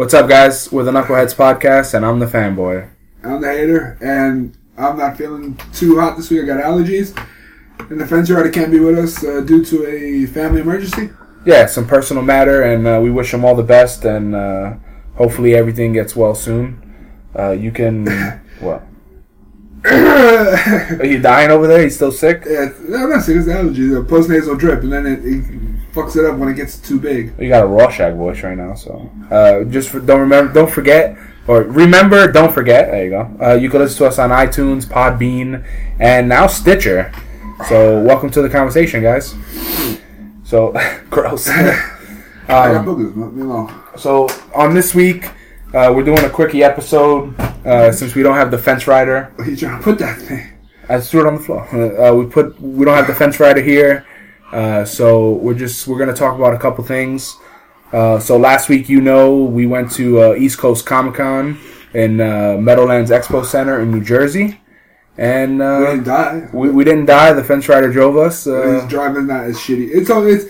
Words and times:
What's 0.00 0.14
up, 0.14 0.30
guys? 0.30 0.72
We're 0.72 0.84
the 0.84 0.92
Knuckleheads 0.92 1.34
Podcast, 1.34 1.92
and 1.92 2.06
I'm 2.06 2.20
the 2.20 2.26
fanboy. 2.26 2.88
I'm 3.22 3.42
the 3.42 3.48
hater, 3.48 3.98
and 4.00 4.56
I'm 4.78 4.96
not 4.96 5.18
feeling 5.18 5.60
too 5.74 6.00
hot 6.00 6.16
this 6.16 6.30
week. 6.30 6.44
I 6.44 6.46
got 6.46 6.64
allergies. 6.64 7.14
And 7.90 8.00
the 8.00 8.06
fence 8.06 8.30
rider 8.30 8.48
can't 8.48 8.70
be 8.70 8.80
with 8.80 8.98
us 8.98 9.22
uh, 9.22 9.42
due 9.42 9.62
to 9.62 9.86
a 9.86 10.24
family 10.24 10.62
emergency. 10.62 11.10
Yeah, 11.44 11.66
some 11.66 11.86
personal 11.86 12.22
matter, 12.22 12.62
and 12.62 12.86
uh, 12.86 12.98
we 13.02 13.10
wish 13.10 13.34
him 13.34 13.44
all 13.44 13.54
the 13.54 13.62
best, 13.62 14.06
and 14.06 14.34
uh, 14.34 14.76
hopefully 15.16 15.54
everything 15.54 15.92
gets 15.92 16.16
well 16.16 16.34
soon. 16.34 16.80
Uh, 17.38 17.50
you 17.50 17.70
can. 17.70 18.06
what? 18.60 18.82
Are 19.84 21.04
you 21.04 21.20
dying 21.20 21.50
over 21.50 21.66
there? 21.66 21.82
He's 21.82 21.96
still 21.96 22.10
sick? 22.10 22.44
Yeah, 22.46 22.72
no, 22.88 23.02
I'm 23.02 23.10
not 23.10 23.22
sick. 23.22 23.36
It's 23.36 23.48
allergies. 23.48 24.00
A 24.00 24.02
postnasal 24.02 24.58
drip, 24.58 24.82
and 24.82 24.94
then 24.94 25.04
it, 25.04 25.20
it 25.22 25.69
fucks 25.92 26.16
it 26.16 26.24
up 26.24 26.38
when 26.38 26.48
it 26.48 26.54
gets 26.54 26.78
too 26.78 27.00
big. 27.00 27.32
You 27.38 27.48
got 27.48 27.64
a 27.64 27.66
Rorschach 27.66 28.14
voice 28.14 28.42
right 28.42 28.56
now, 28.56 28.74
so 28.74 29.10
uh, 29.30 29.64
just 29.64 29.88
for, 29.88 30.00
don't 30.00 30.20
remember, 30.20 30.52
don't 30.52 30.70
forget, 30.70 31.16
or 31.46 31.62
remember, 31.62 32.30
don't 32.30 32.52
forget. 32.52 32.90
There 32.90 33.04
you 33.04 33.10
go. 33.10 33.36
Uh, 33.40 33.54
you 33.54 33.68
can 33.70 33.80
listen 33.80 33.98
to 33.98 34.06
us 34.06 34.18
on 34.18 34.30
iTunes, 34.30 34.84
Podbean, 34.84 35.64
and 35.98 36.28
now 36.28 36.46
Stitcher. 36.46 37.12
So 37.68 38.02
welcome 38.02 38.30
to 38.30 38.42
the 38.42 38.48
conversation, 38.48 39.02
guys. 39.02 39.34
So 40.44 40.72
gross. 41.10 41.48
I 42.48 42.72
got 42.72 42.76
um, 42.76 42.86
boogers. 42.86 43.16
Leave 43.16 43.32
me 43.32 43.42
alone. 43.42 43.72
so 43.96 44.28
on 44.54 44.74
this 44.74 44.94
week, 44.94 45.26
uh, 45.72 45.92
we're 45.94 46.04
doing 46.04 46.24
a 46.24 46.30
quickie 46.30 46.64
episode 46.64 47.38
uh, 47.64 47.92
since 47.92 48.14
we 48.14 48.22
don't 48.22 48.34
have 48.34 48.50
the 48.50 48.58
fence 48.58 48.86
rider. 48.86 49.32
What 49.36 49.46
are 49.46 49.50
you 49.50 49.56
trying 49.56 49.78
to 49.78 49.84
put 49.84 49.98
that 49.98 50.18
thing? 50.20 50.46
I 50.88 50.98
threw 51.00 51.20
it 51.20 51.26
on 51.26 51.36
the 51.36 51.40
floor. 51.40 52.00
Uh, 52.00 52.12
we 52.14 52.26
put 52.26 52.60
we 52.60 52.84
don't 52.84 52.96
have 52.96 53.06
the 53.06 53.14
fence 53.14 53.38
rider 53.38 53.60
here, 53.60 54.04
uh, 54.52 54.84
so 54.84 55.32
we're 55.34 55.54
just 55.54 55.86
we're 55.86 55.98
gonna 55.98 56.14
talk 56.14 56.36
about 56.36 56.54
a 56.54 56.58
couple 56.58 56.82
things. 56.84 57.36
Uh, 57.92 58.18
so 58.18 58.36
last 58.36 58.68
week, 58.68 58.88
you 58.88 59.00
know, 59.00 59.42
we 59.44 59.66
went 59.66 59.90
to 59.92 60.20
uh, 60.22 60.34
East 60.34 60.58
Coast 60.58 60.86
Comic 60.86 61.14
Con 61.14 61.58
in 61.94 62.20
uh, 62.20 62.56
Meadowlands 62.60 63.10
Expo 63.10 63.44
Center 63.44 63.80
in 63.80 63.90
New 63.90 64.00
Jersey, 64.02 64.60
and 65.18 65.58
We 65.58 65.64
uh, 65.64 65.80
didn't 65.90 66.04
die. 66.04 66.48
we, 66.52 66.70
we 66.70 66.84
didn't 66.84 67.06
die. 67.06 67.32
The 67.32 67.42
fence 67.44 67.68
rider 67.68 67.92
drove 67.92 68.16
us. 68.16 68.44
His 68.44 68.54
Uh, 68.54 68.86
driving 68.88 69.26
not 69.26 69.44
as 69.44 69.56
shitty. 69.56 69.88
It's 69.92 70.08
it's 70.10 70.44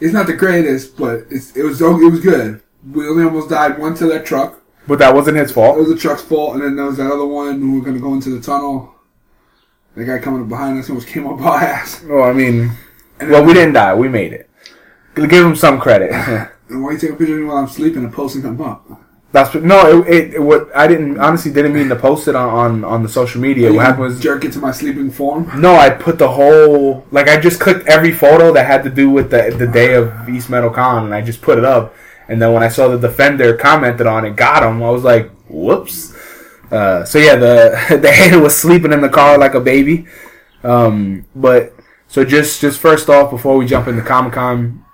it's 0.00 0.12
not 0.14 0.26
the 0.26 0.34
greatest, 0.34 0.96
but 0.96 1.24
it's 1.30 1.56
it 1.56 1.62
was 1.64 1.80
it 1.80 1.86
was 1.86 2.20
good. 2.20 2.60
We 2.92 3.08
only 3.08 3.24
almost 3.24 3.48
died 3.50 3.78
once 3.78 3.98
to 4.00 4.06
that 4.08 4.24
truck. 4.26 4.60
but 4.86 4.98
that 4.98 5.14
wasn't 5.14 5.38
his 5.38 5.50
fault. 5.50 5.78
It 5.78 5.80
was 5.80 5.88
the 5.88 5.96
truck's 5.96 6.22
fault, 6.22 6.54
and 6.54 6.62
then 6.62 6.76
there 6.76 6.84
was 6.84 6.98
that 6.98 7.10
other 7.10 7.24
one 7.26 7.60
who 7.60 7.78
were 7.80 7.84
gonna 7.84 7.98
go 7.98 8.12
into 8.14 8.30
the 8.30 8.40
tunnel. 8.40 8.94
The 9.96 10.04
guy 10.04 10.18
coming 10.18 10.42
up 10.42 10.48
behind 10.48 10.78
us 10.78 10.88
almost 10.90 11.06
came 11.08 11.26
up 11.26 11.40
our 11.40 11.58
ass. 11.58 12.02
Well, 12.04 12.24
I 12.24 12.32
mean, 12.32 12.70
And 13.20 13.30
well, 13.30 13.44
we 13.44 13.54
didn't 13.54 13.74
die. 13.74 13.94
We 13.94 14.08
made 14.08 14.32
it. 14.32 14.48
Give 15.14 15.46
him 15.46 15.56
some 15.56 15.80
credit. 15.80 16.10
And 16.12 16.48
why 16.82 16.92
you 16.92 16.98
take 16.98 17.10
a 17.10 17.14
picture 17.14 17.34
of 17.34 17.40
me 17.40 17.46
while 17.46 17.58
I'm 17.58 17.68
sleeping 17.68 18.04
and 18.04 18.12
posting 18.12 18.42
them 18.42 18.60
up? 18.60 18.84
That's 19.32 19.52
what- 19.54 19.64
no. 19.64 20.02
It, 20.02 20.08
it, 20.14 20.34
it 20.34 20.42
what 20.42 20.68
I 20.74 20.86
didn't 20.86 21.18
honestly 21.18 21.52
didn't 21.52 21.72
mean 21.74 21.88
to 21.88 21.96
post 21.96 22.28
it 22.28 22.34
on 22.36 22.48
on, 22.48 22.84
on 22.84 23.02
the 23.02 23.08
social 23.08 23.40
media. 23.40 23.68
You 23.68 23.76
What 23.76 23.86
happened 23.86 24.04
was 24.04 24.20
jerk 24.20 24.44
it 24.44 24.52
to 24.52 24.58
my 24.58 24.70
sleeping 24.72 25.10
form. 25.10 25.50
No, 25.60 25.74
I 25.76 25.90
put 25.90 26.18
the 26.18 26.28
whole 26.28 27.06
like 27.10 27.28
I 27.28 27.40
just 27.40 27.60
clicked 27.60 27.86
every 27.88 28.12
photo 28.12 28.52
that 28.52 28.66
had 28.66 28.82
to 28.84 28.90
do 28.90 29.10
with 29.10 29.30
the 29.30 29.54
the 29.56 29.66
day 29.66 29.94
of 29.94 30.28
East 30.28 30.50
Metal 30.50 30.70
Con, 30.70 31.04
and 31.04 31.14
I 31.14 31.20
just 31.20 31.42
put 31.42 31.58
it 31.58 31.64
up. 31.64 31.94
And 32.28 32.40
then 32.40 32.52
when 32.52 32.62
I 32.62 32.68
saw 32.68 32.88
the 32.88 32.96
defender 32.96 33.54
commented 33.56 34.06
on 34.06 34.24
it, 34.24 34.34
got 34.36 34.62
him. 34.62 34.82
I 34.82 34.90
was 34.90 35.04
like, 35.04 35.30
"Whoops!" 35.48 36.14
Uh, 36.70 37.04
so 37.04 37.18
yeah, 37.18 37.36
the 37.36 37.98
the 38.00 38.10
hater 38.10 38.40
was 38.40 38.56
sleeping 38.56 38.92
in 38.92 39.00
the 39.00 39.08
car 39.10 39.36
like 39.36 39.54
a 39.54 39.60
baby. 39.60 40.06
Um, 40.62 41.26
but 41.34 41.73
so 42.14 42.24
just 42.24 42.60
just 42.60 42.78
first 42.78 43.10
off, 43.10 43.32
before 43.32 43.56
we 43.56 43.66
jump 43.66 43.88
into 43.88 44.00
Comic 44.00 44.34
Con, 44.34 44.84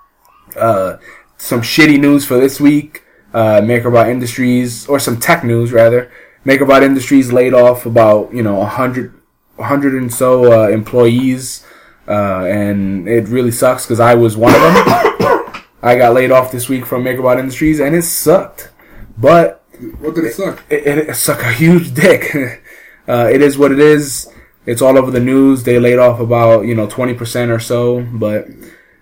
uh, 0.55 0.97
some 1.37 1.61
shitty 1.61 1.99
news 1.99 2.25
for 2.25 2.39
this 2.39 2.59
week. 2.59 3.03
Uh, 3.31 3.61
MakerBot 3.61 4.09
Industries, 4.09 4.87
or 4.87 4.97
some 4.97 5.19
tech 5.19 5.43
news 5.43 5.71
rather. 5.71 6.11
MakerBot 6.47 6.81
Industries 6.81 7.31
laid 7.31 7.53
off 7.53 7.85
about 7.85 8.33
you 8.33 8.41
know 8.41 8.59
a 8.59 8.65
hundred, 8.65 9.13
hundred 9.59 9.93
and 10.01 10.11
so 10.11 10.51
uh, 10.51 10.69
employees, 10.69 11.63
uh, 12.07 12.45
and 12.45 13.07
it 13.07 13.27
really 13.27 13.51
sucks 13.51 13.85
because 13.85 13.99
I 13.99 14.15
was 14.15 14.35
one 14.35 14.55
of 14.55 14.59
them. 14.59 14.73
I 15.83 15.97
got 15.97 16.15
laid 16.15 16.31
off 16.31 16.51
this 16.51 16.69
week 16.69 16.87
from 16.87 17.03
MakerBot 17.03 17.37
Industries, 17.37 17.79
and 17.79 17.95
it 17.95 18.01
sucked. 18.01 18.71
But 19.15 19.63
What 19.99 20.15
did 20.15 20.25
it 20.25 20.33
suck? 20.33 20.63
it, 20.71 20.87
it, 20.87 21.09
it 21.09 21.15
suck 21.15 21.43
a 21.43 21.53
huge 21.53 21.93
dick. 21.93 22.33
uh, 23.07 23.29
it 23.31 23.43
is 23.43 23.59
what 23.59 23.71
it 23.71 23.79
is. 23.79 24.27
It's 24.65 24.81
all 24.81 24.97
over 24.97 25.11
the 25.11 25.19
news. 25.19 25.63
They 25.63 25.79
laid 25.79 25.99
off 25.99 26.19
about 26.19 26.65
you 26.65 26.75
know 26.75 26.87
twenty 26.87 27.13
percent 27.13 27.51
or 27.51 27.59
so, 27.59 28.01
but 28.11 28.47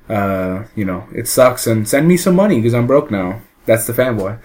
uh, 0.07 0.65
you 0.75 0.85
know 0.85 1.07
it 1.13 1.27
sucks. 1.27 1.67
And 1.67 1.87
send 1.87 2.07
me 2.07 2.17
some 2.17 2.35
money 2.35 2.55
because 2.55 2.73
I'm 2.73 2.87
broke 2.87 3.11
now. 3.11 3.41
That's 3.65 3.85
the 3.85 3.93
fanboy. 3.93 4.39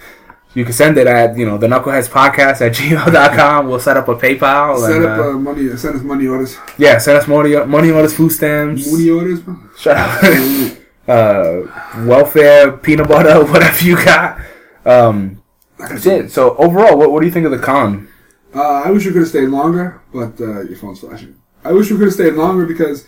You 0.55 0.65
can 0.65 0.73
send 0.73 0.99
it 0.99 1.07
at 1.07 1.37
you 1.37 1.47
know 1.47 1.59
the 1.59 1.67
Knuckleheads 1.67 2.09
Podcast 2.09 2.61
at 2.61 2.73
gmail.com. 2.75 3.69
We'll 3.69 3.81
set 3.81 3.97
up 3.97 4.09
a 4.09 4.15
PayPal. 4.15 4.81
Set 4.81 4.97
and, 4.97 5.07
up 5.07 5.19
uh, 5.19 5.31
uh, 5.31 5.33
money. 5.33 5.77
Send 5.77 5.97
us 5.97 6.03
money 6.03 6.27
orders. 6.27 6.57
yeah, 6.79 6.99
send 6.99 7.19
us 7.19 7.27
money 7.27 7.57
money 7.65 7.91
on 7.91 8.03
his 8.03 8.15
food 8.15 8.31
stamps. 8.31 8.91
Money 8.91 9.11
orders. 9.11 9.41
Shut 9.77 9.97
up. 9.97 10.23
uh, 11.09 11.63
welfare, 12.07 12.73
peanut 12.73 13.09
butter, 13.09 13.45
whatever 13.53 13.85
you 13.85 13.97
got. 13.97 14.41
Um, 14.85 15.43
that's 15.79 16.07
it. 16.07 16.31
So 16.31 16.57
overall, 16.57 16.97
what, 16.97 17.11
what 17.11 17.21
do 17.21 17.27
you 17.27 17.33
think 17.33 17.47
of 17.47 17.53
the 17.53 17.59
con? 17.59 18.09
Uh, 18.55 18.83
I 18.85 18.91
wish 18.91 19.05
we 19.05 19.13
could 19.13 19.21
have 19.23 19.29
stayed 19.29 19.49
longer, 19.49 20.01
but 20.13 20.41
uh, 20.41 20.61
your 20.63 20.77
phone's 20.77 21.01
flashing. 21.01 21.37
I 21.65 21.73
wish 21.73 21.91
we 21.91 21.97
could 21.97 22.07
have 22.07 22.15
stayed 22.15 22.35
longer 22.35 22.67
because 22.67 23.07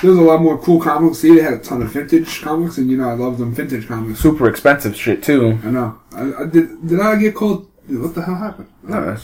there 0.00 0.10
was 0.10 0.18
a 0.18 0.22
lot 0.22 0.40
more 0.40 0.56
cool 0.58 0.80
comics. 0.80 1.18
See, 1.18 1.34
they 1.34 1.42
had 1.42 1.54
a 1.54 1.58
ton 1.58 1.82
of 1.82 1.90
vintage 1.90 2.40
comics, 2.40 2.78
and 2.78 2.90
you 2.90 2.96
know 2.96 3.08
I 3.08 3.12
love 3.14 3.38
them 3.38 3.54
vintage 3.54 3.86
comics. 3.88 4.20
super 4.20 4.48
expensive 4.48 4.96
shit 4.96 5.22
too. 5.22 5.58
I 5.64 5.70
know. 5.70 6.00
I, 6.12 6.42
I 6.42 6.46
did. 6.46 6.86
Did 6.86 7.00
I 7.00 7.16
get 7.16 7.34
called? 7.34 7.70
What 7.88 8.14
the 8.14 8.22
hell 8.22 8.34
happened? 8.36 8.68
Uh, 8.90 9.16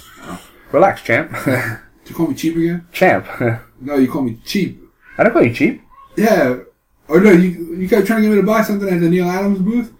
relax, 0.73 1.03
champ. 1.03 1.33
Did 1.45 2.11
you 2.11 2.15
call 2.17 2.27
me 2.29 2.35
cheap 2.35 2.57
again? 2.57 2.87
champ. 2.93 3.27
No, 3.81 3.97
you 3.97 4.09
call 4.09 4.23
me 4.23 4.39
cheap. 4.45 4.81
I 5.19 5.25
don't 5.25 5.33
call 5.33 5.43
you 5.43 5.53
cheap. 5.53 5.83
Yeah. 6.17 6.59
Or 7.09 7.19
no, 7.21 7.33
you 7.33 7.75
you 7.77 7.89
kept 7.89 8.07
trying 8.07 8.23
to 8.23 8.29
get 8.29 8.35
me 8.35 8.41
to 8.41 8.47
buy 8.47 8.63
something 8.63 8.89
at 8.89 9.01
the 9.01 9.09
Neal 9.11 9.29
Adams 9.29 9.59
booth. 9.59 9.93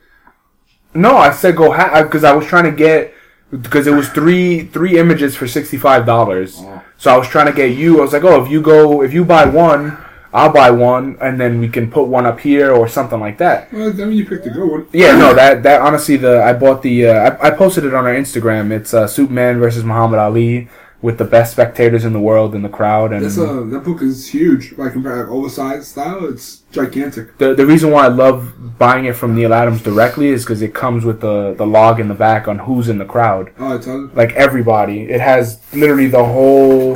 No, 0.95 1.17
I 1.17 1.33
said 1.33 1.57
go 1.57 1.73
ha- 1.73 2.03
because 2.05 2.23
I 2.23 2.33
was 2.33 2.47
trying 2.47 2.65
to 2.65 2.71
get 2.71 3.13
because 3.61 3.87
it 3.87 3.93
was 3.93 4.09
three 4.09 4.65
three 4.67 4.99
images 4.99 5.37
for 5.37 5.47
sixty 5.47 5.77
five 5.77 6.07
dollars. 6.07 6.57
Oh. 6.59 6.83
So 6.97 7.13
I 7.13 7.17
was 7.17 7.29
trying 7.29 7.47
to 7.47 7.53
get 7.53 7.77
you. 7.77 7.99
I 7.99 8.03
was 8.03 8.13
like, 8.13 8.25
oh, 8.25 8.43
if 8.45 8.51
you 8.51 8.61
go, 8.61 9.03
if 9.03 9.13
you 9.13 9.25
buy 9.25 9.45
one, 9.45 9.99
I'll 10.33 10.53
buy 10.53 10.71
one, 10.71 11.19
and 11.21 11.39
then 11.39 11.61
we 11.61 11.69
can 11.69 11.91
put 11.91 12.05
one 12.05 12.25
up 12.25 12.41
here 12.41 12.73
or 12.73 12.89
something 12.89 13.21
like 13.21 13.39
that. 13.39 13.73
Well, 13.73 13.91
I 13.91 13.93
mean, 13.93 14.13
you 14.13 14.25
picked 14.25 14.47
a 14.47 14.51
good 14.51 14.71
one. 14.71 14.87
Yeah, 14.93 15.17
no, 15.19 15.35
that 15.35 15.63
that 15.65 15.83
honestly, 15.83 16.17
the 16.17 16.43
I 16.43 16.55
bought 16.55 16.83
the 16.83 17.09
uh, 17.09 17.13
I, 17.13 17.49
I 17.49 17.51
posted 17.51 17.85
it 17.85 17.93
on 17.93 18.07
our 18.07 18.15
Instagram. 18.15 18.71
It's 18.71 18.95
uh, 18.95 19.07
Superman 19.07 19.59
versus 19.59 19.85
Muhammad 19.85 20.19
Ali 20.21 20.69
with 21.03 21.19
the 21.19 21.25
best 21.25 21.51
spectators 21.53 22.05
in 22.05 22.13
the 22.13 22.21
world 22.21 22.55
in 22.55 22.63
the 22.63 22.69
crowd, 22.69 23.13
and 23.13 23.27
uh, 23.27 23.65
that 23.75 23.83
book 23.85 24.01
is 24.03 24.29
huge. 24.29 24.77
By 24.77 24.89
compare 24.89 25.29
oversized 25.29 25.87
style, 25.87 26.25
it's 26.27 26.63
gigantic. 26.71 27.37
the 27.39 27.55
the 27.55 27.67
reason 27.67 27.91
why 27.91 28.05
I 28.05 28.09
love 28.09 28.79
buying 28.79 29.05
it 29.07 29.17
from 29.17 29.35
Neal 29.35 29.53
Adams 29.53 29.83
directly 29.83 30.29
is 30.29 30.45
because 30.45 30.63
it 30.63 30.73
comes 30.75 31.05
with 31.05 31.21
the 31.21 31.55
the 31.59 31.67
log 31.67 31.99
in 32.01 32.07
the 32.09 32.15
back 32.15 32.47
on 32.49 32.61
who's 32.61 32.89
in 32.89 32.99
the 32.99 33.05
crowd, 33.05 33.51
Oh, 33.59 33.75
I 33.77 33.79
tell 33.79 33.97
you. 33.99 34.11
like 34.15 34.33
everybody. 34.35 35.03
It 35.03 35.21
has 35.21 35.61
literally 35.75 36.07
the 36.07 36.25
whole 36.25 36.95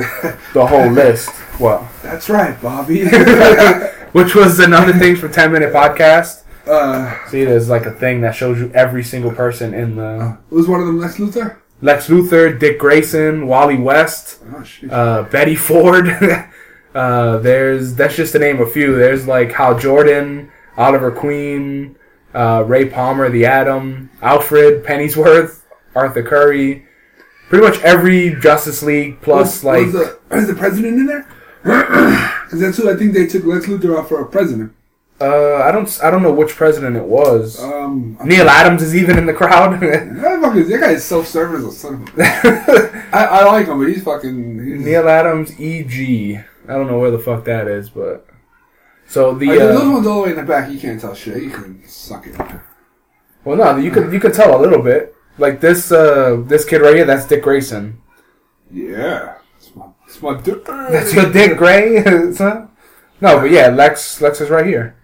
the 0.53 0.65
whole 0.65 0.89
list. 1.03 1.29
What? 1.59 1.83
That's 2.01 2.29
right, 2.29 2.59
Bobby. 2.61 3.05
Which 4.13 4.33
was 4.35 4.59
another 4.59 4.93
thing 4.93 5.15
for 5.17 5.27
ten 5.27 5.51
minute 5.51 5.73
podcast. 5.73 6.43
uh, 6.65 7.13
See, 7.27 7.43
there's 7.43 7.67
like 7.69 7.85
a 7.85 7.91
thing 7.91 8.21
that 8.21 8.35
shows 8.35 8.57
you 8.59 8.71
every 8.73 9.03
single 9.03 9.31
person 9.31 9.73
in 9.73 9.95
the 9.97 10.37
was 10.49 10.67
one 10.67 10.79
of 10.79 10.87
them 10.87 10.97
Lex 10.99 11.17
Luthor? 11.17 11.57
Lex 11.81 12.07
Luthor, 12.07 12.59
Dick 12.59 12.79
Grayson, 12.79 13.47
Wally 13.47 13.77
West. 13.77 14.39
Oh 14.51 14.89
uh, 14.89 15.23
Betty 15.29 15.55
Ford. 15.55 16.07
uh, 16.95 17.37
there's 17.37 17.95
that's 17.95 18.15
just 18.15 18.31
to 18.33 18.39
name 18.39 18.61
a 18.61 18.65
few. 18.65 18.95
There's 18.95 19.27
like 19.27 19.51
Hal 19.51 19.77
Jordan, 19.77 20.51
Oliver 20.75 21.11
Queen, 21.11 21.95
uh, 22.33 22.63
Ray 22.65 22.89
Palmer, 22.89 23.29
the 23.29 23.45
Atom, 23.45 24.09
Alfred 24.21 24.83
Pennyworth, 24.83 25.65
Arthur 25.95 26.23
Curry. 26.23 26.85
Pretty 27.49 27.65
much 27.65 27.79
every 27.81 28.35
Justice 28.41 28.83
League 28.83 29.21
plus 29.21 29.57
was, 29.57 29.63
like 29.63 29.85
was 29.85 29.93
the, 29.93 30.19
is 30.31 30.47
the 30.47 30.55
president 30.55 30.99
in 30.99 31.05
there? 31.05 31.27
Because 32.47 32.61
that's 32.61 32.77
who 32.77 32.89
I 32.89 32.95
think 32.95 33.13
they 33.13 33.27
took 33.27 33.43
Lex 33.43 33.65
Luthor 33.65 33.99
out 33.99 34.07
for 34.07 34.21
a 34.21 34.25
president. 34.25 34.73
Uh, 35.19 35.55
I 35.55 35.71
don't 35.71 35.99
I 36.03 36.11
don't 36.11 36.21
know 36.21 36.31
which 36.31 36.51
president 36.51 36.95
it 36.95 37.03
was. 37.03 37.61
Um, 37.63 38.17
Neal 38.23 38.47
Adams 38.47 38.83
is 38.83 38.95
even 38.95 39.17
in 39.17 39.25
the 39.25 39.33
crowd. 39.33 39.79
that, 39.81 40.39
fucking, 40.41 40.69
that 40.69 40.79
guy 40.79 40.91
is 40.91 41.03
self-serving 41.03 41.57
as 41.57 41.65
a 41.65 41.71
son 41.71 42.03
of 42.03 42.19
a. 42.19 43.09
I, 43.11 43.25
I 43.25 43.45
like 43.45 43.67
him, 43.67 43.79
but 43.79 43.87
he's 43.87 44.03
fucking. 44.03 44.63
He's, 44.63 44.85
Neal 44.85 45.09
Adams, 45.09 45.59
E.G. 45.59 46.37
I 46.67 46.73
don't 46.73 46.87
know 46.87 46.99
where 46.99 47.09
the 47.09 47.17
fuck 47.17 47.45
that 47.45 47.67
is, 47.67 47.89
but 47.89 48.27
so 49.07 49.33
the 49.33 49.47
Like, 49.47 49.59
those 49.59 49.87
uh, 49.87 49.91
ones 49.91 50.07
all 50.07 50.17
the 50.17 50.23
way 50.23 50.29
in 50.31 50.35
the 50.35 50.43
back, 50.43 50.69
you 50.69 50.79
can't 50.79 51.01
tell 51.01 51.15
shit. 51.15 51.41
You 51.41 51.49
can 51.49 51.87
suck 51.87 52.27
it. 52.27 52.35
well 53.43 53.57
no 53.57 53.77
you 53.77 53.89
could 53.89 54.11
you 54.11 54.19
could 54.19 54.33
tell 54.33 54.59
a 54.59 54.61
little 54.61 54.81
bit 54.81 55.15
like 55.37 55.61
this 55.61 55.91
uh 55.91 56.43
this 56.45 56.65
kid 56.65 56.81
right 56.81 56.95
here 56.95 57.05
that's 57.05 57.25
Dick 57.25 57.41
Grayson. 57.41 58.01
Yeah. 58.71 59.37
It's 59.57 59.75
my, 59.75 59.85
it's 60.05 60.21
my 60.21 60.39
dick. 60.41 60.65
That's 60.65 61.13
your 61.13 61.31
Dick 61.31 61.57
Gray. 61.57 62.03
No, 63.19 63.39
but 63.39 63.49
yeah, 63.49 63.69
Lex 63.69 64.21
Lex 64.21 64.41
is 64.41 64.51
right 64.51 64.65
here. 64.65 64.95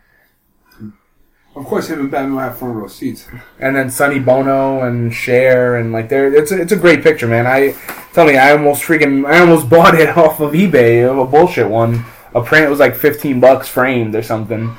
Of 1.56 1.66
course, 1.66 1.88
him 1.88 2.00
and 2.00 2.10
Batman 2.12 2.34
will 2.34 2.40
have 2.42 2.58
front 2.58 2.76
row 2.76 2.88
seats. 2.88 3.28
and 3.60 3.76
then 3.76 3.92
Sonny 3.92 4.20
Bono 4.20 4.82
and 4.82 5.14
Cher 5.14 5.76
and 5.78 5.92
like 5.92 6.10
there 6.10 6.34
it's 6.34 6.52
a, 6.52 6.60
it's 6.60 6.72
a 6.72 6.76
great 6.76 7.04
picture, 7.04 7.28
man. 7.28 7.46
I 7.46 7.74
tell 8.14 8.26
me, 8.26 8.38
I 8.38 8.52
almost 8.52 8.82
freaking 8.84 9.26
I 9.26 9.40
almost 9.40 9.70
bought 9.76 9.96
it 9.96 10.18
off 10.18 10.40
of 10.40 10.54
eBay, 10.54 11.10
of 11.10 11.18
a 11.18 11.26
bullshit 11.26 11.70
one. 11.70 12.06
A 12.34 12.42
print 12.42 12.70
was 12.70 12.80
like 12.80 12.96
fifteen 12.96 13.40
bucks 13.40 13.68
framed 13.68 14.16
or 14.16 14.24
something. 14.24 14.76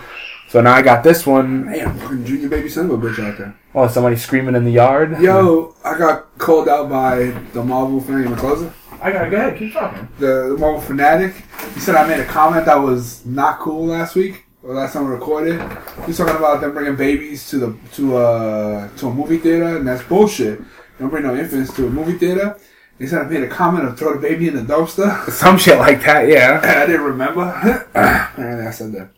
So 0.48 0.60
now 0.60 0.72
I 0.72 0.82
got 0.82 1.02
this 1.02 1.26
one. 1.26 1.64
Man, 1.66 1.98
fucking 1.98 2.24
junior 2.24 2.48
baby 2.48 2.68
son 2.68 2.90
of 2.90 3.02
a 3.02 3.06
bitch 3.06 3.18
out 3.18 3.38
there. 3.38 3.56
Oh, 3.74 3.88
somebody 3.88 4.16
screaming 4.16 4.54
in 4.54 4.64
the 4.64 4.70
yard. 4.70 5.20
Yo, 5.20 5.74
I 5.84 5.98
got 5.98 6.38
called 6.38 6.68
out 6.68 6.88
by 6.88 7.26
the 7.52 7.62
Marvel 7.64 8.00
fan. 8.00 8.18
You 8.18 8.24
want 8.26 8.36
to 8.36 8.40
close 8.40 8.62
it? 8.62 8.72
I 9.00 9.12
gotta 9.12 9.28
go 9.30 9.36
ahead, 9.36 9.58
keep 9.58 9.72
talking. 9.72 10.08
The, 10.18 10.50
the 10.50 10.56
Marvel 10.58 10.80
fanatic. 10.80 11.34
He 11.74 11.80
said 11.80 11.94
I 11.94 12.06
made 12.06 12.20
a 12.20 12.24
comment 12.24 12.66
that 12.66 12.76
was 12.76 13.24
not 13.26 13.58
cool 13.58 13.86
last 13.86 14.14
week 14.14 14.34
or 14.34 14.43
last 14.72 14.92
time 14.94 15.04
we 15.06 15.10
recorded. 15.12 15.60
He's 16.06 16.16
talking 16.18 16.36
about 16.36 16.60
them 16.60 16.72
bringing 16.72 16.96
babies 16.96 17.48
to 17.50 17.58
the 17.58 17.76
to 17.94 18.16
uh 18.16 18.88
to 18.96 19.08
a 19.08 19.12
movie 19.14 19.38
theater, 19.38 19.76
and 19.76 19.86
that's 19.86 20.02
bullshit. 20.04 20.60
Don't 20.98 21.10
bring 21.10 21.24
no 21.24 21.34
infants 21.36 21.74
to 21.76 21.86
a 21.86 21.90
movie 21.90 22.18
theater. 22.18 22.56
He 22.98 23.06
said 23.06 23.22
I 23.22 23.28
made 23.28 23.42
a 23.42 23.48
comment 23.48 23.84
of 23.86 23.98
throw 23.98 24.14
the 24.14 24.20
baby 24.20 24.46
in 24.48 24.54
the 24.54 24.62
dumpster. 24.62 25.28
Some 25.30 25.58
shit 25.58 25.78
like 25.78 26.00
that, 26.02 26.28
yeah. 26.28 26.60
I 26.82 26.86
didn't 26.86 27.02
remember. 27.02 27.42
Apparently, 27.94 28.66
I 28.66 28.70
said 28.70 28.92
that. 28.92 29.10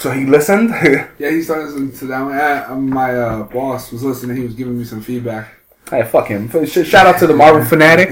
So 0.00 0.12
he 0.12 0.24
listened. 0.24 0.70
Yeah, 1.18 1.30
he 1.30 1.42
started 1.42 1.64
listening 1.66 1.92
to 1.98 2.04
that 2.06 2.20
one. 2.22 2.38
Uh, 2.38 2.76
my 2.76 3.14
uh, 3.14 3.42
boss 3.42 3.90
was 3.92 4.02
listening. 4.04 4.36
He 4.36 4.44
was 4.44 4.54
giving 4.54 4.78
me 4.78 4.84
some 4.84 5.02
feedback. 5.02 5.52
hey, 5.90 6.04
fuck 6.04 6.28
him. 6.28 6.48
Shout 6.66 7.06
out 7.06 7.18
to 7.18 7.26
the 7.26 7.34
Marvel 7.34 7.64
fanatic. 7.64 8.10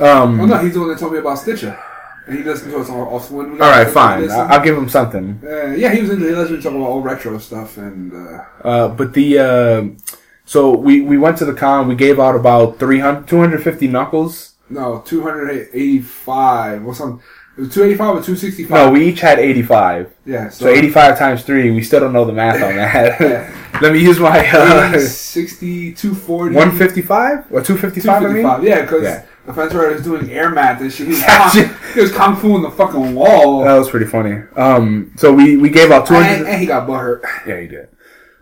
um, 0.00 0.40
Oh 0.40 0.44
no, 0.44 0.58
he's 0.58 0.74
the 0.74 0.80
one 0.80 0.90
that 0.90 0.98
told 0.98 1.12
me 1.14 1.18
about 1.18 1.38
Stitcher, 1.38 1.76
and 2.26 2.38
he 2.38 2.42
listened 2.44 2.70
to 2.72 2.78
us 2.78 2.88
all. 2.90 3.18
When 3.36 3.52
we 3.52 3.60
all 3.60 3.70
right, 3.70 3.88
fine. 3.88 4.30
I- 4.30 4.48
I'll 4.54 4.62
give 4.64 4.76
him 4.76 4.88
something. 4.88 5.40
Uh, 5.44 5.66
yeah, 5.76 5.92
he 5.92 6.00
was 6.02 6.10
into. 6.10 6.26
He 6.26 6.34
listened 6.34 6.58
to 6.58 6.62
talk 6.62 6.74
about 6.76 6.86
all 6.88 7.00
retro 7.02 7.38
stuff, 7.38 7.76
and 7.76 8.12
uh, 8.12 8.44
Uh, 8.62 8.88
but 8.88 9.12
the 9.14 9.38
uh, 9.38 9.84
so 10.44 10.76
we 10.76 11.00
we 11.00 11.16
went 11.18 11.38
to 11.38 11.44
the 11.44 11.54
con. 11.54 11.88
We 11.88 11.94
gave 11.94 12.18
out 12.20 12.34
about 12.36 12.78
300, 12.78 13.26
250 13.28 13.88
knuckles. 13.88 14.52
no, 14.70 15.02
two 15.06 15.22
hundred 15.22 15.68
eighty-five 15.74 16.86
or 16.86 16.94
something. 16.94 17.22
It 17.56 17.60
was 17.60 17.74
two 17.74 17.84
eighty-five 17.84 18.16
or 18.16 18.22
two 18.22 18.34
sixty-five. 18.36 18.86
No, 18.86 18.90
we 18.90 19.06
each 19.08 19.20
had 19.20 19.38
eighty 19.38 19.62
five. 19.62 20.12
yeah, 20.26 20.48
So 20.48 20.66
eighty 20.68 20.90
five 20.90 21.16
times 21.18 21.44
three. 21.44 21.70
We 21.70 21.82
still 21.82 22.00
don't 22.00 22.12
know 22.12 22.24
the 22.24 22.32
math 22.32 22.60
on 22.62 22.74
that. 22.76 23.52
Let 23.82 23.92
me 23.92 24.00
use 24.00 24.18
my 24.20 24.38
uh, 24.52 24.98
60, 24.98 25.92
240, 25.94 26.54
one 26.56 26.72
fifty 26.76 27.02
five 27.02 27.44
or 27.52 27.60
two 27.62 27.76
fifty 27.76 28.00
five. 28.00 28.22
I 28.22 28.28
mean, 28.28 28.42
255. 28.42 28.64
Yeah, 28.64 28.80
because 28.82 29.02
Yeah. 29.04 29.24
The 29.46 29.52
fence 29.52 29.74
writer 29.74 29.92
was 29.92 30.02
doing 30.02 30.30
air 30.30 30.50
math 30.50 30.80
and 30.80 30.92
shit. 30.92 31.06
He 31.06 31.12
was, 31.12 31.22
kung, 31.26 31.74
he 31.94 32.00
was 32.00 32.12
kung 32.12 32.36
fu 32.36 32.56
in 32.56 32.62
the 32.62 32.70
fucking 32.70 33.14
wall. 33.14 33.64
that 33.64 33.74
was 33.74 33.90
pretty 33.90 34.06
funny. 34.06 34.42
Um, 34.56 35.12
so 35.16 35.32
we 35.32 35.56
we 35.56 35.68
gave 35.68 35.90
out 35.90 36.06
two 36.06 36.14
and, 36.14 36.46
and 36.46 36.60
he 36.60 36.66
got 36.66 36.88
butthurt. 36.88 37.22
Yeah, 37.46 37.60
he 37.60 37.66
did. 37.66 37.88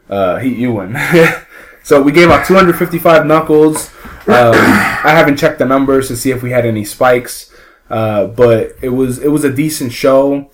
Uh, 0.08 0.38
he 0.38 0.54
you 0.54 0.72
win. 0.72 0.96
so 1.82 2.02
we 2.02 2.12
gave 2.12 2.30
out 2.30 2.46
255 2.46 3.26
knuckles. 3.26 3.88
Um, 4.26 4.54
I 4.54 5.12
haven't 5.14 5.38
checked 5.38 5.58
the 5.58 5.64
numbers 5.64 6.08
to 6.08 6.16
see 6.16 6.30
if 6.30 6.42
we 6.42 6.50
had 6.50 6.66
any 6.66 6.84
spikes, 6.84 7.52
uh, 7.90 8.26
but 8.26 8.76
it 8.80 8.90
was 8.90 9.18
it 9.18 9.28
was 9.28 9.44
a 9.44 9.52
decent 9.52 9.92
show. 9.92 10.50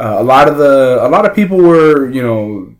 Uh, 0.00 0.16
a 0.18 0.24
lot 0.24 0.48
of 0.48 0.58
the 0.58 0.98
a 1.00 1.08
lot 1.08 1.26
of 1.26 1.34
people 1.34 1.58
were 1.58 2.10
you 2.10 2.22
know 2.22 2.74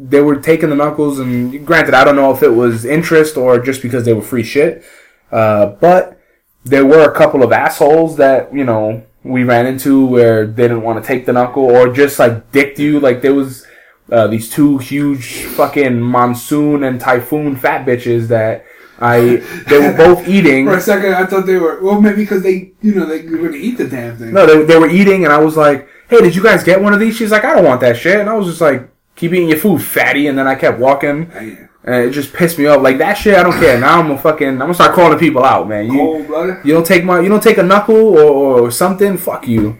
they 0.00 0.20
were 0.20 0.36
taking 0.36 0.70
the 0.70 0.76
knuckles, 0.76 1.18
and 1.18 1.66
granted, 1.66 1.94
I 1.94 2.04
don't 2.04 2.16
know 2.16 2.32
if 2.32 2.42
it 2.42 2.50
was 2.50 2.84
interest 2.84 3.36
or 3.36 3.58
just 3.58 3.82
because 3.82 4.04
they 4.04 4.12
were 4.12 4.22
free 4.22 4.44
shit, 4.44 4.84
uh, 5.32 5.66
but 5.66 6.17
there 6.64 6.84
were 6.84 7.04
a 7.04 7.14
couple 7.14 7.42
of 7.42 7.52
assholes 7.52 8.16
that 8.16 8.54
you 8.54 8.64
know 8.64 9.04
we 9.24 9.44
ran 9.44 9.66
into 9.66 10.06
where 10.06 10.46
they 10.46 10.64
didn't 10.64 10.82
want 10.82 11.02
to 11.02 11.06
take 11.06 11.26
the 11.26 11.32
knuckle 11.32 11.64
or 11.64 11.92
just 11.92 12.18
like 12.18 12.50
dicked 12.52 12.78
you. 12.78 13.00
Like 13.00 13.22
there 13.22 13.34
was 13.34 13.66
uh, 14.10 14.26
these 14.26 14.48
two 14.50 14.78
huge 14.78 15.44
fucking 15.44 16.00
monsoon 16.00 16.84
and 16.84 17.00
typhoon 17.00 17.56
fat 17.56 17.86
bitches 17.86 18.28
that 18.28 18.64
I 19.00 19.42
they 19.68 19.78
were 19.78 19.96
both 19.96 20.26
eating. 20.28 20.66
For 20.66 20.76
a 20.76 20.80
second, 20.80 21.14
I 21.14 21.26
thought 21.26 21.46
they 21.46 21.56
were 21.56 21.80
well, 21.82 22.00
maybe 22.00 22.22
because 22.22 22.42
they, 22.42 22.72
you 22.80 22.94
know, 22.94 23.06
they 23.06 23.22
were 23.22 23.48
gonna 23.48 23.56
eat 23.56 23.78
the 23.78 23.86
damn 23.86 24.16
thing. 24.16 24.32
No, 24.32 24.46
they, 24.46 24.64
they 24.64 24.78
were 24.78 24.88
eating, 24.88 25.24
and 25.24 25.32
I 25.32 25.38
was 25.38 25.56
like, 25.56 25.88
"Hey, 26.08 26.20
did 26.20 26.34
you 26.34 26.42
guys 26.42 26.64
get 26.64 26.80
one 26.80 26.92
of 26.92 27.00
these?" 27.00 27.16
She's 27.16 27.30
like, 27.30 27.44
"I 27.44 27.54
don't 27.54 27.64
want 27.64 27.80
that 27.82 27.96
shit," 27.96 28.18
and 28.18 28.28
I 28.28 28.34
was 28.34 28.46
just 28.46 28.60
like, 28.60 28.88
"Keep 29.16 29.32
eating 29.32 29.48
your 29.48 29.58
food, 29.58 29.82
fatty." 29.82 30.26
And 30.26 30.36
then 30.36 30.46
I 30.46 30.54
kept 30.54 30.78
walking. 30.78 31.67
And 31.88 32.04
it 32.04 32.10
just 32.10 32.34
pissed 32.34 32.58
me 32.58 32.66
off. 32.66 32.82
Like 32.82 32.98
that 32.98 33.14
shit, 33.14 33.34
I 33.34 33.42
don't 33.42 33.58
care. 33.58 33.80
Now 33.80 33.98
I'm 33.98 34.08
gonna 34.08 34.18
fucking, 34.18 34.48
I'm 34.48 34.58
gonna 34.58 34.74
start 34.74 34.94
calling 34.94 35.18
people 35.18 35.42
out, 35.42 35.66
man. 35.68 35.86
You 35.90 36.18
you 36.64 36.74
don't 36.74 36.86
take 36.86 37.02
my, 37.04 37.20
you 37.20 37.28
don't 37.30 37.42
take 37.42 37.56
a 37.58 37.62
knuckle 37.62 37.96
or, 37.96 38.60
or 38.66 38.70
something. 38.70 39.16
Fuck 39.16 39.48
you. 39.48 39.78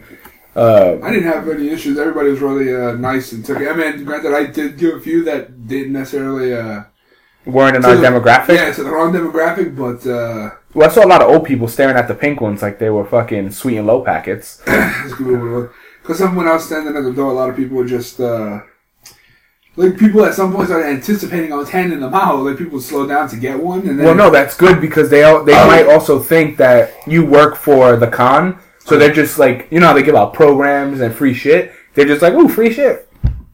Uh, 0.55 0.97
I 1.03 1.11
didn't 1.11 1.31
have 1.31 1.47
any 1.47 1.69
issues. 1.69 1.97
Everybody 1.99 2.29
was 2.31 2.39
really 2.41 2.75
uh, 2.75 2.93
nice 2.95 3.31
and 3.31 3.45
took 3.45 3.59
it. 3.61 3.67
I 3.69 3.75
mean, 3.75 4.03
granted, 4.03 4.33
I 4.33 4.47
did 4.47 4.77
give 4.77 4.95
a 4.95 4.99
few 4.99 5.23
that 5.25 5.67
didn't 5.67 5.93
necessarily. 5.93 6.53
Uh, 6.53 6.83
weren't 7.45 7.75
in 7.77 7.85
our 7.85 7.95
the- 7.95 8.01
demographic. 8.07 8.55
Yeah, 8.55 8.71
to 8.73 8.83
the 8.83 8.89
wrong 8.89 9.13
demographic, 9.13 9.75
but 9.77 10.05
uh, 10.09 10.49
Well, 10.73 10.89
I 10.89 10.91
saw 10.91 11.05
a 11.05 11.07
lot 11.13 11.21
of 11.21 11.29
old 11.29 11.45
people 11.45 11.67
staring 11.67 11.95
at 11.95 12.07
the 12.07 12.15
pink 12.15 12.41
ones 12.41 12.61
like 12.63 12.79
they 12.79 12.89
were 12.89 13.05
fucking 13.05 13.51
sweet 13.51 13.77
and 13.77 13.87
low 13.87 14.01
packets. 14.03 14.61
because 14.65 16.19
when 16.21 16.47
I 16.47 16.53
was 16.53 16.65
standing 16.65 16.95
at 16.97 17.03
the 17.03 17.13
door, 17.13 17.29
a 17.31 17.33
lot 17.33 17.49
of 17.49 17.55
people 17.55 17.77
were 17.77 17.85
just. 17.85 18.19
Uh, 18.19 18.61
like 19.75 19.97
people 19.97 20.25
at 20.25 20.33
some 20.33 20.53
point 20.53 20.67
started 20.67 20.87
anticipating 20.87 21.53
I 21.53 21.55
was 21.55 21.69
handing 21.69 21.99
them 22.01 22.13
out. 22.13 22.39
Like 22.43 22.57
people 22.57 22.79
slow 22.81 23.05
down 23.07 23.29
to 23.29 23.37
get 23.37 23.57
one, 23.61 23.87
and 23.87 23.97
then 23.97 24.05
Well, 24.05 24.15
no, 24.15 24.29
that's 24.29 24.55
good 24.55 24.81
because 24.81 25.09
they 25.09 25.23
al- 25.23 25.43
they 25.43 25.53
Oh. 25.57 25.67
might 25.67 25.87
also 25.87 26.19
think 26.19 26.57
that 26.57 26.91
you 27.07 27.25
work 27.25 27.55
for 27.55 27.95
the 27.95 28.07
con, 28.07 28.57
so 28.79 28.97
they're 28.97 29.13
just 29.13 29.39
like 29.39 29.67
you 29.71 29.79
know 29.79 29.87
how 29.87 29.93
they 29.93 30.03
give 30.03 30.15
out 30.15 30.33
programs 30.33 30.99
and 31.01 31.13
free 31.13 31.33
shit. 31.33 31.71
They're 31.93 32.05
just 32.05 32.21
like, 32.21 32.33
ooh, 32.33 32.47
free 32.49 32.71
shit. 32.73 33.07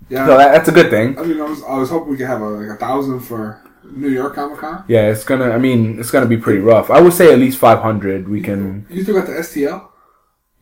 yeah. 0.09 0.25
So 0.27 0.37
that, 0.37 0.51
that's 0.51 0.69
a 0.69 0.71
good 0.71 0.89
thing. 0.89 1.17
I 1.19 1.23
mean, 1.23 1.39
I 1.39 1.45
was 1.45 1.63
I 1.63 1.77
was 1.77 1.89
hoping 1.89 2.11
we 2.11 2.17
could 2.17 2.27
have 2.27 2.41
a, 2.41 2.45
like 2.49 2.69
a 2.75 2.79
thousand 2.79 3.19
for 3.21 3.61
New 3.91 4.09
York 4.09 4.35
Comic 4.35 4.57
Con. 4.59 4.83
Yeah, 4.87 5.09
it's 5.11 5.23
gonna. 5.23 5.51
I 5.51 5.57
mean, 5.59 5.99
it's 5.99 6.09
gonna 6.11 6.25
be 6.25 6.37
pretty 6.37 6.59
rough. 6.59 6.89
I 6.89 6.99
would 7.01 7.13
say 7.13 7.31
at 7.31 7.39
least 7.39 7.57
five 7.59 7.79
hundred. 7.79 8.27
We 8.27 8.41
can. 8.41 8.85
You 8.89 9.03
still 9.03 9.15
got 9.15 9.27
the 9.27 9.33
STL? 9.33 9.89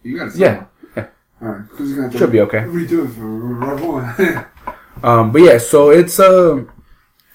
You 0.03 0.17
got 0.19 0.27
it. 0.29 0.35
Yeah, 0.35 0.65
yeah. 0.97 1.07
All 1.41 1.47
right. 1.47 1.69
Gonna 1.77 2.11
Should 2.17 2.31
be 2.31 2.41
okay. 2.41 2.59
Redo 2.59 3.05
it 3.05 3.13
for 3.15 3.21
Rob 3.25 3.79
One. 3.79 4.45
Um, 5.01 5.31
but 5.31 5.41
yeah, 5.41 5.57
so 5.57 5.89
it's 5.89 6.19
uh, 6.19 6.63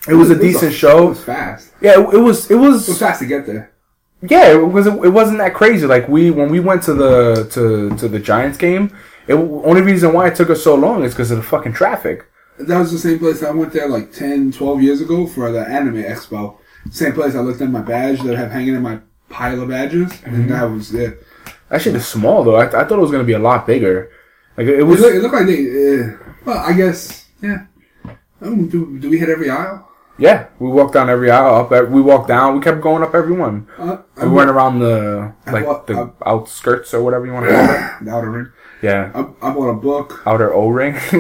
it 0.09 0.15
was 0.15 0.31
a 0.31 0.39
decent 0.39 0.73
It 0.73 0.77
show. 0.77 1.09
was 1.09 1.23
fast. 1.25 1.73
Yeah, 1.81 2.01
it, 2.01 2.15
it 2.15 2.19
was. 2.19 2.51
It 2.51 2.55
It 2.55 2.59
was 2.59 2.89
was. 2.89 2.99
fast 2.99 3.21
to 3.21 3.27
get 3.27 3.47
there. 3.47 3.73
Yeah, 4.23 4.53
it 4.53 4.57
was. 4.73 4.87
It 4.87 5.13
wasn't 5.13 5.39
that 5.39 5.55
crazy. 5.55 5.87
Like 5.87 6.09
we 6.09 6.31
when 6.31 6.51
we 6.51 6.61
went 6.61 6.83
to 6.85 6.95
the 6.95 7.49
to 7.53 7.91
to 7.97 8.09
the 8.09 8.19
Giants 8.19 8.59
game. 8.59 8.97
It 9.27 9.35
only 9.35 9.83
reason 9.83 10.15
why 10.15 10.27
it 10.29 10.35
took 10.37 10.49
us 10.49 10.63
so 10.65 10.75
long 10.75 11.05
is 11.05 11.13
because 11.13 11.31
of 11.31 11.37
the 11.37 11.43
fucking 11.43 11.75
traffic. 11.75 12.25
That 12.59 12.79
was 12.79 12.91
the 12.91 12.99
same 12.99 13.19
place 13.19 13.43
I 13.43 13.51
went 13.51 13.73
there 13.75 13.87
like 13.87 14.11
10, 14.11 14.51
12 14.53 14.83
years 14.83 15.01
ago 15.03 15.27
for 15.27 15.53
the 15.53 15.61
Anime 15.61 16.03
Expo. 16.03 16.57
Same 16.91 17.13
place 17.13 17.35
I 17.37 17.41
looked 17.41 17.61
at 17.61 17.71
my 17.71 17.83
badge 17.83 18.21
that 18.23 18.35
I 18.35 18.39
have 18.41 18.51
hanging 18.51 18.75
in 18.75 18.83
my 18.83 18.99
pile 19.29 19.61
of 19.63 19.69
badges, 19.69 20.11
Mm-hmm. 20.13 20.35
and 20.35 20.51
that 20.51 20.65
was 20.65 20.95
it. 20.95 21.23
That 21.69 21.83
shit 21.83 21.95
is 21.95 22.07
small 22.09 22.43
though. 22.43 22.57
I, 22.57 22.65
I 22.65 22.85
thought 22.85 22.93
it 22.93 23.03
was 23.03 23.11
gonna 23.11 23.23
be 23.23 23.35
a 23.35 23.39
lot 23.39 23.67
bigger. 23.67 24.11
Like 24.57 24.67
it 24.67 24.81
It, 24.81 24.83
was. 24.83 24.99
looked, 25.01 25.15
it 25.17 25.21
looked 25.23 25.35
like 25.35 25.47
they. 25.47 26.01
Uh, 26.01 26.17
well, 26.47 26.59
I 26.59 26.73
guess 26.73 27.27
yeah. 27.41 27.67
Um, 28.41 28.69
do, 28.69 28.99
do 28.99 29.11
we 29.11 29.19
hit 29.19 29.29
every 29.29 29.51
aisle? 29.51 29.85
Yeah, 30.19 30.49
we 30.59 30.69
walked 30.69 30.95
down 30.95 31.09
every 31.09 31.31
aisle. 31.31 31.55
Up, 31.73 31.89
we 31.91 32.03
walked 32.03 32.27
down. 32.29 32.55
We 32.57 32.61
kept 32.61 32.81
going 32.81 33.03
up 33.05 33.15
every 33.15 33.37
one. 33.37 33.69
Uh, 33.79 33.99
We 34.21 34.29
went 34.29 34.51
around 34.51 34.81
the 34.81 35.33
like 35.47 35.65
bought- 35.65 35.87
the 35.87 36.13
I- 36.25 36.31
outskirts 36.31 36.93
or 36.95 37.03
whatever 37.05 37.25
you 37.27 37.33
want 37.33 37.47
to 37.47 37.53
call 37.53 37.65
it. 37.71 37.81
the 38.05 38.11
outer 38.11 38.31
ring. 38.31 38.49
Yeah, 38.83 39.11
I, 39.15 39.49
I 39.49 39.53
bought 39.55 39.69
a 39.71 39.75
book. 39.75 40.23
outer 40.27 40.53
O 40.53 40.69
ring. 40.69 40.95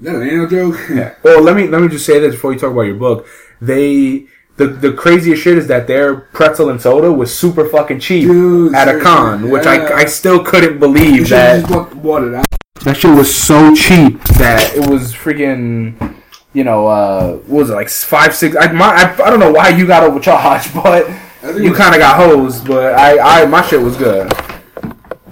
Is 0.00 0.06
that 0.06 0.14
an 0.16 0.28
anal 0.28 0.48
joke? 0.48 0.76
yeah. 0.90 1.14
Well, 1.22 1.40
let 1.42 1.54
me 1.56 1.68
let 1.68 1.80
me 1.80 1.88
just 1.88 2.04
say 2.06 2.18
this 2.18 2.34
before 2.34 2.52
you 2.52 2.58
talk 2.58 2.72
about 2.72 2.82
your 2.82 2.96
book. 2.96 3.26
They 3.60 4.26
the 4.56 4.66
the 4.66 4.92
craziest 4.92 5.42
shit 5.42 5.56
is 5.56 5.66
that 5.68 5.86
their 5.86 6.14
pretzel 6.16 6.68
and 6.70 6.80
soda 6.80 7.12
was 7.12 7.32
super 7.36 7.66
fucking 7.68 8.00
cheap 8.00 8.26
Dude, 8.26 8.74
at 8.74 8.88
a 8.88 9.00
con, 9.00 9.50
which. 9.50 9.66
I 9.66 10.02
I 10.02 10.04
still 10.06 10.42
couldn't 10.44 10.78
believe 10.80 11.28
that. 11.30 11.60
just 11.60 11.72
bought, 11.72 12.02
bought 12.02 12.24
it 12.24 12.34
out. 12.34 12.46
That 12.82 12.96
shit 12.96 13.16
was 13.16 13.34
so 13.34 13.74
cheap 13.74 14.22
that 14.36 14.74
it 14.76 14.90
was 14.90 15.14
freaking, 15.14 16.16
you 16.52 16.64
know, 16.64 16.86
uh, 16.86 17.36
what 17.36 17.60
was 17.60 17.70
it 17.70 17.74
like 17.74 17.88
five, 17.88 18.34
six? 18.34 18.56
I, 18.56 18.72
my, 18.72 18.86
I, 18.86 19.12
I 19.24 19.30
don't 19.30 19.38
know 19.40 19.52
why 19.52 19.68
you 19.70 19.86
got 19.86 20.02
overcharged, 20.02 20.74
but 20.82 21.08
I 21.08 21.52
think 21.52 21.60
you 21.60 21.72
kind 21.72 21.94
of 21.94 22.00
got 22.00 22.16
hosed. 22.16 22.66
But 22.66 22.94
I, 22.94 23.42
I, 23.42 23.46
my 23.46 23.62
shit 23.62 23.80
was 23.80 23.96
good. 23.96 24.30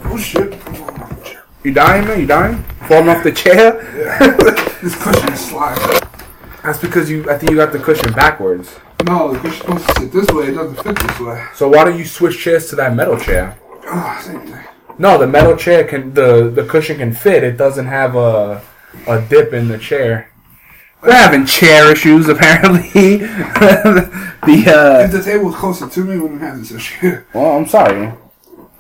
Oh 0.04 0.16
shit! 0.16 0.56
You 1.64 1.74
dying, 1.74 2.06
man? 2.06 2.20
You 2.20 2.26
dying? 2.26 2.62
Falling 2.86 3.08
off 3.08 3.22
the 3.22 3.32
chair? 3.32 3.72
This 4.82 5.00
cushion 5.00 5.32
is 5.32 5.40
sliding. 5.48 6.00
That's 6.62 6.78
because 6.78 7.10
you. 7.10 7.28
I 7.28 7.36
think 7.36 7.50
you 7.50 7.56
got 7.56 7.72
the 7.72 7.78
cushion 7.80 8.12
backwards. 8.12 8.78
No, 9.04 9.32
you're 9.42 9.52
supposed 9.52 9.86
to 9.88 9.94
sit 10.00 10.12
this 10.12 10.28
way. 10.28 10.46
It 10.46 10.54
doesn't 10.54 10.82
fit 10.82 10.98
this 10.98 11.20
way. 11.20 11.44
So 11.54 11.68
why 11.68 11.84
don't 11.84 11.98
you 11.98 12.04
switch 12.04 12.38
chairs 12.38 12.70
to 12.70 12.76
that 12.76 12.94
metal 12.94 13.18
chair? 13.18 13.58
Oh, 13.84 14.20
same 14.24 14.40
thing. 14.46 14.64
No, 14.98 15.18
the 15.18 15.26
metal 15.26 15.56
chair 15.56 15.84
can 15.84 16.14
the 16.14 16.50
the 16.54 16.64
cushion 16.64 16.98
can 16.98 17.12
fit. 17.12 17.42
It 17.42 17.56
doesn't 17.56 17.86
have 17.86 18.14
a 18.16 18.62
a 19.06 19.20
dip 19.22 19.52
in 19.52 19.68
the 19.68 19.78
chair. 19.78 20.30
We're 21.02 21.12
having 21.12 21.46
chair 21.46 21.90
issues 21.90 22.28
apparently. 22.28 23.16
the 24.46 24.64
uh, 24.66 25.04
If 25.04 25.12
the 25.12 25.22
table 25.22 25.46
was 25.46 25.56
closer 25.56 25.88
to 25.88 26.00
me, 26.04 26.14
we 26.16 26.20
wouldn't 26.22 26.40
have 26.42 26.58
this 26.58 26.70
issue. 26.72 27.22
Well, 27.34 27.56
I'm 27.56 27.66
sorry. 27.66 28.12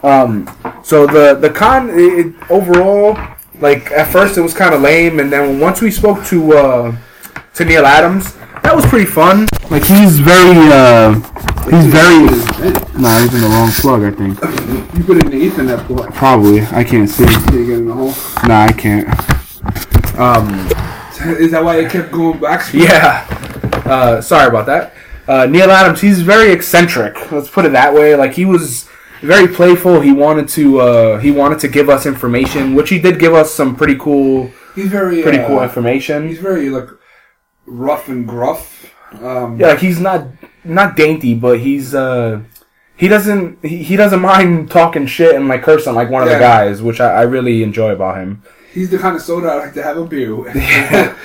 Um, 0.02 0.48
so 0.82 1.06
the 1.06 1.34
the 1.34 1.50
con 1.50 1.90
it, 1.90 2.26
it- 2.26 2.50
overall, 2.50 3.16
like 3.60 3.90
at 3.92 4.10
first 4.12 4.36
it 4.36 4.40
was 4.42 4.54
kind 4.54 4.74
of 4.74 4.80
lame, 4.82 5.18
and 5.20 5.32
then 5.32 5.58
once 5.60 5.80
we 5.80 5.90
spoke 5.90 6.24
to 6.26 6.52
uh, 6.56 6.96
to 7.54 7.64
Neal 7.64 7.86
Adams, 7.86 8.34
that 8.62 8.74
was 8.74 8.84
pretty 8.86 9.06
fun. 9.06 9.46
Like 9.70 9.84
he's 9.84 10.18
very 10.20 10.58
uh, 10.72 11.20
he's 11.70 11.86
very. 11.86 12.24
Nah, 13.00 13.20
he's 13.20 13.34
in 13.34 13.40
the 13.40 13.48
wrong 13.48 13.70
plug. 13.70 14.02
I 14.02 14.10
think 14.10 14.38
You 14.96 15.04
put 15.04 15.16
it 15.18 15.24
in 15.26 15.30
the 15.30 15.50
Ethernet 15.50 15.86
port. 15.86 16.12
probably. 16.14 16.62
I 16.62 16.84
can't 16.84 17.08
see. 17.08 17.24
Can 17.24 17.54
you 17.58 17.66
get 17.66 17.78
in 17.78 17.86
the 17.88 17.94
hole? 17.94 18.14
Nah, 18.46 18.64
I 18.64 18.72
can't. 18.72 19.08
Um. 20.18 20.48
Is 21.38 21.52
that 21.52 21.62
why 21.62 21.76
it 21.78 21.90
kept 21.90 22.10
going 22.10 22.40
back? 22.40 22.72
Yeah. 22.74 23.26
Uh, 23.84 24.20
sorry 24.20 24.48
about 24.48 24.66
that. 24.66 24.94
Uh, 25.28 25.46
Neal 25.46 25.70
Adams, 25.70 26.00
he's 26.00 26.20
very 26.20 26.50
eccentric. 26.52 27.30
Let's 27.30 27.48
put 27.48 27.64
it 27.64 27.72
that 27.72 27.94
way. 27.94 28.16
Like 28.16 28.32
he 28.32 28.44
was 28.44 28.88
very 29.20 29.46
playful. 29.46 30.00
He 30.00 30.12
wanted 30.12 30.48
to 30.48 30.80
uh, 30.80 31.18
he 31.18 31.30
wanted 31.30 31.60
to 31.60 31.68
give 31.68 31.88
us 31.88 32.06
information, 32.06 32.74
which 32.74 32.90
he 32.90 32.98
did 32.98 33.20
give 33.20 33.34
us 33.34 33.52
some 33.52 33.76
pretty 33.76 33.96
cool 33.96 34.50
He's 34.74 34.88
very 34.88 35.22
pretty 35.22 35.38
uh, 35.38 35.46
cool 35.46 35.62
information. 35.62 36.28
He's 36.28 36.38
very 36.38 36.70
like 36.70 36.88
rough 37.66 38.08
and 38.08 38.26
gruff. 38.26 38.91
Um, 39.20 39.58
Yeah, 39.58 39.68
like 39.68 39.78
he's 39.78 40.00
not 40.00 40.26
not 40.64 40.96
dainty, 40.96 41.34
but 41.34 41.58
he's 41.60 41.94
uh 41.94 42.40
he 42.96 43.08
doesn't 43.08 43.64
he, 43.64 43.82
he 43.82 43.96
doesn't 43.96 44.20
mind 44.20 44.70
talking 44.70 45.06
shit 45.06 45.34
and 45.34 45.48
like 45.48 45.62
cursing 45.62 45.94
like 45.94 46.10
one 46.10 46.22
of 46.22 46.28
the 46.28 46.38
guys, 46.38 46.82
which 46.82 47.00
I, 47.00 47.08
I 47.20 47.22
really 47.22 47.62
enjoy 47.62 47.90
about 47.92 48.16
him. 48.18 48.42
He's 48.72 48.90
the 48.90 48.98
kind 48.98 49.16
of 49.16 49.22
soda 49.22 49.48
I 49.48 49.56
like 49.56 49.74
to 49.74 49.82
have 49.82 49.96
a 49.98 50.04
beer 50.04 50.34
with. 50.34 50.54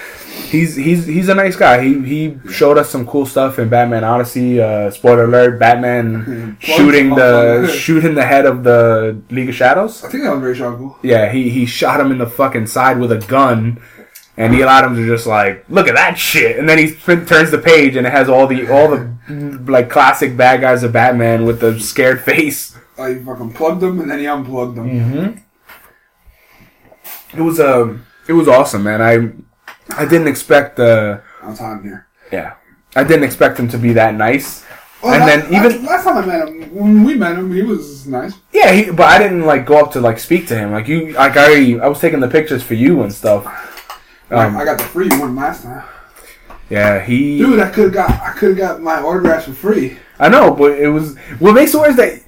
He's 0.47 0.75
he's 0.77 1.05
he's 1.05 1.27
a 1.27 1.35
nice 1.35 1.57
guy. 1.57 1.83
He 1.83 1.99
he 2.05 2.37
showed 2.51 2.77
us 2.77 2.89
some 2.89 3.05
cool 3.05 3.25
stuff 3.25 3.59
in 3.59 3.67
Batman 3.67 4.03
Odyssey. 4.05 4.61
Uh, 4.61 4.89
spoiler 4.91 5.25
alert: 5.25 5.59
Batman 5.59 6.55
shooting 6.61 7.09
the 7.09 7.67
shooting 7.67 8.15
the 8.15 8.23
head 8.25 8.45
of 8.45 8.63
the 8.63 9.19
League 9.29 9.49
of 9.49 9.55
Shadows. 9.55 10.05
I 10.05 10.09
think 10.09 10.23
that 10.23 10.31
was 10.31 10.39
very 10.39 10.55
shockable. 10.55 10.95
Yeah, 11.01 11.31
he 11.31 11.49
he 11.49 11.65
shot 11.65 11.99
him 11.99 12.11
in 12.11 12.17
the 12.17 12.27
fucking 12.27 12.67
side 12.67 12.97
with 12.99 13.11
a 13.11 13.17
gun. 13.17 13.81
And 14.39 14.53
Neal 14.53 14.69
Adams 14.69 14.99
is 14.99 15.07
just 15.07 15.25
like, 15.25 15.65
look 15.67 15.87
at 15.87 15.95
that 15.95 16.15
shit, 16.19 16.59
and 16.59 16.69
then 16.69 16.77
he 16.77 16.91
turns 16.93 17.49
the 17.49 17.57
page 17.57 17.95
and 17.95 18.05
it 18.05 18.11
has 18.13 18.29
all 18.29 18.45
the 18.45 18.71
all 18.71 18.87
the 18.87 19.09
like 19.67 19.89
classic 19.89 20.37
bad 20.37 20.61
guys 20.61 20.83
of 20.83 20.93
Batman 20.93 21.43
with 21.45 21.59
the 21.59 21.79
scared 21.79 22.21
face. 22.21 22.77
I 22.99 23.15
fucking 23.15 23.53
plugged 23.53 23.81
him 23.81 23.99
and 23.99 24.09
then 24.11 24.19
he 24.19 24.27
unplugged 24.27 24.75
them. 24.77 24.89
Mm-hmm. 24.89 25.37
It 27.39 27.41
was 27.41 27.59
um, 27.59 28.05
it 28.27 28.33
was 28.33 28.47
awesome, 28.47 28.83
man. 28.83 29.01
I 29.01 29.31
I 30.01 30.05
didn't 30.05 30.27
expect 30.27 30.79
uh, 30.79 31.19
I 31.41 31.49
was 31.49 31.59
hot 31.59 31.79
in 31.79 31.83
here. 31.83 32.07
yeah, 32.31 32.53
I 32.95 33.03
didn't 33.03 33.23
expect 33.23 33.59
him 33.59 33.67
to 33.69 33.77
be 33.77 33.93
that 33.93 34.13
nice. 34.15 34.63
Well, 35.03 35.13
And 35.13 35.27
then 35.27 35.53
even- 35.53 35.85
last, 35.85 36.03
last 36.03 36.03
time 36.05 36.17
I 36.17 36.25
met 36.25 36.47
him, 36.47 36.73
when 36.75 37.03
we 37.03 37.13
met 37.15 37.37
him, 37.37 37.53
he 37.53 37.61
was 37.61 38.07
nice. 38.07 38.33
Yeah, 38.51 38.71
he, 38.71 38.89
but 38.91 39.05
I 39.05 39.19
didn't 39.19 39.45
like 39.45 39.65
go 39.65 39.79
up 39.79 39.91
to 39.93 40.01
like 40.01 40.19
speak 40.19 40.47
to 40.47 40.55
him. 40.57 40.71
Like 40.71 40.87
you, 40.87 41.13
like 41.13 41.37
I 41.37 41.77
I 41.79 41.87
was 41.87 41.99
taking 41.99 42.19
the 42.19 42.27
pictures 42.27 42.63
for 42.63 42.73
you 42.75 43.01
and 43.03 43.13
stuff. 43.13 43.45
Um, 44.29 44.57
I 44.57 44.65
got 44.65 44.77
the 44.77 44.83
free 44.83 45.09
one 45.09 45.35
last 45.35 45.63
time. 45.63 45.83
yeah, 46.69 46.99
he. 47.03 47.37
Dude, 47.37 47.59
I 47.59 47.69
could 47.69 47.85
have 47.85 47.93
got 47.93 48.09
I 48.21 48.33
could 48.33 48.49
have 48.49 48.57
got 48.57 48.81
my 48.81 48.99
autographs 48.99 49.45
for 49.45 49.53
free. 49.53 49.97
I 50.19 50.29
know, 50.29 50.53
but 50.53 50.73
it 50.79 50.89
was 50.89 51.17
what 51.39 51.53
makes 51.53 51.73
it 51.73 51.77
worse 51.79 51.95
that 51.95 52.21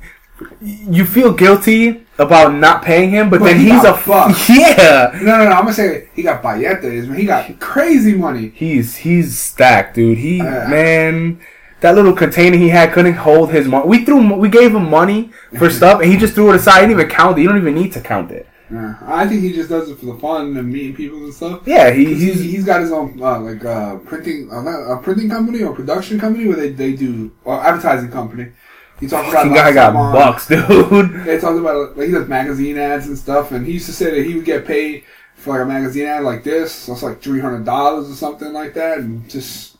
you 0.61 1.05
feel 1.05 1.33
guilty 1.33 2.05
about 2.17 2.53
not 2.53 2.81
paying 2.83 3.09
him, 3.09 3.29
but, 3.29 3.39
But 3.39 3.47
then 3.47 3.59
he 3.59 3.71
he's 3.71 3.83
a 3.83 3.97
fucked. 3.97 4.39
yeah. 4.49 5.11
No, 5.15 5.37
no, 5.37 5.45
no. 5.45 5.51
I'm 5.51 5.61
gonna 5.63 5.73
say 5.73 6.09
he 6.13 6.23
got 6.23 6.41
payetes, 6.41 7.07
man. 7.07 7.17
He 7.17 7.25
got 7.25 7.59
crazy 7.59 8.13
money. 8.15 8.51
He's 8.55 8.95
he's 8.97 9.37
stacked, 9.37 9.95
dude. 9.95 10.17
He 10.17 10.39
Uh. 10.41 10.69
man, 10.69 11.41
that 11.81 11.95
little 11.95 12.13
container 12.13 12.57
he 12.57 12.69
had 12.69 12.93
couldn't 12.93 13.13
hold 13.15 13.51
his 13.51 13.67
money. 13.67 13.87
We 13.87 14.05
threw 14.05 14.33
we 14.35 14.49
gave 14.49 14.73
him 14.75 14.89
money 14.89 15.31
for 15.57 15.69
stuff, 15.79 16.01
and 16.01 16.09
he 16.11 16.17
just 16.17 16.33
threw 16.35 16.49
it 16.51 16.55
aside. 16.55 16.81
He 16.81 16.87
didn't 16.87 16.99
even 17.01 17.09
count 17.09 17.37
it. 17.37 17.41
You 17.41 17.49
don't 17.49 17.57
even 17.57 17.75
need 17.75 17.91
to 17.93 18.01
count 18.01 18.31
it. 18.31 18.47
Yeah. 18.71 18.95
I 19.01 19.27
think 19.27 19.41
he 19.41 19.51
just 19.53 19.69
does 19.69 19.89
it 19.89 19.97
for 19.97 20.05
the 20.05 20.15
fun 20.19 20.55
and 20.55 20.71
meeting 20.71 20.95
people 20.95 21.17
and 21.23 21.33
stuff. 21.33 21.63
Yeah, 21.65 21.91
He, 21.91 22.05
he's 22.13 22.39
he's 22.41 22.65
got 22.65 22.81
his 22.81 22.91
own 22.91 23.19
uh, 23.21 23.39
like 23.39 23.65
uh, 23.65 23.97
printing 23.97 24.49
uh, 24.51 24.93
a 24.93 25.01
printing 25.01 25.29
company 25.29 25.63
or 25.63 25.73
production 25.73 26.19
company 26.19 26.47
where 26.47 26.57
they, 26.57 26.69
they 26.71 26.93
do 26.93 27.31
or 27.45 27.59
advertising 27.59 28.11
company. 28.11 28.51
He 28.99 29.07
talks 29.07 29.29
about 29.29 29.53
guy 29.55 29.71
got 29.71 29.95
on- 29.95 30.13
bucks, 30.13 30.47
dude. 30.47 31.25
They 31.25 31.39
talked 31.39 31.57
about 31.57 31.97
like 31.97 32.07
he 32.07 32.13
does 32.13 32.27
magazine 32.27 32.77
ads 32.77 33.07
and 33.07 33.17
stuff, 33.17 33.51
and 33.51 33.65
he 33.65 33.73
used 33.73 33.85
to 33.87 33.93
say 33.93 34.11
that 34.11 34.25
he 34.25 34.35
would 34.35 34.45
get 34.45 34.65
paid 34.65 35.03
for 35.35 35.51
like 35.53 35.61
a 35.61 35.65
magazine 35.65 36.05
ad 36.05 36.23
like 36.23 36.43
this. 36.43 36.73
So 36.73 36.93
it's 36.93 37.01
like 37.03 37.21
three 37.21 37.39
hundred 37.39 37.65
dollars 37.65 38.09
or 38.09 38.13
something 38.13 38.53
like 38.53 38.73
that, 38.75 38.99
and 38.99 39.27
just. 39.29 39.77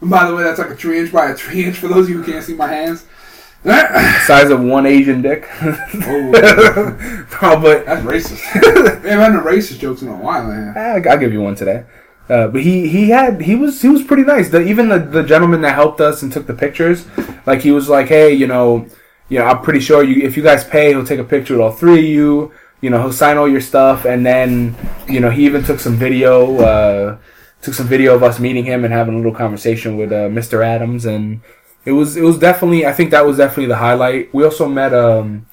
And 0.00 0.10
by 0.10 0.28
the 0.28 0.34
way, 0.34 0.42
that's 0.42 0.58
like 0.58 0.70
a 0.70 0.76
three 0.76 0.98
inch 0.98 1.12
by 1.12 1.30
a 1.30 1.34
three 1.34 1.64
inch 1.64 1.76
for 1.78 1.88
those 1.88 2.04
of 2.06 2.10
you 2.10 2.22
who 2.22 2.32
can't 2.32 2.44
see 2.44 2.54
my 2.54 2.66
hands. 2.66 3.06
Oh, 3.66 4.22
Size 4.26 4.50
of 4.50 4.62
one 4.62 4.86
Asian 4.86 5.22
dick. 5.22 5.48
no, 5.62 6.30
but 6.32 7.86
that's 7.86 8.02
racist. 8.02 9.02
we 9.02 9.10
haven't 9.10 9.34
had 9.34 9.44
racist 9.44 9.78
jokes 9.78 10.02
in 10.02 10.08
a 10.08 10.16
while, 10.16 10.46
man. 10.46 10.74
Eh, 10.76 11.10
I'll 11.10 11.18
give 11.18 11.32
you 11.32 11.42
one 11.42 11.54
today. 11.54 11.84
Uh, 12.28 12.48
but 12.48 12.62
he, 12.62 12.88
he 12.88 13.10
had 13.10 13.40
he 13.40 13.54
was 13.54 13.80
he 13.80 13.88
was 13.88 14.02
pretty 14.02 14.24
nice. 14.24 14.48
The, 14.48 14.60
even 14.62 14.88
the, 14.88 14.98
the 14.98 15.22
gentleman 15.22 15.60
that 15.60 15.74
helped 15.74 16.00
us 16.00 16.22
and 16.22 16.32
took 16.32 16.46
the 16.46 16.54
pictures, 16.54 17.06
like 17.46 17.62
he 17.62 17.70
was 17.70 17.88
like, 17.88 18.08
hey, 18.08 18.32
you 18.32 18.48
know, 18.48 18.86
you 19.28 19.38
know, 19.38 19.44
I'm 19.44 19.62
pretty 19.62 19.80
sure 19.80 20.02
you 20.02 20.26
if 20.26 20.36
you 20.36 20.42
guys 20.42 20.64
pay, 20.64 20.88
he'll 20.88 21.04
take 21.04 21.20
a 21.20 21.24
picture 21.24 21.54
with 21.54 21.62
all 21.62 21.72
three 21.72 22.00
of 22.00 22.04
you. 22.04 22.52
You 22.80 22.90
know, 22.90 23.00
he'll 23.00 23.12
sign 23.12 23.36
all 23.36 23.48
your 23.48 23.60
stuff, 23.60 24.04
and 24.04 24.26
then 24.26 24.74
you 25.08 25.20
know 25.20 25.30
he 25.30 25.46
even 25.46 25.62
took 25.62 25.78
some 25.78 25.94
video, 25.96 26.58
uh, 26.58 27.18
took 27.62 27.74
some 27.74 27.86
video 27.86 28.14
of 28.14 28.24
us 28.24 28.40
meeting 28.40 28.64
him 28.64 28.84
and 28.84 28.92
having 28.92 29.14
a 29.14 29.16
little 29.16 29.34
conversation 29.34 29.96
with 29.96 30.12
uh, 30.12 30.28
Mr. 30.28 30.64
Adams, 30.64 31.04
and 31.04 31.40
it 31.86 31.92
was 31.92 32.16
it 32.16 32.22
was 32.22 32.38
definitely 32.38 32.84
I 32.84 32.92
think 32.92 33.12
that 33.12 33.24
was 33.24 33.38
definitely 33.38 33.66
the 33.66 33.76
highlight. 33.76 34.34
We 34.34 34.44
also 34.44 34.68
met 34.68 34.92
um, 34.92 35.46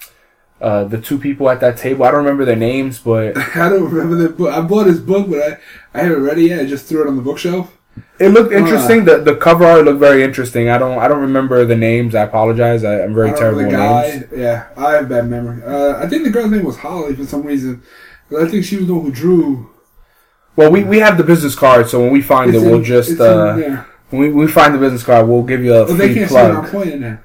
uh, 0.60 0.84
the 0.86 1.00
two 1.00 1.18
people 1.18 1.50
at 1.50 1.60
that 1.62 1.78
table. 1.78 2.04
I 2.04 2.12
don't 2.12 2.26
remember 2.26 2.44
their 2.44 2.56
names, 2.56 3.00
but 3.00 3.38
I 3.56 3.70
don't 3.70 3.90
remember 3.90 4.16
the 4.16 4.30
book. 4.30 4.52
I 4.52 4.62
bought 4.62 4.88
his 4.88 5.00
book, 5.00 5.30
but 5.30 5.40
I, 5.40 5.58
I 5.94 6.04
haven't 6.04 6.24
read 6.24 6.40
it 6.40 6.48
yet. 6.48 6.60
I 6.62 6.66
just 6.66 6.88
threw 6.88 7.04
it 7.04 7.08
on 7.08 7.16
the 7.16 7.22
bookshelf. 7.22 7.78
It 8.20 8.30
looked 8.30 8.52
interesting. 8.52 9.06
the 9.06 9.20
The 9.20 9.36
cover 9.36 9.66
art 9.66 9.86
looked 9.86 10.00
very 10.00 10.24
interesting. 10.24 10.70
I 10.70 10.80
don't 10.80 10.98
I 10.98 11.08
don't 11.08 11.22
remember 11.22 11.64
the 11.66 11.76
names. 11.76 12.16
I 12.16 12.24
apologize. 12.24 12.84
I, 12.84 13.04
I'm 13.04 13.14
very 13.14 13.32
I 13.32 13.34
terrible 13.36 13.64
with 13.64 13.72
names. 13.72 14.26
Yeah, 14.36 14.70
I 14.76 14.94
have 14.94 15.08
bad 15.08 15.28
memory. 15.30 15.64
Uh, 15.64 16.04
I 16.04 16.08
think 16.10 16.24
the 16.24 16.32
girl's 16.32 16.52
name 16.52 16.64
was 16.64 16.78
Holly 16.78 17.16
for 17.16 17.26
some 17.26 17.44
reason. 17.44 17.84
I 18.36 18.48
think 18.48 18.66
she 18.66 18.78
was 18.78 18.88
the 18.88 18.96
one 18.96 19.06
who 19.06 19.12
drew. 19.12 19.70
Well, 20.56 20.72
we, 20.72 20.84
we 20.84 21.00
have 21.00 21.18
the 21.18 21.24
business 21.24 21.56
card, 21.56 21.90
so 21.90 22.00
when 22.00 22.12
we 22.12 22.22
find 22.22 22.54
It's 22.54 22.64
it, 22.64 22.68
we'll 22.68 22.82
just 22.82 23.20
uh, 23.20 23.58
in. 23.58 23.84
When 24.14 24.22
we, 24.22 24.30
we 24.46 24.48
find 24.48 24.76
the 24.76 24.78
business 24.78 25.04
card, 25.04 25.28
we'll 25.28 25.42
give 25.42 25.64
you 25.64 25.74
a 25.74 25.82
Oh, 25.82 25.94
they 25.94 26.14
can't 26.14 26.30
see 26.30 26.36
what 26.36 26.46
I'm 26.46 26.60
plug. 26.62 26.72
pointing 26.72 27.02
there. 27.02 27.24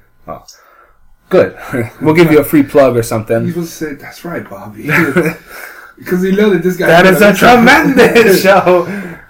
Good. 1.29 1.55
we'll 2.01 2.15
give 2.15 2.31
you 2.31 2.39
a 2.39 2.43
free 2.43 2.63
plug 2.63 2.97
or 2.97 3.03
something. 3.03 3.53
to 3.53 3.63
say, 3.65 3.93
"That's 3.93 4.25
right, 4.25 4.49
Bobby," 4.49 4.83
because 5.97 6.23
he 6.23 6.31
know 6.31 6.49
that 6.49 6.63
this 6.63 6.77
guy. 6.77 6.87
That 6.87 7.05
is 7.05 7.21
a 7.21 7.33
tremendous 7.33 8.41
show. 8.47 8.85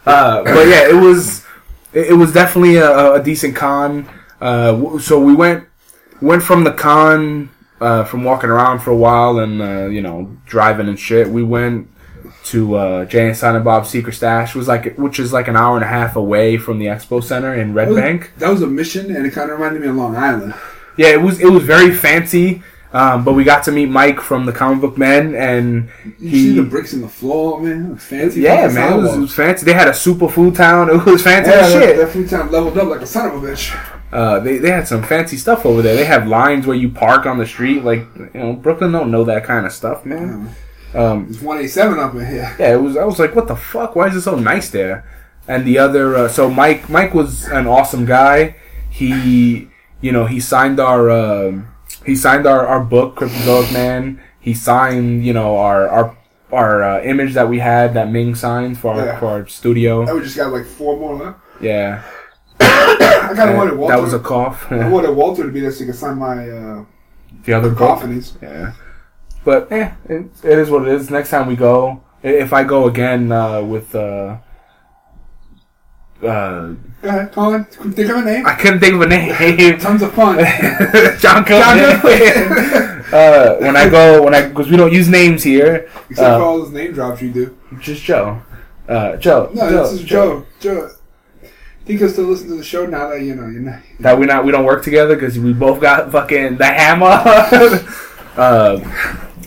Uh, 0.05 0.43
but 0.43 0.67
yeah, 0.67 0.87
it 0.89 0.95
was 0.95 1.45
it, 1.93 2.11
it 2.11 2.13
was 2.13 2.31
definitely 2.31 2.77
a, 2.77 3.15
a 3.15 3.21
decent 3.21 3.57
con. 3.57 4.07
Uh, 4.39 4.97
so 4.99 5.19
we 5.19 5.35
went 5.35 5.67
went 6.21 6.41
from 6.41 6.63
the 6.63 6.71
con 6.71 7.49
uh, 7.81 8.05
from 8.05 8.23
walking 8.23 8.49
around 8.49 8.79
for 8.79 8.91
a 8.91 8.95
while 8.95 9.39
and 9.39 9.61
uh, 9.61 9.87
you 9.87 10.01
know 10.01 10.37
driving 10.45 10.87
and 10.87 10.97
shit. 10.97 11.27
We 11.27 11.43
went 11.43 11.89
to 12.45 12.75
uh, 12.75 13.05
Jay 13.05 13.27
and 13.27 13.37
Silent 13.37 13.65
Bob's 13.65 13.89
Secret 13.89 14.13
Stash, 14.13 14.55
was 14.55 14.67
like 14.67 14.95
which 14.97 15.19
is 15.19 15.31
like 15.33 15.47
an 15.47 15.55
hour 15.55 15.75
and 15.75 15.83
a 15.83 15.87
half 15.87 16.15
away 16.15 16.57
from 16.57 16.79
the 16.79 16.85
Expo 16.87 17.23
Center 17.23 17.53
in 17.53 17.73
Red 17.73 17.93
Bank. 17.95 18.31
That 18.37 18.49
was 18.49 18.61
a 18.61 18.67
mission, 18.67 19.15
and 19.15 19.25
it 19.25 19.31
kind 19.33 19.49
of 19.51 19.59
reminded 19.59 19.81
me 19.81 19.87
of 19.87 19.95
Long 19.95 20.15
Island. 20.15 20.53
Yeah, 20.97 21.09
it 21.09 21.21
was 21.21 21.39
it 21.39 21.49
was 21.51 21.63
very 21.63 21.93
fancy. 21.93 22.63
Um, 22.91 23.23
but 23.23 23.33
we 23.33 23.43
got 23.43 23.63
to 23.65 23.71
meet 23.71 23.85
Mike 23.85 24.19
from 24.19 24.47
the 24.47 24.51
Comic 24.51 24.81
Book 24.81 24.97
Men, 24.97 25.35
and 25.35 25.89
You 26.17 26.27
he, 26.29 26.43
see 26.43 26.55
the 26.55 26.63
bricks 26.63 26.91
in 26.93 27.01
the 27.01 27.07
floor, 27.07 27.61
man. 27.61 27.95
Fancy. 27.97 28.41
yeah, 28.41 28.67
man, 28.67 28.93
it 28.93 29.01
was, 29.03 29.13
it 29.15 29.19
was 29.19 29.33
fancy. 29.35 29.63
They 29.63 29.73
had 29.73 29.87
a 29.87 29.93
super 29.93 30.27
food 30.27 30.55
town. 30.55 30.89
It 30.95 31.05
was 31.05 31.21
fancy 31.21 31.51
Yeah, 31.51 31.57
as 31.57 31.73
that, 31.73 31.83
shit. 31.83 31.97
that 31.97 32.09
food 32.09 32.27
town 32.27 32.51
leveled 32.51 32.79
up 32.79 32.87
like 32.87 33.01
a 33.01 33.05
son 33.05 33.27
of 33.29 33.43
a 33.43 33.47
bitch. 33.47 33.93
Uh, 34.11 34.39
they, 34.39 34.57
they 34.57 34.71
had 34.71 34.87
some 34.87 35.03
fancy 35.03 35.37
stuff 35.37 35.67
over 35.67 35.83
there. 35.83 35.95
They 35.95 36.05
have 36.05 36.27
lines 36.27 36.65
where 36.65 36.75
you 36.75 36.89
park 36.89 37.27
on 37.27 37.37
the 37.37 37.45
street. 37.45 37.83
Like 37.83 38.07
you 38.17 38.29
know, 38.33 38.53
Brooklyn 38.53 38.91
don't 38.91 39.11
know 39.11 39.23
that 39.25 39.43
kind 39.43 39.67
of 39.67 39.71
stuff, 39.71 40.03
man. 40.03 40.55
Um, 40.95 41.27
It's 41.29 41.41
one 41.41 41.59
eight 41.59 41.67
seven 41.67 41.99
up 41.99 42.13
in 42.15 42.25
here. 42.25 42.55
yeah, 42.59 42.73
it 42.73 42.81
was. 42.81 42.97
I 42.97 43.03
was 43.05 43.19
like, 43.19 43.35
what 43.35 43.47
the 43.47 43.55
fuck? 43.55 43.95
Why 43.95 44.07
is 44.07 44.15
it 44.15 44.21
so 44.21 44.35
nice 44.35 44.69
there? 44.71 45.05
And 45.47 45.65
the 45.65 45.77
other, 45.79 46.15
uh, 46.15 46.27
so 46.27 46.49
Mike, 46.49 46.89
Mike 46.89 47.13
was 47.13 47.45
an 47.47 47.67
awesome 47.67 48.05
guy. 48.05 48.55
He, 48.89 49.69
you 50.01 50.11
know, 50.11 50.25
he 50.25 50.39
signed 50.39 50.79
our, 50.79 51.09
um 51.09 51.67
he 52.05 52.15
signed 52.15 52.47
our, 52.47 52.65
our 52.65 52.83
book, 52.83 53.15
Cryptozoic 53.17 53.71
Man. 53.73 54.19
He 54.39 54.53
signed, 54.53 55.25
you 55.25 55.33
know, 55.33 55.57
our 55.57 55.87
our 55.89 56.17
our 56.51 56.83
uh, 56.83 57.01
image 57.03 57.33
that 57.35 57.47
we 57.49 57.59
had 57.59 57.93
that 57.93 58.09
Ming 58.09 58.33
signed 58.35 58.77
for 58.79 58.93
our, 58.95 59.05
Yeah. 59.05 59.19
for 59.19 59.25
our 59.27 59.47
studio. 59.47 60.03
Now 60.05 60.15
we 60.15 60.21
just 60.21 60.37
got 60.37 60.51
like 60.51 60.65
four 60.65 60.97
more 60.97 61.15
left. 61.15 61.39
Yeah, 61.61 62.01
I 62.59 63.33
kind 63.35 63.49
of 63.51 63.57
wanted 63.57 63.77
Walter. 63.77 63.95
that 63.95 64.01
was 64.01 64.13
a 64.13 64.19
cough. 64.19 64.71
I 64.71 64.87
wanted 64.87 65.11
Walter 65.11 65.43
to 65.43 65.51
be 65.51 65.59
there 65.59 65.71
so 65.71 65.79
he 65.81 65.85
could 65.87 65.95
sign 65.99 66.17
my 66.17 66.49
uh, 66.49 66.85
the 67.43 67.53
other 67.53 67.73
coffins. 67.75 68.37
Yeah. 68.41 68.73
But 69.45 69.71
eh, 69.71 69.91
it, 70.07 70.25
it 70.43 70.59
is 70.59 70.69
what 70.69 70.83
it 70.87 70.89
is. 70.89 71.09
Next 71.09 71.29
time 71.29 71.47
we 71.47 71.55
go, 71.55 72.03
if 72.23 72.51
I 72.53 72.63
go 72.63 72.87
again 72.87 73.31
uh, 73.31 73.61
with, 73.61 73.95
uh, 73.95 74.37
uh, 76.21 76.73
Go 77.01 77.07
ahead, 77.07 77.31
Colin. 77.31 77.63
Think 77.63 78.09
of 78.09 78.17
a 78.17 78.21
name. 78.23 78.45
I 78.45 78.53
couldn't 78.55 78.81
think 78.81 78.95
of 78.95 79.01
a 79.01 79.07
name. 79.07 79.79
Tons 79.79 80.01
of 80.01 80.13
fun. 80.13 80.37
John 81.19 81.45
Cohen. 81.45 81.77
John 81.77 81.79
uh, 83.13 83.55
when 83.59 83.77
I 83.77 83.87
go 83.89 84.21
when 84.23 84.35
I 84.35 84.49
because 84.49 84.69
we 84.69 84.75
don't 84.75 84.91
use 84.91 85.07
names 85.07 85.43
here. 85.43 85.89
Except 86.09 86.19
Uh, 86.19 86.37
for 86.39 86.43
all 86.43 86.57
those 86.59 86.71
name 86.73 86.91
drops 86.91 87.21
you 87.21 87.31
do. 87.31 87.57
just 87.79 88.03
Joe. 88.03 88.41
Uh, 88.89 89.15
Joe. 89.15 89.49
No, 89.53 89.69
Joe, 89.69 89.83
this 89.83 89.93
is 89.93 90.03
Joe. 90.03 90.45
Joe. 90.59 90.89
Think 91.85 92.01
you'll 92.01 92.09
still 92.09 92.25
listen 92.25 92.49
to 92.49 92.55
the 92.55 92.63
show 92.65 92.85
now 92.85 93.07
that 93.09 93.21
you 93.21 93.35
know 93.35 93.47
you're 93.47 93.61
not. 93.61 93.79
That 94.01 94.19
we 94.19 94.25
not 94.25 94.43
we 94.43 94.51
don't 94.51 94.65
work 94.65 94.83
together 94.83 95.15
because 95.15 95.39
we 95.39 95.53
both 95.53 95.79
got 95.79 96.11
fucking 96.11 96.57
the 96.57 96.65
hammer. 96.65 97.23
uh, 98.35 98.79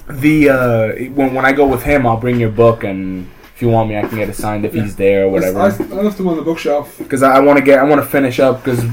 the 0.09 0.49
uh, 0.49 0.89
when 1.15 1.35
when 1.35 1.45
I 1.45 1.53
go 1.53 1.67
with 1.67 1.83
him, 1.83 2.07
I'll 2.07 2.17
bring 2.17 2.39
your 2.41 2.51
book, 2.51 2.85
and 2.85 3.29
if 3.55 3.63
you 3.63 3.69
want 3.69 3.89
me, 3.89 3.97
I 3.97 4.03
can 4.03 4.19
get 4.19 4.29
it 4.29 4.35
signed 4.37 4.65
if 4.65 4.73
he's 4.75 4.97
there 4.97 5.25
or 5.27 5.31
whatever. 5.31 5.61
I 5.61 5.69
left 5.69 6.19
him 6.19 6.29
on 6.29 6.37
the 6.37 6.43
bookshelf. 6.43 6.97
Because 6.99 7.23
I, 7.23 7.37
I 7.37 7.41
want 7.41 7.59
to 7.59 7.65
get 7.65 7.79
I 7.79 7.85
want 7.85 8.01
to 8.03 8.07
finish 8.07 8.41
up 8.41 8.65
because 8.65 8.85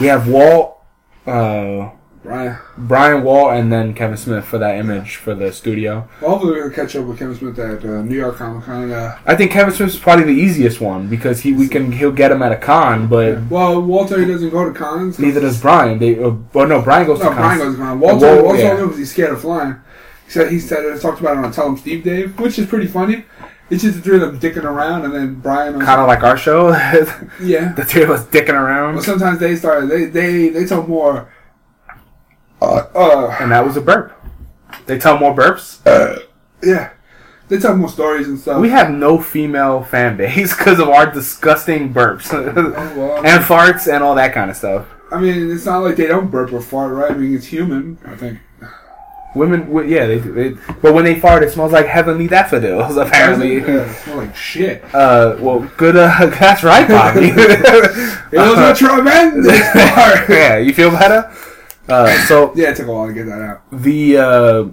we 0.00 0.06
have 0.06 0.28
Walt, 0.28 0.78
uh, 1.26 1.90
Bryan. 2.22 2.58
Bryan 2.76 3.22
Walt, 3.24 3.54
and 3.54 3.72
then 3.72 3.94
Kevin 3.94 4.16
Smith 4.18 4.44
for 4.44 4.58
that 4.58 4.76
image 4.76 5.16
for 5.16 5.34
the 5.34 5.50
studio. 5.52 6.06
Well, 6.20 6.32
hopefully 6.32 6.54
we 6.56 6.60
can 6.62 6.72
catch 6.72 6.94
up 6.96 7.06
with 7.06 7.18
Kevin 7.18 7.34
Smith 7.36 7.58
at 7.58 7.82
uh, 7.84 8.02
New 8.02 8.16
York 8.16 8.36
Comic 8.36 8.64
Con. 8.64 8.92
Uh, 8.92 9.18
I 9.24 9.34
think 9.34 9.50
Kevin 9.50 9.72
Smith's 9.72 9.98
probably 9.98 10.24
the 10.26 10.38
easiest 10.40 10.80
one 10.80 11.08
because 11.08 11.40
he 11.40 11.52
we 11.54 11.68
can 11.68 11.92
he'll 11.92 12.12
get 12.12 12.30
him 12.30 12.42
at 12.42 12.52
a 12.52 12.56
con, 12.56 13.08
but 13.08 13.42
well, 13.48 13.80
Walter 13.80 14.20
he 14.20 14.26
doesn't 14.30 14.50
go 14.50 14.70
to 14.70 14.78
cons. 14.78 15.18
neither 15.18 15.40
does 15.40 15.58
Bryan. 15.60 15.98
They 15.98 16.22
uh, 16.22 16.32
well 16.52 16.66
no 16.66 16.82
Bryan 16.82 17.06
goes 17.06 17.20
No, 17.20 17.30
to 17.30 17.34
Bryan 17.34 17.58
cons. 17.60 17.62
goes 17.70 17.76
to 17.76 17.82
con. 17.82 18.00
Walter, 18.00 18.26
Walt, 18.26 18.44
Walter 18.44 18.58
yeah. 18.62 18.74
because 18.76 18.98
he's 18.98 19.10
scared 19.10 19.30
of 19.32 19.40
flying. 19.40 19.76
He 20.28 20.34
said 20.34 20.52
he 20.52 20.60
said 20.60 20.84
it 20.84 21.00
talked 21.00 21.20
about 21.20 21.38
it 21.38 21.44
on 21.44 21.50
Tell 21.52 21.66
'Em 21.66 21.78
Steve-Dave, 21.78 22.38
which 22.38 22.58
is 22.58 22.66
pretty 22.66 22.86
funny. 22.86 23.24
It's 23.70 23.82
just 23.82 23.96
the 23.96 24.02
three 24.02 24.16
of 24.16 24.20
them 24.20 24.38
dicking 24.38 24.64
around, 24.64 25.04
and 25.06 25.14
then 25.14 25.36
Bryan. 25.36 25.80
Kind 25.80 26.00
of 26.02 26.06
like 26.06 26.22
our 26.22 26.36
show, 26.36 26.68
yeah. 27.42 27.72
the 27.72 27.84
three 27.84 28.02
of 28.02 28.10
us 28.10 28.24
dicking 28.26 28.54
around, 28.54 28.94
Well, 28.96 29.04
sometimes 29.04 29.38
they 29.40 29.56
start. 29.56 29.88
They 29.88 30.04
they 30.04 30.50
they 30.50 30.66
tell 30.66 30.86
more. 30.86 31.32
Uh, 32.60 32.84
uh, 32.94 33.36
and 33.40 33.52
that 33.52 33.64
was 33.64 33.76
a 33.76 33.80
burp. 33.80 34.12
They 34.86 34.98
tell 34.98 35.18
more 35.18 35.34
burps. 35.34 35.78
yeah. 36.62 36.90
They 37.48 37.58
tell 37.58 37.74
more 37.76 37.88
stories 37.88 38.28
and 38.28 38.38
stuff. 38.38 38.60
We 38.60 38.68
have 38.68 38.90
no 38.90 39.18
female 39.18 39.82
fan 39.82 40.18
base 40.18 40.54
because 40.58 40.78
of 40.78 40.88
our 40.90 41.10
disgusting 41.10 41.94
burps 41.94 42.28
Oh, 42.34 42.98
well, 42.98 43.16
and 43.24 43.42
farts 43.42 43.90
and 43.90 44.04
all 44.04 44.14
that 44.16 44.34
kind 44.34 44.50
of 44.50 44.56
stuff. 44.56 44.86
I 45.10 45.18
mean, 45.18 45.50
it's 45.50 45.64
not 45.64 45.78
like 45.78 45.96
they 45.96 46.06
don't 46.06 46.30
burp 46.30 46.52
or 46.52 46.60
fart, 46.60 46.92
right? 46.92 47.10
I 47.10 47.14
mean, 47.14 47.34
it's 47.34 47.46
human. 47.46 47.96
I 48.04 48.16
think. 48.16 48.38
Women, 49.34 49.88
yeah, 49.88 50.06
they, 50.06 50.18
they 50.18 50.48
but 50.80 50.94
when 50.94 51.04
they 51.04 51.20
fart, 51.20 51.42
it 51.42 51.50
smells 51.50 51.70
like 51.72 51.86
heavenly 51.86 52.26
daffodils. 52.28 52.96
Apparently, 53.06 53.58
yeah, 53.58 53.92
smell 54.02 54.16
like 54.16 54.34
shit. 54.34 54.82
uh, 54.94 55.36
well, 55.38 55.60
good. 55.76 55.96
Uh, 55.96 56.26
that's 56.40 56.62
right, 56.64 56.88
Bobby. 56.88 57.30
It 58.30 58.38
was 58.38 58.58
a 58.58 58.74
tremendous 58.74 59.60
fart. 59.70 60.28
yeah, 60.28 60.56
you 60.58 60.72
feel 60.74 60.90
better. 60.90 61.30
Uh, 61.88 62.26
so 62.26 62.52
Yeah, 62.54 62.70
it 62.70 62.76
took 62.76 62.86
a 62.88 62.92
while 62.92 63.06
to 63.06 63.12
get 63.14 63.26
that 63.26 63.40
out. 63.40 63.62
the 63.70 64.16
uh, 64.18 64.64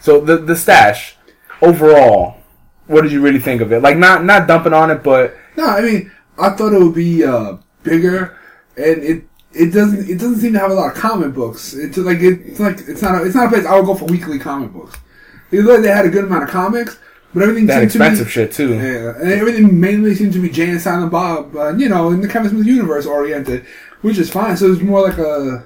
so 0.00 0.20
the 0.20 0.38
the 0.38 0.56
stash 0.56 1.16
overall, 1.62 2.38
what 2.86 3.02
did 3.02 3.12
you 3.12 3.20
really 3.20 3.38
think 3.38 3.60
of 3.60 3.72
it? 3.72 3.82
Like 3.82 3.96
not 3.96 4.24
not 4.24 4.46
dumping 4.48 4.72
on 4.72 4.90
it, 4.90 5.02
but 5.02 5.36
No, 5.56 5.66
I 5.66 5.80
mean, 5.82 6.10
I 6.38 6.50
thought 6.50 6.72
it 6.72 6.80
would 6.80 6.94
be 6.94 7.24
uh, 7.24 7.56
bigger, 7.82 8.36
and 8.76 9.02
it 9.02 9.24
it 9.56 9.72
doesn't 9.72 10.08
it 10.08 10.18
doesn't 10.18 10.36
seem 10.36 10.52
to 10.52 10.58
have 10.58 10.70
a 10.70 10.74
lot 10.74 10.94
of 10.94 10.98
comic 11.00 11.34
books. 11.34 11.74
It's 11.74 11.96
like 11.96 12.18
it's 12.20 12.60
like 12.60 12.78
it's 12.80 13.02
not 13.02 13.20
a, 13.20 13.24
it's 13.24 13.34
not 13.34 13.46
a 13.46 13.48
place 13.48 13.66
I 13.66 13.76
would 13.76 13.86
go 13.86 13.94
for 13.94 14.04
weekly 14.06 14.38
comic 14.38 14.72
books. 14.72 14.96
Like 15.52 15.82
they 15.82 15.88
had 15.88 16.06
a 16.06 16.10
good 16.10 16.24
amount 16.24 16.44
of 16.44 16.50
comics, 16.50 16.98
but 17.32 17.42
everything 17.42 17.66
that 17.66 17.82
expensive 17.82 18.26
to 18.26 18.32
shit 18.32 18.52
too. 18.52 18.74
yeah, 18.74 19.14
and 19.20 19.32
everything 19.32 19.80
mainly 19.80 20.14
seemed 20.14 20.32
to 20.34 20.40
be 20.40 20.48
Jay 20.48 20.70
and 20.70 20.80
Silent 20.80 21.12
Bob, 21.12 21.56
uh, 21.56 21.74
you 21.74 21.88
know, 21.88 22.10
in 22.10 22.20
the 22.20 22.28
Kevin 22.28 22.50
Smith 22.50 22.66
universe 22.66 23.06
oriented, 23.06 23.64
which 24.02 24.18
is 24.18 24.30
fine. 24.30 24.56
So 24.56 24.72
it's 24.72 24.82
more 24.82 25.02
like 25.02 25.18
a 25.18 25.64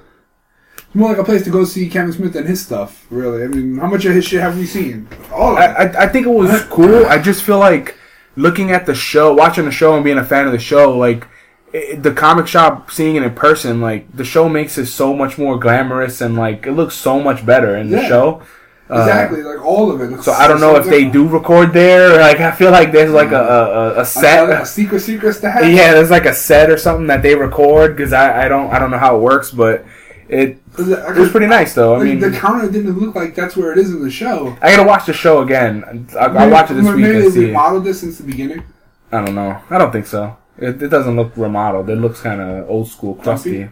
more 0.94 1.10
like 1.10 1.18
a 1.18 1.24
place 1.24 1.44
to 1.44 1.50
go 1.50 1.64
see 1.64 1.88
Kevin 1.88 2.12
Smith 2.12 2.36
and 2.36 2.46
his 2.46 2.60
stuff. 2.60 3.06
Really, 3.10 3.42
I 3.44 3.46
mean, 3.46 3.78
how 3.78 3.88
much 3.88 4.04
of 4.04 4.14
his 4.14 4.24
shit 4.24 4.40
have 4.40 4.56
we 4.56 4.66
seen? 4.66 5.08
All 5.32 5.52
of 5.52 5.58
I. 5.58 5.66
I 5.66 6.04
I 6.04 6.08
think 6.08 6.26
it 6.26 6.30
was 6.30 6.64
cool. 6.64 7.06
I 7.06 7.18
just 7.18 7.42
feel 7.42 7.58
like 7.58 7.96
looking 8.36 8.70
at 8.72 8.86
the 8.86 8.94
show, 8.94 9.34
watching 9.34 9.64
the 9.64 9.72
show, 9.72 9.94
and 9.94 10.04
being 10.04 10.18
a 10.18 10.24
fan 10.24 10.46
of 10.46 10.52
the 10.52 10.58
show, 10.58 10.96
like 10.96 11.26
it, 11.72 12.02
the 12.02 12.12
comic 12.12 12.46
shop, 12.46 12.90
seeing 12.90 13.16
it 13.16 13.22
in 13.22 13.34
person, 13.34 13.80
like 13.80 14.10
the 14.16 14.24
show 14.24 14.48
makes 14.48 14.76
it 14.78 14.86
so 14.86 15.14
much 15.14 15.38
more 15.38 15.58
glamorous 15.58 16.20
and 16.20 16.36
like 16.36 16.66
it 16.66 16.72
looks 16.72 16.94
so 16.94 17.20
much 17.20 17.44
better 17.46 17.76
in 17.76 17.90
the 17.90 17.98
Yeah. 18.02 18.08
show. 18.08 18.42
Uh, 18.90 19.02
exactly, 19.02 19.42
like 19.44 19.64
all 19.64 19.92
of 19.92 20.00
it. 20.00 20.06
looks 20.10 20.24
So 20.24 20.32
I 20.32 20.48
don't 20.48 20.60
know 20.60 20.74
so 20.74 20.80
if 20.80 20.86
they 20.86 21.04
do 21.08 21.28
record 21.28 21.72
there. 21.72 22.18
Like 22.20 22.40
I 22.40 22.50
feel 22.50 22.72
like 22.72 22.90
there's 22.90 23.12
like 23.12 23.30
a 23.30 23.36
a, 23.40 24.00
a 24.02 24.06
Another- 24.18 24.52
a 24.62 24.66
secret 24.66 25.00
secret 25.00 25.36
to 25.42 25.50
have. 25.50 25.64
Yeah, 25.72 25.92
there's 25.94 26.10
like 26.10 26.26
a 26.26 26.34
set 26.34 26.70
or 26.70 26.76
something 26.76 27.06
that 27.06 27.22
they 27.22 27.36
record 27.36 27.96
because 27.96 28.12
I, 28.12 28.46
I 28.46 28.48
don't 28.48 28.68
I 28.72 28.80
don't 28.80 28.90
know 28.90 28.98
how 28.98 29.16
it 29.16 29.20
works, 29.20 29.52
but 29.52 29.84
it 30.28 30.60
it 30.76 31.16
was 31.18 31.30
pretty 31.30 31.46
nice 31.46 31.72
though. 31.74 31.94
I 31.94 31.98
Like, 31.98 32.06
mean, 32.06 32.18
the 32.18 32.32
counter 32.32 32.68
didn't 32.68 32.98
look 32.98 33.14
like 33.14 33.36
that's 33.36 33.56
where 33.56 33.70
it 33.72 33.78
is 33.78 33.90
in 33.92 34.02
the 34.02 34.10
show. 34.10 34.56
I 34.60 34.74
gotta 34.74 34.82
watch 34.88 35.06
the 35.06 35.12
show 35.12 35.42
again. 35.42 36.08
I, 36.18 36.24
I'll 36.24 36.50
watch 36.50 36.72
it 36.72 36.74
this 36.74 36.84
Maybe 36.84 36.96
week 37.02 37.24
and 37.26 37.32
they 37.32 37.46
remodeled 37.46 37.84
this 37.84 38.00
since 38.00 38.18
the 38.18 38.24
beginning. 38.24 38.64
I 39.12 39.24
don't 39.24 39.36
know. 39.36 39.60
I 39.70 39.78
don't 39.78 39.92
think 39.92 40.06
so. 40.06 40.36
It, 40.58 40.82
it 40.82 40.88
doesn't 40.88 41.16
look 41.16 41.36
remodeled. 41.36 41.88
It 41.90 41.96
looks 41.96 42.20
kind 42.20 42.40
of 42.40 42.68
old 42.68 42.88
school, 42.88 43.14
crusty. 43.14 43.70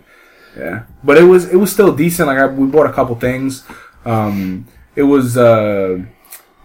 Yeah, 0.56 0.84
but 1.04 1.16
it 1.18 1.24
was 1.24 1.48
it 1.48 1.56
was 1.56 1.72
still 1.72 1.94
decent. 1.94 2.26
Like 2.26 2.38
I, 2.38 2.46
we 2.46 2.66
bought 2.66 2.86
a 2.86 2.92
couple 2.92 3.14
things. 3.16 3.64
Um, 4.04 4.66
it 4.96 5.02
was 5.02 5.36
uh, 5.36 5.98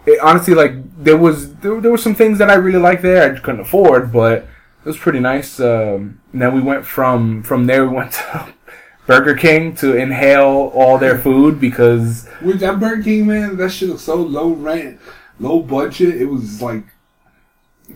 it, 0.06 0.20
honestly 0.22 0.54
like 0.54 0.74
there 1.04 1.18
was 1.18 1.56
there, 1.56 1.80
there 1.82 1.92
were 1.92 1.98
some 1.98 2.16
things 2.16 2.38
that 2.40 2.50
I 2.50 2.56
really 2.56 2.80
liked 2.80 3.02
there. 3.02 3.32
I 3.32 3.40
couldn't 3.40 3.62
afford, 3.62 4.12
but 4.12 4.40
it 4.40 4.86
was 4.86 4.98
pretty 4.98 5.20
nice. 5.20 5.60
Um, 5.60 6.22
and 6.32 6.42
then 6.42 6.54
we 6.54 6.62
went 6.62 6.86
from 6.86 7.44
from 7.44 7.66
there. 7.68 7.88
We 7.88 7.96
went 7.96 8.14
to 8.14 8.54
Burger 9.06 9.36
King 9.36 9.76
to 9.76 9.96
inhale 9.96 10.72
all 10.74 10.98
their 10.98 11.18
food 11.18 11.60
because 11.60 12.28
With 12.42 12.60
that 12.62 12.80
Burger 12.80 13.04
King 13.04 13.28
man, 13.28 13.58
that 13.58 13.72
shit 13.72 13.90
looks 13.90 14.04
so 14.04 14.16
low 14.16 14.50
rent, 14.50 15.00
low 15.40 15.62
budget. 15.62 16.22
It 16.22 16.26
was 16.26 16.62
like, 16.62 16.86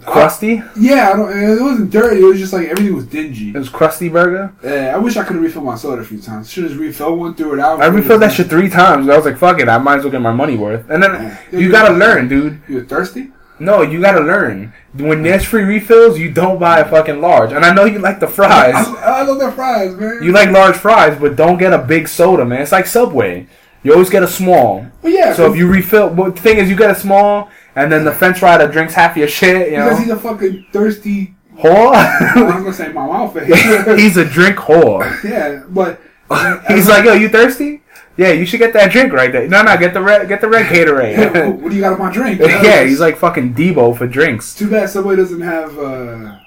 crusty. 0.05 0.61
yeah, 0.79 1.11
I 1.11 1.15
don't. 1.17 1.31
It 1.37 1.61
wasn't 1.61 1.91
dirty. 1.91 2.21
It 2.21 2.25
was 2.25 2.39
just 2.39 2.53
like 2.53 2.67
everything 2.67 2.95
was 2.95 3.05
dingy. 3.05 3.49
It 3.49 3.57
was 3.57 3.69
crusty 3.69 4.09
burger. 4.09 4.53
Yeah, 4.63 4.93
I 4.95 4.97
wish 4.97 5.17
I 5.17 5.23
could 5.23 5.35
have 5.35 5.43
refilled 5.43 5.65
my 5.65 5.75
soda 5.75 6.01
a 6.01 6.05
few 6.05 6.19
times. 6.19 6.49
Should 6.49 6.65
have 6.65 6.77
refilled 6.79 7.19
one, 7.19 7.35
threw 7.35 7.53
it 7.53 7.59
out. 7.59 7.81
I 7.81 7.87
refilled 7.87 8.21
that 8.21 8.33
shit 8.33 8.47
three 8.47 8.69
times. 8.69 9.09
I 9.09 9.15
was 9.15 9.25
like, 9.25 9.37
"Fuck 9.37 9.59
it, 9.59 9.67
I 9.69 9.77
might 9.77 9.97
as 9.99 10.03
well 10.03 10.11
get 10.11 10.21
my 10.21 10.31
money 10.33 10.55
worth." 10.57 10.89
And 10.89 11.01
then 11.03 11.37
Yeah. 11.51 11.59
you 11.59 11.71
gotta 11.71 11.93
learn, 11.93 12.27
dude. 12.27 12.59
You 12.67 12.75
were 12.77 12.83
thirsty? 12.83 13.31
No, 13.59 13.81
you 13.81 13.99
gotta 13.99 14.19
learn. 14.21 14.71
When 14.93 15.23
there's 15.23 15.43
free 15.43 15.63
refills, 15.63 16.19
you 16.19 16.29
don't 16.31 16.59
buy 16.59 16.79
a 16.79 16.85
fucking 16.87 17.19
large. 17.21 17.51
And 17.51 17.65
I 17.65 17.73
know 17.73 17.85
you 17.85 17.97
like 17.99 18.19
the 18.19 18.27
fries. 18.27 18.75
I, 18.75 18.93
I 19.05 19.21
love 19.23 19.39
their 19.39 19.51
fries, 19.51 19.95
man. 19.95 20.19
You 20.21 20.31
like 20.31 20.51
large 20.51 20.75
fries, 20.75 21.17
but 21.19 21.35
don't 21.35 21.57
get 21.57 21.73
a 21.73 21.79
big 21.79 22.07
soda, 22.07 22.45
man. 22.45 22.61
It's 22.61 22.71
like 22.71 22.85
Subway. 22.85 23.47
You 23.83 23.93
always 23.93 24.09
get 24.09 24.21
a 24.21 24.27
small. 24.27 24.85
well, 25.01 25.13
yeah. 25.13 25.33
So 25.33 25.49
if 25.51 25.57
you 25.57 25.67
refill, 25.67 26.09
well, 26.09 26.29
the 26.31 26.39
thing 26.41 26.57
is, 26.57 26.69
you 26.69 26.75
get 26.75 26.91
a 26.91 26.95
small, 26.95 27.49
and 27.77 27.91
then 27.91 28.03
the 28.03 28.11
French 28.11 28.39
fry 28.39 28.57
that 28.57 28.71
drinks 28.71 28.93
half 28.93 29.15
your 29.15 29.27
shit, 29.27 29.71
you 29.71 29.77
because 29.77 29.99
he's 29.99 30.09
a 30.09 30.17
fucking 30.17 30.65
thirsty. 30.73 31.35
whore. 31.55 31.93
I'm 32.35 32.63
gonna 32.63 32.73
say 32.73 32.91
my 32.91 33.05
mouth. 33.07 33.33
He's 33.97 34.17
a 34.17 34.25
drink 34.25 34.57
whore. 34.57 35.05
yeah, 35.23 35.63
but 35.69 36.01
He's 36.67 36.87
like, 36.89 37.05
yo, 37.05 37.13
you 37.13 37.29
thirsty? 37.29 37.81
Yeah, 38.17 38.31
you 38.31 38.45
should 38.47 38.59
get 38.59 38.73
that 38.73 38.91
drink 38.91 39.13
right 39.13 39.31
there. 39.31 39.47
No, 39.47 39.61
no, 39.61 39.77
get 39.77 39.93
the 39.93 40.01
red, 40.01 40.27
get 40.27 40.41
the 40.41 40.49
red 40.49 40.65
Yeah, 40.75 40.85
Gatorade. 40.85 41.59
what 41.61 41.69
do 41.69 41.75
you 41.75 41.81
got 41.81 41.93
in 41.93 41.99
my 41.99 42.11
drink? 42.11 42.39
yeah, 42.41 42.83
he's 42.83 42.99
like 42.99 43.15
fucking 43.17 43.53
Debo 43.53 43.95
for 43.97 44.07
drinks. 44.07 44.55
Too 44.55 44.69
bad 44.69 44.89
Subway 44.89 45.15
doesn't 45.15 45.41
have. 45.41 45.77
uh 45.77 46.37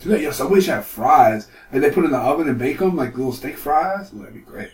Too 0.00 0.10
bad, 0.10 0.20
yo, 0.20 0.30
Subway 0.30 0.60
should 0.60 0.74
have 0.74 0.86
fries. 0.86 1.48
Like 1.72 1.80
they 1.82 1.90
put 1.90 2.04
in 2.04 2.10
the 2.10 2.18
oven 2.18 2.46
and 2.48 2.58
bake 2.58 2.78
them 2.78 2.94
like 2.94 3.16
little 3.16 3.32
steak 3.32 3.56
fries. 3.56 4.12
Ooh, 4.12 4.18
that'd 4.18 4.34
be 4.34 4.40
great. 4.40 4.70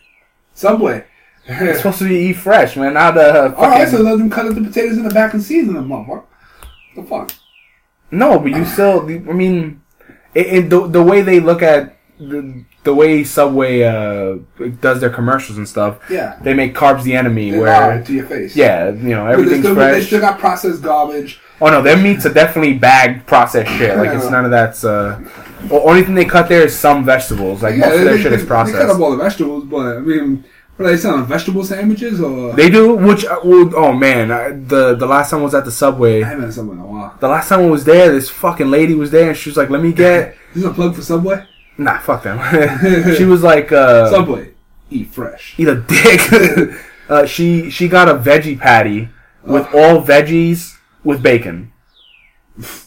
Subway. 0.54 1.04
It's 1.46 1.78
supposed 1.78 1.98
to 1.98 2.08
be 2.08 2.16
eat 2.16 2.34
fresh, 2.34 2.76
man. 2.76 2.94
Not 2.94 3.16
uh, 3.16 3.54
All 3.56 3.68
right, 3.68 3.88
so 3.88 4.02
let 4.02 4.18
them 4.18 4.30
cut 4.30 4.46
up 4.46 4.54
the 4.54 4.60
potatoes 4.60 4.96
in 4.96 5.04
the 5.04 5.14
back 5.14 5.34
and 5.34 5.42
season 5.42 5.74
them, 5.74 5.88
motherfucker. 5.88 6.24
The 6.96 7.02
fuck? 7.02 7.32
No, 8.10 8.38
but 8.38 8.50
you 8.50 8.64
still. 8.64 9.04
I 9.06 9.32
mean, 9.32 9.82
it, 10.34 10.46
it, 10.46 10.70
the 10.70 10.86
the 10.86 11.02
way 11.02 11.22
they 11.22 11.40
look 11.40 11.62
at 11.62 11.96
the, 12.18 12.64
the 12.84 12.94
way 12.94 13.24
Subway 13.24 13.82
uh, 13.82 14.38
does 14.80 15.00
their 15.00 15.10
commercials 15.10 15.58
and 15.58 15.68
stuff, 15.68 15.98
Yeah. 16.10 16.38
they 16.42 16.54
make 16.54 16.74
carbs 16.74 17.02
the 17.02 17.14
enemy. 17.14 17.50
They 17.50 17.58
where 17.58 18.02
to 18.02 18.12
your 18.12 18.26
face. 18.26 18.54
yeah, 18.54 18.90
you 18.90 19.10
know 19.10 19.24
But 19.24 19.28
they 19.28 19.32
everything's 19.32 19.64
still, 19.64 19.74
they 19.74 20.02
still 20.02 20.20
got 20.20 20.38
processed 20.38 20.82
garbage. 20.82 21.40
oh 21.60 21.70
no, 21.70 21.82
their 21.82 21.96
meats 21.96 22.26
are 22.26 22.32
definitely 22.32 22.74
bagged 22.74 23.26
processed 23.26 23.70
shit. 23.72 23.96
Like 23.96 24.10
it's 24.10 24.30
none 24.30 24.44
of 24.44 24.50
that's. 24.50 24.84
Uh, 24.84 25.22
only 25.70 26.02
thing 26.02 26.14
they 26.14 26.24
cut 26.24 26.48
there 26.48 26.62
is 26.62 26.76
some 26.76 27.04
vegetables. 27.04 27.62
Like 27.62 27.76
most 27.76 27.94
of 27.94 28.04
their 28.04 28.16
they, 28.16 28.22
shit 28.22 28.30
they, 28.32 28.36
is 28.36 28.42
They 28.42 28.48
cut 28.48 28.90
up 28.90 29.00
all 29.00 29.10
the 29.10 29.22
vegetables, 29.22 29.64
but 29.64 29.96
I 29.96 30.00
mean, 30.00 30.44
what 30.80 30.86
are 30.86 30.92
they 30.92 30.96
selling? 30.96 31.26
Vegetable 31.26 31.62
sandwiches 31.62 32.22
or? 32.22 32.54
They 32.54 32.70
do, 32.70 32.96
which 32.96 33.26
uh, 33.26 33.38
oh 33.42 33.92
man, 33.92 34.30
I, 34.30 34.52
the 34.52 34.94
the 34.94 35.04
last 35.04 35.28
time 35.28 35.40
I 35.40 35.42
was 35.42 35.54
at 35.54 35.66
the 35.66 35.70
subway. 35.70 36.22
I 36.22 36.28
haven't 36.28 36.44
had 36.44 36.54
Subway 36.54 36.72
in 36.72 36.80
a 36.80 36.86
while. 36.86 37.14
The 37.20 37.28
last 37.28 37.50
time 37.50 37.60
I 37.60 37.66
was 37.66 37.84
there, 37.84 38.10
this 38.10 38.30
fucking 38.30 38.70
lady 38.70 38.94
was 38.94 39.10
there, 39.10 39.28
and 39.28 39.36
she 39.36 39.50
was 39.50 39.58
like, 39.58 39.68
"Let 39.68 39.82
me 39.82 39.92
get." 39.92 40.36
This 40.54 40.64
is 40.64 40.70
a 40.70 40.72
plug 40.72 40.94
for 40.96 41.02
Subway. 41.02 41.46
Nah, 41.76 41.98
fuck 41.98 42.22
them. 42.22 42.38
she 43.16 43.24
was 43.24 43.42
like, 43.42 43.70
uh, 43.70 44.10
Subway, 44.10 44.54
eat 44.90 45.08
fresh. 45.08 45.54
eat 45.58 45.68
a 45.68 45.76
dick. 45.76 46.80
uh, 47.10 47.26
she 47.26 47.68
she 47.68 47.86
got 47.86 48.08
a 48.08 48.14
veggie 48.14 48.58
patty 48.58 49.10
with 49.44 49.66
all 49.74 50.02
veggies 50.02 50.78
with 51.04 51.22
bacon, 51.22 51.72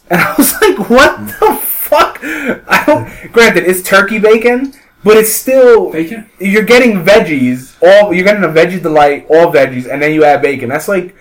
and 0.10 0.20
I 0.20 0.34
was 0.36 0.52
like, 0.64 0.90
"What 0.90 1.28
the 1.28 1.60
fuck?" 1.62 2.18
I 2.24 2.84
don't. 2.88 3.32
Granted, 3.32 3.66
it's 3.66 3.84
turkey 3.84 4.18
bacon, 4.18 4.74
but 5.04 5.18
it's 5.18 5.32
still 5.34 5.92
Bacon? 5.92 6.30
you're 6.40 6.64
getting 6.64 7.04
veggies. 7.04 7.76
All 7.82 8.14
you're 8.14 8.26
getting 8.26 8.44
a 8.44 8.48
veggie 8.48 8.82
delight, 8.82 9.26
all 9.30 9.52
veggies, 9.52 9.90
and 9.92 10.02
then 10.02 10.14
you 10.14 10.24
add 10.24 10.42
bacon. 10.42 10.70
That's 10.70 10.88
like, 10.88 11.16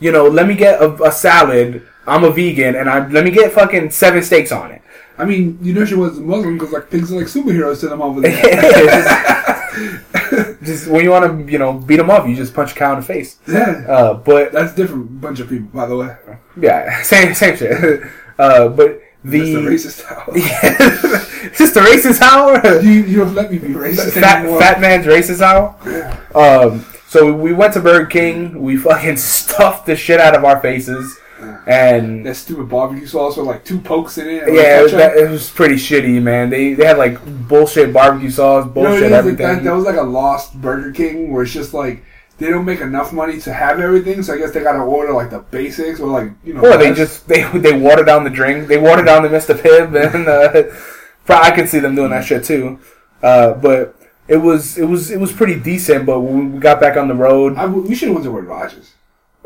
you 0.00 0.12
know, 0.12 0.26
let 0.28 0.46
me 0.46 0.54
get 0.54 0.80
a, 0.80 0.92
a 1.04 1.12
salad. 1.12 1.86
I'm 2.06 2.22
a 2.24 2.30
vegan, 2.30 2.76
and 2.76 2.88
I 2.88 3.06
let 3.08 3.24
me 3.24 3.30
get 3.30 3.52
fucking 3.52 3.90
seven 3.90 4.22
steaks 4.22 4.52
on 4.52 4.70
it. 4.70 4.82
I 5.18 5.24
mean, 5.24 5.58
you 5.62 5.72
know 5.72 5.84
she 5.84 5.94
was 5.94 6.18
Muslim 6.18 6.58
because 6.58 6.72
like 6.72 6.90
pigs 6.90 7.10
are 7.12 7.16
like 7.16 7.26
superheroes 7.26 7.80
to 7.80 7.88
them 7.88 8.02
over 8.02 8.20
there. 8.20 8.32
just 10.62 10.86
when 10.88 11.04
you 11.04 11.10
want 11.10 11.46
to, 11.46 11.52
you 11.52 11.58
know, 11.58 11.74
beat 11.74 11.96
them 11.96 12.10
up, 12.10 12.26
you 12.26 12.34
just 12.36 12.54
punch 12.54 12.72
a 12.72 12.74
cow 12.74 12.92
in 12.94 13.00
the 13.00 13.06
face. 13.06 13.38
yeah, 13.46 13.84
Uh, 13.88 14.14
but 14.14 14.52
that's 14.52 14.74
different 14.74 15.20
bunch 15.20 15.40
of 15.40 15.48
people, 15.48 15.68
by 15.68 15.86
the 15.86 15.96
way. 15.96 16.16
yeah, 16.60 17.02
same 17.02 17.34
same 17.34 17.56
shit. 17.56 18.02
Uh, 18.38 18.68
but 18.68 19.00
the 19.30 19.40
the 19.54 19.60
racist 19.60 20.04
hour. 20.10 20.36
is 20.36 21.58
this 21.58 21.72
the 21.72 21.80
racist 21.80 22.20
hour? 22.20 22.80
You 22.82 22.90
you 23.04 23.20
have 23.20 23.34
let 23.34 23.50
me 23.50 23.58
be 23.58 23.68
racist 23.68 24.12
fat, 24.12 24.40
anymore. 24.40 24.60
fat 24.60 24.80
man's 24.80 25.06
racist 25.06 25.40
hour. 25.40 25.76
Yeah. 25.86 26.18
Um, 26.34 26.84
so 27.08 27.32
we 27.32 27.52
went 27.52 27.72
to 27.74 27.80
Burger 27.80 28.06
King. 28.06 28.60
We 28.62 28.76
fucking 28.88 29.16
stuffed 29.16 29.86
the 29.86 29.96
shit 29.96 30.20
out 30.20 30.34
of 30.34 30.44
our 30.44 30.60
faces, 30.60 31.18
and 31.66 32.26
That 32.26 32.34
stupid 32.36 32.68
barbecue 32.68 33.06
sauce 33.06 33.36
with 33.36 33.46
like 33.46 33.64
two 33.64 33.78
pokes 33.80 34.18
in 34.18 34.28
it. 34.28 34.52
yeah, 34.52 34.80
it 34.80 34.82
was, 34.82 34.92
that, 34.92 35.16
it 35.16 35.30
was 35.30 35.48
pretty 35.50 35.76
shitty, 35.76 36.20
man. 36.22 36.50
They 36.50 36.74
they 36.74 36.84
had 36.86 36.98
like 36.98 37.18
bullshit 37.48 37.92
barbecue 37.92 38.30
sauce, 38.30 38.66
You 38.66 38.82
know 38.82 38.82
what 38.82 38.88
bullshit? 38.90 39.10
Like, 39.12 39.18
everything. 39.18 39.46
that, 39.46 39.64
that 39.64 39.74
was 39.74 39.84
like 39.84 39.96
a 39.96 40.02
lost 40.02 40.60
Burger 40.60 40.92
King 40.92 41.30
where 41.32 41.42
it's 41.42 41.52
just 41.52 41.72
like 41.74 42.02
they 42.38 42.50
don't 42.50 42.64
make 42.64 42.80
enough 42.80 43.12
money 43.12 43.40
to 43.40 43.52
have 43.52 43.80
everything, 43.80 44.22
so 44.22 44.34
I 44.34 44.38
guess 44.38 44.52
they 44.52 44.62
gotta 44.62 44.80
order 44.80 45.12
like 45.12 45.30
the 45.30 45.40
basics 45.40 46.00
or 46.00 46.08
like 46.08 46.32
you 46.44 46.54
know. 46.54 46.60
or 46.60 46.76
they 46.76 46.92
just 46.92 47.26
they 47.28 47.42
they 47.58 47.78
water 47.78 48.04
down 48.04 48.24
the 48.24 48.30
drink. 48.30 48.68
They 48.68 48.78
water 48.78 49.02
down 49.02 49.22
the 49.22 49.28
Mr. 49.28 49.54
Pibb, 49.54 50.14
and 50.14 50.28
uh, 50.28 50.74
probably 51.24 51.50
I 51.50 51.54
could 51.54 51.68
see 51.68 51.78
them 51.78 51.94
doing 51.94 52.10
that 52.10 52.24
shit 52.24 52.44
too. 52.44 52.78
Uh, 53.22 53.54
but 53.54 53.96
it 54.28 54.36
was 54.36 54.76
it 54.76 54.84
was 54.84 55.10
it 55.10 55.18
was 55.18 55.32
pretty 55.32 55.58
decent. 55.58 56.04
But 56.04 56.20
when 56.20 56.52
we 56.52 56.58
got 56.58 56.80
back 56.80 56.96
on 56.96 57.08
the 57.08 57.14
road, 57.14 57.56
I, 57.56 57.66
we 57.66 57.94
should 57.94 58.08
have 58.08 58.16
went 58.16 58.24
to 58.24 58.30
Red 58.30 58.44
Rogers. 58.44 58.92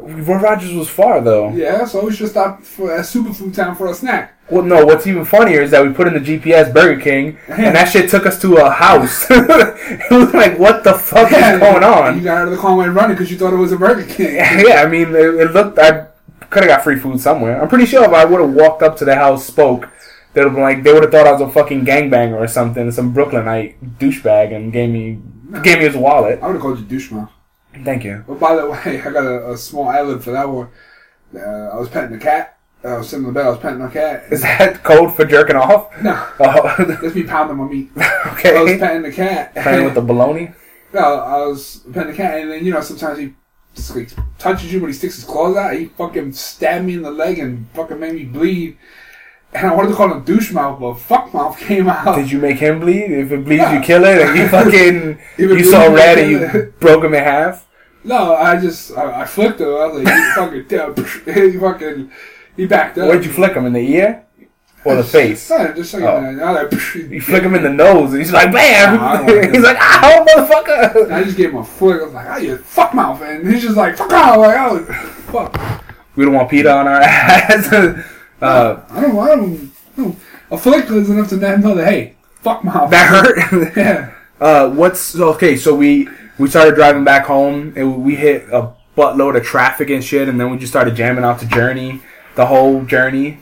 Roy 0.02 0.38
Rogers 0.38 0.72
was 0.72 0.88
far 0.88 1.20
though. 1.20 1.52
Yeah, 1.52 1.84
so 1.84 2.04
we 2.04 2.12
should 2.12 2.30
stop 2.30 2.62
for 2.62 2.92
at 2.92 3.04
Superfood 3.04 3.54
Town 3.54 3.76
for 3.76 3.86
a 3.88 3.94
snack. 3.94 4.36
Well, 4.50 4.62
no. 4.62 4.84
What's 4.84 5.06
even 5.06 5.24
funnier 5.24 5.62
is 5.62 5.70
that 5.70 5.86
we 5.86 5.92
put 5.92 6.06
in 6.06 6.14
the 6.14 6.20
GPS 6.20 6.72
Burger 6.72 7.00
King, 7.00 7.38
and 7.48 7.74
that 7.76 7.86
shit 7.90 8.10
took 8.10 8.26
us 8.26 8.40
to 8.42 8.56
a 8.56 8.70
house. 8.70 9.26
it 9.30 10.10
was 10.10 10.34
like, 10.34 10.58
what 10.58 10.84
the 10.84 10.94
fuck 10.94 11.30
is 11.32 11.58
going 11.60 11.84
on? 11.84 12.16
you 12.16 12.24
got 12.24 12.38
out 12.38 12.48
of 12.48 12.52
the 12.52 12.58
car 12.58 12.70
and 12.70 12.78
went 12.78 12.94
running 12.94 13.16
because 13.16 13.30
you 13.30 13.38
thought 13.38 13.52
it 13.52 13.56
was 13.56 13.72
a 13.72 13.76
Burger 13.76 14.06
King. 14.12 14.34
yeah, 14.36 14.82
I 14.84 14.88
mean, 14.88 15.10
it, 15.10 15.16
it 15.16 15.52
looked. 15.52 15.78
I 15.78 16.08
could 16.50 16.64
have 16.64 16.68
got 16.68 16.82
free 16.82 16.98
food 16.98 17.20
somewhere. 17.20 17.60
I'm 17.60 17.68
pretty 17.68 17.86
sure 17.86 18.04
if 18.04 18.12
I 18.12 18.24
would 18.24 18.40
have 18.40 18.52
walked 18.52 18.82
up 18.82 18.96
to 18.98 19.04
the 19.04 19.14
house, 19.14 19.46
spoke, 19.46 19.88
they'd 20.32 20.42
have 20.42 20.52
been 20.52 20.62
like, 20.62 20.82
they 20.82 20.92
would 20.92 21.02
have 21.02 21.12
thought 21.12 21.26
I 21.26 21.32
was 21.32 21.40
a 21.40 21.50
fucking 21.50 21.84
gangbanger 21.84 22.36
or 22.36 22.48
something, 22.48 22.90
some 22.90 23.12
Brooklynite 23.12 23.98
douchebag, 23.98 24.54
and 24.54 24.72
gave 24.72 24.90
me 24.90 25.20
gave 25.62 25.78
me 25.78 25.84
his 25.84 25.96
wallet. 25.96 26.40
I 26.42 26.46
would 26.46 26.54
have 26.54 26.62
called 26.62 26.78
you 26.78 26.84
douche 26.84 27.10
mouth. 27.10 27.30
Thank 27.84 28.04
you. 28.04 28.24
But 28.26 28.40
by 28.40 28.56
the 28.56 28.68
way, 28.68 29.00
I 29.04 29.10
got 29.10 29.24
a, 29.24 29.52
a 29.52 29.58
small 29.58 29.90
ad 29.90 30.22
for 30.22 30.32
that 30.32 30.48
one. 30.48 30.68
Uh, 31.34 31.38
I 31.38 31.76
was 31.76 31.88
petting 31.88 32.16
a 32.16 32.20
cat. 32.20 32.58
Oh, 32.82 32.94
I 32.94 32.98
was 32.98 33.08
sitting 33.10 33.26
in 33.26 33.32
the 33.34 33.38
bed. 33.38 33.46
I 33.46 33.50
was 33.50 33.58
petting 33.58 33.80
a 33.82 33.90
cat. 33.90 34.24
Is 34.30 34.42
that 34.42 34.82
code 34.82 35.14
for 35.14 35.24
jerking 35.26 35.56
off? 35.56 35.90
no, 36.02 36.26
Oh, 36.40 36.74
that's 37.02 37.14
me 37.14 37.24
pounding 37.24 37.56
my 37.58 37.64
meat. 37.64 37.90
okay. 38.28 38.56
I 38.56 38.62
was 38.62 38.78
petting 38.78 39.02
the 39.02 39.12
cat. 39.12 39.54
Playing 39.54 39.84
with 39.84 39.94
the 39.94 40.00
baloney. 40.02 40.54
No, 40.92 41.20
I 41.20 41.46
was 41.46 41.84
petting 41.92 42.10
the 42.10 42.16
cat, 42.16 42.40
and 42.40 42.50
then 42.50 42.64
you 42.64 42.72
know 42.72 42.80
sometimes 42.80 43.16
he 43.16 43.32
like, 43.94 44.10
touches 44.38 44.72
you, 44.72 44.80
but 44.80 44.88
he 44.88 44.92
sticks 44.92 45.14
his 45.14 45.24
claws 45.24 45.56
out. 45.56 45.72
He 45.74 45.84
fucking 45.86 46.32
stabbed 46.32 46.84
me 46.84 46.94
in 46.94 47.02
the 47.02 47.12
leg 47.12 47.38
and 47.38 47.68
fucking 47.74 48.00
made 48.00 48.14
me 48.16 48.24
bleed. 48.24 48.76
And 49.52 49.68
I 49.68 49.74
wanted 49.74 49.90
to 49.90 49.94
call 49.94 50.12
him 50.12 50.24
douche 50.24 50.50
mouth, 50.50 50.80
but 50.80 50.94
fuck 50.94 51.32
mouth 51.32 51.56
came 51.60 51.88
out. 51.88 52.16
Did 52.16 52.32
you 52.32 52.40
make 52.40 52.58
him 52.58 52.80
bleed? 52.80 53.10
If 53.12 53.30
it 53.30 53.44
bleeds, 53.44 53.70
you 53.70 53.80
kill 53.80 54.02
it, 54.04 54.20
and 54.20 54.36
you 54.36 54.48
fucking 54.48 55.20
you 55.38 55.62
saw 55.62 55.86
red 55.94 56.18
and 56.18 56.30
you 56.32 56.74
broke 56.80 57.04
him 57.04 57.14
in 57.14 57.22
half. 57.22 57.68
No, 58.02 58.34
I 58.34 58.60
just 58.60 58.90
I, 58.98 59.20
I 59.20 59.24
flicked 59.26 59.60
him. 59.60 59.68
I 59.68 59.86
was 59.86 60.02
like, 60.02 60.12
you 60.12 60.32
fucking 60.66 61.52
he 61.52 61.56
fucking 61.58 62.10
he 62.60 62.66
backed 62.66 62.98
up. 62.98 63.08
Where'd 63.08 63.24
you 63.24 63.32
flick 63.32 63.52
him 63.54 63.66
in 63.66 63.72
the 63.72 63.80
ear 63.80 64.24
or 64.84 64.96
the 64.96 65.04
face? 65.18 65.48
No, 65.50 65.72
just 65.74 65.94
like, 65.94 66.02
Oh. 66.04 66.16
I, 66.16 66.50
like, 66.62 66.72
You 66.94 67.20
flick 67.20 67.42
him 67.42 67.54
in 67.54 67.62
the 67.62 67.70
nose, 67.70 68.10
and 68.12 68.20
he's 68.22 68.32
like, 68.32 68.52
"Bam!" 68.52 68.96
Nah, 68.96 69.12
I 69.12 69.16
don't 69.16 69.26
like 69.42 69.50
he's 69.54 69.62
like, 69.62 69.76
"Ow, 69.80 70.26
motherfucker!" 70.28 71.10
I 71.12 71.24
just 71.24 71.36
gave 71.36 71.50
him 71.50 71.56
a 71.58 71.64
flick. 71.64 72.00
I 72.00 72.04
was 72.04 72.14
like, 72.14 72.26
oh, 72.28 72.36
you 72.38 72.56
fuck 72.58 72.94
mouth, 72.94 73.20
and 73.22 73.48
he's 73.50 73.62
just 73.62 73.76
like, 73.76 73.96
fuck 73.96 74.12
off. 74.12 74.36
Like, 74.38 74.56
I 74.56 74.72
was, 74.72 74.86
fuck. 75.26 75.84
We 76.16 76.24
don't 76.24 76.34
want 76.34 76.50
Peter 76.50 76.70
on 76.70 76.86
our 76.88 77.00
ass. 77.02 77.72
uh, 77.72 78.02
I 78.90 79.00
don't, 79.00 79.18
I 79.18 79.26
don't, 79.36 79.72
I 79.96 80.00
don't. 80.02 80.18
A 80.50 80.58
flick 80.58 80.90
is 80.90 81.08
enough 81.10 81.28
to 81.28 81.36
let 81.36 81.54
him 81.54 81.60
know 81.62 81.74
that 81.76 81.86
hey, 81.86 82.16
fuck 82.42 82.64
mouth. 82.64 82.90
that 82.90 83.06
hurt. 83.06 83.76
Yeah. 83.76 84.12
uh, 84.40 84.68
what's 84.70 85.14
okay? 85.18 85.56
So 85.56 85.74
we 85.74 86.08
we 86.38 86.48
started 86.48 86.74
driving 86.74 87.04
back 87.04 87.26
home, 87.26 87.72
and 87.76 88.02
we 88.02 88.16
hit 88.16 88.48
a 88.52 88.72
buttload 88.96 89.36
of 89.36 89.44
traffic 89.44 89.88
and 89.90 90.02
shit, 90.02 90.28
and 90.28 90.40
then 90.40 90.50
we 90.50 90.58
just 90.58 90.72
started 90.72 90.96
jamming 90.96 91.22
out 91.24 91.38
to 91.40 91.46
Journey, 91.46 92.02
the 92.40 92.46
whole 92.46 92.82
journey, 92.84 93.38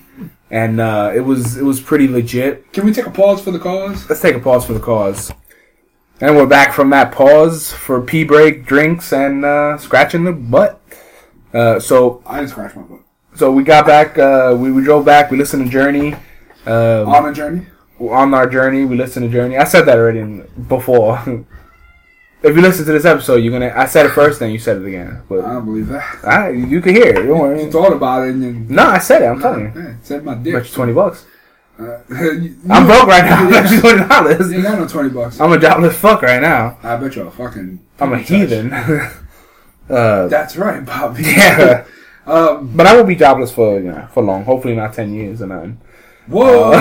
and 0.50 0.80
uh, 0.80 1.12
it 1.14 1.20
was 1.20 1.56
it 1.56 1.62
was 1.62 1.80
pretty 1.80 2.08
legit. 2.08 2.72
Can 2.72 2.84
we 2.84 2.92
take 2.92 3.06
a 3.06 3.12
pause 3.12 3.40
for 3.40 3.52
the 3.52 3.58
cause? 3.60 4.08
Let's 4.08 4.20
take 4.20 4.34
a 4.34 4.40
pause 4.40 4.66
for 4.66 4.72
the 4.72 4.80
cause. 4.80 5.32
And 6.20 6.34
we're 6.34 6.46
back 6.48 6.72
from 6.72 6.90
that 6.90 7.12
pause 7.12 7.72
for 7.72 8.02
pee 8.02 8.24
break, 8.24 8.66
drinks, 8.66 9.12
and 9.12 9.44
uh, 9.44 9.78
scratching 9.78 10.24
the 10.24 10.32
butt. 10.32 10.80
Uh, 11.54 11.78
so 11.78 12.24
I 12.26 12.38
didn't 12.38 12.50
scratch 12.50 12.74
my 12.74 12.82
butt. 12.82 13.02
so 13.36 13.52
we 13.52 13.62
got 13.62 13.86
back. 13.86 14.18
Uh, 14.18 14.56
we, 14.58 14.72
we 14.72 14.82
drove 14.82 15.04
back. 15.04 15.30
We 15.30 15.38
listened 15.38 15.66
to 15.66 15.70
Journey. 15.70 16.14
Um, 16.66 17.08
On 17.08 17.28
a 17.28 17.32
journey. 17.32 17.66
on 18.00 18.34
our 18.34 18.48
journey, 18.48 18.84
we 18.84 18.96
listened 18.96 19.26
to 19.26 19.32
Journey. 19.32 19.56
I 19.56 19.62
said 19.64 19.82
that 19.82 19.96
already 19.96 20.18
in, 20.18 20.48
before. 20.66 21.22
if 22.42 22.54
you 22.54 22.62
listen 22.62 22.84
to 22.86 22.92
this 22.92 23.04
episode, 23.04 23.36
you're 23.36 23.52
gonna. 23.52 23.72
I 23.74 23.86
said 23.86 24.06
it 24.06 24.10
first, 24.10 24.38
then 24.40 24.50
you 24.50 24.58
said 24.58 24.76
it 24.78 24.86
again. 24.86 25.22
But 25.28 25.44
I 25.44 25.54
don't 25.54 25.64
believe 25.64 25.88
that. 25.88 26.24
I, 26.24 26.50
you 26.50 26.80
can 26.80 26.94
hear 26.94 27.06
it. 27.08 27.14
Don't 27.14 27.26
You 27.26 27.34
worry. 27.34 27.70
thought 27.70 27.92
about 27.92 28.26
it 28.26 28.30
and 28.34 28.42
then. 28.42 28.66
No, 28.68 28.84
I 28.84 28.98
said 28.98 29.22
it. 29.22 29.26
I'm 29.26 29.40
telling 29.40 29.72
you. 29.74 29.80
Yeah, 29.82 29.94
said 30.02 30.24
my 30.24 30.34
Bet 30.34 30.52
you 30.52 30.60
twenty 30.74 30.92
bucks. 30.92 31.26
Uh, 31.80 31.98
you- 32.10 32.56
I'm 32.70 32.86
broke 32.86 33.06
right 33.06 33.24
now. 33.24 33.46
I 33.46 33.50
bet 33.50 33.70
you 33.70 33.76
You 33.76 33.80
twenty 33.82 34.08
dollars. 34.08 34.52
ain't 34.52 34.62
got 34.62 34.78
no 34.78 34.86
twenty 34.88 35.10
bucks. 35.10 35.40
I'm 35.40 35.52
a 35.52 35.58
jobless 35.58 35.96
fuck 35.96 36.22
right 36.22 36.40
now. 36.42 36.78
I 36.82 36.96
bet 36.96 37.14
you're 37.16 37.26
a 37.26 37.30
fucking. 37.30 37.80
I'm 38.00 38.12
a 38.12 38.18
heathen. 38.18 38.72
uh, 39.90 40.28
That's 40.28 40.56
right, 40.56 40.84
Bobby. 40.84 41.22
yeah. 41.26 41.84
Um. 42.26 42.72
But 42.76 42.86
I 42.86 42.96
will 42.96 43.04
be 43.04 43.16
jobless 43.16 43.50
for 43.50 43.80
you 43.80 43.90
know 43.90 44.06
for 44.12 44.22
long. 44.22 44.44
Hopefully 44.44 44.76
not 44.76 44.92
ten 44.94 45.12
years 45.14 45.40
or 45.42 45.46
nothing. 45.46 45.80
Whoa. 46.28 46.72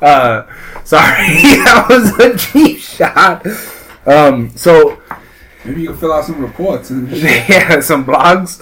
uh, 0.00 0.46
sorry, 0.82 1.26
that 1.62 1.86
was 1.90 2.18
a 2.18 2.36
cheap 2.38 2.78
shot. 2.78 3.44
Um, 4.06 4.50
so 4.56 5.00
Maybe 5.64 5.82
you 5.82 5.88
can 5.88 5.98
fill 5.98 6.12
out 6.12 6.24
some 6.24 6.40
reports 6.40 6.90
and. 6.90 7.10
yeah, 7.12 7.80
some 7.80 8.04
blogs. 8.04 8.60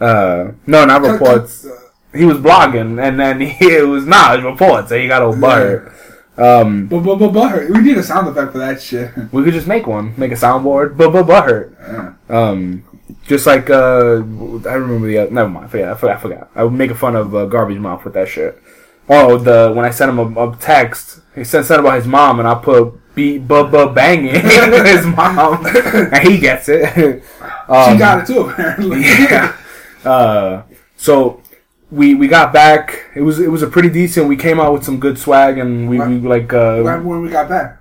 Uh, 0.00 0.52
no, 0.66 0.84
not 0.84 1.02
reports. 1.02 1.66
He 2.12 2.24
was 2.24 2.38
blogging, 2.38 3.00
and 3.00 3.20
then 3.20 3.40
he 3.40 3.76
it 3.76 3.86
was 3.86 4.06
nah, 4.06 4.34
it 4.34 4.36
was 4.36 4.52
reports. 4.52 4.88
So 4.88 4.98
he 4.98 5.06
got 5.06 5.22
all 5.22 5.34
butthurt. 5.34 5.92
Um, 6.36 6.86
But 6.86 7.00
but 7.00 7.16
but 7.16 7.32
but 7.32 7.70
we 7.70 7.82
need 7.82 7.98
a 7.98 8.02
sound 8.02 8.26
effect 8.28 8.52
for 8.52 8.58
that 8.58 8.80
shit. 8.80 9.10
we 9.32 9.44
could 9.44 9.52
just 9.52 9.66
make 9.66 9.86
one, 9.86 10.14
make 10.16 10.32
a 10.32 10.36
soundboard. 10.36 10.96
But 10.96 11.10
but 11.10 11.26
butthurt. 11.26 11.76
Yeah. 11.80 12.14
Um, 12.28 12.84
just 13.26 13.46
like 13.46 13.70
uh, 13.70 14.22
I 14.66 14.74
remember 14.74 15.06
the 15.06 15.18
other, 15.18 15.30
never 15.30 15.48
mind. 15.48 15.66
I 15.66 15.68
forgot. 15.68 15.92
I 15.92 15.94
forgot. 15.94 16.16
I 16.16 16.20
forgot. 16.20 16.50
I 16.56 16.64
was 16.64 16.72
making 16.72 16.96
fun 16.96 17.14
of 17.14 17.34
uh, 17.34 17.46
garbage 17.46 17.78
mouth 17.78 18.04
with 18.04 18.14
that 18.14 18.28
shit. 18.28 18.60
Oh, 19.08 19.36
the 19.38 19.72
when 19.74 19.84
I 19.84 19.90
sent 19.90 20.10
him 20.10 20.18
a, 20.18 20.48
a 20.48 20.56
text, 20.56 21.20
he 21.34 21.44
sent 21.44 21.66
something 21.66 21.84
about 21.84 21.96
his 21.96 22.06
mom, 22.06 22.38
and 22.40 22.48
I 22.48 22.54
put 22.54 22.99
beat 23.14 23.46
bubba 23.46 23.94
banging 23.94 24.34
his 24.86 25.06
mom, 25.06 25.64
and 26.12 26.28
he 26.28 26.38
gets 26.38 26.68
it. 26.68 27.22
Um, 27.68 27.92
she 27.92 27.98
got 27.98 28.20
it 28.20 28.26
too, 28.26 28.40
apparently. 28.48 29.00
yeah. 29.02 29.56
Uh, 30.04 30.62
so 30.96 31.42
we 31.90 32.14
we 32.14 32.28
got 32.28 32.52
back. 32.52 33.06
It 33.14 33.22
was 33.22 33.38
it 33.40 33.48
was 33.50 33.62
a 33.62 33.66
pretty 33.66 33.90
decent. 33.90 34.28
We 34.28 34.36
came 34.36 34.60
out 34.60 34.72
with 34.72 34.84
some 34.84 34.98
good 35.00 35.18
swag, 35.18 35.58
and 35.58 35.88
we, 35.88 35.98
we 35.98 36.18
like 36.20 36.52
uh, 36.52 36.82
Right 36.82 37.02
when 37.02 37.20
we 37.22 37.28
got 37.30 37.48
back. 37.48 37.80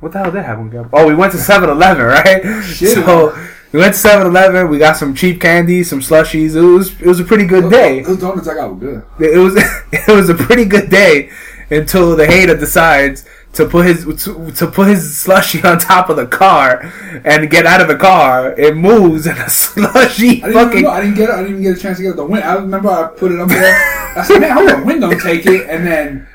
what 0.00 0.12
the 0.12 0.18
hell 0.18 0.30
did 0.30 0.44
happen? 0.44 0.88
Oh, 0.92 1.06
we 1.06 1.14
went 1.14 1.32
to 1.32 1.38
7-Eleven, 1.38 2.04
right? 2.04 2.64
Shit. 2.64 2.94
So 2.94 3.34
we 3.72 3.78
went 3.80 3.94
to 3.94 4.00
7-Eleven. 4.08 4.68
We 4.68 4.78
got 4.78 4.96
some 4.96 5.14
cheap 5.14 5.40
candy, 5.40 5.84
some 5.84 6.00
slushies. 6.00 6.54
It 6.54 6.60
was 6.60 7.00
it 7.00 7.06
was 7.06 7.20
a 7.20 7.24
pretty 7.24 7.46
good 7.46 7.70
day. 7.70 8.02
Those 8.02 8.18
donuts 8.18 8.48
I 8.48 8.54
got 8.54 8.70
were 8.70 8.76
good. 8.76 9.04
It 9.34 9.38
was 9.38 9.54
it 9.92 10.08
was 10.08 10.28
a 10.28 10.34
pretty 10.34 10.64
good 10.64 10.90
day 10.90 11.30
until 11.70 12.16
the 12.16 12.26
hater 12.26 12.56
decides 12.56 13.24
to 13.52 13.66
put 13.66 13.86
his 13.86 14.04
to, 14.24 14.50
to 14.52 14.66
put 14.68 14.88
his 14.88 15.16
slushy 15.16 15.62
on 15.62 15.78
top 15.78 16.08
of 16.08 16.16
the 16.16 16.26
car 16.26 16.92
and 17.24 17.50
get 17.50 17.66
out 17.66 17.80
of 17.80 17.88
the 17.88 17.96
car. 17.96 18.52
It 18.58 18.76
moves 18.76 19.26
and 19.26 19.38
a 19.46 19.50
slushy 19.50 20.42
I 20.42 20.48
didn't 20.48 20.52
fucking. 20.52 20.86
I 20.86 21.00
didn't 21.00 21.16
get 21.16 21.30
it. 21.30 21.32
I 21.32 21.36
didn't 21.38 21.50
even 21.50 21.62
get 21.62 21.78
a 21.78 21.80
chance 21.80 21.98
to 21.98 22.04
get. 22.04 22.16
The 22.16 22.24
wind. 22.24 22.44
I 22.44 22.54
remember 22.54 22.88
I 22.90 23.08
put 23.08 23.32
it 23.32 23.40
up 23.40 23.48
there. 23.48 23.74
I 24.16 24.24
said, 24.24 24.40
"Man, 24.40 24.50
I 24.50 24.54
hope 24.54 24.78
the 24.80 24.84
wind 24.84 25.00
don't 25.00 25.20
take 25.20 25.46
it." 25.46 25.68
And 25.68 25.86
then, 25.86 26.28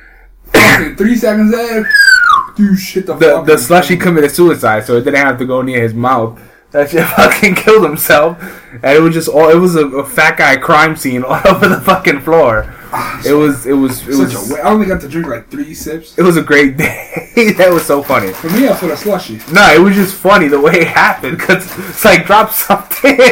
fucking 0.51 0.95
three 0.97 1.15
seconds 1.15 1.54
later, 1.54 1.88
dude, 2.56 2.80
shit 2.80 3.06
the, 3.06 3.15
the 3.15 3.41
the 3.41 3.58
slushy 3.58 3.97
committed 3.97 4.32
suicide, 4.32 4.86
so 4.86 4.97
it 4.97 5.04
didn't 5.04 5.25
have 5.25 5.38
to 5.39 5.45
go 5.45 5.62
near 5.62 5.82
his 5.82 5.93
mouth. 5.93 6.39
That 6.71 6.89
shit 6.89 7.08
fucking 7.15 7.56
killed 7.56 7.86
himself, 7.86 8.38
and 8.73 8.97
it 8.97 8.99
was 8.99 9.13
just 9.13 9.30
all. 9.30 9.49
It 9.49 9.56
was 9.56 9.75
a, 9.75 9.88
a 9.88 10.06
fat 10.06 10.38
guy 10.38 10.58
crime 10.58 10.95
scene 10.97 11.23
all 11.28 11.39
over 11.47 11.69
the 11.69 11.80
fucking 11.80 12.21
floor. 12.21 12.73
Ah, 12.97 13.21
it 13.25 13.34
was 13.34 13.65
it 13.65 13.73
was 13.73 14.01
it 14.08 14.15
was 14.15 14.51
a 14.51 14.58
I 14.63 14.69
only 14.71 14.86
got 14.86 15.01
to 15.01 15.10
drink 15.10 15.27
like 15.27 15.49
three 15.49 15.73
sips. 15.73 16.17
it 16.17 16.21
was 16.23 16.38
a 16.38 16.41
great 16.41 16.77
day. 16.84 17.53
that 17.58 17.69
was 17.71 17.86
so 17.86 18.01
funny. 18.01 18.31
For 18.31 18.49
me, 18.49 18.69
I 18.69 18.73
put 18.73 18.89
a 18.91 18.95
slushy. 18.97 19.39
No, 19.51 19.67
it 19.73 19.81
was 19.81 19.95
just 19.95 20.15
funny 20.15 20.47
the 20.47 20.60
way 20.62 20.73
it 20.81 20.88
happened 20.88 21.38
because 21.38 21.65
it's 21.89 22.05
like 22.05 22.25
drop 22.25 22.51
something. 22.51 23.17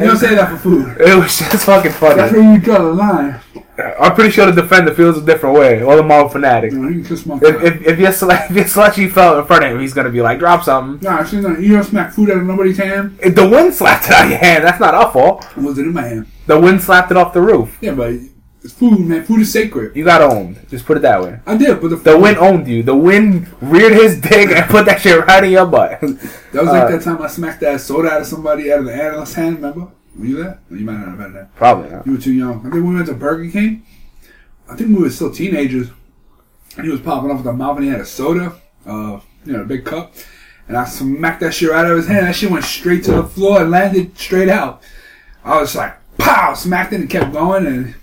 You 0.00 0.06
don't 0.06 0.16
say 0.16 0.34
that 0.34 0.48
for 0.50 0.56
food. 0.56 0.96
It 1.00 1.14
was 1.14 1.38
just 1.38 1.66
fucking 1.66 1.92
funny. 1.92 2.16
That's 2.16 2.32
where 2.32 2.54
you 2.54 2.58
draw 2.60 2.78
the 2.78 2.92
line. 2.92 3.40
I'm 3.98 4.14
pretty 4.14 4.30
sure 4.30 4.46
the 4.50 4.60
defender 4.62 4.94
feels 4.94 5.16
a 5.18 5.24
different 5.24 5.56
way. 5.58 5.82
Or 5.82 5.96
the 5.96 6.02
Marvel 6.02 6.28
fanatic. 6.30 6.72
You 6.72 6.78
know, 6.78 6.88
you 6.88 7.00
can 7.00 7.04
kiss 7.04 7.26
my. 7.26 7.36
If 7.42 7.62
if 7.62 7.86
if 7.86 7.98
your 7.98 8.10
if 8.32 8.50
your 8.50 8.66
slushy 8.66 9.08
fell 9.08 9.38
in 9.38 9.46
front 9.46 9.64
of 9.64 9.72
him, 9.72 9.80
he's 9.80 9.94
gonna 9.94 10.10
be 10.10 10.20
like, 10.22 10.38
drop 10.38 10.64
something. 10.64 11.00
Nah, 11.06 11.20
actually, 11.20 11.42
no. 11.42 11.56
You 11.58 11.74
don't 11.74 11.84
smack 11.84 12.12
food 12.12 12.30
out 12.30 12.38
of 12.38 12.44
nobody's 12.46 12.78
hand. 12.78 13.18
If 13.22 13.34
the 13.34 13.48
wind 13.48 13.72
slapped 13.74 14.06
it 14.06 14.12
out 14.12 14.24
of 14.24 14.30
your 14.30 14.38
hand, 14.38 14.64
that's 14.64 14.80
not 14.80 14.94
our 14.94 15.12
fault. 15.12 15.46
Was 15.56 15.78
it 15.78 15.82
in 15.86 15.92
my 15.92 16.02
hand? 16.02 16.26
The 16.46 16.58
wind 16.58 16.82
slapped 16.82 17.10
it 17.10 17.16
off 17.16 17.32
the 17.32 17.42
roof. 17.42 17.76
Yeah, 17.80 17.92
but 17.94 18.14
it's 18.62 18.74
food, 18.74 19.00
man. 19.00 19.24
Food 19.24 19.40
is 19.40 19.52
sacred. 19.52 19.96
You 19.96 20.04
got 20.04 20.20
owned. 20.20 20.60
Just 20.68 20.84
put 20.84 20.98
it 20.98 21.00
that 21.00 21.22
way. 21.22 21.40
I 21.46 21.56
did, 21.56 21.80
but 21.80 21.88
the, 21.88 21.96
The 21.96 22.18
wind 22.18 22.36
owned 22.36 22.68
you. 22.68 22.82
The 22.82 22.94
wind 22.94 23.48
reared 23.62 23.92
his 23.92 24.20
dick 24.20 24.50
and 24.50 24.68
put 24.68 24.84
that 24.84 25.00
shit 25.00 25.24
right 25.26 25.42
in 25.42 25.50
your 25.50 25.66
butt. 25.66 26.00
That 26.52 26.64
was 26.64 26.70
like 26.72 26.82
uh, 26.82 26.90
that 26.90 27.02
time 27.02 27.22
I 27.22 27.28
smacked 27.28 27.60
that 27.60 27.80
soda 27.80 28.10
out 28.10 28.20
of 28.22 28.26
somebody 28.26 28.72
out 28.72 28.80
of 28.80 28.86
the 28.86 28.92
analyst's 28.94 29.36
hand. 29.36 29.56
Remember? 29.56 29.92
Were 30.16 30.26
you 30.26 30.42
there? 30.42 30.60
You 30.68 30.84
might 30.84 30.98
not 30.98 31.08
have 31.10 31.18
been 31.18 31.32
there. 31.32 31.48
Probably 31.54 31.90
not. 31.90 32.04
You 32.04 32.12
were 32.12 32.18
too 32.18 32.32
young. 32.32 32.58
I 32.58 32.62
think 32.62 32.74
we 32.74 32.94
went 32.94 33.06
to 33.06 33.14
Burger 33.14 33.48
King. 33.50 33.86
I 34.68 34.74
think 34.74 34.90
we 34.96 35.02
were 35.04 35.10
still 35.10 35.32
teenagers. 35.32 35.90
And 36.76 36.86
he 36.86 36.90
was 36.90 37.00
popping 37.00 37.30
off 37.30 37.38
with 37.38 37.46
a 37.46 37.52
mouth 37.52 37.76
and 37.76 37.84
he 37.84 37.90
had 37.90 38.00
a 38.00 38.04
soda, 38.04 38.60
uh, 38.84 39.20
you 39.44 39.52
know, 39.52 39.62
a 39.62 39.64
big 39.64 39.84
cup. 39.84 40.12
And 40.66 40.76
I 40.76 40.84
smacked 40.84 41.40
that 41.40 41.54
shit 41.54 41.70
right 41.70 41.84
out 41.84 41.92
of 41.92 41.96
his 41.96 42.08
hand. 42.08 42.26
That 42.26 42.34
shit 42.34 42.50
went 42.50 42.64
straight 42.64 43.04
to 43.04 43.12
the 43.12 43.22
floor 43.24 43.62
and 43.62 43.70
landed 43.70 44.18
straight 44.18 44.48
out. 44.48 44.82
I 45.44 45.60
was 45.60 45.74
like, 45.74 45.96
pow, 46.18 46.54
smacked 46.54 46.92
it 46.92 47.00
and 47.00 47.10
kept 47.10 47.32
going. 47.32 47.66
And, 47.66 47.94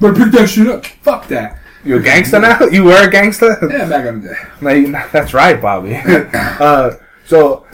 but 0.00 0.16
pick 0.16 0.32
that 0.32 0.48
shit 0.48 0.66
up. 0.68 0.84
Fuck 0.86 1.28
that. 1.28 1.58
You 1.84 1.96
a 1.96 2.00
gangster 2.02 2.38
now? 2.38 2.60
You 2.70 2.84
were 2.84 3.06
a 3.06 3.10
gangster? 3.10 3.56
Yeah, 3.70 3.88
back 3.88 4.06
in 4.06 4.20
the 4.22 4.36
day. 4.60 4.78
You- 4.80 4.92
that's 5.12 5.32
right, 5.34 5.60
Bobby. 5.60 5.96
uh, 6.04 6.92
so 7.26 7.64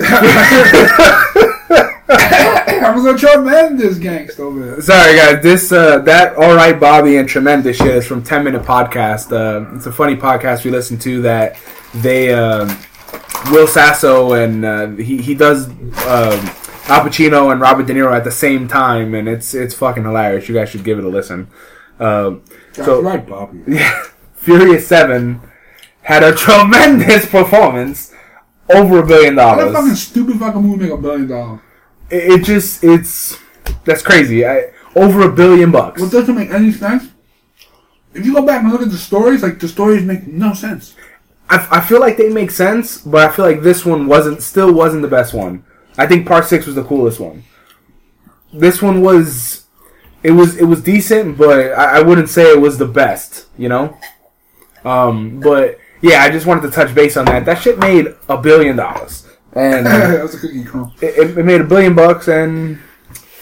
I 2.08 2.92
was 2.94 3.04
a 3.06 3.16
tremendous 3.18 3.98
gangster 3.98 4.44
over 4.44 4.64
there. 4.64 4.80
sorry, 4.80 5.16
guys. 5.16 5.42
This 5.42 5.72
uh, 5.72 5.98
that 6.00 6.36
all 6.36 6.54
right, 6.54 6.78
Bobby, 6.78 7.16
and 7.16 7.28
tremendous 7.28 7.78
shit 7.78 7.88
is 7.96 8.06
from 8.06 8.22
Ten 8.22 8.44
Minute 8.44 8.62
Podcast. 8.62 9.32
Uh, 9.32 9.74
it's 9.76 9.86
a 9.86 9.92
funny 9.92 10.14
podcast 10.16 10.64
we 10.64 10.70
listen 10.70 10.98
to 11.00 11.22
that 11.22 11.58
they 11.94 12.32
um 12.32 12.68
Will 13.50 13.66
Sasso 13.66 14.34
and 14.34 14.64
uh, 14.64 14.88
he 14.90 15.20
he 15.20 15.34
does 15.34 15.66
um, 15.68 16.40
Al 16.88 17.02
Pacino 17.04 17.50
and 17.50 17.60
Robert 17.60 17.86
De 17.86 17.94
Niro 17.94 18.14
at 18.16 18.24
the 18.24 18.30
same 18.30 18.68
time, 18.68 19.14
and 19.14 19.28
it's 19.28 19.54
it's 19.54 19.74
fucking 19.74 20.04
hilarious. 20.04 20.48
You 20.48 20.54
guys 20.54 20.68
should 20.68 20.84
give 20.84 20.98
it 20.98 21.04
a 21.04 21.08
listen. 21.08 21.48
Um, 21.98 22.42
That's 22.74 22.86
So- 22.86 23.02
right, 23.02 23.26
Bobby. 23.26 23.60
Yeah, 23.66 24.02
Furious 24.34 24.86
Seven 24.86 25.40
had 26.02 26.22
a 26.22 26.34
tremendous 26.44 27.26
performance, 27.26 28.12
over 28.68 28.98
a 29.00 29.06
billion 29.06 29.36
How 29.38 29.54
that 29.56 29.60
fucking 29.62 29.72
dollars. 29.72 30.00
stupid 30.02 30.38
fucking 30.38 30.60
movie 30.62 30.84
make 30.84 30.92
a 30.92 30.96
billion 30.96 31.28
dollars? 31.28 31.60
It, 32.10 32.40
it 32.40 32.44
just 32.44 32.82
it's 32.84 33.38
that's 33.84 34.02
crazy. 34.02 34.46
I, 34.46 34.70
over 34.94 35.22
a 35.22 35.32
billion 35.32 35.70
bucks. 35.70 36.00
What 36.00 36.10
doesn't 36.12 36.34
make 36.34 36.50
any 36.50 36.72
sense? 36.72 37.10
If 38.14 38.24
you 38.24 38.32
go 38.34 38.44
back 38.46 38.62
and 38.62 38.72
look 38.72 38.82
at 38.82 38.90
the 38.90 38.96
stories, 38.98 39.42
like 39.42 39.58
the 39.60 39.68
stories 39.68 40.02
make 40.04 40.26
no 40.26 40.54
sense. 40.54 40.94
I, 41.50 41.66
I 41.70 41.80
feel 41.80 42.00
like 42.00 42.16
they 42.16 42.28
make 42.28 42.50
sense, 42.50 42.98
but 42.98 43.28
I 43.28 43.32
feel 43.32 43.44
like 43.44 43.62
this 43.62 43.84
one 43.84 44.06
wasn't 44.06 44.42
still 44.42 44.72
wasn't 44.72 45.02
the 45.02 45.08
best 45.08 45.34
one. 45.34 45.64
I 45.98 46.06
think 46.06 46.26
Part 46.26 46.44
Six 46.46 46.66
was 46.66 46.74
the 46.74 46.84
coolest 46.84 47.20
one. 47.20 47.44
This 48.52 48.80
one 48.82 49.00
was 49.00 49.65
it 50.22 50.32
was 50.32 50.56
it 50.56 50.64
was 50.64 50.82
decent, 50.82 51.38
but 51.38 51.72
I, 51.72 51.98
I 51.98 52.02
wouldn't 52.02 52.28
say 52.28 52.50
it 52.50 52.60
was 52.60 52.78
the 52.78 52.86
best. 52.86 53.46
You 53.56 53.68
know. 53.68 53.98
Um, 54.84 55.40
but 55.40 55.78
yeah, 56.00 56.22
I 56.22 56.30
just 56.30 56.46
wanted 56.46 56.62
to 56.62 56.70
touch 56.70 56.94
base 56.94 57.16
on 57.16 57.24
that. 57.26 57.44
That 57.44 57.60
shit 57.60 57.78
made 57.78 58.14
a 58.28 58.36
billion 58.36 58.76
dollars, 58.76 59.26
and. 59.52 59.86
that 59.86 60.22
was 60.22 60.34
a 60.34 60.38
cookie 60.38 60.64
crumb. 60.64 60.92
it, 61.00 61.38
it 61.38 61.44
made 61.44 61.60
a 61.60 61.64
billion 61.64 61.94
bucks 61.94 62.28
and 62.28 62.78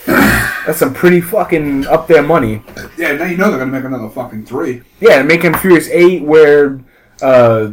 that's 0.06 0.78
some 0.78 0.94
pretty 0.94 1.20
fucking 1.20 1.86
up 1.86 2.06
there 2.06 2.22
money. 2.22 2.62
Yeah, 2.96 3.12
now 3.12 3.24
you 3.26 3.36
know 3.36 3.50
they're 3.50 3.58
gonna 3.58 3.72
make 3.72 3.84
another 3.84 4.08
fucking 4.08 4.46
three. 4.46 4.82
Yeah, 5.00 5.22
making 5.22 5.54
Furious 5.54 5.88
Eight 5.88 6.22
where 6.22 6.80
uh 7.22 7.72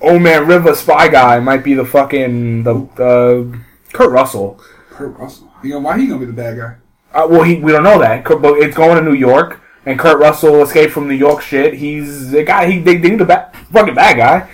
Old 0.00 0.22
Man 0.22 0.46
River 0.46 0.74
Spy 0.74 1.08
Guy 1.08 1.40
might 1.40 1.64
be 1.64 1.74
the 1.74 1.84
fucking 1.84 2.64
the 2.64 2.74
uh, 2.74 3.58
Kurt 3.92 4.10
Russell. 4.10 4.60
Kurt 4.90 5.16
Russell. 5.18 5.50
You 5.62 5.70
know 5.70 5.80
why 5.80 5.98
he 5.98 6.06
gonna 6.06 6.20
be 6.20 6.26
the 6.26 6.32
bad 6.32 6.56
guy? 6.58 6.76
Uh, 7.14 7.26
well, 7.30 7.42
he, 7.44 7.56
we 7.60 7.70
don't 7.72 7.84
know 7.84 7.98
that, 8.00 8.24
but 8.24 8.42
it's 8.58 8.76
going 8.76 8.96
to 9.02 9.08
New 9.08 9.16
York, 9.16 9.60
and 9.86 9.98
Kurt 9.98 10.18
Russell 10.18 10.62
escaped 10.62 10.92
from 10.92 11.06
New 11.08 11.14
York. 11.14 11.40
Shit, 11.42 11.74
he's 11.74 12.30
the 12.32 12.42
guy. 12.42 12.70
He 12.70 12.78
they, 12.80 12.96
they 12.96 13.10
need 13.10 13.20
a 13.20 13.24
ba- 13.24 13.52
fucking 13.72 13.94
bad 13.94 14.16
guy. 14.16 14.50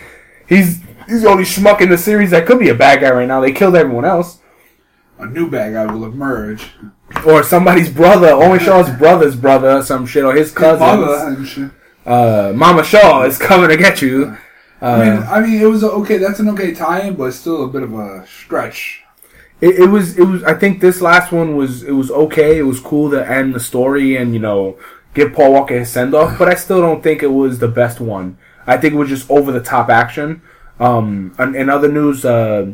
He's 0.47 0.81
he's 1.09 1.23
the 1.23 1.29
only 1.29 1.45
schmuck 1.45 1.81
in 1.81 1.89
the 1.89 1.97
series 1.99 2.31
that 2.33 2.47
could 2.47 2.59
be 2.59 2.69
a 2.69 2.75
bad 2.75 3.01
guy 3.01 3.11
right 3.11 3.27
now. 3.27 3.41
They 3.41 3.53
killed 3.53 3.77
everyone 3.77 4.05
else. 4.05 4.39
A 5.19 5.27
new 5.27 5.51
bad 5.51 5.73
guy 5.73 5.93
will 5.93 6.05
emerge. 6.05 6.69
or 7.27 7.43
somebody's 7.43 7.91
brother, 7.91 8.29
Owen 8.29 8.61
Shaw's 8.61 8.89
brother's 8.91 9.37
brother, 9.37 9.83
some 9.83 10.07
shit, 10.07 10.25
or 10.25 10.35
his 10.35 10.53
cousin. 10.53 10.87
Uh, 12.07 12.53
Mama 12.55 12.83
Shaw 12.85 13.23
is 13.25 13.37
coming 13.39 13.69
to 13.69 13.77
get 13.77 14.01
you. 14.01 14.37
I 14.81 14.99
mean, 14.99 15.23
Uh, 15.23 15.27
I 15.31 15.41
mean, 15.41 15.61
it 15.61 15.67
was 15.67 15.83
a, 15.83 15.91
okay. 15.91 16.17
That's 16.17 16.41
an 16.41 16.49
okay 16.51 16.73
tie-in, 16.73 17.15
but 17.17 17.33
still 17.35 17.65
a 17.65 17.69
bit 17.69 17.83
of 17.83 17.93
a 17.93 18.27
stretch. 18.27 19.03
It, 19.61 19.81
it 19.81 19.87
was, 19.89 20.19
it 20.19 20.25
was. 20.25 20.43
I 20.45 20.55
think 20.55 20.81
this 20.81 21.01
last 21.01 21.33
one 21.33 21.57
was, 21.57 21.83
it 21.83 21.93
was 21.93 22.11
okay. 22.11 22.59
It 22.59 22.63
was 22.63 22.81
cool 22.81 23.11
to 23.11 23.29
end 23.31 23.55
the 23.55 23.61
story 23.61 24.17
and 24.17 24.33
you 24.35 24.41
know 24.41 24.79
give 25.15 25.33
Paul 25.33 25.53
Walker 25.53 25.79
his 25.79 25.91
send 25.91 26.15
off, 26.15 26.39
but 26.39 26.49
I 26.49 26.55
still 26.55 26.81
don't 26.81 27.03
think 27.03 27.23
it 27.23 27.29
was 27.33 27.59
the 27.59 27.69
best 27.69 28.01
one. 28.01 28.39
I 28.67 28.77
think 28.77 28.95
it 28.95 28.97
was 28.97 29.09
just 29.09 29.29
over 29.31 29.51
the 29.53 29.61
top 29.61 29.89
action. 29.89 30.43
Um, 30.79 31.35
and 31.39 31.55
in 31.57 31.69
other 31.69 31.91
news, 31.91 32.25
uh, 32.25 32.73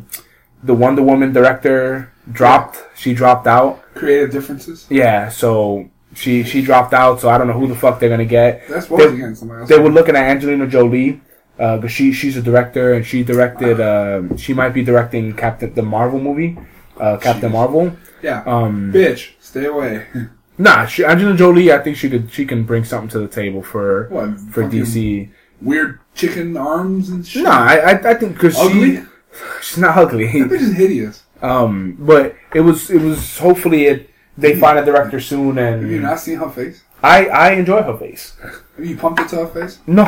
the 0.62 0.74
Wonder 0.74 1.02
Woman 1.02 1.32
director 1.32 2.12
dropped. 2.30 2.82
She 2.96 3.14
dropped 3.14 3.46
out. 3.46 3.82
Creative 3.94 4.30
differences. 4.30 4.86
Yeah, 4.90 5.28
so 5.28 5.88
she 6.14 6.44
she 6.44 6.62
dropped 6.62 6.92
out. 6.94 7.20
So 7.20 7.28
I 7.30 7.38
don't 7.38 7.46
know 7.46 7.58
who 7.58 7.66
the 7.66 7.74
fuck 7.74 7.98
they're 7.98 8.08
gonna 8.10 8.24
get. 8.24 8.68
That's 8.68 8.86
They- 8.86 8.96
somebody 8.98 9.22
else. 9.60 9.68
they 9.68 9.78
were 9.78 9.90
looking 9.90 10.14
at 10.16 10.24
Angelina 10.30 10.66
Jolie 10.66 11.20
because 11.56 11.90
she 11.90 12.12
she's 12.12 12.36
a 12.36 12.42
director 12.42 12.92
and 12.92 13.04
she 13.06 13.22
directed 13.24 13.80
uh, 13.80 14.22
she 14.36 14.52
might 14.54 14.70
be 14.74 14.84
directing 14.84 15.32
Captain 15.34 15.72
the 15.74 15.82
Marvel 15.82 16.20
movie, 16.20 16.58
uh, 16.98 17.16
Captain 17.18 17.50
Jeez. 17.50 17.52
Marvel. 17.52 17.96
yeah, 18.22 18.42
Um, 18.46 18.92
bitch, 18.92 19.32
stay 19.40 19.66
away. 19.66 20.06
nah, 20.58 20.86
she, 20.86 21.04
Angelina 21.04 21.36
Jolie, 21.36 21.72
I 21.72 21.78
think 21.78 21.96
she 21.96 22.08
could 22.10 22.32
she 22.32 22.44
can 22.46 22.64
bring 22.64 22.84
something 22.84 23.08
to 23.10 23.18
the 23.18 23.28
table 23.28 23.62
for 23.62 24.08
what 24.08 24.38
for 24.52 24.62
DC. 24.64 25.30
Weird 25.62 26.00
chicken 26.14 26.56
arms 26.56 27.08
and 27.08 27.26
shit. 27.26 27.44
No, 27.44 27.50
I 27.50 27.76
I, 27.76 28.10
I 28.10 28.14
think 28.14 28.34
because 28.34 28.58
she 28.58 29.00
she's 29.62 29.78
not 29.78 29.96
ugly. 29.96 30.26
That 30.26 30.50
bitch 30.50 30.60
is 30.60 30.76
hideous. 30.76 31.22
um, 31.42 31.96
but 31.98 32.34
it 32.54 32.60
was 32.60 32.90
it 32.90 33.00
was 33.00 33.38
hopefully 33.38 33.86
it 33.86 34.10
they 34.38 34.58
find 34.58 34.78
a 34.78 34.84
director 34.84 35.18
soon 35.20 35.56
Have 35.56 35.82
you 35.82 35.94
and 35.94 36.02
not 36.02 36.20
seen 36.20 36.36
her 36.38 36.50
face? 36.50 36.82
I 37.02 37.26
I 37.26 37.50
enjoy 37.52 37.82
her 37.82 37.96
face. 37.96 38.36
Have 38.76 38.84
you 38.84 38.96
pumped 38.96 39.20
it 39.20 39.28
to 39.30 39.36
her 39.36 39.46
face? 39.46 39.78
No. 39.86 40.06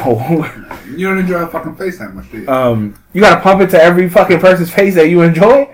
You 0.86 1.08
don't 1.08 1.18
enjoy 1.18 1.38
her 1.38 1.46
fucking 1.46 1.76
face 1.76 1.98
that 1.98 2.14
much, 2.14 2.30
do 2.30 2.38
you? 2.40 2.48
Um, 2.48 2.94
you 3.14 3.20
gotta 3.22 3.40
pump 3.40 3.60
it 3.62 3.70
to 3.70 3.82
every 3.82 4.08
fucking 4.10 4.40
person's 4.40 4.70
face 4.70 4.94
that 4.96 5.08
you 5.08 5.22
enjoy. 5.22 5.68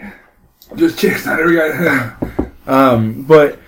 Just 0.76 0.98
chicks, 0.98 1.26
not 1.26 1.40
every 1.40 1.56
guy. 1.56 2.14
Um, 2.66 3.24
but 3.24 3.58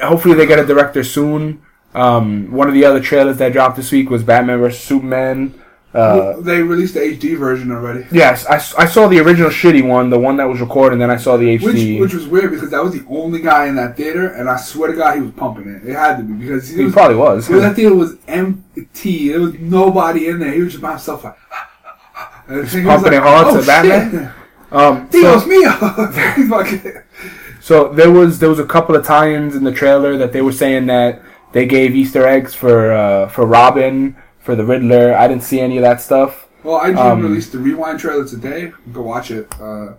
hopefully 0.00 0.36
they 0.36 0.46
get 0.46 0.60
a 0.60 0.64
director 0.64 1.02
soon. 1.02 1.60
Um, 1.92 2.52
one 2.52 2.68
of 2.68 2.74
the 2.74 2.84
other 2.84 3.00
trailers 3.00 3.38
that 3.38 3.52
dropped 3.52 3.76
this 3.76 3.90
week 3.90 4.10
was 4.10 4.22
Batman 4.22 4.60
vs 4.60 4.80
Superman. 4.80 5.60
Uh, 5.92 6.38
they 6.40 6.62
released 6.62 6.94
the 6.94 7.00
HD 7.00 7.36
version 7.36 7.72
already. 7.72 8.06
yes, 8.12 8.46
I, 8.46 8.56
I 8.80 8.86
saw 8.86 9.08
the 9.08 9.18
original 9.18 9.50
shitty 9.50 9.84
one, 9.84 10.10
the 10.10 10.18
one 10.20 10.36
that 10.36 10.44
was 10.44 10.60
recorded, 10.60 10.92
and 10.92 11.02
then 11.02 11.10
I 11.10 11.16
saw 11.16 11.36
the 11.36 11.58
HD. 11.58 11.98
which 11.98 12.14
was 12.14 12.28
weird 12.28 12.50
because 12.52 12.70
that 12.70 12.80
was 12.84 12.92
the 12.92 13.04
only 13.08 13.40
guy 13.40 13.66
in 13.66 13.74
that 13.74 13.96
theater, 13.96 14.28
and 14.28 14.48
I 14.48 14.56
swear 14.58 14.92
to 14.92 14.96
God 14.96 15.16
he 15.16 15.22
was 15.22 15.32
pumping 15.32 15.66
it. 15.68 15.88
It 15.88 15.94
had 15.94 16.18
to 16.18 16.22
be 16.22 16.34
because 16.34 16.68
he 16.68 16.84
was, 16.84 16.92
probably 16.92 17.16
was. 17.16 17.48
well, 17.48 17.60
that 17.62 17.74
theater 17.74 17.94
was 17.96 18.18
empty. 18.28 19.30
There 19.30 19.40
was 19.40 19.54
nobody 19.54 20.28
in 20.28 20.38
there. 20.38 20.52
He 20.52 20.60
was 20.60 20.74
just 20.74 20.82
by 20.82 20.90
himself, 20.90 21.24
like, 21.24 21.36
he 22.48 22.54
was 22.54 22.72
pumping 22.72 23.14
it 23.14 23.22
hard 23.22 23.54
to 23.54 23.60
"Oh, 23.60 23.66
Batman?" 23.66 24.32
Um, 24.70 25.08
Dios 25.08 25.44
so, 25.44 25.48
mío! 25.48 27.02
So 27.60 27.92
there 27.92 28.10
was 28.10 28.38
there 28.38 28.48
was 28.48 28.58
a 28.58 28.64
couple 28.64 28.96
of 28.96 29.04
tie-ins 29.04 29.54
in 29.54 29.64
the 29.64 29.72
trailer 29.72 30.16
that 30.16 30.32
they 30.32 30.40
were 30.40 30.52
saying 30.52 30.86
that 30.86 31.20
they 31.52 31.66
gave 31.66 31.94
Easter 31.94 32.26
eggs 32.26 32.54
for 32.54 32.92
uh, 32.92 33.28
for 33.28 33.44
Robin, 33.46 34.16
for 34.38 34.54
the 34.54 34.64
Riddler. 34.64 35.14
I 35.14 35.28
didn't 35.28 35.42
see 35.42 35.60
any 35.60 35.76
of 35.76 35.82
that 35.82 36.00
stuff. 36.00 36.48
well, 36.62 36.76
I 36.76 36.90
just 36.92 37.02
Um, 37.02 37.22
released 37.22 37.52
the 37.52 37.58
rewind 37.58 38.00
trailer 38.00 38.26
today. 38.26 38.72
Go 38.92 39.02
watch 39.02 39.30
it 39.30 39.52
uh, 39.60 39.94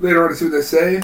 later 0.00 0.24
on 0.24 0.30
to 0.30 0.36
see 0.36 0.44
what 0.46 0.52
they 0.52 0.62
say. 0.62 1.02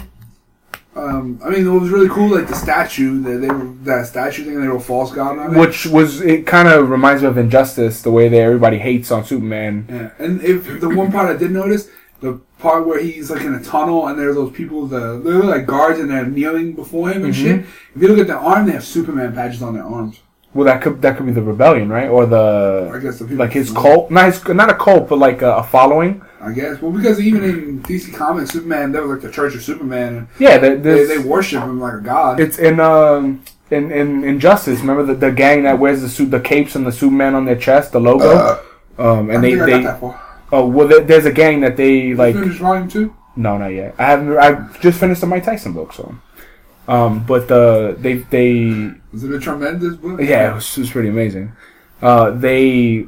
Um, 0.97 1.41
I 1.45 1.51
mean, 1.51 1.67
it 1.67 1.71
was 1.71 1.89
really 1.91 2.09
cool, 2.09 2.31
like 2.37 2.49
the 2.49 2.55
statue 2.55 3.23
that 3.23 3.39
they 3.41 3.49
were 3.49 3.73
that 3.85 4.07
statue 4.07 4.45
thing. 4.45 4.61
They 4.61 4.69
were 4.69 4.81
false 4.81 5.13
god 5.13 5.39
on 5.39 5.55
it. 5.55 5.59
Which 5.59 5.87
was 5.87 6.21
it 6.21 6.47
kind 6.47 6.69
of 6.69 6.91
reminds 6.91 7.23
me 7.23 7.29
of 7.29 7.39
Injustice, 7.39 8.03
the 8.03 8.11
way 8.11 8.29
that 8.29 8.37
everybody 8.39 8.79
hates 8.79 9.11
on 9.11 9.25
Superman. 9.25 9.87
Yeah, 9.89 10.11
and 10.25 10.43
if 10.43 10.81
the 10.81 10.89
one 10.89 11.13
part 11.13 11.31
I 11.35 11.39
did 11.39 11.51
notice, 11.51 11.89
the 12.23 12.41
part 12.59 12.87
where 12.87 13.01
he's 13.03 13.31
like 13.31 13.43
in 13.43 13.55
a 13.55 13.63
tunnel 13.63 14.07
and 14.07 14.19
there's 14.19 14.37
those 14.37 14.53
people, 14.53 14.87
the 14.87 15.21
they're 15.23 15.43
like 15.43 15.67
guards 15.67 15.99
and 16.01 16.11
they're 16.11 16.25
kneeling 16.27 16.73
before 16.73 17.11
him 17.11 17.25
and 17.25 17.35
Mhm. 17.35 17.43
shit. 17.43 17.61
If 17.95 18.01
you 18.03 18.09
look 18.09 18.19
at 18.19 18.27
their 18.29 18.39
arm, 18.39 18.67
they 18.67 18.73
have 18.73 18.85
Superman 18.85 19.35
patches 19.35 19.63
on 19.63 19.75
their 19.75 19.85
arms. 19.85 20.21
Well, 20.55 20.67
that 20.67 20.83
could 20.83 21.01
that 21.03 21.17
could 21.17 21.27
be 21.27 21.33
the 21.33 21.43
rebellion, 21.43 21.89
right? 21.89 22.09
Or 22.09 22.23
I 22.25 22.27
the 22.27 22.99
guess 23.03 23.19
the 23.19 23.25
people 23.25 23.39
like 23.39 23.53
his 23.53 23.71
cult, 23.71 24.11
not 24.11 24.27
his, 24.27 24.47
not 24.49 24.71
a 24.71 24.75
cult, 24.75 25.09
but 25.09 25.19
like 25.19 25.43
a, 25.43 25.57
a 25.57 25.63
following. 25.63 26.23
I 26.43 26.53
guess. 26.53 26.81
Well, 26.83 26.93
because 26.93 27.21
even 27.21 27.43
in 27.45 27.81
DC 27.83 28.13
Comics, 28.13 28.51
Superman, 28.51 28.93
they 28.93 29.01
were 29.01 29.15
like 29.15 29.23
the 29.23 29.31
Church 29.31 29.55
of 29.55 29.63
Superman, 29.63 30.17
and 30.17 30.27
Yeah, 30.39 30.59
they, 30.59 30.75
there's, 30.75 31.09
they 31.09 31.19
worship 31.19 31.63
him 31.63 31.81
like 31.81 31.95
a 31.95 32.01
god. 32.01 32.39
it's 32.41 32.59
in 32.59 32.81
um 32.81 33.43
in 33.71 33.91
in 33.91 34.25
Injustice. 34.25 34.81
Remember 34.81 35.05
the, 35.05 35.15
the 35.15 35.31
gang 35.33 35.63
that 35.63 35.79
wears 35.79 36.03
the 36.03 36.09
suit, 36.09 36.31
the 36.31 36.41
capes 36.41 36.77
and 36.77 36.87
the 36.87 36.93
Superman 36.93 37.35
on 37.35 37.45
their 37.47 37.57
chest, 37.57 37.93
the 37.93 38.01
logo. 38.01 38.29
Uh, 38.31 38.59
um, 38.99 39.31
I 39.31 39.35
and 39.35 39.45
they 39.45 39.59
I 39.59 39.65
they 39.67 39.83
that 39.85 40.01
far. 40.01 40.21
Oh 40.53 40.67
well, 40.67 40.87
there, 40.87 41.01
there's 41.01 41.27
a 41.27 41.33
gang 41.33 41.61
that 41.61 41.77
they 41.77 42.15
like. 42.15 42.35
Finish 42.35 42.59
volume 42.59 42.89
two. 42.89 43.17
No, 43.35 43.57
not 43.59 43.69
yet. 43.69 43.95
I 43.99 44.05
haven't. 44.05 44.39
I 44.39 44.79
just 44.81 45.01
finished 45.01 45.21
the 45.23 45.27
Mike 45.27 45.45
Tyson 45.45 45.73
book, 45.73 45.93
so. 45.93 46.15
Um, 46.87 47.25
but 47.25 47.49
the 47.49 47.97
they 47.99 48.15
they 48.15 48.93
Is 49.13 49.25
it 49.25 49.33
a 49.33 49.39
tremendous 49.39 49.97
book? 49.97 50.21
yeah, 50.21 50.53
it 50.53 50.55
was, 50.55 50.77
it 50.77 50.81
was 50.83 50.91
pretty 50.91 51.09
amazing. 51.09 51.53
Uh, 52.01 52.31
they 52.31 53.07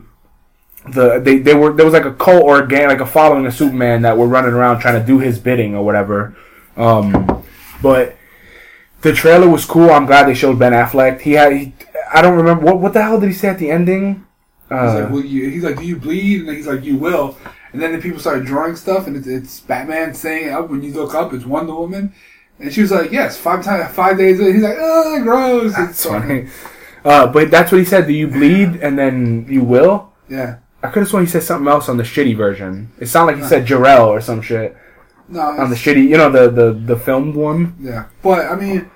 the 0.89 1.19
they, 1.19 1.39
they 1.39 1.55
were 1.55 1.73
there 1.73 1.85
was 1.85 1.95
like 1.95 2.05
a 2.05 2.15
cult 2.15 2.45
or 2.45 2.63
a 2.63 2.69
gang 2.69 2.89
like 2.89 3.01
a 3.01 3.07
following 3.07 3.47
of 3.47 3.55
Superman 3.55 4.03
that 4.03 4.17
were 4.17 4.29
running 4.29 4.53
around 4.53 4.81
trying 4.81 5.01
to 5.01 5.07
do 5.07 5.19
his 5.19 5.39
bidding 5.39 5.75
or 5.75 5.85
whatever. 5.85 6.37
Um, 6.77 7.45
but 7.83 8.17
the 9.03 9.13
trailer 9.13 9.49
was 9.49 9.65
cool. 9.65 9.91
I'm 9.91 10.07
glad 10.07 10.27
they 10.27 10.35
showed 10.35 10.59
Ben 10.59 10.73
Affleck. 10.73 11.21
He 11.23 11.33
had 11.33 11.53
he, 11.53 11.75
I 12.13 12.23
don't 12.23 12.37
remember 12.37 12.65
what 12.65 12.79
what 12.81 12.93
the 12.93 13.03
hell 13.03 13.21
did 13.21 13.29
he 13.29 13.35
say 13.35 13.49
at 13.49 13.59
the 13.59 13.71
ending. 13.71 14.25
He's 14.69 14.73
Uh, 14.79 15.01
like, 15.01 15.11
will 15.11 15.25
you? 15.25 15.51
He's 15.51 15.63
like, 15.65 15.79
do 15.79 15.85
you 15.85 15.97
bleed? 15.97 16.41
And 16.43 16.57
he's 16.57 16.67
like, 16.67 16.85
you 16.85 16.97
will. 16.97 17.37
And 17.73 17.83
then 17.83 17.93
the 17.93 17.99
people 17.99 18.21
started 18.21 18.47
drawing 18.47 18.77
stuff, 18.77 19.07
and 19.07 19.17
it's, 19.17 19.27
it's 19.27 19.61
Batman 19.61 20.15
saying, 20.15 20.53
"Up 20.53 20.71
when 20.71 20.81
you 20.83 20.93
look 20.93 21.15
up, 21.15 21.33
it's 21.35 21.45
Wonder 21.45 21.75
Woman." 21.75 22.13
And 22.61 22.73
she 22.73 22.83
was 22.83 22.93
like, 22.93 23.11
"Yes." 23.11 23.37
Five 23.37 23.65
times, 23.65 23.93
five 23.95 24.17
days 24.17 24.39
later, 24.39 24.53
he's 24.53 24.63
like, 24.63 24.77
"Oh, 24.79 25.21
gross." 25.25 25.67
It's 25.73 25.77
that's 25.77 26.07
funny. 26.07 26.47
Uh, 27.05 27.27
but 27.27 27.51
that's 27.51 27.73
what 27.73 27.79
he 27.79 27.85
said. 27.85 28.07
Do 28.07 28.13
you 28.13 28.29
bleed 28.29 28.77
and 28.77 28.97
then 28.99 29.47
you 29.49 29.63
will? 29.65 30.13
Yeah. 30.29 30.57
I 30.85 30.89
could 30.89 31.01
have 31.01 31.09
sworn 31.09 31.25
he 31.25 31.31
said 31.31 31.43
something 31.43 31.67
else 31.69 31.89
on 31.89 31.97
the 31.97 32.03
shitty 32.05 32.37
version. 32.37 32.93
It 33.01 33.07
sounded 33.09 33.33
like 33.35 33.43
he 33.43 33.49
said 33.49 33.67
Jarrell 33.67 34.07
or 34.07 34.21
some 34.21 34.41
shit 34.41 34.77
No. 35.29 35.41
on 35.41 35.69
the 35.71 35.77
shitty, 35.77 36.09
you 36.09 36.17
know, 36.17 36.31
the 36.31 36.49
the 36.51 36.73
the 36.73 36.97
filmed 36.97 37.35
one. 37.35 37.75
Yeah, 37.81 38.05
but 38.23 38.47
I 38.47 38.55
mean, 38.55 38.89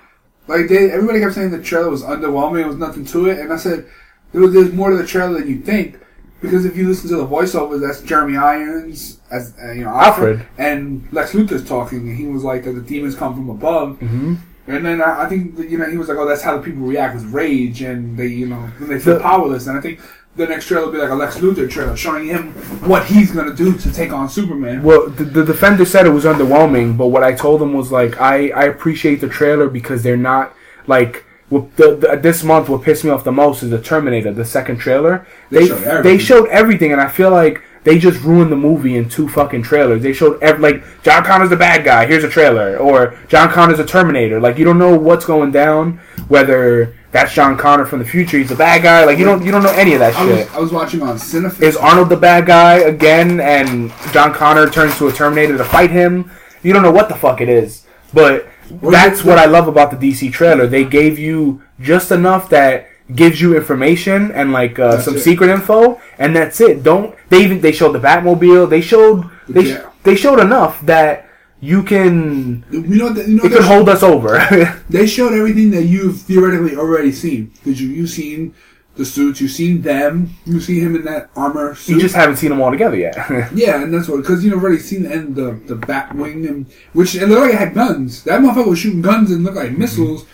like 0.47 0.67
they, 0.69 0.89
everybody 0.91 1.19
kept 1.19 1.33
saying 1.35 1.51
the 1.51 1.61
trailer 1.61 1.89
was 1.89 2.01
underwhelming. 2.03 2.55
There 2.55 2.67
was 2.67 2.77
nothing 2.77 3.03
to 3.05 3.27
it, 3.29 3.39
and 3.39 3.51
I 3.51 3.57
said 3.57 3.85
there's 4.33 4.71
more 4.73 4.89
to 4.91 4.97
the 4.97 5.05
trailer 5.07 5.39
than 5.39 5.49
you 5.49 5.59
think 5.59 5.99
because 6.41 6.63
if 6.65 6.77
you 6.77 6.87
listen 6.87 7.09
to 7.09 7.17
the 7.17 7.27
voiceovers, 7.27 7.81
that's 7.81 8.01
Jeremy 8.01 8.37
Irons 8.37 9.19
as 9.31 9.53
uh, 9.61 9.71
you 9.71 9.83
know 9.83 9.89
Alfred. 9.89 10.45
and 10.57 11.07
Lex 11.11 11.31
Luthor's 11.33 11.67
talking, 11.67 12.07
and 12.09 12.17
he 12.17 12.25
was 12.25 12.43
like 12.43 12.63
that 12.65 12.71
the 12.73 12.81
demons 12.81 13.15
come 13.15 13.33
from 13.35 13.49
above. 13.49 13.99
Mm-hmm. 13.99 14.35
And 14.67 14.85
then 14.85 15.01
I, 15.01 15.23
I 15.23 15.29
think 15.29 15.57
you 15.57 15.77
know 15.77 15.89
he 15.89 15.97
was 15.97 16.07
like, 16.09 16.17
oh, 16.17 16.27
that's 16.27 16.41
how 16.43 16.57
the 16.57 16.63
people 16.63 16.81
react 16.83 17.15
with 17.15 17.25
rage, 17.33 17.81
and 17.81 18.17
they 18.17 18.27
you 18.27 18.45
know 18.47 18.61
when 18.77 18.89
they 18.89 18.99
feel 18.99 19.15
The- 19.15 19.21
powerless. 19.21 19.67
And 19.67 19.77
I 19.77 19.81
think 19.81 19.99
the 20.35 20.45
next 20.45 20.67
trailer 20.67 20.85
will 20.85 20.93
be 20.93 20.99
like 20.99 21.09
a 21.09 21.15
Lex 21.15 21.37
Luthor 21.39 21.69
trailer 21.69 21.97
showing 21.97 22.27
him 22.27 22.53
what 22.87 23.05
he's 23.07 23.31
gonna 23.31 23.53
do 23.53 23.75
to 23.77 23.91
take 23.91 24.13
on 24.13 24.29
Superman. 24.29 24.83
Well, 24.83 25.09
the, 25.09 25.23
the 25.25 25.43
defender 25.43 25.83
said 25.85 26.05
it 26.05 26.11
was 26.11 26.23
underwhelming, 26.23 26.95
but 26.97 27.07
what 27.07 27.23
I 27.23 27.33
told 27.33 27.61
him 27.61 27.73
was 27.73 27.91
like, 27.91 28.21
I 28.21 28.49
I 28.51 28.63
appreciate 28.65 29.19
the 29.21 29.27
trailer 29.27 29.67
because 29.67 30.03
they're 30.03 30.15
not 30.17 30.53
like. 30.87 31.25
What 31.49 31.75
the, 31.77 31.95
the, 31.95 32.19
this 32.21 32.43
month, 32.43 32.69
what 32.69 32.83
pissed 32.83 33.03
me 33.03 33.09
off 33.09 33.23
the 33.23 33.31
most 33.31 33.63
is 33.63 33.69
the 33.71 33.81
Terminator, 33.81 34.31
the 34.31 34.45
second 34.45 34.77
trailer. 34.77 35.25
They 35.49 35.61
They 35.61 35.67
showed 35.67 35.79
they 35.81 35.85
everything. 35.89 36.19
showed 36.19 36.49
everything, 36.49 36.91
and 36.91 37.01
I 37.01 37.07
feel 37.07 37.31
like 37.31 37.63
they 37.83 37.97
just 37.97 38.21
ruined 38.21 38.51
the 38.51 38.55
movie 38.57 38.97
in 38.97 39.09
two 39.09 39.27
fucking 39.29 39.63
trailers. 39.63 40.03
They 40.03 40.13
showed 40.13 40.41
ev- 40.43 40.59
like 40.59 40.83
John 41.01 41.23
Connor's 41.23 41.49
the 41.49 41.55
bad 41.55 41.83
guy. 41.83 42.05
Here's 42.05 42.23
a 42.23 42.29
trailer, 42.29 42.77
or 42.77 43.17
John 43.29 43.49
Connor's 43.49 43.79
a 43.79 43.85
Terminator. 43.85 44.39
Like 44.39 44.57
you 44.59 44.65
don't 44.65 44.77
know 44.77 44.95
what's 44.95 45.25
going 45.25 45.51
down. 45.51 45.99
Whether 46.27 46.93
that's 47.11 47.33
John 47.33 47.57
Connor 47.57 47.85
from 47.85 47.97
the 47.97 48.05
future, 48.05 48.37
he's 48.37 48.49
the 48.49 48.55
bad 48.55 48.83
guy. 48.83 49.03
Like 49.05 49.17
you 49.17 49.25
don't 49.25 49.43
you 49.43 49.51
don't 49.51 49.63
know 49.63 49.71
any 49.71 49.93
of 49.93 49.99
that 49.99 50.15
I 50.15 50.25
shit. 50.27 50.45
was, 50.47 50.55
I 50.55 50.59
was 50.59 50.71
watching 50.71 51.01
on 51.01 51.15
Cinefix. 51.17 51.61
Is 51.63 51.75
Arnold 51.77 52.09
the 52.09 52.17
bad 52.17 52.45
guy 52.45 52.75
again, 52.79 53.39
and 53.39 53.91
John 54.11 54.33
Connor 54.33 54.69
turns 54.69 54.95
to 54.99 55.07
a 55.07 55.11
Terminator 55.11 55.57
to 55.57 55.63
fight 55.63 55.89
him? 55.89 56.29
You 56.61 56.73
don't 56.73 56.83
know 56.83 56.91
what 56.91 57.09
the 57.09 57.15
fuck 57.15 57.41
it 57.41 57.49
is, 57.49 57.85
but 58.13 58.45
that's 58.69 59.23
what 59.23 59.37
I 59.37 59.45
love 59.45 59.67
about 59.67 59.91
the 59.91 59.97
DC 59.97 60.31
trailer. 60.31 60.67
They 60.67 60.83
gave 60.85 61.17
you 61.19 61.61
just 61.79 62.11
enough 62.11 62.49
that 62.49 62.87
gives 63.15 63.41
you 63.41 63.55
information 63.57 64.31
and 64.31 64.51
like 64.51 64.77
uh, 64.77 64.99
some 65.01 65.15
it. 65.15 65.19
secret 65.21 65.49
info, 65.49 65.99
and 66.17 66.35
that's 66.35 66.61
it. 66.61 66.83
Don't 66.83 67.15
they 67.29 67.43
even 67.43 67.61
they 67.61 67.71
showed 67.71 67.93
the 67.93 67.99
Batmobile? 67.99 68.69
They 68.69 68.81
showed 68.81 69.29
they 69.47 69.61
Yeah. 69.73 69.89
they 70.03 70.15
showed 70.15 70.39
enough 70.39 70.81
that 70.85 71.25
you 71.61 71.83
can 71.83 72.63
You 72.71 72.81
know, 72.81 73.09
you 73.09 73.35
know 73.37 73.43
it 73.43 73.51
can 73.51 73.63
hold 73.63 73.89
us 73.89 74.03
over. 74.03 74.39
They 74.89 75.07
showed 75.07 75.33
everything 75.33 75.71
that 75.71 75.83
you've 75.83 76.21
theoretically 76.21 76.75
already 76.75 77.11
seen. 77.11 77.51
Because 77.55 77.81
you, 77.81 77.89
you've 77.89 78.09
seen 78.09 78.53
the 78.99 79.05
suits, 79.05 79.39
you've 79.39 79.49
seen 79.49 79.81
them, 79.81 80.29
you 80.45 80.59
see 80.59 80.79
him 80.79 80.93
in 80.93 81.05
that 81.05 81.31
armor 81.35 81.73
suit. 81.73 81.93
you 81.93 82.01
just 82.01 82.13
haven't 82.13 82.35
seen 82.35 82.49
them 82.49 82.61
all 82.61 82.69
together 82.69 82.97
yet. 82.97 83.15
yeah, 83.55 83.81
and 83.81 83.93
that's 83.93 84.09
what 84.09 84.17
because 84.17 84.43
you've 84.43 84.61
already 84.61 84.77
seen 84.77 85.03
the 85.03 85.11
end 85.11 85.35
the 85.35 85.53
the 85.65 85.75
Batwing 85.75 86.47
and 86.47 86.67
which 86.93 87.15
it 87.15 87.27
looked 87.27 87.41
like 87.41 87.53
it 87.53 87.57
had 87.57 87.73
guns. 87.73 88.23
That 88.25 88.41
motherfucker 88.41 88.67
was 88.67 88.79
shooting 88.79 89.01
guns 89.01 89.31
and 89.31 89.43
looked 89.43 89.55
like 89.55 89.69
mm-hmm. 89.69 89.79
missiles. 89.79 90.25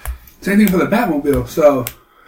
Same 0.42 0.58
thing 0.58 0.68
for 0.68 0.78
the 0.78 0.88
Batmobile. 0.88 1.48
So 1.48 1.86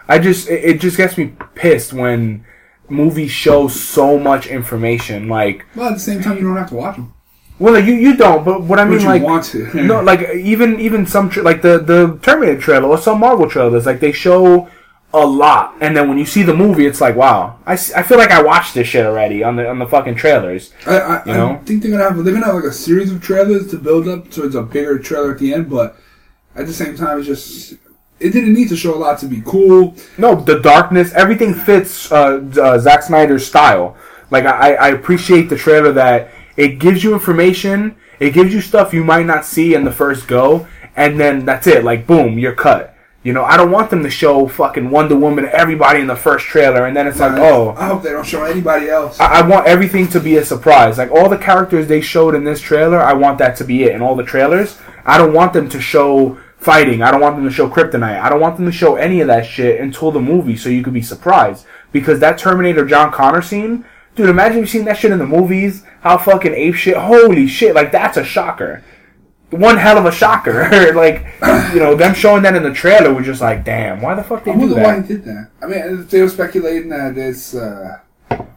I 0.08 0.20
just 0.20 0.48
it, 0.48 0.64
it 0.64 0.80
just 0.80 0.96
gets 0.96 1.18
me 1.18 1.34
pissed 1.56 1.92
when 1.92 2.46
movies 2.88 3.32
show 3.32 3.68
so 3.68 4.20
much 4.20 4.46
information. 4.46 5.28
Like, 5.28 5.66
well, 5.76 5.90
at 5.90 5.96
the 5.96 6.00
same 6.00 6.22
time, 6.22 6.38
you 6.38 6.44
don't 6.44 6.56
have 6.56 6.70
to 6.70 6.76
watch 6.76 6.98
them. 6.98 7.14
well, 7.58 7.80
you 7.80 7.96
you 7.96 8.16
don't, 8.16 8.46
but 8.46 8.62
what 8.62 8.78
I 8.80 8.86
mean, 8.86 9.00
you 9.00 9.08
like, 9.08 9.24
want 9.24 9.44
to. 9.46 9.74
no, 9.74 10.02
like 10.02 10.22
even 10.36 10.80
even 10.80 11.08
some 11.08 11.32
tra- 11.32 11.42
like 11.42 11.64
the 11.64 11.80
the 11.80 12.20
Terminator 12.22 12.62
trailer 12.62 12.88
or 12.88 13.00
some 13.00 13.20
Marvel 13.20 13.50
trailers, 13.50 13.88
like 13.88 14.00
they 14.00 14.12
show 14.12 14.70
a 15.14 15.26
lot, 15.26 15.76
and 15.80 15.96
then 15.96 16.10
when 16.10 16.18
you 16.18 16.26
see 16.26 16.44
the 16.44 16.54
movie, 16.54 16.86
it's 16.86 17.00
like, 17.00 17.16
wow, 17.16 17.60
I, 17.66 17.74
I 17.74 18.04
feel 18.04 18.18
like 18.18 18.32
I 18.32 18.42
watched 18.42 18.74
this 18.74 18.88
shit 18.88 19.06
already 19.06 19.42
on 19.44 19.56
the 19.56 19.70
on 19.70 19.80
the 19.80 19.88
fucking 19.88 20.16
trailers. 20.16 20.74
I, 20.86 21.00
I, 21.00 21.26
You 21.26 21.34
know? 21.34 21.50
I 21.52 21.58
think 21.60 21.82
they're 21.82 21.92
gonna 21.92 22.04
have 22.04 22.24
they're 22.24 22.34
gonna 22.34 22.46
have 22.46 22.56
like 22.56 22.66
a 22.66 22.74
series 22.74 23.12
of 23.12 23.22
trailers 23.22 23.68
to 23.72 23.78
build 23.78 24.08
up 24.08 24.30
towards 24.30 24.56
a 24.56 24.62
bigger 24.62 25.00
trailer 25.00 25.32
at 25.32 25.40
the 25.40 25.54
end, 25.54 25.70
but 25.70 25.98
at 26.56 26.68
the 26.68 26.74
same 26.74 26.98
time, 26.98 27.20
it's 27.20 27.28
just 27.28 27.74
it 28.20 28.32
didn't 28.32 28.54
need 28.54 28.68
to 28.70 28.76
show 28.76 28.94
a 28.94 28.98
lot 28.98 29.20
to 29.20 29.28
be 29.28 29.42
cool. 29.46 29.96
No, 30.18 30.36
the 30.36 30.60
darkness, 30.60 31.14
everything 31.14 31.54
fits 31.54 32.12
uh, 32.12 32.44
uh, 32.62 32.80
Zack 32.80 33.04
Snyder's 33.04 33.46
style. 33.46 33.96
Like 34.30 34.46
I, 34.46 34.74
I 34.74 34.88
appreciate 34.90 35.50
the 35.50 35.56
trailer 35.56 35.94
that 35.94 36.32
it 36.58 36.80
gives 36.80 37.04
you 37.04 37.14
information, 37.14 37.96
it 38.20 38.32
gives 38.32 38.54
you 38.54 38.60
stuff 38.60 38.94
you 38.94 39.04
might 39.04 39.26
not 39.26 39.46
see 39.46 39.74
in 39.74 39.86
the 39.86 39.92
first 39.92 40.28
go, 40.28 40.68
and 40.98 41.18
then 41.18 41.46
that's 41.46 41.68
it. 41.68 41.86
Like 41.86 42.06
boom, 42.06 42.38
you're 42.38 42.56
cut. 42.56 42.97
You 43.28 43.34
know, 43.34 43.44
I 43.44 43.58
don't 43.58 43.72
want 43.72 43.90
them 43.90 44.04
to 44.04 44.10
show 44.10 44.48
fucking 44.48 44.90
Wonder 44.90 45.18
Woman 45.18 45.44
to 45.44 45.54
everybody 45.54 46.00
in 46.00 46.08
the 46.08 46.16
first 46.16 46.46
trailer, 46.46 46.86
and 46.86 46.96
then 46.96 47.08
it's 47.08 47.20
like, 47.20 47.34
oh, 47.34 47.76
I 47.78 47.88
hope 47.88 48.02
they 48.02 48.12
don't 48.12 48.26
show 48.26 48.46
anybody 48.46 48.88
else. 48.88 49.20
I, 49.20 49.42
I 49.42 49.46
want 49.46 49.68
everything 49.68 50.08
to 50.12 50.22
be 50.22 50.38
a 50.38 50.46
surprise. 50.46 50.98
Like 50.98 51.12
all 51.12 51.28
the 51.28 51.38
characters 51.38 51.90
they 51.90 52.00
showed 52.00 52.36
in 52.36 52.46
this 52.46 52.62
trailer, 52.62 53.02
I 53.02 53.12
want 53.12 53.38
that 53.40 53.58
to 53.58 53.66
be 53.66 53.84
it 53.84 53.94
in 53.94 54.02
all 54.02 54.16
the 54.16 54.24
trailers. 54.24 54.80
I 55.06 55.18
don't 55.18 55.34
want 55.34 55.52
them 55.52 55.68
to 55.68 55.82
show 55.82 56.40
fighting. 56.56 57.02
I 57.02 57.12
don't 57.12 57.20
want 57.20 57.36
them 57.36 57.44
to 57.44 57.52
show 57.52 57.70
kryptonite. 57.70 58.18
I 58.18 58.30
don't 58.30 58.40
want 58.40 58.56
them 58.56 58.66
to 58.66 58.72
show 58.72 58.96
any 58.96 59.20
of 59.20 59.28
that 59.28 59.46
shit 59.46 59.82
until 59.82 60.10
the 60.10 60.22
movie, 60.22 60.56
so 60.56 60.70
you 60.70 60.82
could 60.82 60.94
be 60.94 61.02
surprised. 61.02 61.66
Because 61.92 62.22
that 62.22 62.38
Terminator 62.38 62.86
John 62.86 63.12
Connor 63.12 63.42
scene, 63.42 63.84
dude, 64.16 64.30
imagine 64.30 64.60
you've 64.60 64.70
seen 64.70 64.86
that 64.86 65.00
shit 65.00 65.12
in 65.12 65.20
the 65.20 65.28
movies. 65.28 65.84
How 66.00 66.18
fucking 66.18 66.54
ape 66.54 66.76
shit! 66.76 66.96
Holy 66.96 67.46
shit! 67.46 67.76
Like 67.76 67.92
that's 67.92 68.16
a 68.16 68.24
shocker. 68.24 68.86
One 69.50 69.78
hell 69.78 69.98
of 69.98 70.06
a 70.06 70.12
shocker. 70.12 70.70
like 70.94 71.26
you 71.74 71.80
know 71.80 71.96
them 71.96 72.14
showing 72.14 72.44
that 72.44 72.56
in 72.56 72.64
the 72.64 72.74
trailer 72.74 73.14
was 73.14 73.26
just 73.26 73.42
like, 73.42 73.64
damn, 73.64 74.02
why 74.02 74.16
the 74.16 74.24
fuck 74.24 74.44
they 74.44 74.52
I 74.52 74.56
do 74.58 74.76
why 74.76 75.00
that? 75.00 75.02
he 75.04 75.08
did 75.08 75.24
that. 75.26 75.50
I 75.62 75.68
mean, 75.68 76.06
they 76.08 76.22
were 76.22 76.30
speculating 76.30 76.90
that 76.90 77.18
it's 77.18 77.56
uh, 77.56 78.00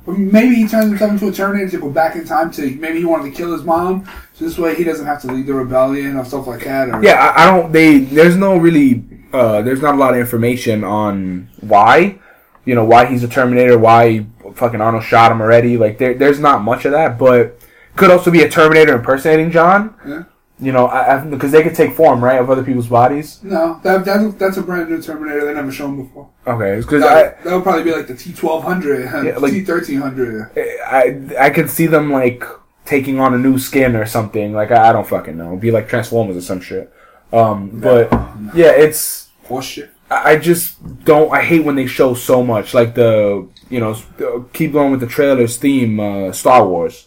maybe 0.07 0.57
he 0.57 0.67
turns 0.67 0.87
himself 0.87 1.13
into 1.13 1.29
a 1.29 1.33
Terminator 1.33 1.71
to 1.71 1.79
go 1.79 1.91
back 1.91 2.17
in 2.17 2.25
time 2.25 2.51
to 2.53 2.75
maybe 2.77 2.99
he 2.99 3.05
wanted 3.05 3.31
to 3.31 3.37
kill 3.37 3.53
his 3.53 3.63
mom, 3.63 4.09
so 4.35 4.45
this 4.45 4.59
way 4.59 4.75
he 4.75 4.85
doesn't 4.85 5.07
have 5.07 5.21
to 5.23 5.29
lead 5.29 5.47
the 5.47 5.55
rebellion 5.55 6.17
or 6.17 6.25
stuff 6.25 6.47
like 6.47 6.65
that. 6.65 6.89
Or, 6.89 7.03
Yeah, 7.03 7.15
I, 7.15 7.45
I 7.45 7.47
don't. 7.51 7.73
They 7.73 7.99
there's 8.01 8.37
no 8.37 8.57
really. 8.57 9.05
Uh, 9.33 9.63
there's 9.63 9.81
not 9.81 9.95
a 9.95 9.99
lot 9.99 10.13
of 10.15 10.19
information 10.19 10.83
on 10.83 11.49
why. 11.61 12.19
You 12.65 12.75
know 12.75 12.85
why 12.85 13.07
he's 13.07 13.23
a 13.23 13.29
Terminator. 13.29 13.79
Why 13.79 14.27
fucking 14.55 14.81
Arnold 14.81 15.05
shot 15.05 15.31
him 15.31 15.41
already. 15.41 15.77
Like 15.77 15.99
there, 15.99 16.15
there's 16.15 16.41
not 16.41 16.63
much 16.63 16.85
of 16.85 16.93
that. 16.93 17.19
But 17.19 17.59
could 17.97 18.11
also 18.11 18.31
be 18.31 18.43
a 18.43 18.49
Terminator 18.49 18.95
impersonating 18.97 19.51
John. 19.51 19.95
Yeah. 20.07 20.25
You 20.61 20.73
know, 20.73 20.89
because 21.31 21.53
they 21.53 21.63
could 21.63 21.75
take 21.75 21.95
form 21.95 22.23
right 22.23 22.39
of 22.39 22.51
other 22.51 22.63
people's 22.63 22.89
bodies. 22.89 23.41
No, 23.43 23.81
that, 23.83 24.05
that 24.05 24.39
that's 24.39 24.59
a 24.59 24.63
brand 24.63 24.91
new 24.91 25.01
Terminator 25.01 25.47
they 25.47 25.55
never 25.55 25.73
shown 25.73 26.03
before. 26.03 26.29
Okay, 26.47 26.77
because 26.81 27.03
That, 27.03 27.43
that 27.45 27.55
would 27.55 27.63
probably 27.63 27.85
be 27.85 27.93
like 27.93 28.07
the 28.07 28.15
T 28.15 28.33
twelve 28.33 28.63
hundred, 28.65 29.09
T 29.41 29.65
thirteen 29.65 30.01
hundred. 30.01 30.51
I 30.57 31.21
I 31.39 31.51
could 31.51 31.71
see 31.71 31.87
them 31.87 32.13
like 32.13 32.45
taking 32.85 33.21
on 33.21 33.33
a 33.35 33.39
new 33.39 33.59
skin 33.59 33.97
or 33.97 34.05
something. 34.05 34.53
Like 34.53 34.71
I, 34.71 34.91
I 34.91 34.93
don't 34.93 35.07
fucking 35.07 35.37
know. 35.37 35.49
It'd 35.49 35.61
be 35.61 35.71
like 35.71 35.89
Transformers 35.89 36.37
or 36.37 36.43
some 36.43 36.61
shit. 36.61 36.93
Um, 37.33 37.71
but 37.81 38.13
yeah, 38.55 38.73
it's 38.73 39.29
Horseshit. 39.47 39.91
I 40.11 40.33
I 40.33 40.39
just 40.39 41.05
don't. 41.05 41.33
I 41.33 41.43
hate 41.43 41.65
when 41.65 41.77
they 41.77 41.87
show 41.87 42.15
so 42.15 42.43
much. 42.43 42.75
Like 42.75 42.95
the 42.95 43.49
you 43.71 43.81
know, 43.81 43.93
uh, 44.21 44.43
keep 44.53 44.73
going 44.73 44.91
with 44.91 45.01
the 45.01 45.07
trailers 45.07 45.57
theme. 45.57 46.01
Uh, 46.01 46.33
Star 46.33 46.67
Wars. 46.67 47.07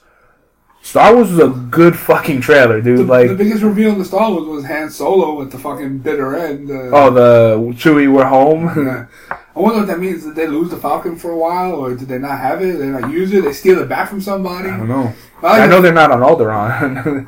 Star 0.83 1.15
Wars 1.15 1.31
was 1.31 1.39
a 1.39 1.47
good 1.47 1.97
fucking 1.97 2.41
trailer, 2.41 2.81
dude. 2.81 2.99
The, 2.99 3.03
like 3.05 3.29
the 3.29 3.35
biggest 3.35 3.63
reveal 3.63 3.93
in 3.93 3.99
the 3.99 4.05
Star 4.05 4.29
Wars 4.29 4.45
was 4.45 4.65
Han 4.65 4.89
Solo 4.89 5.33
with 5.33 5.49
the 5.49 5.57
fucking 5.57 5.99
bitter 5.99 6.35
end. 6.35 6.69
Uh, 6.69 6.89
oh, 6.91 7.09
the 7.09 7.57
Chewie, 7.73 8.13
we're 8.13 8.25
home. 8.25 8.65
yeah. 8.85 9.07
I 9.31 9.59
wonder 9.59 9.79
what 9.79 9.87
that 9.87 9.99
means. 9.99 10.25
Did 10.25 10.35
they 10.35 10.45
lose 10.45 10.71
the 10.71 10.77
Falcon 10.77 11.15
for 11.15 11.31
a 11.31 11.37
while, 11.37 11.73
or 11.73 11.95
did 11.95 12.09
they 12.09 12.19
not 12.19 12.37
have 12.37 12.61
it? 12.61 12.73
Did 12.73 12.81
they 12.81 12.89
not 12.89 13.09
use 13.09 13.31
it? 13.31 13.45
They 13.45 13.53
steal 13.53 13.79
it 13.79 13.87
back 13.87 14.09
from 14.09 14.19
somebody. 14.19 14.69
I 14.69 14.77
don't 14.77 14.89
know. 14.89 15.13
I, 15.41 15.61
I 15.61 15.67
know 15.67 15.81
they're 15.81 15.93
not 15.93 16.11
on 16.11 16.19
Alderaan. 16.19 17.27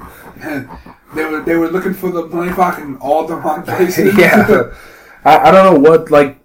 they 1.16 1.24
were 1.24 1.42
they 1.42 1.56
were 1.56 1.70
looking 1.70 1.94
for 1.94 2.12
the 2.12 2.98
all 3.00 3.26
the 3.26 3.36
wrong 3.36 3.64
places. 3.64 4.18
yeah, 4.18 4.74
I, 5.24 5.38
I 5.40 5.52
don't 5.52 5.74
know 5.74 5.90
what 5.90 6.12
like. 6.12 6.40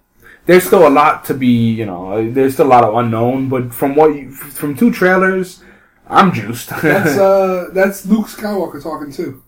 There's 0.45 0.63
still 0.63 0.87
a 0.87 0.89
lot 0.89 1.25
to 1.25 1.33
be, 1.33 1.71
you 1.71 1.85
know. 1.85 2.31
There's 2.31 2.53
still 2.53 2.67
a 2.67 2.73
lot 2.73 2.85
of 2.85 2.95
unknown, 2.95 3.49
but 3.49 3.73
from 3.73 3.95
what 3.95 4.15
you, 4.15 4.31
from 4.31 4.75
two 4.75 4.91
trailers, 4.91 5.61
I'm 6.11 6.31
juiced. 6.33 6.69
that's 6.81 7.17
uh 7.17 7.69
that's 7.73 8.05
Luke 8.05 8.27
Skywalker 8.27 8.81
talking 8.83 9.11
too. 9.11 9.41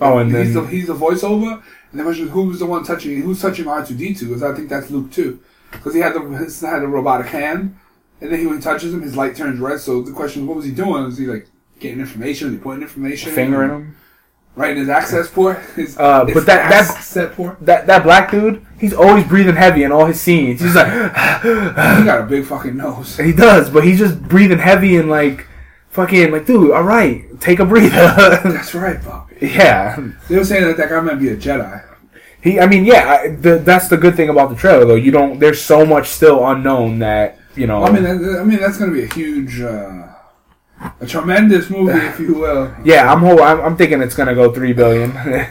oh, 0.00 0.18
and 0.18 0.34
he's 0.34 0.54
the 0.54 0.62
he's 0.66 0.86
the 0.88 0.94
voiceover, 0.94 1.62
and 1.92 2.00
the 2.00 2.04
question 2.04 2.26
is 2.26 2.32
who's 2.32 2.58
the 2.58 2.66
one 2.66 2.84
touching 2.84 3.22
who's 3.22 3.40
touching 3.40 3.66
R 3.68 3.84
two 3.86 3.94
D 3.96 4.12
two? 4.14 4.26
Because 4.26 4.42
I 4.42 4.54
think 4.54 4.68
that's 4.68 4.90
Luke 4.90 5.10
too, 5.12 5.40
because 5.72 5.94
he 5.94 6.00
had 6.00 6.14
the 6.14 6.20
his, 6.20 6.60
had 6.60 6.82
a 6.82 6.86
robotic 6.88 7.28
hand, 7.28 7.76
and 8.20 8.32
then 8.32 8.40
he 8.40 8.46
when 8.46 8.56
he 8.56 8.62
touches 8.62 8.92
him, 8.92 9.02
his 9.02 9.16
light 9.16 9.36
turns 9.36 9.60
red. 9.60 9.80
So 9.80 10.02
the 10.02 10.12
question 10.12 10.42
is, 10.42 10.48
what 10.48 10.56
was 10.56 10.64
he 10.66 10.72
doing? 10.72 11.04
Was 11.04 11.16
he 11.18 11.26
like 11.26 11.46
getting 11.78 12.00
information? 12.00 12.48
Was 12.48 12.56
he 12.58 12.62
putting 12.62 12.82
information? 12.82 13.32
fingering 13.32 13.70
him. 13.70 13.96
right 14.56 14.72
in 14.72 14.78
his 14.78 14.88
access 14.88 15.30
port. 15.30 15.58
His, 15.76 15.96
Uh, 15.96 16.24
his 16.26 16.34
but 16.34 16.46
that- 16.46 16.68
that- 16.70 16.90
access 16.90 17.34
port. 17.36 17.56
That 17.64 17.86
that 17.86 18.02
black 18.02 18.30
dude, 18.32 18.66
he's 18.80 18.92
always 18.92 19.24
breathing 19.26 19.54
heavy 19.54 19.84
in 19.84 19.92
all 19.92 20.06
his 20.06 20.20
scenes. 20.20 20.60
He's 20.60 20.74
like, 20.74 20.88
He 21.42 22.04
got 22.04 22.20
a 22.22 22.26
big 22.28 22.44
fucking 22.44 22.76
nose. 22.76 23.16
he 23.16 23.32
does, 23.32 23.70
but 23.70 23.84
he's 23.84 23.98
just 23.98 24.20
breathing 24.22 24.58
heavy 24.58 24.96
and 24.96 25.08
like, 25.08 25.46
fucking 26.00 26.30
like, 26.32 26.46
dude, 26.46 26.72
all 26.72 26.82
right, 26.82 27.24
take 27.40 27.60
a 27.60 27.64
breather. 27.64 27.90
That's 28.44 28.74
right, 28.74 29.02
Bobby. 29.04 29.36
yeah, 29.40 29.98
They 30.28 30.36
were 30.36 30.44
saying 30.44 30.64
that 30.64 30.76
that 30.76 30.88
guy 30.88 31.00
might 31.00 31.16
be 31.18 31.28
a 31.28 31.36
Jedi. 31.36 31.84
he. 32.42 32.58
I 32.60 32.66
mean, 32.66 32.84
yeah, 32.84 33.08
I, 33.22 33.28
the, 33.28 33.58
that's 33.58 33.88
the 33.88 33.96
good 33.96 34.14
thing 34.16 34.28
about 34.28 34.50
the 34.50 34.56
trailer 34.56 34.84
though. 34.84 34.94
You 34.94 35.10
don't. 35.10 35.38
There's 35.38 35.60
so 35.60 35.84
much 35.84 36.08
still 36.08 36.46
unknown 36.46 36.98
that 37.00 37.38
you 37.56 37.66
know. 37.66 37.84
I 37.84 37.90
mean, 37.90 38.02
that, 38.04 38.40
I 38.40 38.44
mean 38.44 38.60
that's 38.60 38.78
going 38.78 38.90
to 38.90 38.96
be 38.96 39.04
a 39.04 39.14
huge, 39.14 39.60
uh, 39.60 40.08
a 41.00 41.06
tremendous 41.06 41.70
movie, 41.70 41.92
if 41.98 42.18
you 42.20 42.34
will. 42.34 42.74
yeah, 42.84 43.12
I'm 43.12 43.20
whole. 43.20 43.42
I'm, 43.42 43.60
I'm 43.60 43.76
thinking 43.76 44.00
it's 44.02 44.14
gonna 44.14 44.34
go 44.34 44.52
three 44.52 44.72
billion. 44.72 45.12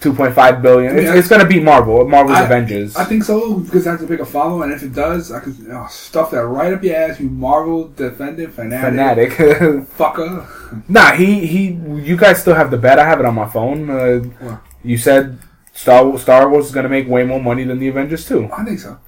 2.5 0.00 0.62
billion. 0.62 0.96
It's, 0.96 1.04
Yeah. 1.04 1.14
it's 1.14 1.28
gonna 1.28 1.44
beat 1.46 1.62
Marvel. 1.62 2.06
Marvel's 2.06 2.38
I- 2.38 2.44
Avengers. 2.44 2.96
I 2.96 3.04
think 3.04 3.24
so 3.24 3.58
because 3.58 3.86
I 3.86 3.92
have 3.92 4.00
to 4.00 4.06
pick 4.06 4.20
a 4.20 4.24
follow, 4.26 4.62
and 4.62 4.72
if 4.72 4.82
it 4.82 4.92
does, 4.94 5.32
I 5.32 5.40
could 5.40 5.56
oh, 5.70 5.86
stuff 5.90 6.30
that 6.32 6.44
right 6.44 6.72
up 6.72 6.82
your 6.84 6.94
ass. 6.96 7.20
You 7.20 7.30
Marvel 7.30 7.88
defendant 7.88 8.52
fanatic, 8.54 9.32
Fanatic. 9.32 9.88
fucker. 9.98 10.46
Nah, 10.88 11.12
he 11.12 11.46
he. 11.46 11.78
You 12.02 12.16
guys 12.16 12.40
still 12.40 12.54
have 12.54 12.70
the 12.70 12.76
bet. 12.78 12.98
I 12.98 13.04
have 13.06 13.20
it 13.20 13.26
on 13.26 13.34
my 13.34 13.48
phone. 13.48 13.88
Uh, 13.90 14.58
you 14.82 14.98
said 14.98 15.38
Star 15.72 16.18
Star 16.18 16.48
Wars 16.50 16.66
is 16.66 16.72
gonna 16.72 16.88
make 16.88 17.08
way 17.08 17.24
more 17.24 17.40
money 17.42 17.64
than 17.64 17.78
the 17.78 17.88
Avengers 17.88 18.26
too. 18.28 18.50
I 18.56 18.64
think 18.64 18.80
so. 18.80 18.98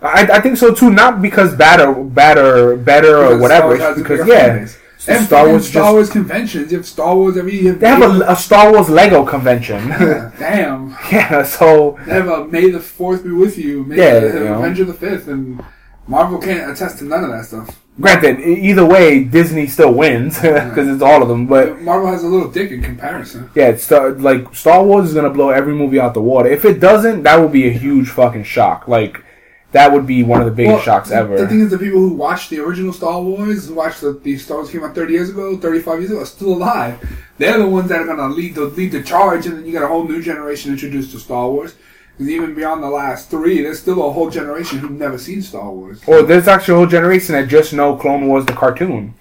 I, 0.00 0.22
I 0.32 0.40
think 0.40 0.56
so 0.56 0.74
too. 0.74 0.90
Not 0.90 1.22
because 1.22 1.54
better, 1.54 1.92
better, 1.94 2.76
better 2.76 3.16
or 3.18 3.38
whatever. 3.38 3.76
Star 3.76 3.94
Wars 3.94 3.98
It's 3.98 3.98
has 3.98 3.98
a 3.98 4.02
because 4.02 4.26
yeah. 4.26 4.66
Star 5.02 5.48
Wars 5.48 5.68
Star 5.68 5.92
Wars 5.92 6.10
conventions. 6.10 6.70
You 6.70 6.78
have 6.78 6.86
Star 6.86 7.14
Wars 7.16 7.36
every 7.36 7.54
year. 7.60 7.72
they 7.74 7.88
have 7.88 8.02
a, 8.02 8.24
a 8.28 8.36
Star 8.36 8.72
Wars 8.72 8.88
Lego 8.88 9.24
convention. 9.24 9.88
Yeah, 9.88 10.32
damn. 10.38 10.90
yeah, 11.12 11.42
so 11.42 11.98
They 12.06 12.12
have 12.14 12.28
a 12.28 12.44
May 12.46 12.70
the 12.70 12.80
Fourth 12.80 13.24
be 13.24 13.30
with 13.32 13.58
you. 13.58 13.84
May 13.84 13.96
Yeah, 13.96 14.20
the, 14.20 14.26
you 14.28 14.44
know. 14.44 14.54
Avenger 14.58 14.84
the 14.84 14.94
Fifth, 14.94 15.28
and 15.28 15.62
Marvel 16.06 16.38
can't 16.40 16.70
attest 16.70 16.98
to 16.98 17.04
none 17.04 17.24
of 17.24 17.30
that 17.30 17.44
stuff. 17.46 17.80
granted, 18.00 18.40
either 18.40 18.84
way, 18.84 19.24
Disney 19.24 19.66
still 19.66 19.92
wins 19.92 20.36
because 20.42 20.88
it's 20.88 21.02
all 21.02 21.22
of 21.22 21.28
them. 21.28 21.46
But 21.46 21.80
Marvel 21.80 22.08
has 22.10 22.22
a 22.24 22.28
little 22.28 22.50
dick 22.50 22.70
in 22.70 22.82
comparison. 22.82 23.50
yeah, 23.54 23.68
it's 23.68 23.84
Star, 23.84 24.10
like 24.12 24.54
Star 24.54 24.84
Wars 24.84 25.08
is 25.08 25.14
gonna 25.14 25.30
blow 25.30 25.50
every 25.50 25.74
movie 25.74 25.98
out 26.00 26.14
the 26.14 26.20
water. 26.22 26.48
If 26.48 26.64
it 26.64 26.80
doesn't, 26.80 27.22
that 27.24 27.40
would 27.40 27.52
be 27.52 27.66
a 27.68 27.72
huge 27.72 28.08
fucking 28.08 28.44
shock. 28.44 28.86
Like 28.88 29.24
that 29.72 29.90
would 29.90 30.06
be 30.06 30.22
one 30.22 30.40
of 30.40 30.46
the 30.46 30.52
biggest 30.52 30.74
Well, 30.74 30.82
shocks 30.82 31.10
ever. 31.10 31.38
The 31.38 31.48
thing 31.48 31.60
is, 31.60 31.70
the 31.70 31.78
people 31.78 32.00
who 32.00 32.12
watched 32.12 32.50
the 32.50 32.60
original 32.60 32.92
Star 32.92 33.20
Wars, 33.20 33.68
who 33.68 33.74
watched 33.74 34.02
the, 34.02 34.12
the 34.12 34.36
Star 34.36 34.58
Wars 34.58 34.70
came 34.70 34.84
out 34.84 34.94
30 34.94 35.12
years 35.12 35.30
ago, 35.30 35.56
35 35.56 36.00
years 36.00 36.10
ago, 36.10 36.20
are 36.20 36.26
still 36.26 36.52
alive. 36.52 37.00
They're 37.38 37.58
the 37.58 37.66
ones 37.66 37.88
that 37.88 38.00
are 38.00 38.04
going 38.04 38.18
to 38.18 38.28
lead 38.28 38.54
the 38.54 38.66
lead 38.66 38.92
the 38.92 39.02
charge, 39.02 39.46
and 39.46 39.56
then 39.56 39.66
you 39.66 39.72
got 39.72 39.82
a 39.82 39.88
whole 39.88 40.06
new 40.06 40.22
generation 40.22 40.72
introduced 40.72 41.12
to 41.12 41.18
Star 41.18 41.48
Wars. 41.48 41.74
Because 42.12 42.28
even 42.28 42.54
beyond 42.54 42.82
the 42.82 42.90
last 42.90 43.30
three, 43.30 43.62
there's 43.62 43.80
still 43.80 44.06
a 44.06 44.12
whole 44.12 44.28
generation 44.28 44.78
who've 44.78 44.90
never 44.90 45.16
seen 45.16 45.40
Star 45.40 45.70
Wars. 45.70 46.02
Or 46.06 46.22
there's 46.22 46.46
actually 46.46 46.74
a 46.74 46.76
whole 46.76 46.86
generation 46.86 47.34
that 47.34 47.48
just 47.48 47.72
know 47.72 47.96
Clone 47.96 48.28
Wars 48.28 48.44
the 48.44 48.52
cartoon, 48.52 49.14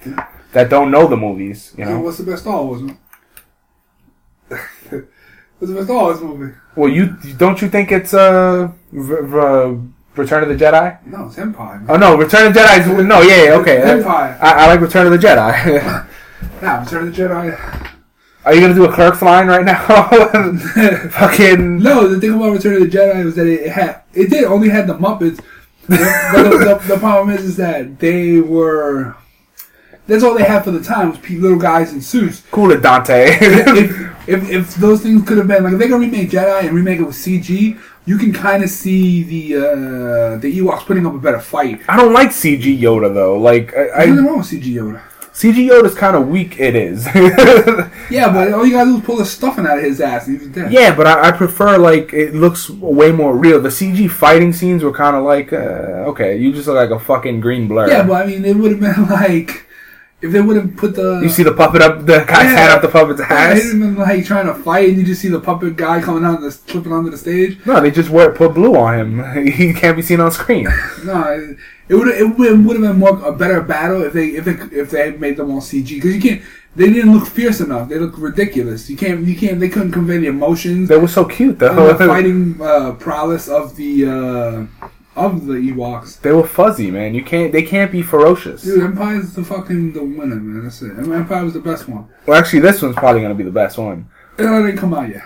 that 0.52 0.70
don't 0.70 0.92
know 0.92 1.08
the 1.08 1.16
movies. 1.16 1.74
You 1.78 1.86
know. 1.86 2.02
what's 2.02 2.18
the 2.18 2.26
best 2.26 2.42
Star 2.42 2.62
Wars? 2.62 2.82
Man? 2.82 2.98
what's 4.50 5.72
the 5.72 5.74
best 5.74 5.86
Star 5.86 6.04
Wars 6.04 6.20
movie? 6.20 6.54
Well, 6.76 6.90
you 6.90 7.16
don't 7.38 7.62
you 7.62 7.70
think 7.70 7.94
it's 7.94 8.14
uh, 8.14 8.72
Return 10.16 10.44
of 10.44 10.50
the 10.50 10.66
Jedi? 10.66 11.06
No, 11.06 11.28
it's 11.28 11.38
Empire. 11.38 11.84
Oh 11.88 11.96
no, 11.96 12.18
Return 12.18 12.48
of 12.48 12.54
the 12.54 12.60
Jedi. 12.60 12.80
Is, 12.80 13.06
no, 13.06 13.22
yeah, 13.22 13.44
yeah, 13.44 13.52
okay. 13.54 13.82
Empire. 13.84 14.38
I, 14.42 14.52
I 14.52 14.68
like 14.68 14.82
Return 14.82 15.12
of 15.12 15.20
the 15.20 15.28
Jedi. 15.28 16.08
Now, 16.60 16.82
Return 16.82 17.08
of 17.08 17.16
the 17.16 17.22
Jedi. 17.22 17.92
Are 18.44 18.54
you 18.54 18.62
gonna 18.62 18.74
do 18.74 18.86
a 18.86 18.92
Clerks 18.92 19.22
line 19.22 19.48
right 19.48 19.64
now? 19.64 19.78
Fucking. 21.10 21.80
No, 21.80 22.08
the 22.08 22.20
thing 22.20 22.34
about 22.34 22.54
Return 22.54 22.82
of 22.82 22.92
the 22.92 22.98
Jedi 22.98 23.24
was 23.24 23.36
that 23.36 23.46
it 23.46 23.72
had 23.72 24.02
it 24.14 24.30
did 24.30 24.46
only 24.46 24.70
had 24.70 24.88
the 24.88 24.96
Muppets. 24.98 25.40
but 25.88 25.98
the, 25.98 26.80
the, 26.84 26.94
the 26.94 27.00
problem 27.00 27.36
is, 27.36 27.46
is 27.46 27.58
that 27.58 28.00
they 28.00 28.40
were. 28.40 29.16
That's 30.08 30.24
all 30.24 30.36
they 30.36 30.44
had 30.44 30.64
for 30.64 30.72
the 30.72 30.82
time 30.82 31.12
was 31.12 31.30
little 31.30 31.60
guys 31.60 31.94
in 31.94 32.02
suits. 32.02 32.44
Cool 32.52 32.72
it, 32.72 32.82
Dante. 32.82 33.38
if, 33.40 34.28
if 34.28 34.50
if 34.50 34.76
those 34.76 35.02
things 35.02 35.28
could 35.28 35.38
have 35.38 35.48
been 35.48 35.64
like 35.64 35.74
if 35.74 35.80
they're 35.80 35.90
gonna 35.90 36.06
remake 36.06 36.32
Jedi 36.32 36.66
and 36.66 36.76
remake 36.76 37.00
it 37.00 37.04
with 37.04 37.16
CG, 37.16 37.80
you 38.06 38.18
can 38.18 38.34
kind 38.34 38.64
of 38.64 38.70
see 38.70 39.24
the 39.24 39.56
uh, 39.58 40.38
the 40.38 40.58
Ewoks 40.60 40.86
putting 40.86 41.06
up 41.06 41.14
a 41.14 41.20
better 41.20 41.40
fight. 41.40 41.82
I 41.88 41.98
don't 41.98 42.14
like 42.14 42.30
CG 42.30 42.80
Yoda 42.80 43.14
though. 43.14 43.38
Like 43.38 43.76
I, 43.78 44.06
nothing 44.06 44.26
I 44.26 44.28
wrong 44.28 44.38
with 44.40 44.48
CG 44.48 44.64
Yoda. 44.74 45.02
CG 45.34 45.70
Yoda's 45.70 45.96
kind 45.96 46.16
of 46.16 46.28
weak. 46.28 46.60
It 46.60 46.76
is. 46.76 47.08
Yeah, 48.12 48.32
but 48.34 48.52
all 48.52 48.66
you 48.66 48.74
gotta 48.74 48.90
do 48.92 48.98
is 48.98 49.04
pull 49.06 49.16
the 49.16 49.26
stuffing 49.26 49.66
out 49.66 49.78
of 49.78 49.84
his 49.86 50.02
ass 50.02 50.28
and 50.28 50.38
he's 50.38 50.50
dead. 50.50 50.74
yeah, 50.74 50.94
but 50.94 51.08
I, 51.08 51.30
I 51.30 51.32
prefer 51.32 51.78
like 51.78 52.12
it 52.12 52.36
looks 52.36 52.70
way 52.70 53.14
more 53.14 53.38
real. 53.38 53.62
The 53.62 53.70
CG 53.70 54.10
fighting 54.12 54.52
scenes 54.52 54.84
were 54.84 54.92
kind 54.92 55.16
of 55.16 55.24
like 55.24 55.54
uh, 55.54 56.10
okay, 56.12 56.38
you 56.38 56.52
just 56.52 56.68
look 56.68 56.76
like 56.76 56.90
a 56.90 57.00
fucking 57.00 57.40
green 57.40 57.70
blur. 57.70 57.88
Yeah, 57.88 58.04
but 58.04 58.22
I 58.22 58.26
mean, 58.26 58.44
it 58.44 58.58
would 58.58 58.72
have 58.72 58.82
been 58.82 59.08
like 59.10 59.66
if 60.22 60.32
they 60.32 60.42
would 60.42 60.56
have 60.56 60.76
put 60.78 60.96
the 60.96 61.20
you 61.22 61.30
see 61.30 61.44
the 61.44 61.52
puppet 61.54 61.82
up, 61.82 62.06
the 62.06 62.20
guy's 62.28 62.46
Yeah. 62.52 62.60
hand 62.60 62.72
up 62.74 62.82
the 62.82 62.88
puppet's 62.88 63.22
ass. 63.22 63.64
have 63.64 63.80
been 63.80 63.96
like 63.96 64.26
trying 64.26 64.46
to 64.48 64.54
fight, 64.54 64.90
and 64.90 64.98
you 65.00 65.04
just 65.04 65.22
see 65.22 65.28
the 65.30 65.40
puppet 65.40 65.76
guy 65.76 66.02
coming 66.02 66.24
out, 66.26 66.42
the 66.42 66.52
flipping 66.52 66.92
onto 66.94 67.10
the 67.10 67.18
stage. 67.18 67.58
No, 67.66 67.80
they 67.82 67.92
just 67.92 68.10
wear 68.10 68.32
put 68.32 68.54
blue 68.54 68.76
on 68.76 69.00
him. 69.00 69.46
He 69.52 69.74
can't 69.74 69.96
be 69.98 70.02
seen 70.04 70.20
on 70.20 70.32
screen. 70.32 70.68
No, 71.06 71.24
it- 71.90 71.96
would 71.96 72.08
it 72.08 72.24
would 72.38 72.48
have 72.78 72.82
been 72.88 73.00
more 73.00 73.20
a 73.26 73.34
better 73.34 73.60
battle 73.62 74.02
if 74.04 74.14
they 74.14 74.28
if 74.40 74.46
they 74.46 74.56
if 74.82 74.92
they 74.92 75.06
had 75.08 75.20
made 75.20 75.36
them 75.38 75.52
all 75.52 75.60
CG 75.62 75.90
because 75.96 76.16
you 76.16 76.22
can't. 76.22 76.42
They 76.74 76.90
didn't 76.90 77.12
look 77.12 77.28
fierce 77.28 77.60
enough. 77.60 77.90
They 77.90 78.00
look 78.00 78.14
ridiculous. 78.18 78.90
You 78.90 78.96
can't. 78.96 79.26
You 79.28 79.36
can't. 79.36 79.60
They 79.60 79.68
couldn't 79.68 79.92
convey 79.92 80.20
the 80.20 80.28
emotions 80.28 80.88
They 80.88 80.96
were 80.98 81.10
so 81.10 81.26
cute 81.26 81.62
and 81.62 81.78
the 81.78 81.96
fighting 82.08 82.58
uh, 82.62 82.94
prowess 82.94 83.50
of 83.50 83.76
the 83.76 84.06
uh, 84.06 84.88
of 85.16 85.46
the 85.46 85.54
Ewoks. 85.54 86.22
They 86.22 86.32
were 86.32 86.48
fuzzy, 86.48 86.90
man. 86.90 87.14
You 87.14 87.24
can't. 87.24 87.52
They 87.52 87.64
can't 87.64 87.92
be 87.92 88.02
ferocious. 88.02 88.64
Dude, 88.64 88.84
Empire's 88.84 89.34
the 89.34 89.44
fucking 89.44 89.94
the 89.94 90.04
winner, 90.04 90.36
man. 90.36 90.64
That's 90.64 90.82
it. 90.82 90.98
Empire 90.98 91.44
was 91.44 91.54
the 91.54 91.60
best 91.60 91.88
one. 91.90 92.08
Well, 92.26 92.38
actually, 92.38 92.60
this 92.60 92.82
one's 92.82 92.96
probably 92.96 93.22
gonna 93.22 93.36
be 93.36 93.44
the 93.44 93.52
best 93.52 93.78
one. 93.78 94.10
It 94.38 94.44
didn't 94.44 94.78
come 94.78 94.94
out 94.94 95.10
yet. 95.10 95.24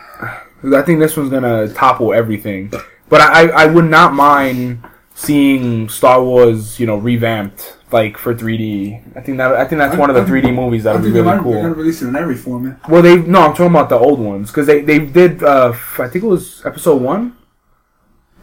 I 0.63 0.81
think 0.81 0.99
this 0.99 1.15
one's 1.15 1.29
gonna 1.29 1.71
topple 1.73 2.13
everything. 2.13 2.71
But 3.07 3.21
I, 3.21 3.49
I 3.49 3.65
would 3.67 3.86
not 3.86 4.13
mind 4.13 4.83
seeing 5.13 5.88
Star 5.89 6.23
Wars, 6.23 6.79
you 6.79 6.88
know, 6.88 6.95
revamped 6.97 7.77
like 7.91 8.17
for 8.17 8.33
3D. 8.33 9.15
I 9.17 9.21
think 9.21 9.38
that 9.38 9.53
I 9.53 9.65
think 9.65 9.79
that's 9.79 9.95
one 9.95 10.09
of 10.09 10.15
the 10.15 10.23
3D 10.23 10.53
movies 10.53 10.83
that 10.83 10.95
I 10.95 10.99
would 10.99 11.03
be 11.03 11.11
really 11.11 11.39
cool. 11.39 11.53
they're 11.53 11.61
gonna 11.61 11.73
release 11.73 12.01
it 12.01 12.07
in 12.07 12.15
every 12.15 12.36
format. 12.36 12.89
Well, 12.89 13.01
they 13.01 13.17
no, 13.17 13.41
I'm 13.41 13.51
talking 13.51 13.67
about 13.67 13.89
the 13.89 13.97
old 13.97 14.19
ones 14.19 14.49
because 14.51 14.67
they 14.67 14.81
they 14.81 14.99
did. 14.99 15.43
Uh, 15.43 15.73
I 15.99 16.07
think 16.07 16.23
it 16.23 16.27
was 16.27 16.65
episode 16.65 17.01
one, 17.01 17.38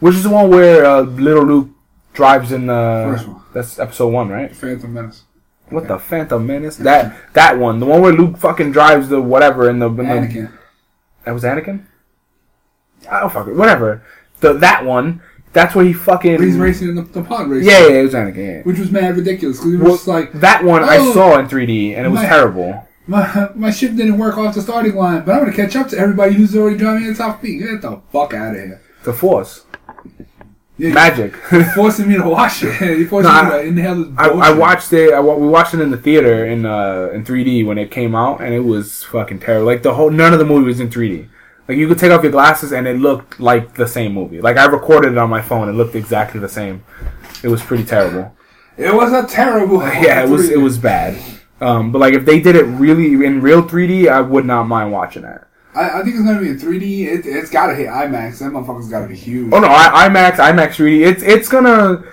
which 0.03 0.15
is 0.15 0.23
the 0.23 0.29
one 0.29 0.49
where 0.49 0.85
uh, 0.85 1.01
little 1.01 1.45
Luke 1.45 1.69
drives 2.13 2.51
in 2.51 2.67
the. 2.67 2.73
First 3.15 3.27
one. 3.27 3.41
That's 3.53 3.79
episode 3.79 4.09
one, 4.09 4.29
right? 4.29 4.53
Phantom 4.55 4.93
Menace. 4.93 5.23
What 5.69 5.87
the 5.87 5.97
Phantom 5.97 6.45
Menace? 6.45 6.75
That 6.77 7.15
that 7.33 7.57
one, 7.57 7.79
the 7.79 7.85
one 7.85 8.01
where 8.01 8.11
Luke 8.13 8.37
fucking 8.37 8.71
drives 8.73 9.09
the 9.09 9.21
whatever 9.21 9.69
in 9.69 9.79
the. 9.79 9.87
In 9.89 9.95
the 9.97 10.03
Anakin. 10.03 10.51
that 11.25 11.31
was 11.31 11.43
Anakin. 11.43 11.85
I 13.09 13.19
don't 13.21 13.31
fucking 13.31 13.57
whatever. 13.57 14.03
The 14.41 14.53
that 14.53 14.85
one. 14.85 15.21
That's 15.53 15.75
where 15.75 15.85
he 15.85 15.93
fucking. 15.93 16.41
He's 16.41 16.57
racing 16.57 16.89
in 16.89 16.95
the, 16.95 17.03
the 17.03 17.23
pod 17.23 17.47
race. 17.47 17.63
Yeah, 17.65 17.87
yeah, 17.87 17.99
it 17.99 18.03
was 18.03 18.13
Anakin. 18.13 18.57
Yeah. 18.57 18.61
Which 18.63 18.79
was 18.79 18.91
mad 18.91 19.15
ridiculous 19.15 19.57
because 19.59 19.73
it 19.73 19.77
was 19.77 19.83
Well, 19.85 19.95
just 19.95 20.07
like 20.07 20.31
that 20.33 20.63
one 20.63 20.83
I 20.83 20.97
Oh, 20.97 21.13
saw 21.13 21.37
in 21.39 21.47
3D 21.47 21.95
and 21.95 22.05
it 22.07 22.09
was 22.09 22.21
my- 22.21 22.25
terrible. 22.25 22.87
my 23.05 23.49
my 23.55 23.69
ship 23.69 23.95
didn't 23.95 24.17
work 24.17 24.37
off 24.37 24.55
the 24.55 24.61
starting 24.61 24.95
line, 24.95 25.23
but 25.25 25.33
I'm 25.35 25.41
gonna 25.43 25.53
catch 25.55 25.75
up 25.75 25.87
to 25.89 25.97
everybody 25.97 26.33
who's 26.33 26.55
already 26.55 26.77
driving 26.77 27.07
at 27.07 27.15
top 27.17 27.39
speed. 27.39 27.59
Get 27.61 27.81
the 27.81 28.01
fuck 28.11 28.33
out 28.33 28.55
of 28.55 28.61
here! 28.63 28.81
The 29.03 29.13
Force, 29.13 29.65
Magic. 30.91 31.35
You're 31.51 31.63
forcing 31.75 32.09
me 32.09 32.15
to 32.17 32.27
watch 32.27 32.63
it. 32.63 32.81
You're 32.99 33.07
forcing 33.07 33.31
No, 33.31 33.43
me 33.43 33.49
I- 33.55 33.61
inhale 33.61 34.03
this 34.03 34.13
I, 34.17 34.27
bullshit. 34.29 34.43
I 34.43 34.53
watched 34.53 34.93
it. 34.93 35.13
I, 35.13 35.19
we 35.21 35.47
watched 35.47 35.73
it 35.73 35.79
in 35.81 35.91
the 35.91 35.97
theater 35.97 36.45
in 36.45 36.65
uh, 36.65 37.09
in 37.13 37.23
3D 37.23 37.65
when 37.65 37.77
it 37.77 37.91
came 37.91 38.15
out, 38.15 38.41
and 38.41 38.53
it 38.53 38.59
was 38.61 39.03
fucking 39.03 39.39
terrible. 39.39 39.65
Like 39.65 39.83
the 39.83 39.93
whole 39.93 40.09
none 40.09 40.33
of 40.33 40.39
the 40.39 40.45
movie 40.45 40.65
was 40.67 40.79
in 40.79 40.89
3D. 40.89 41.29
Like 41.67 41.77
you 41.77 41.87
could 41.87 41.97
take 41.99 42.11
off 42.11 42.23
your 42.23 42.31
glasses 42.33 42.73
and 42.73 42.85
it 42.87 42.97
looked 42.97 43.39
like 43.39 43.75
the 43.75 43.87
same 43.87 44.13
movie. 44.13 44.41
Like 44.41 44.57
I 44.57 44.65
recorded 44.65 45.13
it 45.13 45.17
on 45.17 45.29
my 45.29 45.41
phone, 45.41 45.69
it 45.69 45.73
looked 45.73 45.95
exactly 45.95 46.39
the 46.41 46.49
same. 46.49 46.83
It 47.41 47.47
was 47.47 47.61
pretty 47.63 47.85
terrible. 47.85 48.35
It 48.75 48.93
was 48.93 49.13
a 49.13 49.25
terrible. 49.25 49.77
yeah, 49.81 50.23
it 50.23 50.29
was 50.29 50.49
it 50.49 50.59
was 50.59 50.77
bad. 50.77 51.17
Um, 51.61 51.93
but 51.93 51.99
like 51.99 52.13
if 52.15 52.25
they 52.25 52.41
did 52.41 52.57
it 52.57 52.65
really 52.65 53.25
in 53.25 53.39
real 53.39 53.63
3D, 53.63 54.09
I 54.09 54.19
would 54.19 54.45
not 54.45 54.63
mind 54.67 54.91
watching 54.91 55.21
that. 55.21 55.47
I, 55.75 55.99
I 55.99 56.03
think 56.03 56.15
it's 56.15 56.25
gonna 56.25 56.39
be 56.39 56.49
in 56.49 56.57
3D. 56.57 57.07
It, 57.07 57.25
it's 57.25 57.49
gotta 57.49 57.73
hit 57.75 57.87
IMAX. 57.87 58.39
That 58.39 58.51
motherfucker's 58.51 58.89
gotta 58.89 59.07
be 59.07 59.15
huge. 59.15 59.51
Oh 59.53 59.59
no, 59.59 59.67
I, 59.69 60.07
IMAX, 60.07 60.33
IMAX 60.35 60.69
3D. 60.75 61.05
It's 61.07 61.23
it's 61.23 61.49
gonna 61.49 62.03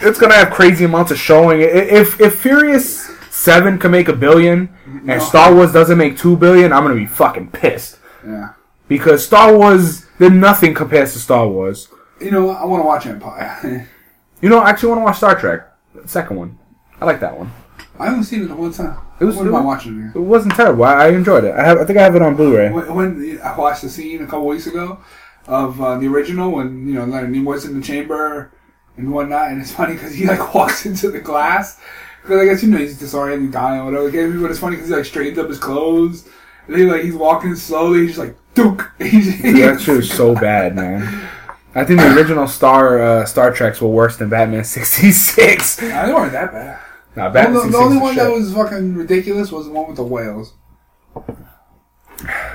it's 0.00 0.18
gonna 0.18 0.34
have 0.34 0.50
crazy 0.52 0.84
amounts 0.84 1.10
of 1.10 1.18
showing. 1.18 1.60
If 1.60 2.20
if 2.20 2.38
Furious 2.40 3.10
Seven 3.30 3.78
can 3.78 3.90
make 3.90 4.08
a 4.08 4.12
billion 4.12 4.74
and 4.86 5.06
No. 5.06 5.18
Star 5.18 5.54
Wars 5.54 5.72
doesn't 5.72 5.98
make 5.98 6.16
two 6.16 6.36
billion, 6.36 6.72
I'm 6.72 6.82
gonna 6.82 6.94
be 6.94 7.06
fucking 7.06 7.50
pissed 7.50 7.98
Yeah. 8.26 8.50
because 8.88 9.24
Star 9.26 9.56
Wars, 9.56 10.06
then 10.18 10.38
nothing 10.40 10.72
compares 10.74 11.12
to 11.14 11.18
Star 11.18 11.46
Wars. 11.48 11.88
You 12.20 12.30
know? 12.30 12.50
I 12.50 12.64
want 12.64 12.82
to 12.82 12.86
watch 12.86 13.06
Empire. 13.06 13.88
You 14.40 14.50
know, 14.50 14.58
I 14.58 14.68
actually 14.70 14.90
want 14.90 14.98
to 15.00 15.04
watch 15.04 15.16
Star 15.16 15.38
Trek, 15.40 15.66
the 15.94 16.06
second 16.06 16.36
one. 16.36 16.58
I 17.00 17.06
like 17.06 17.18
that 17.20 17.38
one. 17.38 17.50
I 17.98 18.06
haven't 18.06 18.24
seen 18.24 18.42
it 18.42 18.46
the 18.48 18.56
one 18.56 18.72
time. 18.72 18.96
It 19.20 19.24
was- 19.24 19.36
When 19.36 19.46
it 19.46 19.50
am 19.50 19.56
I 19.56 19.60
watching 19.60 20.00
it? 20.12 20.16
It 20.16 20.20
wasn't 20.22 20.54
terrible. 20.54 20.84
I, 20.84 21.06
I 21.06 21.08
enjoyed 21.10 21.44
it. 21.44 21.54
I 21.54 21.64
have, 21.64 21.78
I 21.78 21.84
think 21.84 21.98
I 21.98 22.02
have 22.02 22.16
it 22.16 22.22
on 22.22 22.34
Blu-ray. 22.34 22.70
When, 22.72 22.94
when 22.94 23.40
I 23.42 23.56
watched 23.56 23.82
the 23.82 23.88
scene 23.88 24.22
a 24.22 24.26
couple 24.26 24.46
weeks 24.46 24.66
ago 24.66 24.98
of 25.46 25.80
uh, 25.80 25.98
the 25.98 26.06
original 26.08 26.50
when 26.50 26.88
you 26.88 26.94
know 26.94 27.04
Leonard 27.04 27.30
Nimoy's 27.30 27.64
in 27.64 27.78
the 27.78 27.86
chamber 27.86 28.50
and 28.96 29.12
whatnot, 29.12 29.48
and 29.52 29.60
it's 29.60 29.72
funny 29.72 29.94
because 29.94 30.14
he 30.14 30.26
like 30.26 30.54
walks 30.54 30.86
into 30.86 31.10
the 31.10 31.20
glass 31.20 31.80
because 32.22 32.40
I 32.40 32.44
guess 32.46 32.62
you 32.62 32.70
know 32.70 32.78
he's 32.78 32.98
disoriented, 32.98 33.52
dying 33.52 33.80
or 33.82 33.84
whatever. 33.86 34.04
Okay, 34.08 34.26
but 34.40 34.50
it's 34.50 34.58
funny 34.60 34.76
because 34.76 34.88
he 34.88 34.96
like 34.96 35.04
straightens 35.04 35.38
up 35.38 35.48
his 35.48 35.58
clothes. 35.58 36.28
And 36.66 36.76
he 36.76 36.84
like 36.84 37.02
he's 37.02 37.14
walking 37.14 37.54
slowly. 37.56 38.00
He's 38.06 38.16
just 38.16 38.18
like 38.20 38.36
Duke. 38.54 38.90
He's, 38.98 39.40
Dude, 39.42 39.56
that 39.56 39.80
shit 39.80 39.96
was 39.96 40.10
so 40.10 40.34
bad, 40.34 40.74
man. 40.74 41.28
I 41.74 41.84
think 41.84 42.00
the 42.00 42.14
original 42.16 42.46
Star 42.48 43.02
uh, 43.02 43.24
Star 43.26 43.52
Treks 43.52 43.80
were 43.82 43.88
worse 43.88 44.16
than 44.16 44.30
Batman 44.30 44.64
'66. 44.64 45.82
Nah, 45.82 46.06
they 46.06 46.12
weren't 46.14 46.32
that 46.32 46.52
bad. 46.52 46.80
Nah, 47.16 47.28
The, 47.28 47.34
Batman 47.34 47.54
the 47.54 47.60
66 47.62 47.84
only 47.84 47.98
one 47.98 48.14
shit. 48.14 48.22
that 48.24 48.32
was 48.32 48.52
fucking 48.52 48.94
ridiculous 48.94 49.52
was 49.52 49.66
the 49.66 49.72
one 49.72 49.86
with 49.88 49.96
the 49.96 50.02
whales. 50.04 50.54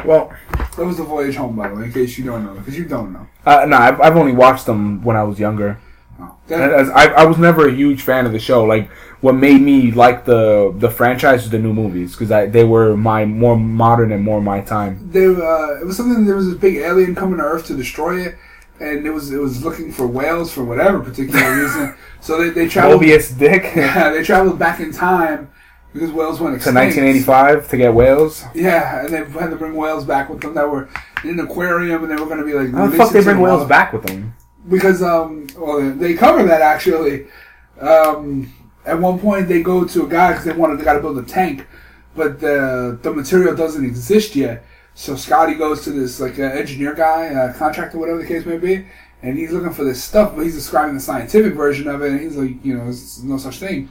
well, 0.05 0.34
That 0.78 0.86
was 0.86 0.97
the 0.97 1.03
Voyage 1.03 1.36
Home, 1.36 1.55
by 1.55 1.70
the 1.70 1.76
way, 1.76 1.84
in 1.86 1.93
case 1.93 2.18
you 2.18 2.26
don't 2.26 2.45
know, 2.45 2.53
because 2.53 2.78
you 2.78 2.86
don't 2.86 3.14
know. 3.14 3.28
uh, 3.45 3.66
no, 3.68 3.78
I've, 3.78 3.99
I've 4.01 4.16
only 4.18 4.34
watched 4.34 4.66
them 4.66 5.03
when 5.03 5.16
I 5.16 5.24
was 5.24 5.39
younger. 5.39 5.80
Oh. 6.20 6.36
And 6.49 6.62
That, 6.62 6.74
As 6.74 6.89
I, 6.89 7.05
I 7.07 7.26
was 7.26 7.38
never 7.38 7.68
a 7.68 7.72
huge 7.74 8.01
fan 8.01 8.26
of 8.26 8.32
the 8.32 8.39
show. 8.39 8.64
Like 8.64 8.89
what 9.22 9.34
made 9.36 9.62
me 9.62 9.91
like 9.91 10.26
the 10.26 10.74
the 10.78 10.89
franchise 10.89 11.41
was 11.43 11.49
the 11.51 11.60
new 11.60 11.74
movies 11.74 12.16
because 12.16 12.51
they 12.51 12.64
were 12.64 12.95
my 12.97 13.24
more 13.26 13.55
modern 13.57 14.12
and 14.12 14.24
more 14.24 14.41
my 14.41 14.60
time. 14.62 15.10
they, 15.12 15.26
uh, 15.28 15.80
it 15.82 15.86
was 15.86 15.95
something. 15.97 16.26
There 16.26 16.36
was 16.36 16.47
this 16.47 16.57
big 16.57 16.76
alien 16.78 17.16
coming 17.16 17.38
to 17.38 17.43
Earth 17.43 17.68
to 17.68 17.76
destroy 17.78 18.22
it, 18.26 18.36
and 18.80 19.06
it 19.06 19.12
was 19.12 19.32
it 19.32 19.40
was 19.40 19.64
looking 19.64 19.92
for 19.92 20.08
whales 20.08 20.52
for 20.52 20.64
whatever 20.64 21.00
particular 21.00 21.62
reason. 21.64 21.96
So 22.22 22.38
they 22.38 22.50
they 22.50 22.68
traveled. 22.68 23.02
Mobius 23.02 23.38
Dick 23.38 23.64
Yeah, 23.78 24.12
they 24.12 24.24
traveled 24.24 24.60
back 24.60 24.82
in 24.82 24.92
time 24.92 25.50
because 25.94 26.12
whales 26.12 26.42
went 26.42 26.56
extinct. 26.58 26.76
To 26.76 27.02
1985 27.02 27.70
to 27.70 27.78
get 27.78 27.94
whales. 27.94 28.44
Yeah, 28.54 29.06
and 29.06 29.14
they 29.14 29.24
had 29.40 29.52
to 29.52 29.56
bring 29.56 29.74
whales 29.74 30.04
back 30.04 30.30
with 30.30 30.42
them 30.42 30.54
that 30.56 30.70
were 30.70 30.90
in 31.24 31.32
an 31.32 31.40
aquarium, 31.40 32.04
and 32.04 32.12
they 32.12 32.22
were 32.22 32.28
going 32.28 32.40
to 32.40 32.46
be 32.46 32.54
like. 32.54 32.72
How 32.72 32.88
the 32.88 32.98
fuck 32.98 33.12
they 33.12 33.24
bring 33.24 33.40
whales 33.40 33.60
wild. 33.60 33.70
back 33.70 33.94
with 33.94 34.04
them? 34.06 34.34
because 34.68 35.02
um 35.02 35.48
well 35.58 35.80
they 35.96 36.14
cover 36.14 36.44
that 36.44 36.62
actually 36.62 37.26
um 37.80 38.52
at 38.86 39.00
one 39.00 39.18
point 39.18 39.48
they 39.48 39.62
go 39.64 39.86
to 39.86 40.06
a 40.06 40.10
guy 40.10 40.32
because 40.32 40.46
they 40.46 40.52
wanted 40.52 40.78
they 40.78 40.84
got 40.84 40.94
to 40.94 41.00
build 41.00 41.18
a 41.18 41.24
tank 41.24 41.66
but 42.16 42.40
the 42.40 43.00
the 43.02 43.12
material 43.12 43.56
doesn't 43.56 43.86
exist 43.86 44.36
yet 44.36 44.66
so 45.00 45.16
Scotty 45.16 45.54
goes 45.56 45.86
to 45.86 45.91
this 45.91 46.20
like 46.20 46.38
uh, 46.39 46.43
engineer 46.43 46.93
guy 46.93 47.34
uh, 47.34 47.54
contractor 47.54 47.97
whatever 47.97 48.18
the 48.22 48.28
case 48.28 48.45
may 48.45 48.58
be 48.58 48.86
and 49.24 49.38
he's 49.38 49.52
looking 49.52 49.72
for 49.72 49.86
this 49.86 50.04
stuff 50.04 50.36
but 50.36 50.43
he's 50.43 50.56
describing 50.56 50.93
the 50.93 51.00
scientific 51.00 51.54
version 51.54 51.88
of 51.88 52.02
it 52.02 52.12
and 52.12 52.20
he's 52.20 52.36
like 52.36 52.54
you 52.66 52.74
know 52.78 52.84
there's 52.84 53.24
no 53.24 53.38
such 53.38 53.60
thing. 53.60 53.89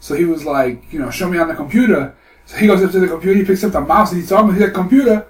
So 0.00 0.14
he 0.16 0.24
was 0.24 0.44
like 0.44 0.92
you 0.92 0.98
know 0.98 1.10
show 1.10 1.28
me 1.28 1.38
on 1.38 1.46
the 1.46 1.54
computer. 1.54 2.16
So 2.46 2.56
he 2.56 2.66
goes 2.66 2.82
up 2.82 2.90
to 2.90 2.98
the 2.98 3.06
computer 3.06 3.38
he 3.38 3.44
picks 3.44 3.62
up 3.62 3.70
the 3.70 3.80
mouse 3.80 4.10
and 4.10 4.20
he's 4.20 4.28
talking 4.30 4.52
he's 4.52 4.62
like 4.62 4.74
computer 4.74 5.26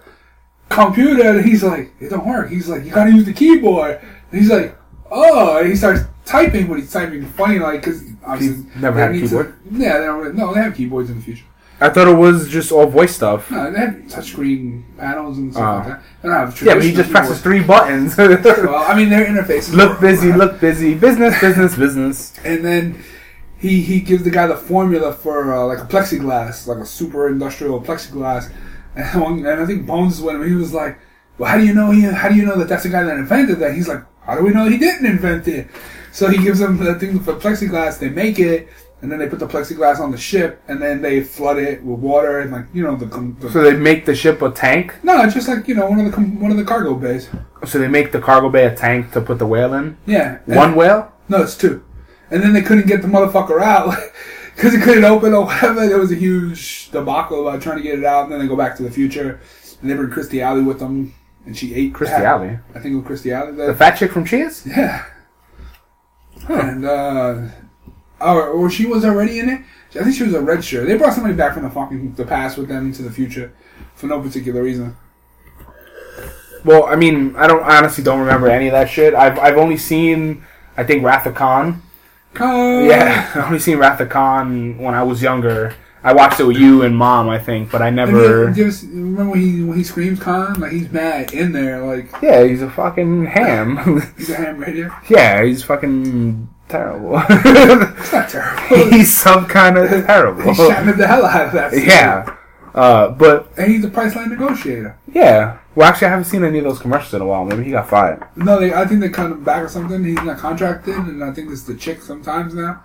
computer 0.70 1.22
and 1.36 1.44
he's 1.44 1.62
like 1.62 1.92
it 2.00 2.08
don't 2.08 2.26
work. 2.26 2.48
He's 2.50 2.68
like 2.68 2.84
you 2.84 2.90
gotta 2.90 3.10
use 3.10 3.26
the 3.26 3.34
keyboard. 3.34 4.00
And 4.32 4.40
he's 4.40 4.50
like 4.50 4.76
oh 5.10 5.58
and 5.58 5.68
he 5.68 5.76
starts 5.76 6.00
typing 6.24 6.68
but 6.68 6.78
he's 6.78 6.90
typing 6.92 7.26
funny 7.26 7.58
like 7.58 7.80
because 7.80 8.02
obviously 8.24 8.62
He's 8.64 8.76
never 8.80 8.96
they 8.96 9.02
had 9.02 9.10
a 9.10 9.14
need 9.14 9.28
to- 9.28 9.54
yeah 9.72 9.98
they 9.98 10.06
don't 10.06 10.34
no 10.34 10.54
they 10.54 10.60
have 10.60 10.74
keyboards 10.74 11.10
in 11.10 11.16
the 11.16 11.22
future 11.22 11.44
I 11.80 11.88
thought 11.90 12.08
it 12.08 12.16
was 12.16 12.48
just 12.48 12.72
all 12.72 12.86
voice 12.86 13.14
stuff. 13.14 13.50
no 13.50 13.70
they 13.70 13.78
have 13.78 13.94
touchscreen 14.08 14.82
panels 14.98 15.38
and 15.38 15.52
stuff 15.52 15.62
Oh. 15.64 15.76
like 15.78 15.86
that 15.86 16.02
they 16.22 16.28
don't 16.28 16.38
have 16.38 16.62
Yeah, 16.62 16.74
but 16.74 16.82
he 16.82 16.92
just 16.92 17.10
presses 17.10 17.40
three 17.40 17.62
buttons. 17.62 18.16
well 18.18 18.74
I 18.76 18.94
mean 18.96 19.08
their 19.10 19.24
interfaces 19.26 19.74
look 19.74 20.00
busy, 20.00 20.32
look 20.32 20.60
busy. 20.60 20.94
Business, 20.94 21.40
business, 21.40 21.76
business. 21.76 22.32
and 22.44 22.64
then 22.64 23.02
he 23.58 23.80
he 23.82 24.00
gives 24.00 24.22
the 24.24 24.30
guy 24.30 24.46
the 24.46 24.56
formula 24.56 25.12
for 25.12 25.52
uh, 25.54 25.64
like 25.66 25.78
a 25.78 25.86
plexiglass, 25.86 26.66
like 26.66 26.78
a 26.78 26.86
super 26.86 27.28
industrial 27.28 27.80
plexiglass, 27.80 28.50
and, 28.96 29.20
one, 29.20 29.38
and 29.46 29.60
I 29.60 29.66
think 29.66 29.84
Bones 29.86 30.18
is 30.20 30.24
him. 30.24 30.46
He 30.46 30.54
was 30.54 30.72
like, 30.72 30.96
"Well, 31.38 31.50
how 31.50 31.58
do 31.58 31.66
you 31.66 31.74
know 31.74 31.90
he? 31.90 32.02
How 32.02 32.28
do 32.28 32.36
you 32.36 32.46
know 32.46 32.56
that 32.58 32.68
that's 32.68 32.84
the 32.84 32.88
guy 32.88 33.02
that 33.02 33.16
invented 33.16 33.58
that?" 33.58 33.74
He's 33.74 33.88
like, 33.88 34.02
"How 34.22 34.36
do 34.36 34.44
we 34.44 34.50
know 34.50 34.66
he 34.68 34.78
didn't 34.78 35.06
invent 35.06 35.48
it?" 35.48 35.66
So 36.12 36.28
he 36.28 36.38
gives 36.40 36.60
them 36.60 36.76
the 36.78 36.94
thing 37.00 37.18
for 37.18 37.34
plexiglass. 37.34 37.98
They 37.98 38.10
make 38.10 38.38
it, 38.38 38.68
and 39.00 39.10
then 39.12 39.18
they 39.18 39.28
put 39.28 39.38
the 39.38 39.46
plexiglass 39.46 40.00
on 40.00 40.10
the 40.10 40.18
ship, 40.18 40.62
and 40.68 40.80
then 40.82 41.00
they 41.02 41.22
flood 41.22 41.58
it 41.58 41.82
with 41.84 42.00
water 42.00 42.40
and 42.40 42.50
like 42.52 42.66
you 42.72 42.82
know 42.82 42.96
the, 42.96 43.06
the 43.40 43.50
So 43.50 43.62
they 43.62 43.76
make 43.76 44.06
the 44.06 44.14
ship 44.14 44.42
a 44.42 44.50
tank. 44.50 44.94
no, 45.02 45.22
it's 45.22 45.34
just 45.34 45.48
like 45.48 45.68
you 45.68 45.74
know 45.74 45.86
one 45.88 46.00
of 46.00 46.10
the 46.10 46.20
one 46.20 46.50
of 46.50 46.56
the 46.56 46.64
cargo 46.64 46.94
bays. 46.94 47.28
So 47.66 47.78
they 47.78 47.88
make 47.88 48.12
the 48.12 48.20
cargo 48.20 48.48
bay 48.50 48.66
a 48.66 48.74
tank 48.74 49.12
to 49.12 49.20
put 49.20 49.38
the 49.38 49.46
whale 49.46 49.74
in. 49.74 49.96
Yeah, 50.06 50.38
One 50.46 50.74
whale. 50.74 51.12
No, 51.28 51.42
it's 51.42 51.56
two. 51.56 51.84
And 52.30 52.42
then 52.42 52.52
they 52.52 52.62
couldn't 52.62 52.86
get 52.86 53.02
the 53.02 53.08
motherfucker 53.08 53.60
out 53.62 53.94
because 54.56 54.74
it 54.74 54.82
couldn't 54.82 55.04
open 55.04 55.32
or 55.34 55.44
whatever. 55.46 55.86
There 55.88 55.98
was 55.98 56.12
a 56.12 56.14
huge 56.16 56.90
debacle 56.90 57.46
about 57.48 57.62
trying 57.62 57.78
to 57.78 57.82
get 57.82 57.98
it 57.98 58.04
out. 58.04 58.24
And 58.24 58.32
then 58.32 58.38
they 58.40 58.46
go 58.46 58.56
back 58.56 58.76
to 58.76 58.82
the 58.82 58.90
future 58.90 59.40
and 59.80 59.90
they 59.90 59.94
bring 59.94 60.10
Christy 60.10 60.40
Alley 60.42 60.62
with 60.62 60.78
them. 60.78 61.14
And 61.46 61.56
she 61.56 61.74
ate 61.74 61.94
Christy 61.94 62.16
Alley, 62.16 62.58
I 62.74 62.80
think 62.80 62.92
it 62.92 62.96
was 62.96 63.06
Christy 63.06 63.32
Alley. 63.32 63.52
the 63.52 63.66
The, 63.68 63.74
fat 63.74 63.92
chick 63.96 64.12
from 64.12 64.24
Cheers. 64.26 64.66
yeah. 64.66 65.04
And, 66.48 66.84
uh, 66.84 67.42
or, 68.20 68.46
or 68.48 68.70
she 68.70 68.86
was 68.86 69.04
already 69.04 69.38
in 69.38 69.48
it. 69.48 69.60
I 69.94 70.04
think 70.04 70.14
she 70.16 70.22
was 70.24 70.34
a 70.34 70.40
red 70.40 70.64
shirt. 70.64 70.86
They 70.86 70.96
brought 70.96 71.14
somebody 71.14 71.34
back 71.34 71.54
from 71.54 71.62
the 71.62 71.70
fucking 71.70 72.14
the 72.14 72.24
past 72.26 72.58
with 72.58 72.68
them 72.68 72.86
into 72.86 73.02
the 73.02 73.10
future 73.10 73.52
for 73.94 74.06
no 74.06 74.20
particular 74.20 74.62
reason. 74.62 74.96
Well, 76.64 76.84
I 76.84 76.96
mean, 76.96 77.34
I 77.36 77.46
don't 77.46 77.62
I 77.62 77.78
honestly 77.78 78.02
don't 78.04 78.20
remember 78.20 78.48
any 78.48 78.66
of 78.66 78.72
that 78.72 78.90
shit. 78.90 79.14
I've 79.14 79.38
I've 79.38 79.56
only 79.56 79.76
seen 79.76 80.44
I 80.76 80.84
think 80.84 81.04
Wrath 81.04 81.26
of 81.26 81.34
Khan. 81.34 81.82
Uh, 82.38 82.84
Yeah, 82.86 83.30
I 83.34 83.46
only 83.46 83.58
seen 83.58 83.78
Wrath 83.78 84.00
of 84.00 84.08
Khan 84.10 84.78
when 84.78 84.94
I 84.94 85.02
was 85.02 85.22
younger. 85.22 85.74
I 86.02 86.12
watched 86.12 86.38
it 86.38 86.44
with 86.44 86.56
you 86.56 86.82
and 86.82 86.96
mom, 86.96 87.28
I 87.28 87.38
think, 87.38 87.72
but 87.72 87.82
I 87.82 87.90
never. 87.90 88.50
you, 88.52 88.66
you 88.66 88.72
remember 88.92 89.30
when 89.32 89.40
he 89.40 89.62
when 89.64 89.76
he 89.78 89.84
screams 89.84 90.20
Khan 90.20 90.60
like 90.60 90.72
he's 90.72 90.90
mad 90.92 91.32
in 91.32 91.52
there 91.52 91.84
like 91.84 92.10
Yeah, 92.22 92.44
he's 92.44 92.62
a 92.62 92.70
fucking 92.70 93.26
ham. 93.26 94.00
he's 94.16 94.30
a 94.30 94.36
ham 94.36 94.58
radio. 94.58 94.90
yeah, 95.08 95.42
he's 95.44 95.62
fucking 95.64 96.48
terrible. 96.68 97.20
It's 97.28 98.12
not 98.12 98.28
terrible. 98.28 98.90
he's 98.90 99.16
some 99.16 99.46
kind 99.46 99.76
of 99.78 99.88
terrible. 99.90 100.42
He 100.42 100.54
shattered 100.54 100.96
the 100.98 101.06
hell 101.06 101.24
out 101.24 101.46
of 101.46 101.52
that. 101.52 101.72
Yeah, 101.74 102.36
uh, 102.74 103.10
but 103.10 103.52
And 103.56 103.70
he's 103.72 103.84
a 103.84 103.88
Priceline 103.90 104.28
negotiator. 104.30 104.98
yeah. 105.12 105.58
Well, 105.74 105.88
actually, 105.88 106.08
I 106.08 106.10
haven't 106.10 106.24
seen 106.24 106.42
any 106.42 106.58
of 106.58 106.64
those 106.64 106.80
commercials 106.80 107.14
in 107.14 107.20
a 107.20 107.26
while. 107.26 107.44
Maybe 107.44 107.62
he 107.62 107.70
got 107.70 107.88
fired. 107.88 108.26
No, 108.34 108.58
they, 108.58 108.74
I 108.74 108.84
think 108.84 109.00
they 109.00 109.08
cut 109.10 109.30
him 109.30 109.44
back 109.44 109.62
or 109.62 109.68
something. 109.68 110.02
He's 110.04 110.20
not 110.22 110.38
contracted, 110.38 110.96
and 110.96 111.22
I 111.22 111.32
think 111.32 111.52
it's 111.52 111.62
the 111.62 111.76
chick 111.76 112.02
sometimes 112.02 112.52
now. 112.54 112.84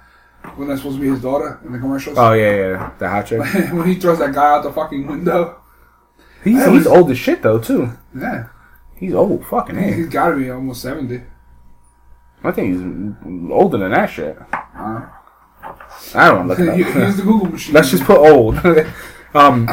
When 0.58 0.68
that's 0.68 0.82
supposed 0.82 0.98
to 0.98 1.02
be 1.02 1.10
his 1.10 1.22
daughter 1.22 1.60
in 1.66 1.72
the 1.72 1.80
commercials. 1.80 2.18
Oh 2.20 2.34
yeah, 2.34 2.56
yeah, 2.56 2.92
the 3.00 3.10
hot 3.10 3.26
chick. 3.26 3.40
when 3.74 3.88
he 3.88 3.96
throws 3.96 4.20
that 4.20 4.34
guy 4.34 4.52
out 4.56 4.64
the 4.64 4.72
fucking 4.74 5.08
window. 5.08 5.60
He's, 6.44 6.60
he's 6.66 6.72
was- 6.72 6.88
old 6.88 7.10
as 7.12 7.18
shit 7.18 7.42
though 7.42 7.60
too. 7.60 7.90
Yeah. 8.16 8.50
He's 8.96 9.14
old, 9.14 9.46
fucking. 9.48 9.78
He's 9.82 10.10
got 10.10 10.30
to 10.30 10.36
be 10.38 10.50
almost 10.52 10.82
70. 10.82 11.22
I 12.44 12.52
think 12.52 12.74
he's 12.74 13.52
older 13.52 13.78
than 13.78 13.92
that 13.92 14.08
shit. 14.10 14.38
Uh, 14.52 15.08
I 16.16 16.30
don't 16.30 16.48
Look 16.48 16.60
it 16.60 16.70
up. 16.70 16.76
he's 16.76 17.18
the 17.18 17.24
Google 17.24 17.48
machine. 17.52 17.74
Let's 17.74 17.90
just 17.92 18.04
put 18.04 18.18
old. 18.18 18.58
um, 19.34 19.66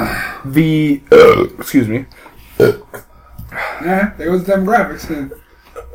the 0.44 1.00
excuse 1.58 1.88
me. 1.88 2.06
Yeah, 2.58 4.14
there 4.16 4.36
the 4.38 4.52
demographics. 4.52 5.06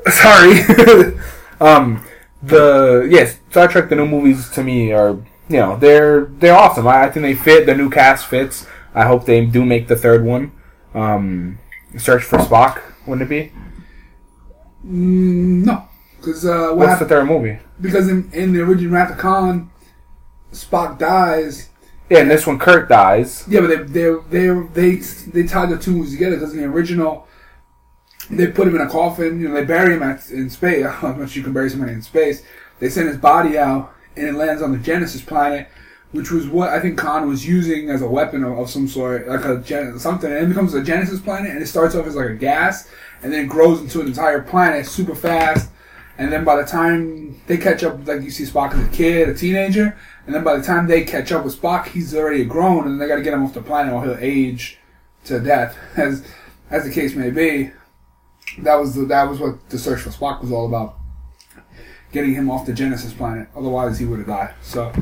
Sorry. 0.11 1.17
um, 1.61 2.03
the 2.43 3.07
yes, 3.09 3.37
Star 3.49 3.67
Trek. 3.67 3.89
The 3.89 3.95
new 3.95 4.05
movies 4.07 4.49
to 4.51 4.63
me 4.63 4.91
are 4.91 5.11
you 5.47 5.57
know 5.57 5.77
they're 5.77 6.25
they're 6.25 6.55
awesome. 6.55 6.87
I, 6.87 7.05
I 7.05 7.11
think 7.11 7.23
they 7.23 7.35
fit. 7.35 7.65
The 7.65 7.75
new 7.75 7.89
cast 7.89 8.25
fits. 8.25 8.67
I 8.93 9.05
hope 9.05 9.25
they 9.25 9.45
do 9.45 9.63
make 9.65 9.87
the 9.87 9.95
third 9.95 10.23
one. 10.25 10.51
Um, 10.93 11.59
Search 11.97 12.23
for 12.23 12.37
Spock. 12.39 12.81
Wouldn't 13.07 13.29
it 13.29 13.29
be? 13.29 13.51
Mm, 14.85 15.65
no. 15.65 15.87
Because 16.25 16.43
uh, 16.43 16.69
what 16.69 16.87
What's 16.87 16.99
the 16.99 17.05
third 17.05 17.25
movie? 17.25 17.59
Because 17.79 18.07
in, 18.07 18.31
in 18.33 18.51
the 18.51 18.61
original 18.61 18.93
Wrath 18.93 19.11
of 19.11 19.17
Khan, 19.19 19.69
Spock 20.51 20.97
dies. 20.97 21.69
Yeah, 22.09 22.19
and 22.19 22.31
this 22.31 22.47
one 22.47 22.57
Kirk 22.57 22.89
dies. 22.89 23.45
Yeah, 23.47 23.61
but 23.61 23.67
they 23.67 23.83
they 23.83 24.15
they 24.29 24.59
they 24.73 24.95
they 24.95 25.43
tied 25.47 25.69
the 25.69 25.77
two 25.77 25.91
movies 25.91 26.13
together 26.13 26.37
because 26.37 26.53
in 26.53 26.61
the 26.61 26.65
original, 26.65 27.27
they 28.31 28.47
put 28.47 28.67
him 28.67 28.75
in 28.75 28.81
a 28.81 28.89
coffin. 28.89 29.39
You 29.39 29.49
know, 29.49 29.53
they 29.53 29.65
bury 29.65 29.93
him 29.93 30.01
at, 30.01 30.27
in 30.31 30.49
space. 30.49 30.85
How 30.89 31.13
much 31.13 31.35
you 31.35 31.43
can 31.43 31.53
bury 31.53 31.69
somebody 31.69 31.93
in 31.93 32.01
space? 32.01 32.43
They 32.79 32.89
send 32.89 33.07
his 33.07 33.17
body 33.17 33.57
out, 33.59 33.93
and 34.15 34.27
it 34.27 34.33
lands 34.33 34.63
on 34.63 34.71
the 34.71 34.79
Genesis 34.79 35.21
planet, 35.21 35.67
which 36.11 36.31
was 36.31 36.47
what 36.47 36.69
I 36.69 36.79
think 36.79 36.97
Khan 36.97 37.27
was 37.27 37.47
using 37.47 37.91
as 37.91 38.01
a 38.01 38.07
weapon 38.07 38.43
of, 38.43 38.57
of 38.57 38.69
some 38.69 38.87
sort, 38.87 39.27
like 39.27 39.45
a 39.45 39.59
gen- 39.59 39.99
something. 39.99 40.31
And 40.31 40.45
it 40.45 40.47
becomes 40.47 40.73
a 40.73 40.81
Genesis 40.81 41.21
planet, 41.21 41.51
and 41.51 41.61
it 41.61 41.67
starts 41.67 41.93
off 41.93 42.07
as 42.07 42.15
like 42.15 42.29
a 42.29 42.35
gas, 42.35 42.89
and 43.21 43.31
then 43.31 43.45
it 43.45 43.47
grows 43.47 43.79
into 43.79 44.01
an 44.01 44.07
entire 44.07 44.41
planet 44.41 44.87
super 44.87 45.13
fast. 45.13 45.69
And 46.17 46.31
then 46.31 46.45
by 46.45 46.55
the 46.55 46.65
time 46.65 47.41
they 47.47 47.57
catch 47.57 47.83
up, 47.83 48.07
like 48.07 48.21
you 48.21 48.31
see 48.31 48.45
Spock 48.45 48.73
as 48.73 48.87
a 48.87 48.89
kid, 48.89 49.29
a 49.29 49.33
teenager, 49.33 49.97
and 50.25 50.33
then 50.33 50.43
by 50.43 50.55
the 50.55 50.63
time 50.63 50.87
they 50.87 51.03
catch 51.03 51.31
up 51.31 51.43
with 51.43 51.59
Spock, 51.59 51.87
he's 51.87 52.15
already 52.15 52.45
grown, 52.45 52.87
and 52.87 52.99
they 53.01 53.07
got 53.07 53.17
to 53.17 53.21
get 53.21 53.33
him 53.33 53.43
off 53.43 53.53
the 53.53 53.61
planet 53.61 53.93
or 53.93 54.03
he'll 54.03 54.17
age 54.19 54.77
to 55.25 55.39
death, 55.39 55.77
as 55.97 56.25
as 56.69 56.83
the 56.83 56.91
case 56.91 57.15
may 57.15 57.29
be. 57.29 57.71
That 58.59 58.75
was 58.75 58.95
the, 58.95 59.05
that 59.05 59.29
was 59.29 59.39
what 59.39 59.69
the 59.69 59.77
search 59.77 60.01
for 60.01 60.09
Spock 60.09 60.41
was 60.41 60.51
all 60.51 60.67
about, 60.67 60.97
getting 62.13 62.33
him 62.33 62.49
off 62.49 62.65
the 62.65 62.73
Genesis 62.73 63.11
planet. 63.11 63.49
Otherwise, 63.55 63.99
he 63.99 64.05
would 64.05 64.19
have 64.19 64.27
died. 64.27 64.53
So, 64.61 64.93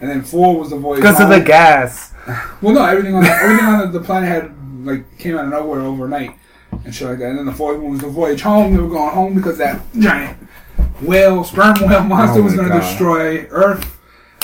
and 0.00 0.08
then 0.08 0.22
four 0.22 0.56
was 0.56 0.70
the 0.70 0.76
voyage 0.76 1.00
Because 1.00 1.20
of 1.20 1.28
the 1.28 1.40
gas. 1.40 2.14
Well, 2.62 2.74
no, 2.74 2.84
everything 2.84 3.14
on 3.14 3.24
the, 3.24 3.30
everything 3.30 3.64
on 3.64 3.80
the, 3.80 3.98
the 3.98 4.04
planet 4.04 4.28
had 4.28 4.86
like 4.86 5.18
came 5.18 5.36
out 5.36 5.46
of 5.46 5.50
nowhere 5.50 5.80
overnight 5.80 6.38
and 6.84 6.94
shit 6.94 7.08
like 7.08 7.18
that. 7.18 7.30
And 7.30 7.38
then 7.38 7.46
the 7.46 7.52
fourth 7.52 7.80
one 7.80 7.92
was 7.92 8.00
the 8.00 8.08
voyage 8.08 8.42
home. 8.42 8.74
They 8.74 8.82
were 8.82 8.88
going 8.88 9.14
home 9.14 9.34
because 9.34 9.58
that 9.58 9.80
giant 9.98 10.36
whale, 11.00 11.44
sperm 11.44 11.74
whale 11.80 12.00
oh 12.00 12.04
monster 12.04 12.40
Oh 12.40 12.44
was 12.44 12.54
going 12.54 12.68
to 12.68 12.78
destroy 12.78 13.46
Earth, 13.50 13.98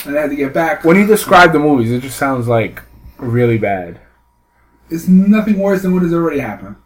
and 0.05 0.14
they 0.14 0.20
had 0.20 0.31
to 0.31 0.37
get 0.37 0.53
back. 0.53 0.85
When 0.85 0.97
you 0.97 1.07
describe 1.07 1.53
the 1.53 1.59
movies, 1.59 1.91
it 1.91 2.03
just 2.03 2.18
sounds 2.18 2.49
like 2.49 2.83
really 3.18 3.59
bad. 3.59 4.01
It's 4.91 5.09
nothing 5.09 5.59
worse 5.59 5.83
than 5.83 5.93
what 5.93 6.03
has 6.03 6.12
already 6.12 6.39
happened. 6.39 6.77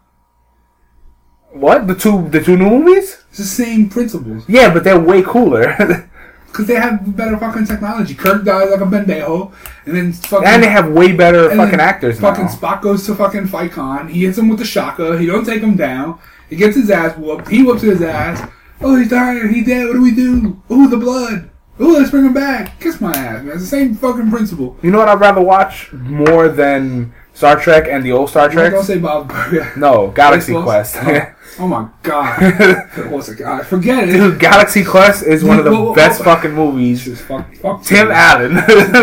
What 1.53 1.89
the 1.89 1.95
two 1.95 2.29
the 2.29 2.41
two 2.41 2.57
new 2.57 2.71
movies? 2.71 3.23
It's 3.31 3.39
the 3.39 3.45
same 3.45 3.89
principles 3.89 4.45
Yeah, 4.49 4.73
but 4.73 4.85
they're 4.85 5.01
way 5.01 5.23
cooler, 5.23 6.10
because 6.51 6.67
they 6.67 6.75
have 6.75 7.17
better 7.17 7.39
fucking 7.39 7.67
technology. 7.67 8.15
Kirk 8.15 8.45
dies 8.45 8.71
like 8.71 8.81
a 8.81 8.85
bendejo, 8.85 9.53
and 9.87 9.97
then 9.97 10.13
fucking 10.13 10.47
and 10.47 10.63
they 10.63 10.69
have 10.69 10.91
way 10.91 11.13
better 11.13 11.49
fucking 11.55 11.81
actors 11.81 12.19
Fucking 12.21 12.47
now. 12.47 12.51
Spock 12.51 12.83
goes 12.83 13.07
to 13.07 13.15
fucking 13.15 13.49
Khan. 13.49 14.09
He 14.09 14.25
hits 14.25 14.39
him 14.39 14.49
with 14.49 14.59
the 14.59 14.65
shaka. 14.65 15.19
He 15.19 15.27
don't 15.27 15.45
take 15.45 15.63
him 15.63 15.77
down. 15.77 16.19
He 16.49 16.57
gets 16.57 16.77
his 16.77 16.91
ass 16.91 17.17
whooped. 17.17 17.49
He 17.49 17.63
whoops 17.63 17.83
his 17.83 18.03
ass. 18.03 18.51
Oh, 18.81 18.97
he's 18.97 19.11
dying. 19.11 19.53
He 19.53 19.63
dead. 19.63 19.87
What 19.87 19.95
do 19.95 20.03
we 20.03 20.15
do? 20.15 20.61
Ooh, 20.71 20.89
the 20.89 20.97
blood. 20.97 21.51
Ooh, 21.81 21.97
let's 21.97 22.11
bring 22.11 22.27
him 22.27 22.35
back. 22.35 22.79
Kiss 22.81 23.01
my 23.01 23.13
ass, 23.13 23.43
man. 23.43 23.53
It's 23.53 23.63
the 23.63 23.67
same 23.67 23.95
fucking 23.95 24.31
principle. 24.31 24.77
You 24.83 24.91
know 24.91 24.99
what 24.99 25.09
I'd 25.09 25.21
rather 25.21 25.41
watch 25.41 25.93
more 25.93 26.49
than 26.49 27.15
Star 27.41 27.59
Trek 27.59 27.87
and 27.89 28.05
the 28.05 28.13
old 28.13 28.29
Star 28.29 28.49
Don't 28.51 28.71
Trek? 28.71 28.85
say 28.85 28.99
Bob 28.99 29.27
Burger. 29.29 29.73
No, 29.79 30.09
Galaxy 30.09 30.53
Xbox? 30.53 30.63
Quest. 30.63 30.97
Oh, 31.01 31.33
oh 31.61 31.69
my 31.69 31.89
god. 32.03 32.91
What's 33.11 33.31
it? 33.31 33.37
God, 33.37 33.67
forget 33.67 34.11
it. 34.11 34.13
Dude, 34.13 34.39
Galaxy 34.39 34.85
Quest 34.85 35.25
is 35.27 35.43
one 35.43 35.59
of 35.59 35.65
the 35.65 35.93
best 35.97 36.23
fucking 36.23 36.53
movies. 36.53 37.03
Fuck, 37.23 37.55
fuck 37.57 37.83
Tim 37.83 38.09
Tim 38.09 38.11
Allen. 38.11 38.55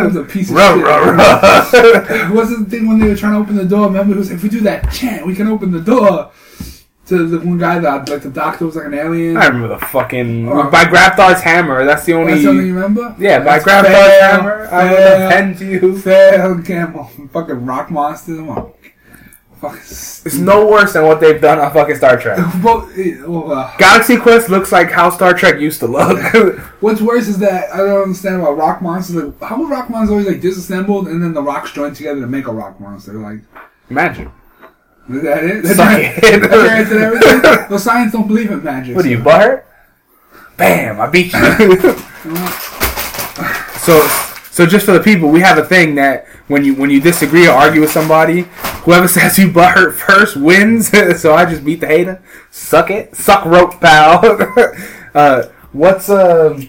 was 0.05 0.15
a 0.17 0.23
piece 0.23 0.51
of 0.51 0.55
Ruh, 0.55 0.75
shit. 0.75 0.83
ruh, 0.85 1.13
ruh. 1.13 2.31
Wasn't 2.35 2.69
the 2.69 2.77
thing 2.77 2.87
when 2.87 2.99
they 2.99 3.07
were 3.07 3.15
trying 3.15 3.33
to 3.33 3.39
open 3.39 3.55
the 3.55 3.65
door? 3.65 3.87
Remember, 3.87 4.13
it 4.13 4.17
was 4.19 4.29
if 4.29 4.43
we 4.43 4.49
do 4.49 4.59
that 4.61 4.91
chant, 4.93 5.25
we 5.25 5.33
can 5.33 5.47
open 5.47 5.71
the 5.71 5.81
door. 5.81 6.29
To 7.07 7.25
the 7.25 7.39
one 7.39 7.57
guy 7.57 7.79
that 7.79 8.09
like 8.09 8.21
the 8.21 8.29
doctor 8.29 8.65
was 8.65 8.75
like 8.75 8.87
an 8.87 8.93
alien. 8.93 9.37
I 9.37 9.47
remember 9.47 9.69
the 9.69 9.85
fucking 9.85 10.49
Oh. 10.49 10.69
by 10.69 10.83
Grabthar's 10.85 11.41
hammer. 11.41 11.85
That's 11.85 12.03
the 12.05 12.13
only. 12.13 12.33
That's 12.33 12.43
something 12.45 12.67
you 12.67 12.75
remember? 12.75 13.15
yeah, 13.17 13.39
by 13.43 13.59
fair, 13.59 13.83
hammer. 14.21 14.67
I 14.71 14.91
will 14.91 15.61
you. 15.61 15.97
fair 15.99 16.55
gamble. 16.55 17.05
Fucking 17.33 17.65
rock 17.65 17.89
monsters. 17.91 18.39
A- 18.39 18.71
It's 19.63 20.35
no 20.35 20.67
worse 20.67 20.93
than 20.93 21.03
what 21.05 21.19
they've 21.19 21.41
done 21.41 21.57
on 21.59 21.71
fucking 21.73 21.95
Star 21.95 22.17
Trek. 22.17 22.37
Well, 22.63 23.51
uh, 23.51 23.75
Galaxy 23.77 24.17
Quest 24.17 24.49
looks 24.49 24.71
like 24.71 24.91
how 24.91 25.09
Star 25.09 25.33
Trek 25.33 25.59
used 25.59 25.79
to 25.79 25.87
look. 25.87 26.19
what's 26.81 27.01
worse 27.01 27.27
is 27.27 27.39
that 27.39 27.73
I 27.73 27.77
don't 27.77 28.03
understand 28.03 28.35
about 28.41 28.57
rock 28.57 28.81
monsters. 28.83 29.15
Like, 29.15 29.41
how 29.49 29.63
are 29.63 29.67
rock 29.67 29.89
monsters 29.89 30.11
always 30.11 30.27
like 30.27 30.41
disassembled 30.41 31.07
and 31.07 31.23
then 31.23 31.33
the 31.33 31.41
rocks 31.41 31.71
joined 31.71 31.95
together 31.95 32.19
to 32.21 32.27
make 32.27 32.47
a 32.47 32.51
rock 32.53 32.79
monster? 32.79 33.13
Like, 33.13 33.39
Magic. 33.89 34.27
Is 35.09 35.21
that 35.23 35.43
it? 35.43 35.63
That's 35.63 35.75
Suck 35.75 35.91
your- 35.91 36.69
answer 36.69 36.99
to 36.99 37.05
everything? 37.05 37.41
Well, 37.69 37.79
science 37.79 38.11
don't 38.13 38.27
believe 38.27 38.51
in 38.51 38.63
magic. 38.63 38.95
What 38.95 39.05
are 39.05 39.09
you, 39.09 39.17
so- 39.17 39.23
butthurt? 39.23 39.63
Bam! 40.57 40.99
I 40.99 41.07
beat 41.07 41.31
you. 41.33 41.39
so, 43.79 44.01
so 44.51 44.65
just 44.65 44.85
for 44.85 44.91
the 44.93 44.99
people, 45.03 45.29
we 45.29 45.39
have 45.41 45.57
a 45.59 45.63
thing 45.63 45.93
that 45.95 46.25
when 46.47 46.65
you 46.65 46.73
when 46.73 46.89
you 46.89 46.99
disagree 46.99 47.47
or 47.47 47.51
argue 47.51 47.79
with 47.81 47.91
somebody, 47.91 48.41
whoever 48.83 49.07
says 49.15 49.37
you 49.37 49.49
butthurt 49.49 49.93
first 49.95 50.35
wins. 50.35 50.89
so 51.21 51.33
I 51.35 51.45
just 51.45 51.63
beat 51.63 51.79
the 51.79 51.87
hater. 51.87 52.21
Suck 52.51 52.89
it, 52.89 53.15
suck 53.15 53.45
rope, 53.45 53.79
pal. 53.79 54.19
uh, 55.13 55.43
what's 55.73 56.09
uh, 56.09 56.59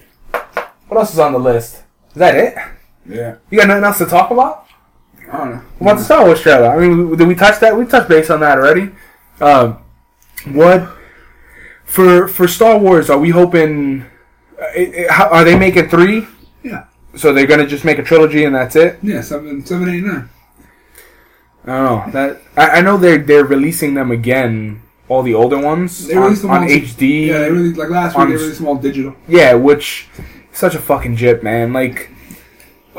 what 0.88 0.98
else 1.00 1.14
is 1.14 1.18
on 1.18 1.32
the 1.32 1.38
list? 1.38 1.76
Is 2.10 2.14
that 2.16 2.34
it? 2.36 2.54
Yeah. 3.08 3.36
You 3.50 3.58
got 3.58 3.68
nothing 3.68 3.84
else 3.84 3.98
to 3.98 4.06
talk 4.06 4.30
about? 4.30 4.66
I 5.32 5.36
don't 5.38 5.50
know. 5.50 5.62
What 5.78 5.92
about 5.92 5.98
the 5.98 6.04
Star 6.04 6.24
Wars 6.24 6.40
trailer? 6.40 6.68
I 6.68 6.78
mean, 6.86 7.16
did 7.16 7.28
we 7.28 7.34
touch 7.34 7.60
that? 7.60 7.76
We 7.76 7.84
touched 7.86 8.08
base 8.08 8.30
on 8.30 8.40
that 8.40 8.58
already. 8.58 8.90
Um, 9.40 9.78
what 10.52 10.88
for 11.84 12.28
for 12.28 12.48
Star 12.48 12.78
Wars? 12.78 13.10
Are 13.10 13.18
we 13.18 13.30
hoping? 13.30 14.04
Uh, 14.60 14.64
it- 14.74 14.94
it- 14.94 15.10
how, 15.10 15.28
are 15.28 15.44
they 15.44 15.58
making 15.58 15.88
three? 15.88 16.26
Yeah. 16.62 16.84
So 17.16 17.32
they're 17.32 17.46
gonna 17.46 17.66
just 17.66 17.84
make 17.84 17.98
a 17.98 18.02
trilogy 18.02 18.44
and 18.44 18.54
that's 18.54 18.76
it? 18.76 18.98
Yeah, 19.02 19.20
seven, 19.22 19.64
seven, 19.64 19.88
eight, 19.88 20.02
nine. 20.04 20.28
I 21.66 21.70
don't 21.76 21.84
know. 22.06 22.12
That 22.12 22.40
I, 22.56 22.78
I 22.78 22.80
know 22.80 22.96
they're 22.96 23.18
they're 23.18 23.44
releasing 23.44 23.94
them 23.94 24.10
again. 24.10 24.82
All 25.08 25.22
the 25.22 25.32
older 25.34 25.58
ones 25.58 26.06
They 26.06 26.16
on, 26.16 26.32
on 26.50 26.68
HD. 26.68 27.28
Yeah, 27.28 27.38
they 27.38 27.50
released 27.50 27.78
like 27.78 27.88
last 27.88 28.12
week. 28.12 28.18
on 28.20 28.28
They 28.28 28.36
released 28.36 28.58
them 28.58 28.68
all 28.68 28.76
digital. 28.76 29.14
Yeah, 29.26 29.54
which 29.54 30.06
such 30.52 30.74
a 30.74 30.78
fucking 30.78 31.16
jip, 31.16 31.42
man. 31.42 31.72
Like, 31.72 32.10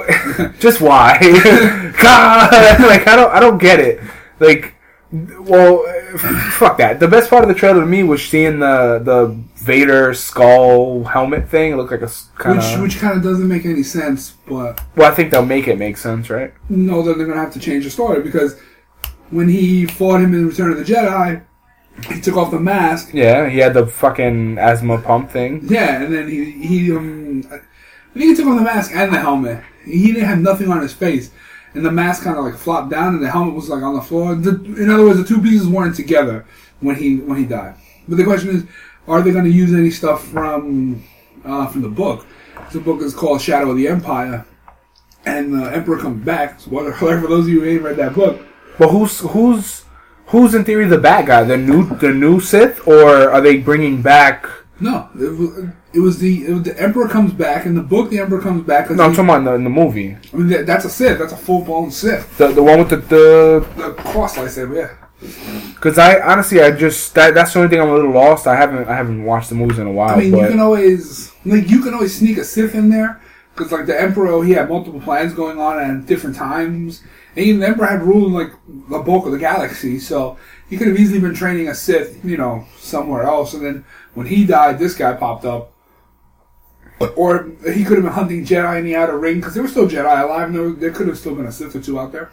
just 0.60 0.82
why? 0.82 1.18
God, 2.02 2.52
like 2.82 3.08
I 3.08 3.16
don't, 3.16 3.32
I 3.34 3.40
don't 3.40 3.58
get 3.58 3.80
it. 3.80 4.00
Like, 4.40 4.76
well, 5.12 5.84
fuck 6.52 6.78
that. 6.78 7.00
The 7.00 7.08
best 7.08 7.30
part 7.30 7.44
of 7.44 7.50
the 7.50 7.56
trailer 7.56 7.82
to 7.82 7.86
me 7.86 8.04
was 8.04 8.24
seeing 8.26 8.60
the 8.60 9.00
the 9.04 9.36
Vader 9.56 10.14
skull 10.14 11.04
helmet 11.04 11.50
thing. 11.50 11.74
It 11.74 11.76
looked 11.76 11.92
like 11.92 12.02
a 12.02 12.10
kind 12.38 12.58
which 12.58 12.74
of. 12.74 12.82
which 12.82 13.00
kind 13.00 13.18
of 13.18 13.24
doesn't 13.24 13.48
make 13.48 13.66
any 13.66 13.84
sense, 13.84 14.32
but 14.48 14.82
Well, 14.96 15.12
I 15.12 15.16
think 15.16 15.32
they'll 15.32 15.46
make 15.46 15.68
it 15.68 15.78
make 15.78 15.98
sense, 15.98 16.30
right? 16.30 16.54
no, 16.70 17.02
then 17.02 17.18
they're 17.18 17.28
gonna 17.28 17.40
have 17.42 17.54
to 17.54 17.60
change 17.60 17.84
the 17.84 17.90
story 17.90 18.22
because 18.22 18.60
when 19.32 19.48
he 19.50 19.86
fought 19.86 20.22
him 20.22 20.34
in 20.34 20.48
Return 20.48 20.72
of 20.72 20.78
the 20.78 20.84
Jedi, 20.84 21.44
he 22.08 22.22
took 22.22 22.38
off 22.38 22.50
the 22.52 22.60
mask. 22.60 23.10
Yeah, 23.14 23.50
he 23.50 23.58
had 23.60 23.74
the 23.74 23.86
fucking 23.86 24.58
asthma 24.58 25.00
pump 25.02 25.30
thing. 25.32 25.68
Yeah, 25.70 26.02
and 26.04 26.14
then 26.14 26.30
he 26.30 26.52
he 26.52 26.92
um, 26.96 27.44
I 27.52 27.60
think 28.14 28.26
he 28.26 28.36
took 28.36 28.48
off 28.48 28.58
the 28.58 28.64
mask 28.64 28.92
and 28.96 29.14
the 29.14 29.20
helmet. 29.20 29.62
He 29.90 30.12
didn't 30.14 30.28
have 30.28 30.40
nothing 30.40 30.70
on 30.70 30.82
his 30.82 30.94
face, 30.94 31.32
and 31.74 31.86
the 31.86 31.92
mask 31.92 32.24
kind 32.24 32.38
of 32.38 32.46
like 32.46 32.56
flopped 32.56 32.90
down, 32.90 33.16
and 33.16 33.24
the 33.24 33.30
helmet 33.30 33.56
was 33.56 33.70
like 33.70 33.84
on 33.84 33.96
the 33.96 34.02
floor. 34.02 34.36
The, 34.36 34.56
in 34.82 34.90
other 34.90 35.04
words, 35.04 35.20
the 35.20 35.26
two 35.26 35.42
pieces 35.42 35.68
weren't 35.68 35.96
together 35.96 36.46
when 36.80 36.96
he 36.96 37.18
when 37.18 37.38
he 37.38 37.46
died. 37.46 37.76
But 38.08 38.18
the 38.18 38.24
question 38.24 38.50
is, 38.50 38.64
are 39.08 39.22
they 39.22 39.32
going 39.32 39.46
to 39.46 39.52
use 39.52 39.74
any 39.74 39.92
stuff 39.92 40.28
from 40.28 41.04
uh, 41.44 41.68
from 41.68 41.82
the 41.82 41.90
book? 41.90 42.26
The 42.72 42.80
book 42.80 43.02
is 43.02 43.14
called 43.14 43.42
Shadow 43.42 43.72
of 43.72 43.78
the 43.78 43.88
Empire, 43.88 44.46
and 45.26 45.54
the 45.54 45.74
Emperor 45.74 45.98
comes 45.98 46.24
back. 46.24 46.60
Spoiler 46.60 46.92
alert 46.92 47.22
for 47.22 47.28
those 47.28 47.46
of 47.46 47.50
you 47.50 47.62
who 47.62 47.70
ain't 47.70 47.84
read 47.84 47.98
that 47.98 48.14
book. 48.14 48.42
But 48.78 48.90
who's 48.90 49.20
who's 49.20 49.86
who's 50.28 50.54
in 50.54 50.64
theory 50.64 50.86
the 50.86 50.98
bad 50.98 51.28
guy? 51.28 51.44
The 51.44 51.58
new 51.58 51.96
the 51.98 52.12
new 52.12 52.40
Sith, 52.40 52.88
or 52.88 53.30
are 53.32 53.42
they 53.42 53.58
bringing 53.58 54.02
back? 54.02 54.48
No, 54.80 55.10
it 55.94 56.00
was, 56.00 56.20
the 56.20 56.46
it 56.46 56.54
was 56.54 56.64
the 56.64 56.80
Emperor 56.80 57.08
comes 57.08 57.34
back 57.34 57.66
in 57.66 57.76
the 57.76 57.82
book. 57.82 58.10
The 58.10 58.20
Emperor 58.20 58.42
comes 58.42 58.66
back. 58.66 58.90
No, 58.90 59.04
I'm 59.04 59.12
he- 59.12 59.16
talking 59.16 59.30
about 59.30 59.40
in 59.40 59.46
the, 59.46 59.54
in 59.56 59.64
the 59.64 59.70
movie. 59.70 60.18
I 60.34 60.36
mean, 60.36 60.48
that, 60.50 60.66
that's 60.66 60.86
a 60.86 60.90
Sith. 60.90 61.18
That's 61.18 61.34
a 61.34 61.38
full 61.38 61.64
blown 61.64 61.92
Sith. 61.92 62.38
The 62.38 62.50
the 62.50 62.64
one 62.64 62.80
with 62.80 62.90
the 62.90 62.98
the 62.98 63.68
The 63.76 63.94
cross 63.94 64.38
lightsaber, 64.38 64.76
yeah. 64.76 64.96
Because 65.74 65.98
I 65.98 66.20
honestly, 66.22 66.62
I 66.62 66.72
just 66.72 67.14
that 67.16 67.34
that's 67.34 67.54
the 67.54 67.60
only 67.60 67.70
thing 67.70 67.82
I'm 67.82 67.90
a 67.90 67.94
little 67.94 68.12
lost. 68.12 68.48
I 68.48 68.56
haven't 68.56 68.88
I 68.88 68.96
haven't 68.96 69.24
watched 69.24 69.50
the 69.50 69.56
movies 69.56 69.80
in 69.80 69.88
a 69.88 69.92
while. 69.92 70.16
I 70.16 70.20
mean, 70.20 70.32
but 70.32 70.42
you 70.42 70.48
can 70.48 70.60
always 70.60 71.34
like 71.46 71.70
you 71.70 71.82
can 71.82 71.94
always 71.94 72.18
sneak 72.18 72.38
a 72.38 72.44
Sith 72.44 72.76
in 72.76 72.90
there 72.90 73.22
because 73.56 73.72
like 73.72 73.86
the 73.86 74.00
Emperor, 74.00 74.28
oh, 74.28 74.42
he 74.42 74.52
had 74.52 74.70
multiple 74.70 75.02
plans 75.02 75.34
going 75.34 75.60
on 75.60 75.80
at 75.80 76.06
different 76.06 76.36
times, 76.36 77.04
and 77.36 77.46
even 77.46 77.60
the 77.60 77.68
Emperor 77.68 77.88
had 77.88 78.02
ruled 78.02 78.32
like 78.32 78.52
the 78.68 79.00
bulk 79.00 79.26
of 79.26 79.32
the 79.32 79.40
galaxy. 79.40 80.00
So 80.00 80.38
he 80.70 80.78
could 80.78 80.88
have 80.88 81.00
easily 81.00 81.20
been 81.20 81.34
training 81.34 81.68
a 81.68 81.76
Sith, 81.76 82.24
you 82.24 82.38
know, 82.38 82.66
somewhere 82.78 83.24
else. 83.24 83.54
And 83.54 83.66
then 83.66 83.86
when 84.14 84.28
he 84.28 84.46
died, 84.46 84.80
this 84.80 84.96
guy 84.96 85.14
popped 85.14 85.44
up. 85.46 85.74
Or 87.16 87.50
he 87.74 87.84
could 87.86 87.98
have 87.98 88.04
been 88.04 88.14
hunting 88.14 88.46
Jedi 88.46 88.80
in 88.80 88.86
the 88.86 88.96
Outer 88.96 89.18
Ring 89.18 89.36
because 89.38 89.54
there 89.54 89.64
were 89.64 89.70
still 89.70 89.88
Jedi 89.88 90.22
alive. 90.24 90.54
And 90.54 90.80
there, 90.82 90.92
could 90.92 91.08
have 91.08 91.18
still 91.18 91.36
been 91.36 91.46
a 91.46 91.52
Sith 91.52 91.76
or 91.76 91.82
two 91.82 92.00
out 92.00 92.12
there. 92.12 92.32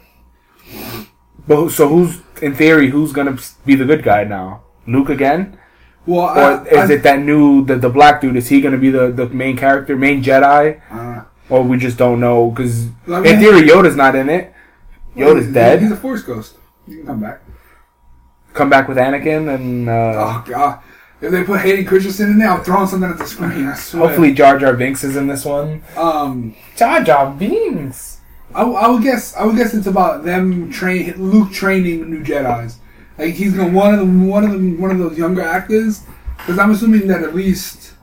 but 1.46 1.70
so 1.70 1.88
who's 1.88 2.20
in 2.42 2.54
theory 2.54 2.90
who's 2.90 3.12
gonna 3.12 3.38
be 3.64 3.74
the 3.76 3.84
good 3.84 4.02
guy 4.02 4.24
now? 4.24 4.62
Luke 4.86 5.08
again, 5.08 5.58
Well, 6.04 6.26
or 6.26 6.38
I, 6.38 6.64
is 6.64 6.90
I, 6.90 6.94
it 6.94 7.02
that 7.04 7.20
new 7.20 7.64
the 7.64 7.76
the 7.76 7.88
black 7.88 8.20
dude? 8.20 8.36
Is 8.36 8.48
he 8.48 8.60
gonna 8.60 8.78
be 8.78 8.90
the 8.90 9.10
the 9.12 9.28
main 9.28 9.56
character, 9.56 9.96
main 9.96 10.22
Jedi, 10.22 10.80
uh, 10.90 11.24
or 11.48 11.62
we 11.62 11.76
just 11.78 11.96
don't 11.98 12.20
know? 12.20 12.50
Because 12.50 12.86
I 13.08 13.20
mean- 13.20 13.34
in 13.34 13.38
theory, 13.40 13.62
Yoda's 13.62 13.96
not 13.96 14.14
in 14.16 14.28
it. 14.28 14.52
Yoda's 15.16 15.44
he's- 15.44 15.54
dead. 15.54 15.80
He's 15.82 15.92
a 15.92 15.96
Force 15.96 16.22
ghost. 16.22 16.56
You 16.88 16.98
can 16.98 17.06
come 17.06 17.20
back. 17.20 17.40
come 18.52 18.70
back 18.70 18.88
with 18.88 18.96
Anakin 18.96 19.52
and 19.54 19.88
uh, 19.88 19.92
Oh 19.92 20.44
god. 20.46 20.80
If 21.20 21.32
they 21.32 21.44
put 21.44 21.60
Hayden 21.60 21.86
Christensen 21.86 22.32
in 22.32 22.38
there, 22.38 22.50
I'm 22.50 22.62
throwing 22.62 22.86
something 22.86 23.08
at 23.08 23.18
the 23.18 23.26
screen. 23.26 23.68
I 23.68 23.74
swear. 23.74 24.06
hopefully 24.06 24.34
Jar 24.34 24.58
Jar 24.58 24.74
Binks 24.74 25.02
is 25.02 25.16
in 25.16 25.26
this 25.26 25.44
one. 25.44 25.82
Um, 25.96 26.54
Jar 26.76 27.02
Jar 27.02 27.30
Binks. 27.32 28.20
I, 28.54 28.62
I 28.62 28.88
would 28.88 29.02
guess. 29.02 29.34
I 29.34 29.44
would 29.44 29.56
guess 29.56 29.72
it's 29.72 29.86
about 29.86 30.24
them 30.24 30.70
train 30.70 31.14
Luke 31.16 31.52
training 31.52 32.10
new 32.10 32.22
Jedi's. 32.22 32.78
Like 33.18 33.34
he's 33.34 33.54
gonna 33.54 33.72
one 33.72 33.94
of 33.94 34.00
them, 34.00 34.28
one 34.28 34.44
of 34.44 34.52
them, 34.52 34.78
one 34.80 34.90
of 34.90 34.98
those 34.98 35.16
younger 35.16 35.42
actors. 35.42 36.02
Because 36.36 36.58
I'm 36.58 36.70
assuming 36.70 37.06
that 37.08 37.22
at 37.22 37.34
least, 37.34 37.94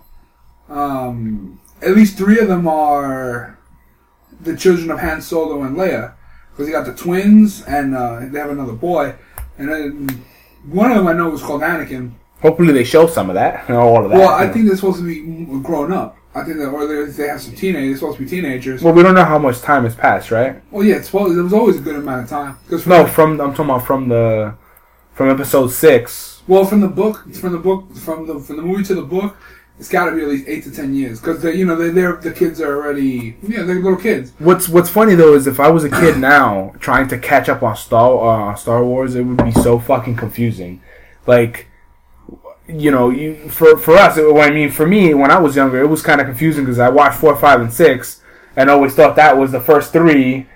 um, 0.68 1.62
at 1.84 1.92
least 1.92 2.18
three 2.18 2.40
of 2.40 2.48
them 2.48 2.68
are 2.68 3.60
the 4.42 4.58
children 4.58 4.90
of 4.90 5.00
Han 5.00 5.22
Solo 5.22 5.62
and 5.62 5.78
Leia. 5.78 6.16
Because 6.52 6.68
you 6.68 6.74
got 6.74 6.86
the 6.86 6.96
twins 6.96 7.64
and 7.64 7.96
uh, 7.96 8.22
they 8.22 8.40
have 8.40 8.50
another 8.50 8.74
boy, 8.74 9.16
and 9.58 9.70
then 9.70 10.26
one 10.66 10.92
of 10.92 10.98
them 10.98 11.08
I 11.08 11.14
know 11.14 11.30
was 11.30 11.42
called 11.42 11.62
Anakin. 11.62 12.14
Hopefully 12.44 12.74
they 12.74 12.84
show 12.84 13.08
some 13.08 13.30
of 13.30 13.34
that. 13.36 13.68
All 13.72 14.04
of 14.06 14.12
that. 14.12 14.20
Well, 14.20 14.30
I 14.30 14.48
think 14.50 14.68
they're 14.68 14.76
supposed 14.76 15.00
to 15.00 15.06
be 15.06 15.62
grown 15.64 15.92
up. 15.92 16.18
I 16.36 16.44
think 16.44 16.58
that, 16.58 16.68
or 16.70 16.86
they, 16.86 17.12
they 17.12 17.28
have 17.30 17.42
some 17.42 17.56
teenagers. 17.56 17.90
They're 17.90 17.98
supposed 18.12 18.18
to 18.18 18.24
be 18.26 18.30
teenagers. 18.30 18.84
Well, 18.84 18.94
we 18.94 19.02
don't 19.02 19.16
know 19.16 19.24
how 19.24 19.40
much 19.40 19.62
time 19.62 19.84
has 19.86 19.96
passed, 19.96 20.30
right? 20.30 20.62
Well, 20.72 20.84
yeah, 20.84 20.96
it's 20.98 21.08
supposed, 21.08 21.38
it 21.38 21.42
was 21.42 21.54
always 21.54 21.78
a 21.78 21.82
good 21.82 21.96
amount 21.96 22.24
of 22.24 22.30
time. 22.30 22.58
Because 22.66 22.86
No, 22.86 23.06
from 23.08 23.40
I'm 23.40 23.52
talking 23.52 23.66
about 23.66 23.86
from 23.88 24.10
the 24.10 24.56
from 25.14 25.30
episode 25.30 25.68
six. 25.70 26.42
well, 26.48 26.66
from 26.66 26.82
the 26.82 26.88
book, 26.88 27.34
from 27.36 27.52
the 27.54 27.60
book, 27.60 27.96
from 27.96 28.28
the 28.28 28.40
from 28.40 28.58
the 28.58 28.64
movie 28.64 28.84
to 28.84 28.96
the 28.96 29.04
book, 29.04 29.38
it's 29.80 29.90
got 29.90 30.06
to 30.10 30.16
be 30.16 30.24
at 30.24 30.28
least 30.28 30.48
eight 30.48 30.64
to 30.64 30.72
ten 30.72 30.94
years. 30.96 31.20
Because 31.22 31.44
you 31.44 31.66
know 31.66 31.76
they 31.76 31.90
they're 31.92 32.16
the 32.18 32.32
kids 32.32 32.60
are 32.60 32.76
already 32.84 33.38
yeah 33.44 33.62
they're 33.62 33.76
little 33.80 33.96
kids. 33.96 34.34
What's 34.40 34.68
What's 34.68 34.90
funny 34.90 35.14
though 35.16 35.36
is 35.36 35.46
if 35.46 35.60
I 35.60 35.70
was 35.70 35.84
a 35.84 35.90
kid 35.90 36.18
now 36.18 36.74
trying 36.80 37.08
to 37.10 37.18
catch 37.20 37.48
up 37.48 37.62
on 37.62 37.76
Star 37.78 38.52
uh, 38.52 38.56
Star 38.56 38.84
Wars, 38.84 39.14
it 39.16 39.24
would 39.24 39.44
be 39.44 39.52
so 39.52 39.78
fucking 39.80 40.16
confusing. 40.16 40.82
Like, 41.28 41.68
you 42.68 42.92
know, 42.92 43.10
you 43.10 43.50
for 43.50 43.78
for 43.78 43.96
us, 43.96 44.18
it, 44.18 44.34
well, 44.34 44.48
I 44.48 44.52
mean, 44.52 44.72
for 44.72 44.86
me 44.88 45.14
when 45.14 45.32
I 45.32 45.40
was 45.40 45.56
younger, 45.56 45.82
it 45.82 45.88
was 45.88 46.02
kind 46.02 46.22
of 46.22 46.28
confusing 46.28 46.64
because 46.64 46.80
I 46.80 46.90
watched 46.90 47.20
four, 47.20 47.36
five, 47.36 47.62
and 47.62 47.74
six, 47.74 48.22
and 48.56 48.70
always 48.70 48.96
thought 48.96 49.16
that 49.18 49.38
was 49.38 49.52
the 49.52 49.60
first 49.60 49.92
three, 49.92 50.48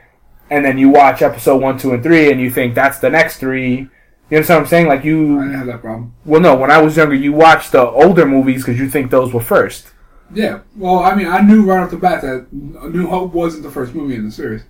and 0.49 0.63
then 0.63 0.77
you 0.77 0.89
watch 0.89 1.21
episode 1.21 1.61
one, 1.61 1.77
two, 1.77 1.93
and 1.93 2.03
three, 2.03 2.31
and 2.31 2.39
you 2.39 2.49
think 2.49 2.75
that's 2.75 2.99
the 2.99 3.09
next 3.09 3.37
three. 3.39 3.89
You 4.29 4.37
understand 4.37 4.59
what 4.59 4.63
I'm 4.63 4.69
saying? 4.69 4.87
Like 4.87 5.01
I 5.01 5.03
you, 5.03 5.37
didn't 5.37 5.53
have 5.53 5.67
that 5.67 5.81
problem. 5.81 6.13
well, 6.25 6.41
no, 6.41 6.55
when 6.55 6.71
I 6.71 6.81
was 6.81 6.97
younger, 6.97 7.15
you 7.15 7.33
watched 7.33 7.71
the 7.71 7.81
older 7.81 8.25
movies 8.25 8.63
because 8.63 8.79
you 8.79 8.89
think 8.89 9.11
those 9.11 9.33
were 9.33 9.41
first. 9.41 9.91
Yeah, 10.33 10.61
well, 10.75 10.99
I 10.99 11.15
mean, 11.15 11.27
I 11.27 11.39
knew 11.39 11.63
right 11.63 11.79
off 11.83 11.91
the 11.91 11.97
bat 11.97 12.21
that 12.21 12.51
New 12.51 13.07
Hope 13.07 13.33
wasn't 13.33 13.63
the 13.63 13.71
first 13.71 13.95
movie 13.95 14.15
in 14.15 14.25
the 14.25 14.31
series. 14.31 14.63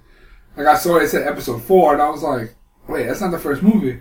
Like 0.55 0.67
I 0.67 0.75
saw 0.75 0.97
it 0.97 1.07
said 1.07 1.27
episode 1.27 1.63
four, 1.63 1.93
and 1.93 2.01
I 2.01 2.09
was 2.09 2.21
like, 2.21 2.55
wait, 2.87 3.07
that's 3.07 3.21
not 3.21 3.31
the 3.31 3.39
first 3.39 3.63
movie. 3.63 3.99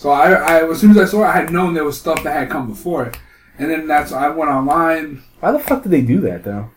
So 0.00 0.08
I, 0.08 0.30
I 0.30 0.70
as 0.70 0.80
soon 0.80 0.92
as 0.92 0.96
I 0.96 1.04
saw 1.04 1.24
it, 1.24 1.26
I 1.26 1.32
had 1.32 1.52
known 1.52 1.74
there 1.74 1.84
was 1.84 2.00
stuff 2.00 2.22
that 2.22 2.32
had 2.32 2.48
come 2.48 2.70
before 2.70 3.04
it, 3.04 3.18
and 3.58 3.70
then 3.70 3.86
that's 3.86 4.12
I 4.12 4.28
went 4.28 4.50
online. 4.50 5.22
Why 5.40 5.52
the 5.52 5.58
fuck 5.58 5.82
did 5.82 5.92
they 5.92 6.00
do 6.00 6.22
that 6.22 6.42
though? 6.42 6.70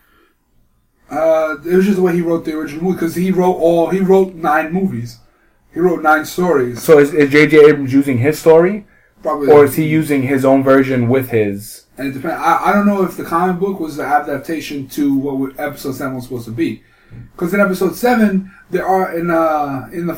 Uh, 1.09 1.55
it 1.65 1.73
was 1.73 1.85
just 1.85 1.95
the 1.95 2.01
way 2.01 2.11
he 2.11 2.21
wrote 2.21 2.43
the 2.43 2.53
original 2.53 2.83
movie 2.83 2.95
because 2.95 3.15
he 3.15 3.31
wrote 3.31 3.53
all 3.53 3.91
he 3.91 4.01
wrote 4.01 4.33
nine 4.33 4.73
movies. 4.73 5.19
He 5.73 5.79
wrote 5.79 6.03
nine 6.03 6.25
stories. 6.25 6.83
So 6.83 6.99
is, 6.99 7.13
is 7.13 7.31
J.J. 7.31 7.69
Abrams 7.69 7.93
using 7.93 8.17
his 8.17 8.37
story, 8.39 8.85
Probably, 9.21 9.49
or 9.49 9.63
is 9.63 9.75
he 9.75 9.87
using 9.87 10.23
his 10.23 10.43
own 10.43 10.61
version 10.61 11.07
with 11.07 11.29
his? 11.29 11.85
And 11.97 12.09
it 12.09 12.11
depends. 12.11 12.43
I, 12.43 12.71
I 12.71 12.73
don't 12.73 12.85
know 12.85 13.05
if 13.05 13.15
the 13.15 13.23
comic 13.23 13.57
book 13.57 13.79
was 13.79 13.95
the 13.95 14.03
adaptation 14.03 14.89
to 14.89 15.15
what 15.15 15.57
episode 15.57 15.93
seven 15.95 16.15
was 16.15 16.25
supposed 16.25 16.45
to 16.45 16.51
be. 16.51 16.83
Because 17.33 17.53
in 17.53 17.59
episode 17.59 17.95
seven, 17.95 18.51
there 18.69 18.85
are 18.85 19.13
in 19.17 19.29
uh 19.31 19.89
in 19.91 20.07
the 20.07 20.15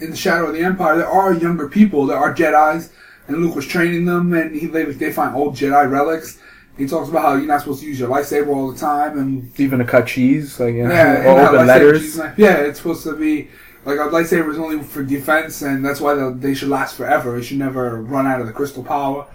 in 0.00 0.10
the 0.10 0.16
Shadow 0.16 0.46
of 0.48 0.54
the 0.54 0.60
Empire, 0.64 0.96
there 0.96 1.08
are 1.08 1.32
younger 1.32 1.68
people. 1.68 2.06
There 2.06 2.16
are 2.18 2.34
Jedi's, 2.34 2.90
and 3.28 3.38
Luke 3.38 3.54
was 3.56 3.66
training 3.66 4.04
them, 4.04 4.32
and 4.34 4.54
he 4.54 4.66
they, 4.66 4.84
they 4.84 5.12
find 5.12 5.34
old 5.34 5.54
Jedi 5.56 5.90
relics. 5.90 6.38
He 6.78 6.86
talks 6.86 7.08
about 7.10 7.22
how 7.22 7.34
you're 7.34 7.46
not 7.46 7.60
supposed 7.60 7.80
to 7.82 7.86
use 7.86 8.00
your 8.00 8.08
lightsaber 8.08 8.48
all 8.48 8.72
the 8.72 8.78
time, 8.78 9.18
and 9.18 9.60
Even 9.60 9.78
to 9.78 9.84
cut 9.84 10.06
cheese, 10.06 10.58
like 10.58 10.74
you 10.74 10.84
know, 10.88 10.94
yeah, 10.94 11.24
open 11.26 11.66
letters. 11.66 12.00
cheese 12.00 12.18
Yeah, 12.36 12.56
it's 12.56 12.78
supposed 12.78 13.02
to 13.04 13.14
be 13.16 13.48
like 13.84 13.98
a 13.98 14.02
lightsaber 14.04 14.50
is 14.50 14.58
only 14.58 14.82
for 14.82 15.02
defense, 15.02 15.62
and 15.62 15.84
that's 15.84 16.00
why 16.00 16.14
they- 16.14 16.32
they 16.48 16.54
should 16.54 16.68
last 16.68 16.96
forever. 16.96 17.36
It 17.36 17.42
should 17.44 17.58
never 17.58 18.00
run 18.02 18.26
out 18.26 18.40
of 18.40 18.46
the 18.46 18.52
crystal 18.52 18.82
power. 18.82 19.26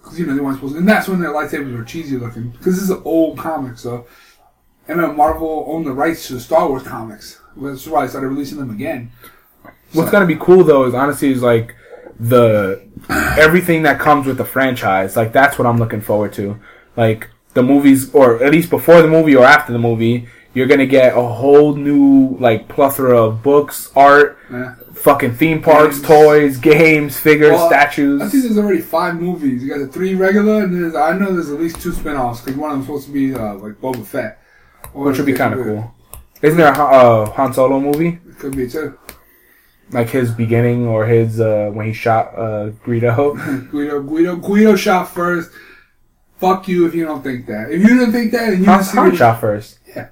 Because 0.00 0.18
you 0.18 0.26
know 0.26 0.34
they 0.34 0.40
weren't 0.40 0.56
supposed, 0.56 0.74
to, 0.74 0.78
and 0.78 0.88
that's 0.88 1.08
when 1.08 1.20
their 1.20 1.30
lightsabers 1.32 1.76
were 1.76 1.84
cheesy 1.84 2.16
looking. 2.16 2.50
Because 2.50 2.74
this 2.76 2.84
is 2.84 2.90
an 2.90 3.02
old 3.04 3.36
comic, 3.38 3.76
so 3.78 4.06
and 4.88 4.98
then 5.00 5.16
Marvel 5.16 5.66
owned 5.68 5.86
the 5.86 5.92
rights 5.92 6.26
to 6.28 6.34
the 6.34 6.40
Star 6.40 6.68
Wars 6.68 6.82
comics. 6.82 7.40
That's 7.56 7.86
why 7.86 8.02
they 8.04 8.10
started 8.10 8.28
releasing 8.28 8.58
them 8.58 8.70
again. 8.70 9.10
What's 9.92 10.10
gonna 10.10 10.26
be 10.26 10.36
cool 10.36 10.64
though 10.64 10.84
is 10.84 10.94
honestly 10.94 11.30
is 11.30 11.42
like 11.42 11.74
the 12.20 12.82
everything 13.38 13.82
that 13.84 13.98
comes 13.98 14.26
with 14.26 14.36
the 14.38 14.44
franchise. 14.44 15.16
Like 15.16 15.32
that's 15.32 15.58
what 15.58 15.66
I'm 15.66 15.76
looking 15.78 16.00
forward 16.00 16.32
to. 16.34 16.58
Like 16.96 17.28
the 17.54 17.62
movies, 17.62 18.12
or 18.14 18.42
at 18.42 18.52
least 18.52 18.70
before 18.70 19.02
the 19.02 19.08
movie 19.08 19.34
or 19.36 19.44
after 19.44 19.72
the 19.72 19.78
movie, 19.78 20.28
you're 20.54 20.66
gonna 20.66 20.86
get 20.86 21.16
a 21.16 21.22
whole 21.22 21.74
new 21.74 22.36
like 22.38 22.68
plethora 22.68 23.16
of 23.22 23.42
books, 23.42 23.90
art, 23.96 24.38
Yeah. 24.50 24.74
fucking 24.94 25.34
theme 25.34 25.62
parks, 25.62 25.96
Games. 25.98 26.06
toys, 26.08 26.56
games, 26.58 27.16
figures, 27.18 27.52
Well, 27.52 27.68
statues. 27.68 28.20
I 28.22 28.28
think 28.28 28.44
there's 28.44 28.58
already 28.58 28.80
five 28.80 29.20
movies. 29.20 29.62
You 29.62 29.70
got 29.70 29.78
the 29.78 29.86
three 29.88 30.14
regular, 30.14 30.62
and 30.64 30.74
there's, 30.82 30.94
I 30.94 31.16
know 31.16 31.32
there's 31.32 31.50
at 31.50 31.60
least 31.60 31.80
two 31.80 31.92
spin-offs 31.92 32.40
because 32.42 32.58
one 32.58 32.70
of 32.70 32.76
them's 32.76 32.86
supposed 32.86 33.06
to 33.06 33.12
be 33.12 33.34
uh, 33.34 33.54
like 33.54 33.80
Boba 33.80 34.04
Fett, 34.04 34.40
Or 34.94 35.04
which 35.06 35.16
would 35.18 35.26
be 35.26 35.32
kind 35.32 35.54
of 35.54 35.64
cool. 35.64 35.94
Isn't 36.42 36.58
there 36.58 36.70
a 36.72 36.74
Han- 36.74 36.94
uh, 37.28 37.30
Han 37.32 37.52
Solo 37.52 37.80
movie? 37.80 38.18
It 38.28 38.38
could 38.38 38.56
be 38.56 38.68
too. 38.68 38.98
Like 39.90 40.10
his 40.10 40.30
beginning 40.32 40.86
or 40.86 41.06
his 41.06 41.40
uh, 41.40 41.70
when 41.72 41.86
he 41.86 41.92
shot 41.92 42.34
uh, 42.36 42.70
Greedo. 42.84 43.70
Guido, 43.70 44.02
Guido, 44.02 44.36
Guido 44.36 44.76
shot 44.76 45.08
first. 45.08 45.50
Fuck 46.36 46.68
you 46.68 46.86
if 46.86 46.94
you 46.94 47.04
don't 47.04 47.22
think 47.22 47.46
that. 47.46 47.70
If 47.70 47.80
you 47.82 47.88
didn't 47.98 48.12
think 48.12 48.30
that, 48.32 48.50
and 48.52 48.58
you 48.60 48.64
Han, 48.66 48.82
Han 48.84 49.16
shot 49.16 49.40
first. 49.40 49.78
Yeah. 49.86 50.08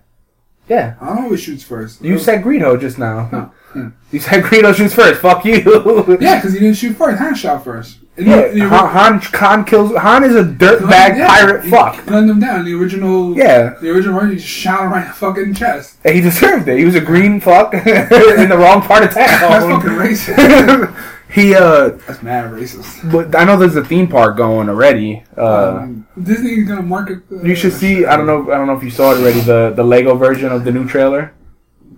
Yeah. 0.68 0.97
I 1.01 1.20
always 1.22 1.41
shoots 1.41 1.62
first. 1.62 2.03
You 2.03 2.18
said 2.18 2.43
Guido 2.43 2.77
just 2.77 2.99
now. 2.99 3.53
No. 3.74 3.93
You 4.11 4.20
said 4.20 4.43
Greedo 4.45 4.74
shoots 4.74 4.95
first. 4.95 5.20
Fuck 5.20 5.45
you. 5.45 6.16
Yeah, 6.20 6.37
because 6.37 6.55
he 6.55 6.61
didn't 6.61 6.77
shoot 6.79 6.97
first. 6.97 7.18
Han 7.18 7.35
shot 7.35 7.62
first. 7.62 7.99
And 8.19 8.27
Yeah, 8.27 8.49
the- 8.49 8.61
the- 8.61 8.69
Han, 8.69 8.89
Han 8.89 9.21
Han 9.35 9.64
kills. 9.64 9.95
Han 9.97 10.25
is 10.25 10.35
a 10.37 10.43
dirtbag 10.45 11.19
Yeah, 11.19 11.27
pirate. 11.29 11.64
he 11.64 11.71
Fuck. 11.71 12.07
Gunned 12.07 12.31
him 12.31 12.41
down. 12.41 12.64
The 12.64 12.75
original. 12.75 13.37
Yeah, 13.37 13.75
The 13.81 13.91
original 13.91 14.17
one, 14.17 14.31
he 14.31 14.37
just 14.37 14.49
shot 14.49 14.85
him 14.85 14.91
right 14.93 15.03
in 15.03 15.09
the 15.09 15.14
fucking 15.14 15.55
chest. 15.55 15.99
and 16.05 16.14
he 16.14 16.21
deserved 16.23 16.67
it. 16.69 16.79
He 16.79 16.85
was 16.87 16.95
a 16.95 17.01
green 17.01 17.41
fuck 17.41 17.75
in 17.75 18.49
the 18.49 18.57
wrong 18.59 18.81
part 18.83 19.05
of 19.05 19.11
town. 19.11 19.27
That's 19.41 19.64
fucking 19.67 19.91
racist. 19.91 20.95
he 21.29 21.55
uh, 21.55 21.91
That's 22.07 22.23
mad 22.23 22.51
racist. 22.53 23.11
but 23.12 23.35
I 23.37 23.45
know 23.45 23.57
there's 23.59 23.77
a 23.77 23.85
theme 23.85 24.09
park 24.09 24.37
going 24.39 24.69
already. 24.71 25.23
Uh, 25.37 25.81
Um, 25.83 26.07
Disney's 26.23 26.67
gonna 26.67 26.83
market. 26.83 27.19
Uh, 27.31 27.43
you 27.43 27.55
should 27.55 27.73
see. 27.75 28.07
I 28.07 28.17
don't 28.17 28.27
know. 28.27 28.51
I 28.51 28.57
don't 28.57 28.67
know 28.67 28.77
if 28.77 28.83
you 28.83 28.91
saw 28.91 29.12
it 29.12 29.19
already. 29.19 29.41
The 29.41 29.73
the 29.77 29.85
Lego 29.85 30.14
version 30.14 30.51
of 30.53 30.64
the 30.64 30.73
new 30.73 30.87
trailer. 30.89 31.33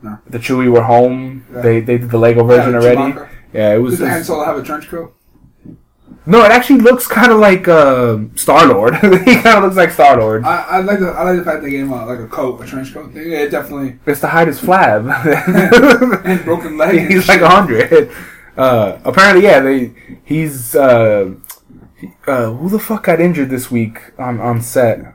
No. 0.02 0.18
The 0.28 0.38
Chewie 0.38 0.70
were 0.70 0.82
home. 0.82 1.44
Yeah. 1.54 1.60
They 1.60 1.80
they 1.80 1.98
did 1.98 2.10
the 2.10 2.18
Lego 2.18 2.42
version 2.44 2.74
already. 2.74 3.12
Chewbacca. 3.12 3.28
Yeah, 3.52 3.74
it 3.74 3.78
was. 3.78 3.98
Does 3.98 4.08
Han 4.08 4.24
Solo 4.24 4.44
have 4.44 4.56
a 4.58 4.62
trench 4.62 4.88
coat? 4.88 5.14
No, 6.28 6.44
it 6.44 6.52
actually 6.52 6.80
looks 6.80 7.06
kind 7.06 7.32
of 7.32 7.40
like 7.40 7.66
uh, 7.68 8.18
Star 8.34 8.66
Lord. 8.66 8.94
he 8.96 9.00
kind 9.40 9.56
of 9.56 9.64
looks 9.64 9.76
like 9.76 9.90
Star 9.90 10.18
Lord. 10.18 10.44
I, 10.44 10.62
I 10.62 10.80
like 10.80 10.98
the 10.98 11.08
I 11.08 11.22
like 11.22 11.38
the 11.38 11.44
fact 11.44 11.62
they 11.62 11.70
gave 11.70 11.84
him 11.86 11.92
a, 11.92 12.04
like 12.04 12.18
a 12.18 12.28
coat, 12.28 12.60
a 12.62 12.66
trench 12.66 12.92
coat. 12.92 13.12
Yeah, 13.14 13.44
it 13.44 13.50
definitely. 13.50 13.98
It's 14.04 14.20
to 14.20 14.28
hide 14.28 14.46
his 14.46 14.60
flab. 14.60 15.08
And 16.26 16.44
broken 16.44 16.76
leg. 16.76 17.08
he's 17.10 17.28
like 17.28 17.40
a 17.40 17.48
hundred. 17.48 18.10
Uh, 18.58 18.98
apparently, 19.04 19.44
yeah, 19.44 19.60
they 19.60 19.94
he's 20.22 20.74
uh, 20.76 21.34
uh, 22.26 22.52
who 22.52 22.68
the 22.68 22.78
fuck 22.78 23.04
got 23.04 23.20
injured 23.22 23.48
this 23.48 23.70
week 23.70 24.12
on 24.18 24.38
on 24.38 24.60
set? 24.60 25.14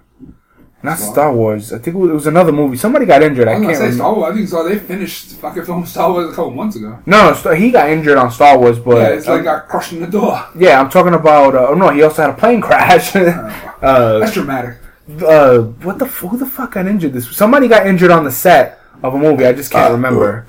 Not 0.84 0.98
Star- 1.00 1.14
Star 1.14 1.34
Wars. 1.34 1.72
I 1.72 1.78
think 1.80 1.96
it 1.96 2.00
was, 2.00 2.28
another 2.28 2.52
movie. 2.52 2.76
Somebody 2.76 3.06
got 3.06 3.24
injured. 3.24 3.48
I 3.48 3.54
I 3.54 3.56
can't 3.56 3.68
say 3.68 3.84
remember. 3.84 3.96
Star 3.96 4.14
Wars. 4.16 4.32
I 4.32 4.36
think 4.36 4.50
so. 4.50 4.68
They 4.68 4.78
finished 4.80 5.26
fucking 5.38 5.64
filming 5.64 5.86
Star 5.86 6.12
Wars 6.12 6.28
a 6.32 6.36
couple 6.36 6.52
months 6.52 6.76
ago. 6.76 7.00
No, 7.06 7.34
no, 7.46 7.52
he 7.54 7.72
got 7.72 7.90
injured 7.90 8.18
on 8.18 8.30
Star 8.32 8.58
Wars, 8.60 8.80
but 8.80 8.98
yeah, 8.98 9.08
it's 9.16 9.26
like 9.28 9.40
um, 9.40 9.44
got 9.46 9.68
crushed 9.70 9.94
in 9.94 10.02
the 10.02 10.08
door. 10.08 10.46
yeah, 10.58 10.80
I'm 10.82 10.90
talking 10.90 11.14
about. 11.14 11.56
Uh, 11.56 11.68
oh 11.70 11.74
no, 11.74 11.90
he 11.90 12.04
also 12.04 12.22
had 12.24 12.32
a 12.32 12.34
plane 12.34 12.60
crash. 12.60 13.16
uh, 13.16 14.20
That's 14.20 14.34
dramatic. 14.34 14.78
uh, 15.26 15.60
what 15.88 16.00
the 16.00 16.06
who 16.06 16.38
the 16.38 16.46
fuck 16.46 16.74
got 16.74 16.86
injured 16.86 17.14
this? 17.14 17.32
Somebody 17.36 17.68
got 17.70 17.88
injured 17.88 18.12
on 18.12 18.26
the 18.26 18.32
set 18.32 18.80
of 19.02 19.14
a 19.14 19.18
movie. 19.18 19.46
I 19.46 19.54
just 19.54 19.72
can't 19.72 19.92
remember. 19.94 20.46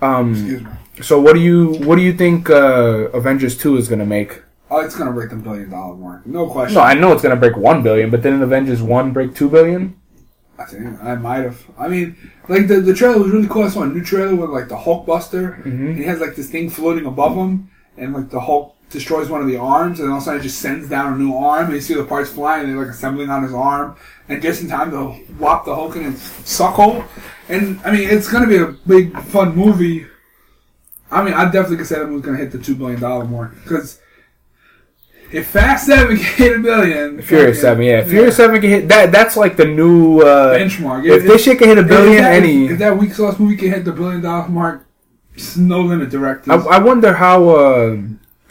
Um, 0.00 0.32
Excuse 0.32 0.62
me. 0.62 0.70
so 1.02 1.20
what 1.20 1.34
do 1.34 1.40
you 1.40 1.72
what 1.86 1.96
do 1.96 2.02
you 2.02 2.12
think 2.12 2.50
uh, 2.50 3.08
Avengers 3.14 3.56
Two 3.56 3.76
is 3.78 3.88
gonna 3.88 4.06
make? 4.06 4.42
Oh, 4.70 4.80
it's 4.80 4.96
gonna 4.96 5.12
break 5.12 5.30
the 5.30 5.36
billion 5.36 5.70
dollar 5.70 5.96
mark. 5.96 6.26
No 6.26 6.48
question. 6.48 6.74
No, 6.74 6.80
I 6.82 6.94
know 6.94 7.12
it's 7.12 7.22
gonna 7.22 7.36
break 7.36 7.56
one 7.56 7.82
billion, 7.82 8.10
but 8.10 8.22
didn't 8.22 8.42
Avengers 8.42 8.82
One 8.82 9.12
break 9.12 9.34
two 9.34 9.48
billion? 9.48 9.98
I 10.58 10.64
think 10.64 11.02
I 11.02 11.14
might 11.14 11.44
have. 11.44 11.62
I 11.78 11.88
mean, 11.88 12.16
like 12.48 12.66
the 12.66 12.80
the 12.80 12.92
trailer 12.92 13.18
was 13.18 13.30
really 13.30 13.48
cool. 13.48 13.62
I 13.62 13.68
saw 13.68 13.82
a 13.82 13.86
new 13.86 14.04
trailer 14.04 14.34
with 14.34 14.50
like 14.50 14.68
the 14.68 14.76
Hulkbuster, 14.76 15.62
mm-hmm. 15.62 15.68
and 15.68 15.96
he 15.96 16.04
has 16.04 16.20
like 16.20 16.34
this 16.34 16.50
thing 16.50 16.68
floating 16.68 17.06
above 17.06 17.36
him, 17.36 17.70
and 17.96 18.12
like 18.12 18.30
the 18.30 18.40
Hulk 18.40 18.74
destroys 18.90 19.28
one 19.28 19.40
of 19.40 19.46
the 19.46 19.56
arms, 19.56 20.00
and 20.00 20.10
all 20.10 20.16
of 20.16 20.22
a 20.22 20.24
sudden 20.24 20.40
it 20.40 20.42
just 20.42 20.60
sends 20.60 20.88
down 20.88 21.14
a 21.14 21.16
new 21.16 21.34
arm, 21.34 21.66
and 21.66 21.74
you 21.74 21.80
see 21.80 21.94
the 21.94 22.04
parts 22.04 22.30
flying, 22.30 22.64
and 22.64 22.70
they're 22.70 22.84
like 22.84 22.94
assembling 22.94 23.30
on 23.30 23.42
his 23.42 23.54
arm, 23.54 23.96
and 24.28 24.42
just 24.42 24.62
in 24.62 24.68
time 24.68 24.90
to 24.90 25.10
whop 25.38 25.64
the 25.64 25.74
Hulk 25.74 25.96
in 25.96 26.04
his 26.04 26.20
suck 26.20 26.74
hole. 26.74 27.04
And 27.48 27.80
I 27.84 27.92
mean, 27.92 28.08
it's 28.08 28.30
gonna 28.30 28.46
be 28.46 28.58
a 28.58 28.74
big 28.86 29.18
fun 29.24 29.54
movie. 29.54 30.06
I 31.10 31.22
mean, 31.22 31.34
I 31.34 31.44
definitely 31.44 31.78
could 31.78 31.86
say 31.86 32.00
that 32.00 32.06
movie's 32.06 32.26
gonna 32.26 32.38
hit 32.38 32.50
the 32.50 32.58
two 32.58 32.74
billion 32.74 33.00
dollar 33.00 33.24
mark 33.24 33.54
because 33.62 34.00
if 35.32 35.48
Fast 35.48 35.86
Seven 35.86 36.16
can 36.18 36.24
hit 36.24 36.56
a 36.58 36.62
billion, 36.62 37.22
Furious 37.22 37.60
Seven, 37.60 37.84
yeah. 37.84 38.04
Furious 38.04 38.36
Seven 38.36 38.60
can 38.60 38.70
hit 38.70 38.88
that. 38.88 39.12
That's 39.12 39.36
like 39.36 39.56
the 39.56 39.64
new 39.64 40.20
uh, 40.20 40.58
benchmark. 40.58 41.06
If 41.06 41.24
this 41.24 41.44
shit 41.44 41.58
can 41.58 41.68
hit 41.68 41.78
a 41.78 41.82
billion, 41.82 42.14
if 42.14 42.20
that, 42.20 42.32
any. 42.32 42.66
if 42.66 42.78
that 42.78 42.96
weak 42.96 43.12
sauce 43.12 43.38
movie 43.38 43.56
can 43.56 43.70
hit 43.70 43.84
the 43.84 43.92
billion 43.92 44.22
dollar 44.22 44.48
mark, 44.48 44.86
it's 45.34 45.56
no 45.56 45.80
limit 45.80 46.10
directors. 46.10 46.50
I, 46.50 46.76
I 46.76 46.78
wonder 46.78 47.14
how, 47.14 47.48
uh, 47.48 47.96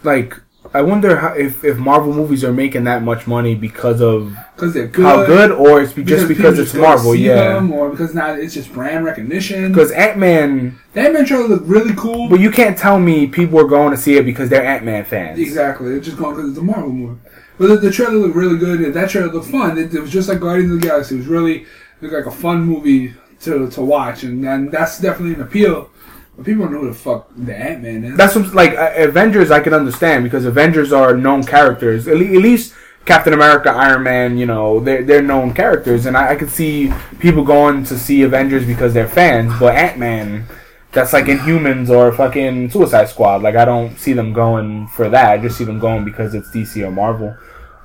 like, 0.03 0.39
I 0.73 0.81
wonder 0.81 1.15
how, 1.17 1.33
if 1.33 1.63
if 1.63 1.77
Marvel 1.77 2.13
movies 2.13 2.43
are 2.43 2.53
making 2.53 2.85
that 2.85 3.03
much 3.03 3.27
money 3.27 3.55
because 3.55 4.01
of 4.01 4.35
because 4.55 4.73
they're 4.73 4.87
good. 4.87 5.05
how 5.05 5.25
good, 5.25 5.51
or 5.51 5.81
it's 5.81 5.93
be- 5.93 6.03
just 6.03 6.27
because 6.27 6.59
it's 6.59 6.73
Marvel, 6.73 7.15
yeah. 7.15 7.65
or 7.71 7.89
because 7.89 8.13
now 8.13 8.33
it's 8.33 8.53
just 8.53 8.71
brand 8.73 9.05
recognition. 9.05 9.71
Because 9.71 9.91
Ant 9.91 10.17
Man, 10.17 10.79
that 10.93 11.13
man 11.13 11.25
trailer 11.25 11.47
looked 11.47 11.67
really 11.67 11.95
cool. 11.95 12.29
but 12.29 12.39
you 12.39 12.51
can't 12.51 12.77
tell 12.77 12.99
me 12.99 13.27
people 13.27 13.59
are 13.59 13.67
going 13.67 13.91
to 13.91 13.97
see 13.97 14.17
it 14.17 14.23
because 14.23 14.49
they're 14.49 14.65
Ant 14.65 14.83
Man 14.83 15.05
fans. 15.05 15.39
Exactly. 15.39 15.93
It's 15.93 16.05
just 16.05 16.17
going 16.17 16.35
because 16.35 16.51
it's 16.51 16.59
a 16.59 16.63
Marvel 16.63 16.91
movie. 16.91 17.19
But 17.57 17.67
the, 17.67 17.77
the 17.77 17.91
trailer 17.91 18.13
looked 18.13 18.35
really 18.35 18.57
good. 18.57 18.81
And 18.81 18.93
that 18.93 19.09
trailer 19.09 19.31
looked 19.31 19.47
fun. 19.47 19.77
It, 19.77 19.93
it 19.93 19.99
was 19.99 20.11
just 20.11 20.29
like 20.29 20.39
Guardians 20.39 20.71
of 20.73 20.81
the 20.81 20.87
Galaxy. 20.87 21.15
It 21.15 21.19
was 21.19 21.27
really 21.27 21.65
looked 22.01 22.13
like 22.13 22.25
a 22.25 22.31
fun 22.31 22.61
movie 22.63 23.13
to 23.41 23.69
to 23.69 23.81
watch, 23.81 24.23
and, 24.23 24.45
and 24.45 24.71
that's 24.71 24.99
definitely 24.99 25.35
an 25.35 25.41
appeal. 25.41 25.89
But 26.37 26.45
people 26.45 26.65
don't 26.65 26.73
know 26.73 26.81
who 26.81 26.87
the 26.89 26.93
fuck 26.93 27.29
the 27.35 27.55
Ant 27.55 27.81
Man 27.81 28.03
is. 28.03 28.15
That's 28.15 28.35
what, 28.35 28.53
like 28.53 28.73
uh, 28.73 28.93
Avengers. 28.95 29.49
I 29.49 29.59
can 29.59 29.73
understand 29.73 30.23
because 30.23 30.45
Avengers 30.45 30.93
are 30.93 31.17
known 31.17 31.43
characters. 31.43 32.07
At, 32.07 32.17
le- 32.17 32.25
at 32.25 32.41
least 32.43 32.75
Captain 33.05 33.33
America, 33.33 33.71
Iron 33.71 34.03
Man. 34.03 34.37
You 34.37 34.45
know, 34.45 34.79
they're 34.79 35.03
they're 35.03 35.23
known 35.23 35.55
characters, 35.55 36.05
and 36.05 36.15
I, 36.15 36.33
I 36.33 36.35
could 36.35 36.51
see 36.51 36.93
people 37.19 37.43
going 37.43 37.83
to 37.85 37.97
see 37.97 38.21
Avengers 38.21 38.67
because 38.67 38.93
they're 38.93 39.07
fans. 39.07 39.51
But 39.59 39.75
Ant 39.75 39.97
Man, 39.97 40.45
that's 40.91 41.11
like 41.11 41.25
Inhumans 41.25 41.89
or 41.89 42.13
fucking 42.13 42.69
Suicide 42.69 43.09
Squad. 43.09 43.41
Like 43.41 43.55
I 43.55 43.65
don't 43.65 43.97
see 43.97 44.13
them 44.13 44.31
going 44.31 44.87
for 44.89 45.09
that. 45.09 45.31
I 45.31 45.37
just 45.39 45.57
see 45.57 45.63
them 45.63 45.79
going 45.79 46.05
because 46.05 46.35
it's 46.35 46.51
DC 46.51 46.85
or 46.85 46.91
Marvel. 46.91 47.35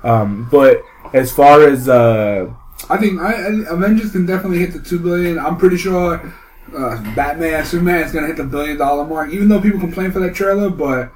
Um, 0.03 0.47
but 0.51 0.83
as 1.13 1.31
far 1.31 1.67
as 1.67 1.89
uh, 1.89 2.53
I 2.87 2.97
think 2.97 3.19
I, 3.19 3.33
I, 3.33 3.47
Avengers 3.73 4.11
can 4.11 4.27
definitely 4.27 4.59
hit 4.59 4.73
the 4.73 4.79
two 4.79 4.99
billion. 4.99 5.39
I'm 5.39 5.57
pretty 5.57 5.77
sure 5.77 6.33
uh, 6.75 7.15
Batman, 7.15 7.65
Superman 7.65 8.03
is 8.03 8.11
gonna 8.11 8.27
hit 8.27 8.37
the 8.37 8.43
billion 8.43 8.77
dollar 8.77 9.05
mark. 9.05 9.31
Even 9.31 9.49
though 9.49 9.61
people 9.61 9.79
complain 9.79 10.11
for 10.11 10.19
that 10.19 10.33
trailer, 10.35 10.69
but 10.69 11.11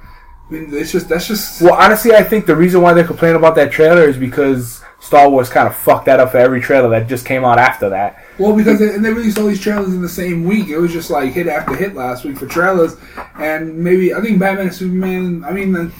I 0.48 0.52
mean, 0.52 0.68
it's 0.72 0.92
just 0.92 1.08
that's 1.08 1.26
just 1.26 1.60
well, 1.60 1.74
honestly, 1.74 2.14
I 2.14 2.22
think 2.22 2.46
the 2.46 2.56
reason 2.56 2.80
why 2.80 2.94
they're 2.94 3.04
complaining 3.04 3.36
about 3.36 3.54
that 3.56 3.70
trailer 3.70 4.08
is 4.08 4.16
because 4.16 4.82
Star 5.00 5.28
Wars 5.28 5.48
kind 5.48 5.68
of 5.68 5.76
fucked 5.76 6.06
that 6.06 6.20
up 6.20 6.32
for 6.32 6.38
every 6.38 6.60
trailer 6.60 6.88
that 6.90 7.08
just 7.08 7.26
came 7.26 7.44
out 7.44 7.58
after 7.58 7.88
that. 7.90 8.24
Well, 8.38 8.56
because 8.56 8.78
they, 8.78 8.94
and 8.94 9.04
they 9.04 9.12
released 9.12 9.38
all 9.38 9.46
these 9.46 9.60
trailers 9.60 9.88
in 9.88 10.02
the 10.02 10.08
same 10.08 10.44
week. 10.44 10.68
It 10.68 10.78
was 10.78 10.92
just 10.92 11.10
like 11.10 11.32
hit 11.32 11.46
after 11.46 11.74
hit 11.76 11.94
last 11.94 12.24
week 12.24 12.38
for 12.38 12.46
trailers, 12.46 12.96
and 13.38 13.78
maybe 13.78 14.14
I 14.14 14.20
think 14.20 14.38
Batman 14.38 14.66
and 14.66 14.74
Superman. 14.74 15.44
I 15.44 15.52
mean, 15.52 15.92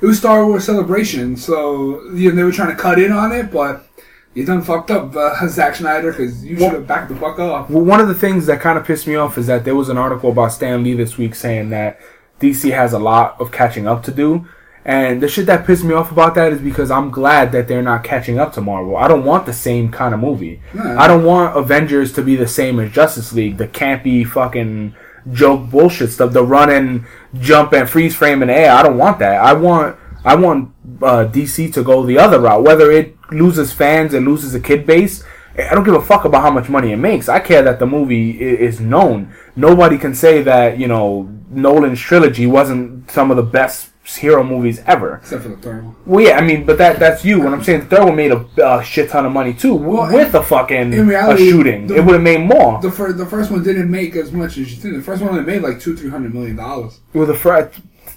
it 0.00 0.06
was 0.06 0.18
Star 0.18 0.46
Wars 0.46 0.64
Celebration, 0.64 1.36
so 1.36 2.02
you 2.12 2.30
know, 2.30 2.36
they 2.36 2.42
were 2.42 2.52
trying 2.52 2.74
to 2.74 2.80
cut 2.80 2.98
in 2.98 3.12
on 3.12 3.32
it, 3.32 3.52
but 3.52 3.88
you 4.34 4.44
done 4.44 4.62
fucked 4.62 4.90
up, 4.90 5.14
uh, 5.14 5.46
Zack 5.48 5.76
Snyder, 5.76 6.10
because 6.10 6.44
you 6.44 6.58
should 6.58 6.72
have 6.72 6.86
backed 6.86 7.08
the 7.08 7.16
fuck 7.16 7.38
off. 7.38 7.70
Well, 7.70 7.84
one 7.84 8.00
of 8.00 8.08
the 8.08 8.14
things 8.14 8.46
that 8.46 8.60
kind 8.60 8.78
of 8.78 8.84
pissed 8.84 9.06
me 9.06 9.14
off 9.14 9.38
is 9.38 9.46
that 9.46 9.64
there 9.64 9.76
was 9.76 9.88
an 9.88 9.96
article 9.96 10.30
about 10.30 10.52
Stan 10.52 10.82
Lee 10.82 10.94
this 10.94 11.16
week 11.16 11.34
saying 11.34 11.70
that 11.70 12.00
DC 12.40 12.72
has 12.72 12.92
a 12.92 12.98
lot 12.98 13.40
of 13.40 13.52
catching 13.52 13.86
up 13.86 14.02
to 14.04 14.10
do. 14.10 14.46
And 14.84 15.22
the 15.22 15.28
shit 15.28 15.46
that 15.46 15.66
pissed 15.66 15.84
me 15.84 15.94
off 15.94 16.12
about 16.12 16.34
that 16.34 16.52
is 16.52 16.60
because 16.60 16.90
I'm 16.90 17.10
glad 17.10 17.52
that 17.52 17.68
they're 17.68 17.80
not 17.80 18.04
catching 18.04 18.38
up 18.38 18.52
to 18.54 18.60
Marvel. 18.60 18.96
I 18.96 19.08
don't 19.08 19.24
want 19.24 19.46
the 19.46 19.52
same 19.54 19.90
kind 19.90 20.12
of 20.12 20.20
movie. 20.20 20.60
I 20.78 21.08
don't 21.08 21.24
want 21.24 21.56
Avengers 21.56 22.12
to 22.14 22.22
be 22.22 22.36
the 22.36 22.46
same 22.46 22.78
as 22.78 22.92
Justice 22.92 23.32
League, 23.32 23.56
the 23.56 23.66
campy 23.66 24.26
fucking 24.26 24.94
joke 25.32 25.70
bullshit 25.70 26.10
stuff, 26.10 26.34
the 26.34 26.44
run 26.44 26.68
and 26.68 27.06
jump 27.40 27.72
and 27.72 27.88
freeze 27.88 28.14
frame 28.14 28.42
in 28.42 28.48
the 28.48 28.54
air. 28.54 28.72
I 28.72 28.82
don't 28.82 28.98
want 28.98 29.18
that. 29.20 29.42
I 29.42 29.54
want 29.54 29.96
I 30.22 30.34
want 30.34 30.74
uh, 31.02 31.28
DC 31.28 31.72
to 31.74 31.82
go 31.82 32.04
the 32.04 32.18
other 32.18 32.40
route, 32.40 32.62
whether 32.62 32.90
it 32.90 33.16
loses 33.34 33.72
fans 33.72 34.14
and 34.14 34.26
loses 34.26 34.54
a 34.54 34.60
kid 34.60 34.86
base. 34.86 35.22
I 35.56 35.72
don't 35.74 35.84
give 35.84 35.94
a 35.94 36.02
fuck 36.02 36.24
about 36.24 36.42
how 36.42 36.50
much 36.50 36.68
money 36.68 36.90
it 36.92 36.96
makes. 36.96 37.28
I 37.28 37.38
care 37.38 37.62
that 37.62 37.78
the 37.78 37.86
movie 37.86 38.40
is 38.40 38.80
known. 38.80 39.32
Nobody 39.54 39.98
can 39.98 40.14
say 40.14 40.42
that 40.42 40.78
you 40.78 40.88
know 40.88 41.28
Nolan's 41.50 42.00
trilogy 42.00 42.46
wasn't 42.46 43.10
some 43.10 43.30
of 43.30 43.36
the 43.36 43.42
best 43.44 43.90
hero 44.04 44.42
movies 44.44 44.82
ever. 44.86 45.16
Except 45.16 45.44
for 45.44 45.48
the 45.50 45.56
third 45.56 45.84
one. 45.84 45.96
Well, 46.04 46.24
yeah, 46.26 46.36
I 46.36 46.42
mean, 46.42 46.66
but 46.66 46.76
that 46.78 46.98
that's 46.98 47.24
you. 47.24 47.38
When 47.40 47.52
I'm 47.54 47.62
saying 47.62 47.80
the 47.80 47.86
third 47.86 48.04
one 48.04 48.16
made 48.16 48.32
a 48.32 48.44
uh, 48.62 48.82
shit 48.82 49.10
ton 49.10 49.24
of 49.26 49.32
money 49.32 49.54
too, 49.54 49.74
Well, 49.76 50.12
with 50.12 50.34
a 50.34 50.42
fucking 50.42 50.92
in 50.92 51.06
reality, 51.08 51.48
a 51.48 51.50
shooting, 51.50 51.86
the- 51.86 51.96
it 51.98 52.04
would 52.04 52.14
have 52.14 52.22
made 52.22 52.40
more. 52.40 52.80
The 52.82 52.90
first, 52.90 53.16
the 53.16 53.24
first 53.26 53.50
one 53.52 53.62
didn't 53.62 53.90
make 53.90 54.16
as 54.16 54.32
much 54.32 54.58
as 54.58 54.70
you 54.72 54.76
think. 54.76 54.96
The 54.96 55.02
first 55.02 55.22
one 55.22 55.30
only 55.30 55.44
made 55.44 55.62
like 55.62 55.78
two, 55.80 55.96
three 55.96 56.10
hundred 56.10 56.34
million 56.34 56.56
dollars. 56.56 56.98
Well, 57.14 57.26
the 57.26 57.34
fr- 57.34 57.68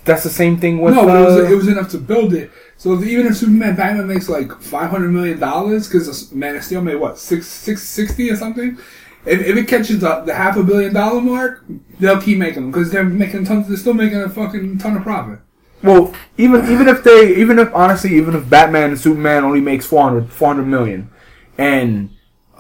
that's 0.04 0.24
the 0.24 0.30
same 0.30 0.58
thing 0.60 0.80
with 0.82 0.94
No, 0.96 1.06
but 1.06 1.16
it 1.22 1.26
was, 1.26 1.36
uh, 1.38 1.52
it 1.52 1.56
was 1.56 1.68
enough 1.68 1.90
to 1.92 1.98
build 2.00 2.34
it. 2.34 2.50
So 2.78 3.02
even 3.04 3.26
if 3.26 3.38
Superman 3.38 3.76
Batman 3.76 4.08
makes 4.08 4.30
like 4.30 4.52
five 4.62 4.92
hundred 4.92 5.10
million 5.10 5.40
dollars, 5.40 5.88
because 5.88 6.32
Man 6.32 6.56
of 6.56 6.64
Steel 6.64 6.82
made 6.82 6.96
what 6.96 7.18
six 7.18 7.48
six 7.48 7.84
sixty 7.84 8.30
or 8.30 8.36
something. 8.36 8.78
If, 9.26 9.42
if 9.42 9.58
it 9.58 9.68
catches 9.68 10.04
up 10.04 10.26
the 10.26 10.34
half 10.34 10.56
a 10.56 10.64
billion 10.64 10.94
dollar 10.94 11.20
mark, 11.20 11.66
they'll 12.00 12.22
keep 12.22 12.38
making 12.38 12.62
them 12.62 12.72
because 12.72 12.92
they're 12.92 13.04
making 13.04 13.46
tons. 13.46 13.68
They're 13.68 13.78
still 13.78 13.94
making 13.94 14.22
a 14.22 14.30
fucking 14.30 14.78
ton 14.78 14.96
of 14.96 15.04
profit. 15.04 15.40
Well, 15.84 16.14
even 16.38 16.72
even 16.72 16.88
if 16.88 17.04
they, 17.04 17.36
even 17.36 17.60
if 17.60 17.74
honestly, 17.74 18.16
even 18.16 18.36
if 18.36 18.50
Batman 18.50 18.92
and 18.92 19.00
Superman 19.00 19.44
only 19.44 19.62
makes 19.62 19.86
400, 19.86 20.32
400 20.32 20.64
million, 20.64 21.10
and 21.58 22.12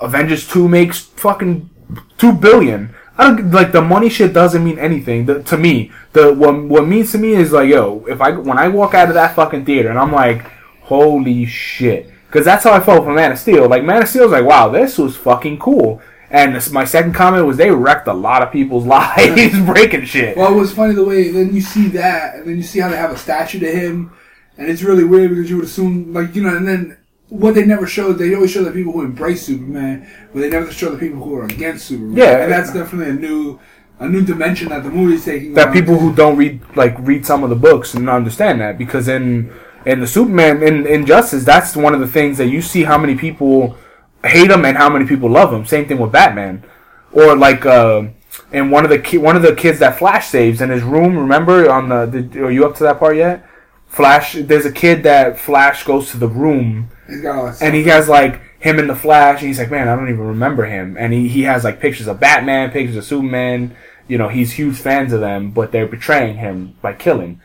Avengers 0.01 0.47
two 0.47 0.68
makes 0.68 0.99
fucking 0.99 1.70
two 2.18 2.34
billion, 2.34 2.93
I 3.18 3.28
don't 3.28 3.51
like 3.51 3.72
the 3.72 3.82
money 3.82 4.09
shit 4.09 4.34
doesn't 4.34 4.63
mean 4.63 4.78
anything 4.78 5.26
the, 5.26 5.41
to 5.43 5.57
me. 5.57 5.91
The 6.13 6.34
what 6.34 6.63
what 6.63 6.88
means 6.88 7.11
to 7.13 7.18
me 7.18 7.34
is 7.34 7.51
like, 7.51 7.70
yo, 7.70 8.05
if 8.07 8.22
I 8.22 8.32
when 8.32 8.59
I 8.59 8.68
walk 8.68 8.93
out 8.93 9.07
of 9.07 9.15
that 9.15 9.36
fucking 9.36 9.65
theater 9.65 9.89
and 9.89 9.97
I'm 9.97 10.11
like, 10.11 10.43
holy 10.82 11.45
shit, 11.45 12.11
because 12.28 12.45
that's 12.45 12.63
how 12.63 12.74
I 12.74 12.80
felt 12.80 13.03
for 13.03 13.13
Man 13.13 13.32
of 13.32 13.39
Steel. 13.39 13.68
Like 13.68 13.84
Man 13.84 14.03
of 14.03 14.07
Steel 14.07 14.24
was 14.24 14.32
like, 14.32 14.45
wow, 14.45 14.70
this 14.70 14.97
was 14.97 15.18
fucking 15.18 15.57
cool. 15.59 16.01
And 16.30 16.55
this, 16.55 16.70
my 16.72 16.84
second 16.84 17.13
comment 17.13 17.45
was 17.45 17.57
they 17.57 17.72
wrecked 17.72 18.07
a 18.07 18.13
lot 18.13 18.43
of 18.43 18.51
people's 18.51 18.86
lives 18.86 19.59
breaking 19.61 20.05
shit. 20.05 20.38
Well, 20.38 20.53
it 20.53 20.57
was 20.57 20.74
funny 20.74 20.93
the 20.93 21.05
way 21.05 21.32
then 21.32 21.53
you 21.53 21.61
see 21.61 21.88
that, 21.89 22.36
and 22.36 22.47
then 22.47 22.57
you 22.57 22.63
see 22.63 22.80
how 22.80 22.89
they 22.89 22.97
have 22.97 23.11
a 23.11 23.18
statue 23.18 23.59
to 23.59 23.72
him, 23.72 24.11
and 24.57 24.70
it's 24.70 24.84
really 24.84 25.05
weird 25.05 25.32
because 25.32 25.49
you 25.49 25.57
would 25.57 25.65
assume 25.65 26.13
like 26.13 26.36
you 26.36 26.43
know, 26.43 26.55
and 26.55 26.68
then 26.68 26.97
what 27.30 27.55
they 27.55 27.65
never 27.65 27.86
showed, 27.86 28.13
they 28.13 28.34
always 28.34 28.51
show 28.51 28.63
the 28.63 28.71
people 28.71 28.93
who 28.93 29.01
embrace 29.01 29.45
Superman, 29.45 30.07
but 30.34 30.39
they 30.41 30.49
never 30.49 30.71
show 30.71 30.91
the 30.91 30.97
people 30.97 31.21
who 31.23 31.36
are 31.36 31.45
against 31.45 31.86
Superman. 31.86 32.15
Yeah. 32.17 32.43
and 32.43 32.51
that's 32.51 32.71
definitely 32.73 33.09
a 33.11 33.13
new, 33.13 33.59
a 33.99 34.07
new 34.07 34.21
dimension 34.23 34.69
that 34.69 34.84
the 34.84 34.89
movie's 34.89 35.25
taking. 35.25 35.53
that 35.53 35.73
people 35.73 35.97
who 35.97 36.13
don't 36.13 36.38
read 36.38 36.61
like 36.75 36.95
read 36.99 37.25
some 37.25 37.43
of 37.43 37.49
the 37.49 37.55
books 37.55 37.93
and 37.95 38.09
understand 38.09 38.61
that 38.61 38.78
because 38.78 39.07
in 39.07 39.51
in 39.86 39.99
the 39.99 40.07
Superman 40.07 40.61
in 40.63 40.86
Injustice 40.86 41.43
that's 41.43 41.75
one 41.75 41.93
of 41.93 41.99
the 41.99 42.07
things 42.07 42.38
that 42.38 42.47
you 42.47 42.61
see 42.61 42.84
how 42.84 42.97
many 42.97 43.15
people 43.15 43.75
hate 44.23 44.51
him 44.51 44.65
and 44.65 44.78
how 44.78 44.89
many 44.89 45.05
people 45.05 45.30
love 45.30 45.51
him. 45.51 45.65
Same 45.65 45.88
thing 45.88 45.97
with 45.99 46.11
Batman, 46.11 46.63
or 47.11 47.36
like 47.36 47.65
uh, 47.65 48.03
and 48.51 48.71
one 48.71 48.84
of 48.84 48.89
the 48.89 48.99
ki- 48.99 49.17
one 49.17 49.36
of 49.36 49.41
the 49.41 49.55
kids 49.55 49.80
that 49.80 49.97
Flash 49.97 50.28
saves 50.28 50.61
in 50.61 50.69
his 50.69 50.84
room. 50.84 51.17
Remember 51.17 51.69
on 51.69 51.89
the, 51.89 52.05
the 52.05 52.43
are 52.43 52.51
you 52.51 52.65
up 52.65 52.75
to 52.75 52.84
that 52.84 52.99
part 52.99 53.15
yet? 53.17 53.47
Flash, 53.88 54.33
there's 54.33 54.65
a 54.65 54.71
kid 54.71 55.03
that 55.03 55.39
Flash 55.39 55.83
goes 55.83 56.11
to 56.11 56.17
the 56.17 56.27
room 56.27 56.89
He's 57.07 57.21
got 57.21 57.35
all 57.38 57.53
and 57.61 57.73
he 57.73 57.83
has 57.85 58.07
like 58.09 58.41
him 58.59 58.79
in 58.79 58.88
the 58.88 58.95
Flash, 58.95 59.39
and 59.39 59.47
he's 59.47 59.59
like, 59.59 59.71
man, 59.71 59.88
I 59.88 59.95
don't 59.95 60.09
even 60.09 60.27
remember 60.27 60.65
him. 60.65 60.97
And 60.97 61.13
he, 61.13 61.27
he 61.27 61.43
has 61.43 61.63
like 61.63 61.79
pictures 61.79 62.07
of 62.07 62.19
Batman, 62.19 62.71
pictures 62.71 62.97
of 62.97 63.05
Superman. 63.05 63.75
You 64.07 64.17
know, 64.17 64.29
he's 64.29 64.53
huge 64.53 64.77
fans 64.77 65.13
of 65.13 65.21
them, 65.21 65.51
but 65.51 65.71
they're 65.71 65.88
betraying 65.88 66.38
him 66.38 66.75
by 66.81 66.93
killing. 66.93 67.39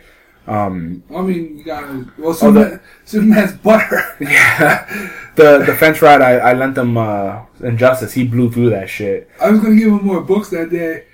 Um, 0.47 1.05
I 1.14 1.20
mean, 1.20 1.59
you 1.59 1.64
got 1.64 2.18
well, 2.18 2.34
Superman, 2.34 2.80
Superman's 3.05 3.53
butter. 3.53 4.03
yeah, 4.20 4.86
the 5.36 5.59
the 5.64 5.76
fence 5.76 6.03
ride 6.03 6.20
I, 6.20 6.32
I 6.38 6.53
lent 6.55 6.76
him 6.76 6.97
uh, 6.97 7.43
Injustice. 7.61 8.12
He 8.14 8.24
blew 8.26 8.51
through 8.51 8.70
that 8.70 8.88
shit. 8.90 9.30
I 9.40 9.51
was 9.51 9.61
gonna 9.61 9.76
give 9.76 9.88
him 9.93 10.05
more 10.05 10.20
books 10.20 10.49
that 10.51 10.70
day. 10.70 11.05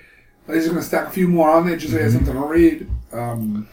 I 0.47 0.53
was 0.53 0.63
just 0.63 0.69
gonna 0.73 0.81
stack 0.83 1.07
a 1.07 1.11
few 1.11 1.27
more 1.27 1.49
on 1.51 1.67
there 1.67 1.77
just 1.77 1.91
so 1.93 1.97
he 1.97 2.03
had 2.03 2.11
Mm-hmm. 2.13 2.25
something 2.25 2.41
to 2.41 2.47
read. 2.47 2.89
Um, 3.11 3.67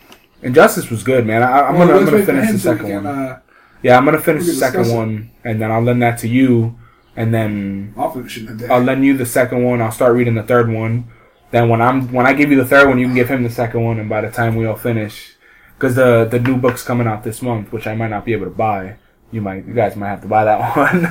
Injustice 0.47 0.91
was 0.91 1.03
good, 1.03 1.27
man. 1.27 1.43
I, 1.43 1.61
I'm 1.69 1.75
well, 1.79 1.89
gonna 1.89 1.99
I'm 2.01 2.05
gonna 2.07 2.25
finish 2.27 2.53
the 2.53 2.59
second 2.59 2.87
can, 2.87 3.05
one. 3.05 3.07
Uh, 3.19 3.41
Yeah, 3.83 3.99
I'm 3.99 4.05
gonna 4.05 4.21
finish 4.21 4.47
the 4.47 4.53
second 4.53 4.87
it. 4.87 4.95
one, 4.95 5.31
and 5.45 5.61
then 5.61 5.71
I'll 5.73 5.83
lend 5.83 6.01
that 6.03 6.19
to 6.21 6.29
you, 6.29 6.79
and 7.17 7.35
then 7.35 7.93
I'll 7.97 8.13
finish 8.13 8.37
it 8.39 8.43
in 8.49 8.55
a 8.55 8.57
day. 8.57 8.69
I'll 8.69 8.83
lend 8.83 9.05
you 9.05 9.17
the 9.17 9.27
second 9.27 9.65
one. 9.65 9.81
I'll 9.83 9.93
start 9.93 10.15
reading 10.15 10.35
the 10.35 10.43
third 10.43 10.71
one. 10.71 11.05
Then 11.51 11.69
when 11.69 11.81
I'm 11.83 12.13
when 12.13 12.27
I 12.27 12.33
give 12.33 12.51
you 12.51 12.57
the 12.57 12.65
third 12.65 12.89
one, 12.89 12.99
you 12.99 13.07
can 13.07 13.15
give 13.15 13.29
him 13.29 13.43
the 13.43 13.51
second 13.51 13.83
one, 13.85 13.99
and 14.01 14.09
by 14.09 14.21
the 14.21 14.31
time 14.31 14.57
we 14.57 14.67
all 14.67 14.77
finish, 14.77 15.35
because 15.79 15.95
the 15.97 16.25
the 16.31 16.39
new 16.41 16.57
book's 16.57 16.83
coming 16.85 17.07
out 17.07 17.25
this 17.25 17.43
month, 17.43 17.73
which 17.73 17.87
I 17.87 17.95
might 17.95 18.11
not 18.11 18.25
be 18.25 18.33
able 18.33 18.47
to 18.47 18.51
buy. 18.67 18.97
You 19.33 19.41
might, 19.43 19.67
you 19.67 19.75
guys 19.75 19.97
might 19.97 20.09
have 20.11 20.23
to 20.23 20.29
buy 20.29 20.45
that 20.45 20.77
one. 20.77 21.05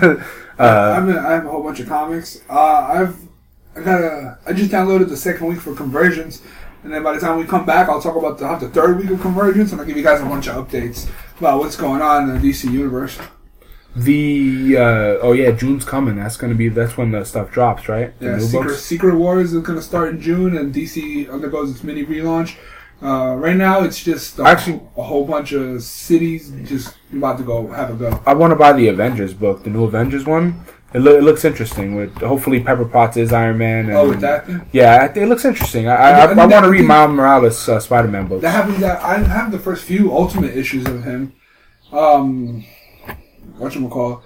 uh, 0.57 0.63
I 1.27 1.31
have 1.33 1.45
a 1.45 1.49
whole 1.49 1.61
bunch 1.63 1.81
of 1.81 1.88
comics. 1.88 2.41
Uh, 2.49 2.53
I've 2.97 3.15
I 3.75 3.81
got 3.81 3.99
a, 4.01 4.38
I 4.47 4.53
just 4.53 4.71
downloaded 4.71 5.09
the 5.09 5.17
second 5.17 5.47
week 5.47 5.59
for 5.59 5.75
convergence, 5.75 6.41
and 6.86 6.93
then 6.93 7.01
by 7.03 7.13
the 7.13 7.19
time 7.19 7.38
we 7.38 7.43
come 7.45 7.65
back, 7.65 7.89
I'll 7.89 7.99
talk 8.01 8.15
about 8.15 8.38
the, 8.38 8.67
the 8.67 8.71
third 8.71 8.99
week 8.99 9.09
of 9.09 9.19
convergence, 9.19 9.71
and 9.71 9.81
I'll 9.81 9.88
give 9.88 9.97
you 9.97 10.03
guys 10.03 10.21
a 10.21 10.25
bunch 10.25 10.47
of 10.47 10.67
updates 10.67 11.09
about 11.39 11.59
what's 11.59 11.75
going 11.75 12.01
on 12.01 12.29
in 12.29 12.39
the 12.41 12.49
DC 12.51 12.71
universe. 12.71 13.17
The 13.95 14.75
uh, 14.77 14.81
oh 15.21 15.31
yeah, 15.31 15.51
June's 15.51 15.86
coming. 15.86 16.15
That's 16.17 16.38
gonna 16.38 16.53
be 16.53 16.67
that's 16.69 16.97
when 16.97 17.11
the 17.11 17.23
stuff 17.23 17.49
drops, 17.51 17.88
right? 17.88 18.17
The 18.19 18.25
Yeah, 18.25 18.36
new 18.38 18.41
Secret, 18.43 18.67
books? 18.67 18.81
Secret 18.81 19.15
Wars 19.15 19.53
is 19.53 19.61
going 19.63 19.79
to 19.79 19.83
start 19.83 20.09
in 20.09 20.21
June, 20.21 20.57
and 20.57 20.73
DC 20.73 21.29
undergoes 21.31 21.71
its 21.71 21.83
mini 21.83 22.05
relaunch. 22.05 22.57
Uh, 23.01 23.36
right 23.36 23.55
now, 23.55 23.83
it's 23.83 24.01
just 24.03 24.38
a, 24.39 24.43
Actually- 24.43 24.81
a 24.97 25.03
whole 25.03 25.25
bunch 25.25 25.53
of 25.53 25.81
cities 25.81 26.51
just 26.65 26.95
about 27.13 27.38
to 27.38 27.43
go 27.43 27.67
have 27.71 27.89
a 27.89 27.93
go. 27.93 28.21
I 28.25 28.33
want 28.33 28.51
to 28.51 28.55
buy 28.55 28.73
the 28.73 28.88
Avengers 28.89 29.33
book, 29.33 29.63
the 29.63 29.69
new 29.69 29.86
Avengers 29.86 30.25
one. 30.25 30.65
It, 30.93 30.99
loo- 30.99 31.17
it 31.17 31.23
looks 31.23 31.43
interesting. 31.43 31.95
With 31.95 32.15
hopefully 32.19 32.61
Pepper 32.61 32.86
Potts 32.86 33.17
is 33.17 33.33
Iron 33.33 33.57
Man. 33.57 33.86
And, 33.88 33.95
Oh, 33.97 34.09
with 34.09 34.21
that? 34.21 34.47
Yeah, 34.71 35.11
it 35.13 35.27
looks 35.27 35.43
interesting. 35.43 35.88
I 35.89 35.95
I, 35.95 36.23
I, 36.23 36.27
then 36.27 36.39
I 36.39 36.45
want 36.45 36.65
to 36.65 36.71
read 36.71 36.81
I 36.81 36.88
Miles 36.88 37.11
Morales 37.11 37.67
uh, 37.69 37.79
Spider 37.79 38.07
Man 38.07 38.27
books. 38.27 38.41
That 38.43 38.51
happens. 38.51 38.79
That 38.79 39.01
I 39.03 39.17
have 39.17 39.51
the 39.51 39.59
first 39.59 39.83
few 39.83 40.11
Ultimate 40.15 40.55
issues 40.55 40.86
of 40.86 41.03
him. 41.03 41.33
Um, 41.91 42.63
what 43.57 43.75
you 43.75 43.88
call? 43.89 44.23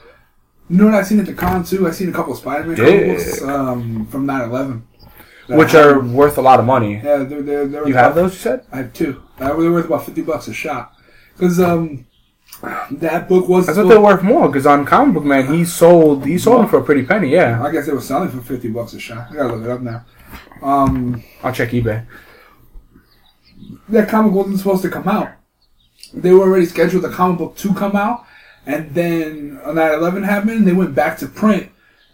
You 0.70 0.78
know 0.78 0.86
what 0.86 0.94
I've 0.96 1.08
seen 1.08 1.20
at 1.20 1.26
the 1.26 1.34
con 1.34 1.64
too? 1.64 1.88
I've 1.88 1.96
seen 1.96 2.10
a 2.10 2.14
couple 2.14 2.34
of 2.34 2.40
Spider-Man 2.40 2.76
books 3.16 3.42
um, 3.42 4.06
from 4.06 4.28
9/11, 4.28 4.84
that 5.48 5.58
which 5.58 5.74
are 5.74 6.00
worth 6.00 6.38
a 6.38 6.42
lot 6.42 6.60
of 6.60 6.66
money. 6.68 6.96
yeah, 6.96 7.24
they're, 7.24 7.42
they're, 7.42 7.68
they're 7.68 7.88
You 7.88 7.96
have 7.96 8.14
those? 8.14 8.34
You 8.34 8.38
said? 8.40 8.66
I 8.72 8.78
have 8.78 8.94
two. 8.94 9.24
Uh, 9.40 9.48
they're 9.58 9.72
worth 9.72 9.86
about 9.86 10.06
fifty 10.06 10.22
bucks 10.22 10.48
a 10.48 10.54
shot. 10.54 10.94
Because 11.34 11.60
um, 11.60 12.06
that 12.62 13.28
book 13.30 13.48
was. 13.48 13.70
I 13.70 13.74
thought 13.74 13.88
they 13.88 13.98
were 13.98 14.04
worth 14.04 14.24
more 14.24 14.48
because 14.48 14.66
on 14.66 14.86
Comic 14.86 15.16
Book 15.16 15.24
Man 15.24 15.54
he 15.54 15.66
sold 15.66 16.26
he 16.26 16.38
sold 16.38 16.62
them 16.62 16.70
for 16.70 16.80
a 16.80 16.84
pretty 16.84 17.06
penny. 17.06 17.30
Yeah, 17.30 17.64
I 17.64 17.72
guess 17.72 17.86
they 17.86 17.94
were 17.94 18.02
selling 18.02 18.30
for 18.30 18.42
fifty 18.42 18.70
bucks 18.70 18.94
a 18.94 19.00
shot. 19.00 19.32
I 19.32 19.36
gotta 19.36 19.56
look 19.56 19.66
it 19.66 19.70
up 19.70 19.82
now. 19.82 20.06
Um, 20.62 21.24
I'll 21.44 21.54
check 21.54 21.70
eBay. 21.70 22.06
that 23.90 24.10
comic 24.10 24.34
wasn't 24.34 24.58
supposed 24.58 24.82
to 24.84 24.90
come 24.90 25.08
out. 25.08 25.32
They 26.14 26.32
were 26.32 26.42
already 26.42 26.66
scheduled 26.66 27.04
the 27.04 27.10
comic 27.10 27.38
book 27.38 27.56
to 27.58 27.74
come 27.74 27.96
out, 27.96 28.26
and 28.66 28.94
then 28.94 29.60
on 29.64 29.76
9/11 29.76 30.26
happened. 30.26 30.68
They 30.68 30.74
went 30.74 30.94
back 30.94 31.18
to 31.20 31.28
print 31.28 31.72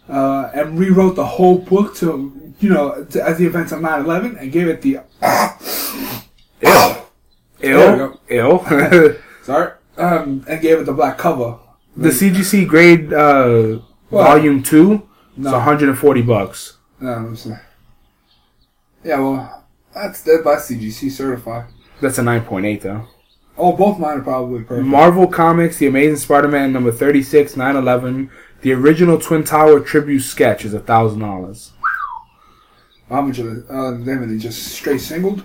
uh, 0.08 0.50
and 0.54 0.78
rewrote 0.78 1.16
the 1.16 1.26
whole 1.26 1.58
book 1.58 1.96
to 1.96 2.54
you 2.60 2.70
know 2.70 3.04
to, 3.04 3.22
as 3.22 3.38
the 3.38 3.46
events 3.46 3.72
of 3.72 3.80
9/11 3.80 4.40
and 4.40 4.52
gave 4.52 4.68
it 4.68 4.82
the 4.82 5.00
Ill, 6.62 7.08
ill, 7.60 8.20
ill. 8.28 9.16
sorry 9.42 9.72
um, 9.98 10.44
and 10.48 10.60
gave 10.60 10.78
it 10.80 10.84
the 10.86 10.92
black 10.92 11.18
cover. 11.18 11.58
the 11.96 12.08
CGC 12.10 12.66
grade 12.66 13.12
uh, 13.12 13.78
What? 14.10 14.24
volume 14.24 14.62
two 14.62 15.08
is 15.38 15.44
140 15.44 16.22
bucks. 16.22 16.78
No. 17.00 17.36
Yeah, 19.04 19.20
well, 19.20 19.64
that's 19.94 20.22
that's 20.22 20.42
by 20.42 20.56
CGC 20.56 21.10
certified. 21.10 21.66
That's 22.00 22.18
a 22.18 22.22
9.8 22.22 22.80
though. 22.82 23.06
Oh, 23.58 23.72
both 23.74 23.98
mine 23.98 24.18
are 24.18 24.22
probably 24.22 24.62
perfect. 24.64 24.86
Marvel 24.86 25.26
Comics, 25.26 25.78
The 25.78 25.86
Amazing 25.86 26.16
Spider-Man 26.16 26.72
number 26.74 26.92
36, 26.92 27.56
911. 27.56 28.30
The 28.60 28.72
original 28.74 29.18
Twin 29.18 29.44
Tower 29.44 29.80
tribute 29.80 30.20
sketch 30.20 30.64
is 30.64 30.74
a 30.74 30.80
thousand 30.80 31.20
dollars. 31.20 31.72
How 33.08 33.22
much? 33.22 33.38
Uh, 33.38 33.92
they 33.92 34.36
just 34.38 34.62
straight 34.74 35.00
singled. 35.00 35.44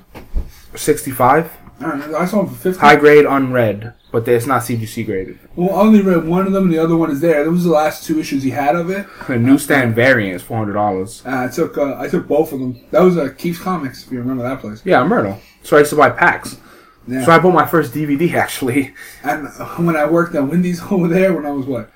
65. 0.75 1.51
I, 1.83 2.21
I 2.21 2.25
saw 2.25 2.43
them 2.43 2.53
for 2.53 2.55
fifty. 2.59 2.79
High 2.79 2.95
grade, 2.95 3.25
unread, 3.25 3.93
but 4.11 4.27
it's 4.27 4.45
not 4.45 4.61
CGC 4.61 5.05
graded. 5.05 5.39
Well, 5.55 5.75
I 5.75 5.81
only 5.81 6.01
read 6.01 6.25
one 6.25 6.47
of 6.47 6.53
them, 6.53 6.65
and 6.65 6.73
the 6.73 6.79
other 6.79 6.95
one 6.95 7.11
is 7.11 7.21
there. 7.21 7.43
Those 7.43 7.59
were 7.63 7.69
the 7.69 7.75
last 7.75 8.05
two 8.05 8.19
issues 8.19 8.43
he 8.43 8.49
had 8.51 8.75
of 8.75 8.89
it. 8.89 9.07
The 9.27 9.37
newsstand 9.37 9.95
variant 9.95 10.35
is 10.35 10.41
four 10.41 10.57
hundred 10.57 10.73
dollars. 10.73 11.23
Uh, 11.25 11.47
I 11.49 11.53
took 11.53 11.77
uh, 11.77 11.97
I 11.97 12.07
took 12.07 12.27
both 12.27 12.51
of 12.53 12.59
them. 12.59 12.79
That 12.91 13.01
was 13.01 13.17
uh, 13.17 13.29
Keith's 13.37 13.59
Comics, 13.59 14.05
if 14.05 14.11
you 14.11 14.19
remember 14.19 14.43
that 14.43 14.59
place. 14.59 14.81
Yeah, 14.85 15.03
Myrtle. 15.03 15.39
So 15.63 15.75
I 15.75 15.79
used 15.79 15.91
to 15.91 15.97
buy 15.97 16.09
packs. 16.09 16.57
Yeah. 17.07 17.25
So 17.25 17.31
I 17.31 17.39
bought 17.39 17.53
my 17.53 17.65
first 17.65 17.93
DVD 17.93 18.33
actually. 18.35 18.93
and 19.23 19.47
uh, 19.59 19.65
when 19.77 19.95
I 19.95 20.05
worked 20.05 20.35
at 20.35 20.47
Wendy's 20.47 20.81
over 20.91 21.07
there, 21.07 21.33
when 21.33 21.45
I 21.45 21.51
was 21.51 21.65
what, 21.65 21.91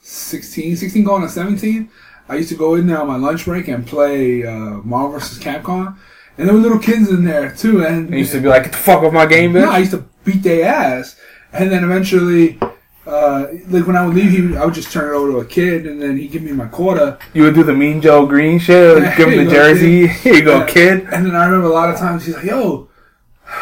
16, 0.00 0.76
16 0.76 1.04
going 1.04 1.22
on 1.22 1.28
seventeen, 1.28 1.90
I 2.28 2.36
used 2.36 2.48
to 2.50 2.56
go 2.56 2.74
in 2.74 2.86
there 2.86 3.00
on 3.00 3.06
my 3.06 3.16
lunch 3.16 3.44
break 3.44 3.68
and 3.68 3.86
play 3.86 4.44
uh, 4.44 4.80
Marvel 4.82 5.18
vs. 5.18 5.38
Capcom, 5.38 5.96
and 6.40 6.48
there 6.48 6.54
were 6.54 6.62
little 6.62 6.78
kids 6.78 7.10
in 7.10 7.24
there 7.24 7.54
too. 7.54 7.84
And 7.84 8.12
I 8.12 8.18
used 8.18 8.32
to 8.32 8.40
be 8.40 8.48
like, 8.48 8.64
"Get 8.64 8.72
the 8.72 8.78
fuck 8.78 9.02
off 9.02 9.12
my 9.12 9.26
game, 9.26 9.52
bitch!" 9.52 9.62
no, 9.62 9.70
I 9.70 9.78
used 9.78 9.90
to 9.90 10.04
beat 10.24 10.42
their 10.42 10.66
ass, 10.66 11.16
and 11.52 11.70
then 11.70 11.84
eventually. 11.84 12.58
Uh, 13.06 13.46
like 13.68 13.86
when 13.86 13.96
I 13.96 14.06
would 14.06 14.14
leave, 14.14 14.30
he, 14.30 14.56
I 14.56 14.64
would 14.64 14.74
just 14.74 14.92
turn 14.92 15.12
it 15.12 15.16
over 15.16 15.32
to 15.32 15.38
a 15.38 15.44
kid, 15.44 15.86
and 15.86 16.00
then 16.00 16.16
he'd 16.18 16.30
give 16.30 16.42
me 16.42 16.52
my 16.52 16.66
quarter. 16.66 17.18
You 17.32 17.42
would 17.44 17.54
do 17.54 17.64
the 17.64 17.72
Mean 17.72 18.00
Joe 18.00 18.24
Green 18.26 18.58
shit. 18.60 19.02
Give 19.16 19.30
him 19.30 19.46
the 19.46 19.50
jersey. 19.50 20.06
Here 20.06 20.34
you 20.34 20.44
go, 20.44 20.64
kid. 20.68 21.08
And 21.10 21.26
then 21.26 21.34
I 21.34 21.46
remember 21.46 21.66
a 21.66 21.72
lot 21.72 21.90
of 21.90 21.98
times 21.98 22.26
he's 22.26 22.36
like, 22.36 22.44
"Yo, 22.44 22.89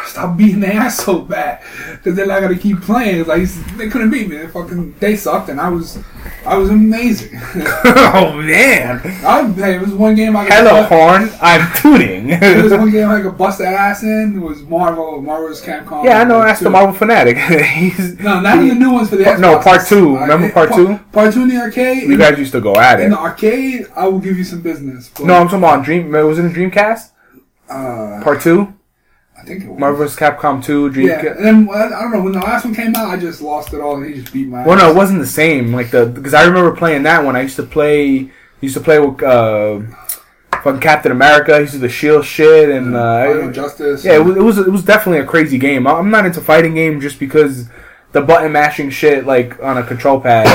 stop 0.04 0.36
beating 0.36 0.60
the 0.60 0.72
ass 0.74 0.98
so 1.04 1.20
bad," 1.20 1.60
because 1.92 2.14
they're 2.16 2.26
not 2.26 2.40
gonna 2.40 2.58
keep 2.58 2.80
playing. 2.82 3.20
It's 3.20 3.28
like 3.28 3.42
they 3.76 3.88
couldn't 3.88 4.10
beat 4.10 4.28
me. 4.28 4.36
They 4.36 4.46
fucking 4.48 4.94
they 5.00 5.16
sucked, 5.16 5.48
and 5.48 5.60
I 5.60 5.68
was 5.68 5.98
I 6.46 6.56
was 6.56 6.70
amazing. 6.70 7.38
oh 7.84 8.32
man! 8.42 9.00
I, 9.24 9.50
hey, 9.52 9.76
it 9.76 9.80
was 9.80 9.92
one 9.92 10.14
game 10.14 10.36
I 10.36 10.44
could 10.44 10.52
Hello, 10.54 10.70
bust, 10.82 10.88
horn. 10.88 11.30
I'm 11.40 11.72
tooting. 11.76 12.28
it 12.30 12.62
was 12.62 12.72
one 12.72 12.90
game 12.98 13.08
I 13.08 13.20
could 13.22 13.36
bust 13.38 13.58
that 13.58 13.74
ass 13.74 14.02
in. 14.02 14.36
It 14.36 14.40
was 14.40 14.62
Marvel, 14.62 15.20
Marvel's 15.20 15.60
Capcom. 15.62 16.04
yeah, 16.04 16.20
I 16.20 16.24
know. 16.24 16.40
That's 16.42 16.60
the 16.60 16.70
Marvel 16.70 16.94
fanatic. 16.94 17.36
He's, 17.38 18.18
No, 18.20 18.40
not 18.40 18.56
the 18.58 18.74
new 18.74 18.92
ones 18.92 19.08
for 19.10 19.16
the 19.16 19.24
Xbox. 19.24 19.38
no, 19.40 19.58
part 19.58 19.86
two. 19.86 20.16
I- 20.16 20.22
Remember 20.22 20.50
part 20.52 20.70
part- 20.70 20.86
two? 20.86 20.98
Part 21.12 21.34
two 21.34 21.42
in 21.42 21.48
the 21.48 21.56
arcade. 21.58 22.02
you 22.08 22.16
guys 22.18 22.38
used 22.38 22.52
to 22.52 22.60
go 22.60 22.74
at 22.76 23.00
it 23.00 23.04
in 23.04 23.10
the 23.10 23.18
arcade, 23.18 23.86
I 23.96 24.06
will 24.08 24.18
give 24.20 24.36
you 24.38 24.44
some 24.44 24.60
business. 24.62 25.08
But, 25.14 25.24
No, 25.26 25.34
I'm 25.34 25.46
talking 25.46 25.58
about 25.58 25.84
Dream. 25.84 26.10
Was 26.12 26.38
it 26.38 26.44
a 26.44 26.48
Dreamcast? 26.48 27.10
uh, 27.70 28.22
Part 28.22 28.40
two. 28.40 28.72
Think 29.48 29.64
it 29.64 29.68
was. 29.68 29.78
Marvel 29.78 30.04
vs. 30.04 30.18
Capcom 30.18 30.62
two. 30.62 30.86
Yeah, 31.00 31.22
Dreamcast. 31.22 31.36
and 31.36 31.44
then 31.44 31.66
well, 31.66 31.92
I 31.92 32.02
don't 32.02 32.12
know 32.12 32.22
when 32.22 32.32
the 32.32 32.40
last 32.40 32.64
one 32.64 32.74
came 32.74 32.94
out, 32.94 33.08
I 33.08 33.16
just 33.16 33.40
lost 33.40 33.72
it 33.72 33.80
all, 33.80 33.96
and 33.96 34.06
he 34.06 34.20
just 34.20 34.32
beat 34.32 34.46
my. 34.46 34.64
Well, 34.64 34.76
ass. 34.76 34.82
no, 34.82 34.90
it 34.90 34.96
wasn't 34.96 35.20
the 35.20 35.26
same. 35.26 35.72
Like 35.72 35.90
the 35.90 36.06
because 36.06 36.34
I 36.34 36.44
remember 36.44 36.76
playing 36.76 37.02
that 37.04 37.24
one. 37.24 37.34
I 37.34 37.42
used 37.42 37.56
to 37.56 37.62
play. 37.62 38.30
Used 38.60 38.74
to 38.74 38.80
play 38.80 38.98
with 38.98 39.22
uh, 39.22 39.80
fucking 40.62 40.80
Captain 40.80 41.12
America. 41.12 41.54
I 41.54 41.60
used 41.60 41.72
to 41.72 41.78
do 41.78 41.82
the 41.82 41.88
Shield 41.88 42.24
shit 42.24 42.68
and 42.70 42.92
Final 42.92 43.48
uh, 43.48 43.52
Justice. 43.52 44.04
yeah, 44.04 44.16
it 44.16 44.24
was, 44.24 44.36
it 44.36 44.42
was 44.42 44.58
it 44.58 44.70
was 44.70 44.84
definitely 44.84 45.20
a 45.20 45.26
crazy 45.26 45.58
game. 45.58 45.86
I'm 45.86 46.10
not 46.10 46.26
into 46.26 46.40
fighting 46.40 46.74
game 46.74 47.00
just 47.00 47.18
because 47.18 47.68
the 48.12 48.20
button 48.20 48.52
mashing 48.52 48.90
shit 48.90 49.26
like 49.26 49.62
on 49.62 49.78
a 49.78 49.84
control 49.84 50.20
pad. 50.20 50.46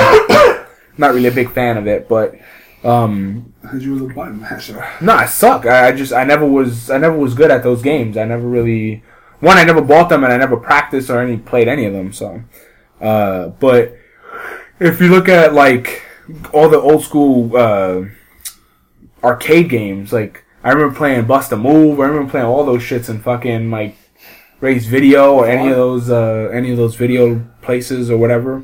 not 0.98 1.14
really 1.14 1.30
a 1.30 1.32
big 1.32 1.52
fan 1.52 1.78
of 1.78 1.88
it, 1.88 2.08
but 2.08 2.36
um, 2.84 3.54
Because 3.62 3.84
you 3.86 3.94
was 3.94 4.02
a 4.02 4.14
button 4.14 4.40
masher. 4.42 4.86
no, 5.02 5.14
I 5.14 5.26
suck. 5.26 5.66
I, 5.66 5.88
I 5.88 5.92
just 5.92 6.14
I 6.14 6.24
never 6.24 6.46
was 6.46 6.90
I 6.90 6.98
never 6.98 7.18
was 7.18 7.34
good 7.34 7.52
at 7.52 7.64
those 7.64 7.82
games. 7.82 8.18
I 8.18 8.26
never 8.26 8.48
really 8.48 9.04
one. 9.40 9.58
I 9.58 9.64
never 9.64 9.82
bought 9.82 10.10
them 10.10 10.24
and 10.24 10.34
I 10.34 10.38
never 10.38 10.58
practiced 10.58 11.10
or 11.10 11.20
any 11.22 11.38
played 11.38 11.68
any 11.68 11.86
of 11.86 11.94
them. 11.94 12.14
So, 12.14 12.44
uh, 13.02 13.48
but 13.50 13.98
if 14.80 15.00
you 15.02 15.10
look 15.10 15.30
at 15.30 15.54
like 15.54 16.04
all 16.54 16.70
the 16.70 16.80
old 16.80 17.04
school 17.04 17.56
uh, 17.56 18.04
arcade 19.24 19.70
games, 19.70 20.12
like 20.14 20.44
I 20.64 20.72
remember 20.72 20.96
playing 20.96 21.26
Bust 21.26 21.52
a 21.52 21.58
Move. 21.58 22.00
I 22.00 22.06
remember 22.06 22.30
playing 22.32 22.46
all 22.48 22.66
those 22.66 22.82
shits 22.82 23.10
in 23.10 23.22
fucking 23.22 23.70
like 23.72 23.96
Ray's 24.60 24.88
Video 24.88 25.34
or 25.36 25.48
any 25.48 25.70
of 25.70 25.76
those 25.76 26.10
uh, 26.10 26.50
any 26.54 26.72
of 26.72 26.78
those 26.78 26.96
video 26.96 27.46
places 27.62 28.10
or 28.10 28.18
whatever. 28.18 28.64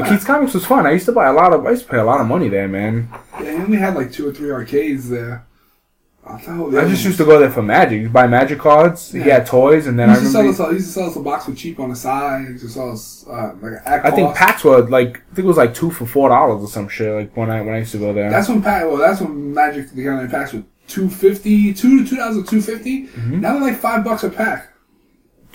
But 0.00 0.08
Keith's 0.08 0.24
Comics 0.24 0.54
was 0.54 0.64
fun. 0.64 0.86
I 0.86 0.92
used 0.92 1.06
to 1.06 1.12
buy 1.12 1.26
a 1.26 1.32
lot 1.32 1.52
of. 1.52 1.66
I 1.66 1.70
used 1.70 1.84
to 1.84 1.90
pay 1.90 1.98
a 1.98 2.04
lot 2.04 2.20
of 2.20 2.26
money 2.26 2.48
there, 2.48 2.68
man. 2.68 3.08
Yeah, 3.40 3.52
he 3.52 3.56
only 3.62 3.78
had 3.78 3.94
like 3.94 4.12
two 4.12 4.28
or 4.28 4.32
three 4.32 4.50
arcades 4.50 5.08
there. 5.08 5.44
I 6.26 6.36
thought 6.36 6.74
I 6.76 6.86
just 6.86 7.06
used 7.06 7.16
to 7.18 7.24
go 7.24 7.38
there 7.38 7.50
for 7.50 7.62
magic. 7.62 8.02
You 8.02 8.10
buy 8.10 8.26
magic 8.26 8.58
cards. 8.58 9.12
He 9.12 9.18
Yeah. 9.20 9.34
had 9.38 9.46
toys, 9.46 9.86
and 9.86 9.98
then 9.98 10.10
He 10.10 10.14
I 10.14 10.18
used, 10.18 10.32
to 10.32 10.38
remember. 10.38 10.56
sell 10.56 10.66
us, 10.66 10.70
he 10.72 10.74
used 10.76 10.86
to 10.88 10.92
sell 10.92 11.08
us 11.08 11.16
a 11.16 11.20
box 11.20 11.46
for 11.46 11.54
cheap 11.54 11.80
on 11.80 11.88
the 11.88 11.96
side. 11.96 12.44
He 12.44 12.52
used 12.52 12.64
to 12.66 12.70
sell 12.70 12.92
us 12.92 13.24
uh, 13.30 13.52
like 13.62 13.72
act 13.86 14.04
I 14.04 14.10
think 14.10 14.34
packs 14.34 14.62
were 14.62 14.82
like 14.82 15.22
I 15.32 15.34
think 15.34 15.44
it 15.46 15.48
was 15.48 15.56
like 15.56 15.72
two 15.72 15.90
for 15.90 16.04
four 16.04 16.28
dollars 16.28 16.62
or 16.62 16.68
some 16.68 16.86
shit. 16.88 17.14
Like 17.14 17.34
when 17.34 17.48
I 17.50 17.62
when 17.62 17.74
I 17.74 17.78
used 17.78 17.92
to 17.92 17.98
go 17.98 18.12
there. 18.12 18.28
That's 18.30 18.48
when 18.48 18.60
pack. 18.60 18.84
Well, 18.84 18.98
that's 18.98 19.22
when 19.22 19.54
Magic 19.54 19.90
the 19.90 20.02
Gathering 20.02 20.28
packs 20.28 20.52
were 20.52 20.64
two 20.86 21.08
fifty, 21.08 21.72
two 21.72 22.06
two 22.06 22.16
thousand 22.16 22.46
two 22.46 22.60
fifty. 22.60 23.06
Mm-hmm. 23.06 23.40
Now 23.40 23.54
they're 23.54 23.62
like 23.62 23.76
five 23.78 24.04
bucks 24.04 24.22
a 24.22 24.28
pack. 24.28 24.68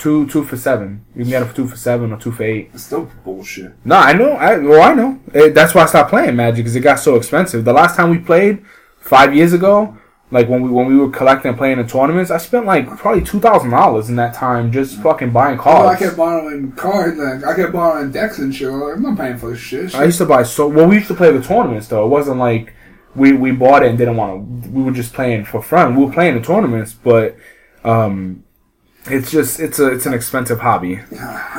Two 0.04 0.28
two 0.28 0.44
for 0.44 0.58
seven. 0.58 1.06
You 1.16 1.22
can 1.24 1.30
get 1.30 1.42
it 1.42 1.46
for 1.46 1.56
two 1.56 1.68
for 1.68 1.78
seven 1.78 2.12
or 2.12 2.20
two 2.20 2.32
for 2.34 2.44
eight. 2.44 2.72
It's 2.74 2.84
still 2.84 3.10
bullshit. 3.24 3.74
No, 3.86 3.96
I 3.96 4.12
know. 4.12 4.34
I 4.34 4.58
well, 4.58 4.82
I 4.82 4.94
know. 4.94 5.20
Eh, 5.34 5.50
that's 5.50 5.74
why 5.74 5.84
I 5.84 5.86
stopped 5.86 6.10
playing 6.10 6.36
Magic 6.36 6.58
because 6.58 6.76
it 6.76 6.82
got 6.82 7.00
so 7.00 7.16
expensive. 7.16 7.64
The 7.64 7.72
last 7.72 7.96
time 7.96 8.10
we 8.10 8.18
played, 8.20 8.66
five 9.00 9.34
years 9.34 9.54
ago, 9.54 9.98
like 10.30 10.50
when 10.50 10.62
we 10.62 10.70
when 10.70 10.88
we 10.88 10.98
were 10.98 11.10
collecting 11.10 11.50
and 11.50 11.58
playing 11.58 11.80
in 11.80 11.88
tournaments, 11.88 12.32
I 12.32 12.38
spent 12.38 12.66
like 12.66 12.86
probably 12.98 13.24
two 13.24 13.40
thousand 13.40 13.70
dollars 13.70 14.10
in 14.10 14.18
that 14.18 14.34
time 14.34 14.74
just 14.74 15.02
fucking 15.02 15.32
buying 15.32 15.58
Oh, 15.64 15.88
I 15.88 15.96
kept 15.96 16.18
borrowing 16.18 16.74
cards. 16.74 17.18
Like, 17.18 17.46
I 17.46 17.56
kept 17.56 17.72
borrowing 17.72 18.12
decks 18.12 18.40
and 18.40 18.54
shit. 18.54 18.70
Like, 18.70 18.98
I'm 18.98 19.02
not 19.04 19.18
paying 19.18 19.38
for 19.38 19.52
this 19.52 19.60
shit. 19.60 19.96
I 19.96 20.04
used 20.04 20.18
to 20.18 20.26
buy 20.26 20.44
so 20.44 20.68
well. 20.68 20.88
We 20.88 20.96
used 20.96 21.08
to 21.08 21.16
play 21.16 21.32
the 21.32 21.42
tournaments 21.42 21.88
though. 21.88 22.06
It 22.06 22.10
wasn't 22.10 22.40
like 22.40 22.74
we 23.16 23.32
we 23.32 23.52
bought 23.52 23.84
it 23.84 23.90
and 23.90 23.98
didn't 23.98 24.18
want 24.18 24.64
to. 24.66 24.70
We 24.70 24.84
were 24.84 24.92
just 24.92 25.14
playing 25.14 25.46
for 25.46 25.64
fun. 25.64 25.96
We 25.96 26.04
were 26.04 26.12
playing 26.12 26.36
the 26.36 26.42
tournaments, 26.42 26.94
but 26.94 27.38
um, 27.86 28.44
it's 29.06 29.32
just 29.32 29.60
it's 29.60 29.80
a 29.80 29.88
it's 29.88 30.06
an 30.06 30.14
expensive 30.14 30.60
hobby, 30.60 31.02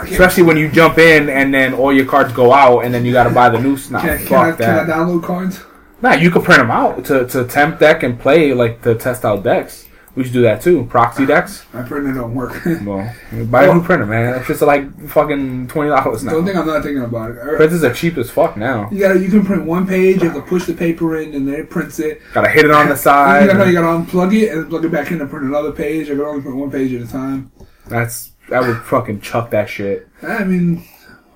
especially 0.02 0.44
when 0.44 0.56
you 0.56 0.70
jump 0.70 0.98
in 0.98 1.28
and 1.28 1.52
then 1.52 1.74
all 1.74 1.92
your 1.92 2.06
cards 2.06 2.32
go 2.32 2.52
out 2.52 2.80
and 2.84 2.94
then 2.94 3.04
you 3.04 3.12
got 3.12 3.24
to 3.24 3.30
buy 3.30 3.48
the 3.50 3.60
new 3.60 3.76
stuff. 3.76 4.02
Can, 4.02 4.10
I, 4.10 4.16
can, 4.24 4.34
I, 4.34 4.52
can 4.56 4.90
I 4.90 4.92
download 4.92 5.22
cards? 5.22 5.60
Nah, 6.00 6.14
you 6.14 6.30
could 6.30 6.44
print 6.44 6.60
them 6.60 6.70
out 6.70 7.04
to 7.06 7.26
to 7.28 7.44
temp 7.46 7.78
deck 7.78 8.02
and 8.02 8.18
play 8.18 8.52
like 8.54 8.82
to 8.82 8.94
test 8.94 9.24
out 9.24 9.42
decks. 9.42 9.86
We 10.16 10.22
should 10.24 10.32
do 10.32 10.42
that 10.42 10.62
too. 10.62 10.84
Proxy 10.84 11.26
decks. 11.34 11.64
My 11.72 11.82
printer 11.82 12.12
don't 12.12 12.34
work. 12.34 12.62
Well, 12.84 13.12
buy 13.46 13.64
a 13.64 13.74
new 13.74 13.82
printer, 13.82 14.06
man. 14.06 14.34
It's 14.38 14.46
just 14.46 14.62
like 14.62 15.08
fucking 15.08 15.68
twenty 15.68 15.90
dollars 15.90 16.22
now. 16.22 16.32
Don't 16.32 16.44
think 16.44 16.56
I'm 16.56 16.66
not 16.66 16.82
thinking 16.82 17.02
about 17.02 17.32
it. 17.32 17.38
Printers 17.56 17.82
are 17.82 17.92
cheap 17.92 18.16
as 18.18 18.30
fuck 18.30 18.56
now. 18.56 18.88
You 18.90 19.00
gotta, 19.00 19.18
you 19.18 19.28
can 19.28 19.44
print 19.44 19.64
one 19.64 19.86
page. 19.86 20.22
You 20.22 20.30
have 20.30 20.36
to 20.36 20.42
push 20.48 20.66
the 20.66 20.74
paper 20.74 21.16
in, 21.18 21.34
and 21.34 21.48
then 21.48 21.54
it 21.54 21.70
prints 21.70 21.98
it. 21.98 22.20
Gotta 22.32 22.48
hit 22.48 22.64
it 22.64 22.70
on 22.70 22.86
the 22.86 22.92
You 22.94 22.98
side. 22.98 23.46
gotta, 23.48 23.66
you 23.66 23.72
gotta 23.72 23.86
unplug 24.04 24.34
it 24.40 24.52
and 24.52 24.68
plug 24.70 24.84
it 24.84 24.92
back 24.92 25.10
in 25.10 25.18
to 25.18 25.26
print 25.26 25.46
another 25.46 25.72
page. 25.72 26.06
I 26.06 26.10
can 26.10 26.20
only 26.20 26.42
print 26.42 26.56
one 26.56 26.70
page 26.70 26.92
at 26.94 27.02
a 27.02 27.10
time. 27.10 27.50
That's 27.88 28.32
that 28.50 28.62
would 28.62 28.76
fucking 28.82 29.20
chuck 29.20 29.50
that 29.50 29.68
shit. 29.68 30.08
I 30.22 30.44
mean, 30.44 30.84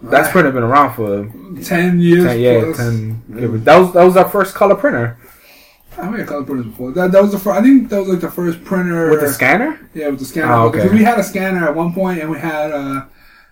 That's 0.03 0.29
I- 0.29 0.33
printer 0.33 0.53
been 0.53 0.63
around 0.63 0.95
for 0.95 1.25
ten 1.65 2.01
years. 2.01 2.25
10, 2.25 2.39
yeah, 2.41 2.61
plus. 2.63 2.77
10, 2.77 3.25
that 3.65 3.77
was 3.81 3.93
that 3.95 4.05
was 4.05 4.17
our 4.17 4.29
first 4.29 4.55
color 4.55 4.75
printer 4.77 5.19
I 5.99 6.11
made 6.11 6.21
a 6.21 6.27
color 6.27 6.45
printers 6.45 6.67
before. 6.67 6.93
That, 6.93 7.13
that 7.13 7.23
was 7.23 7.33
the 7.33 7.39
first. 7.39 7.59
I 7.59 7.63
think 7.63 7.89
that 7.89 7.99
was 7.99 8.09
like 8.09 8.21
the 8.21 8.31
first 8.31 8.63
printer 8.65 9.11
with 9.11 9.21
the 9.21 9.29
scanner. 9.29 9.91
Yeah, 9.95 10.09
with 10.09 10.21
the 10.21 10.25
scanner. 10.25 10.53
Oh, 10.53 10.69
okay. 10.69 10.79
Because 10.79 10.93
we 10.93 11.03
had 11.05 11.19
a 11.19 11.25
scanner 11.25 11.69
at 11.69 11.75
one 11.75 11.93
point, 11.93 12.21
and 12.21 12.31
we 12.31 12.39
had 12.39 12.71
uh, 12.71 13.05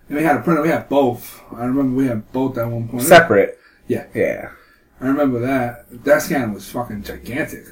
and 0.07 0.17
we 0.17 0.23
had 0.23 0.37
a 0.37 0.41
printer. 0.41 0.61
We 0.61 0.69
had 0.69 0.87
both. 0.87 1.41
I 1.53 1.65
remember 1.65 1.95
we 1.95 2.07
had 2.07 2.31
both 2.31 2.57
at 2.57 2.67
one 2.67 2.87
point. 2.87 3.03
Separate. 3.03 3.59
Yeah. 3.87 4.05
Yeah. 4.13 4.51
I 4.99 5.07
remember 5.07 5.39
that. 5.39 5.85
That 6.05 6.21
scanner 6.21 6.53
was 6.53 6.69
fucking 6.69 7.03
gigantic. 7.03 7.65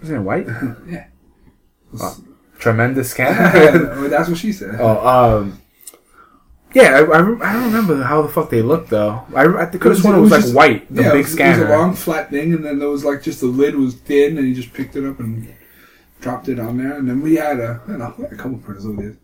Was 0.00 0.10
it 0.10 0.18
white? 0.18 0.46
yeah. 0.88 1.06
Wow. 1.92 2.16
Tremendous 2.58 3.10
scanner. 3.10 4.08
That's 4.08 4.28
what 4.30 4.38
she 4.38 4.52
said. 4.52 4.76
oh, 4.78 5.38
um. 5.40 5.60
Yeah, 6.72 6.94
I, 6.94 7.00
I, 7.00 7.18
I 7.18 7.52
don't 7.52 7.64
remember 7.64 8.02
how 8.02 8.22
the 8.22 8.28
fuck 8.28 8.48
they 8.50 8.62
looked 8.62 8.90
though. 8.90 9.22
I, 9.34 9.44
I 9.46 9.66
could 9.66 9.92
have 9.92 9.98
sworn 9.98 10.16
it 10.16 10.20
was, 10.20 10.30
like 10.30 10.42
just- 10.42 10.54
white, 10.54 10.94
the 10.94 11.02
yeah, 11.02 11.08
big 11.10 11.20
it 11.20 11.22
was, 11.24 11.32
scanner. 11.32 11.58
It 11.64 11.68
was 11.68 11.74
a 11.74 11.78
long 11.78 11.94
flat 11.94 12.30
thing, 12.30 12.54
and 12.54 12.64
then 12.64 12.78
there 12.78 12.88
was 12.88 13.04
like 13.04 13.22
just 13.22 13.40
the 13.40 13.46
lid 13.46 13.74
was 13.74 13.94
thin, 13.94 14.38
and 14.38 14.46
you 14.48 14.54
just 14.54 14.72
picked 14.72 14.94
it 14.96 15.04
up 15.04 15.18
and 15.20 15.52
dropped 16.20 16.48
it 16.48 16.60
on 16.60 16.78
there. 16.78 16.96
And 16.96 17.08
then 17.08 17.20
we 17.22 17.34
had 17.36 17.58
a, 17.60 17.80
I 17.88 17.92
know, 17.96 18.14
a 18.30 18.36
couple 18.36 18.58
printers 18.58 18.86
over 18.86 19.02
there. 19.02 19.16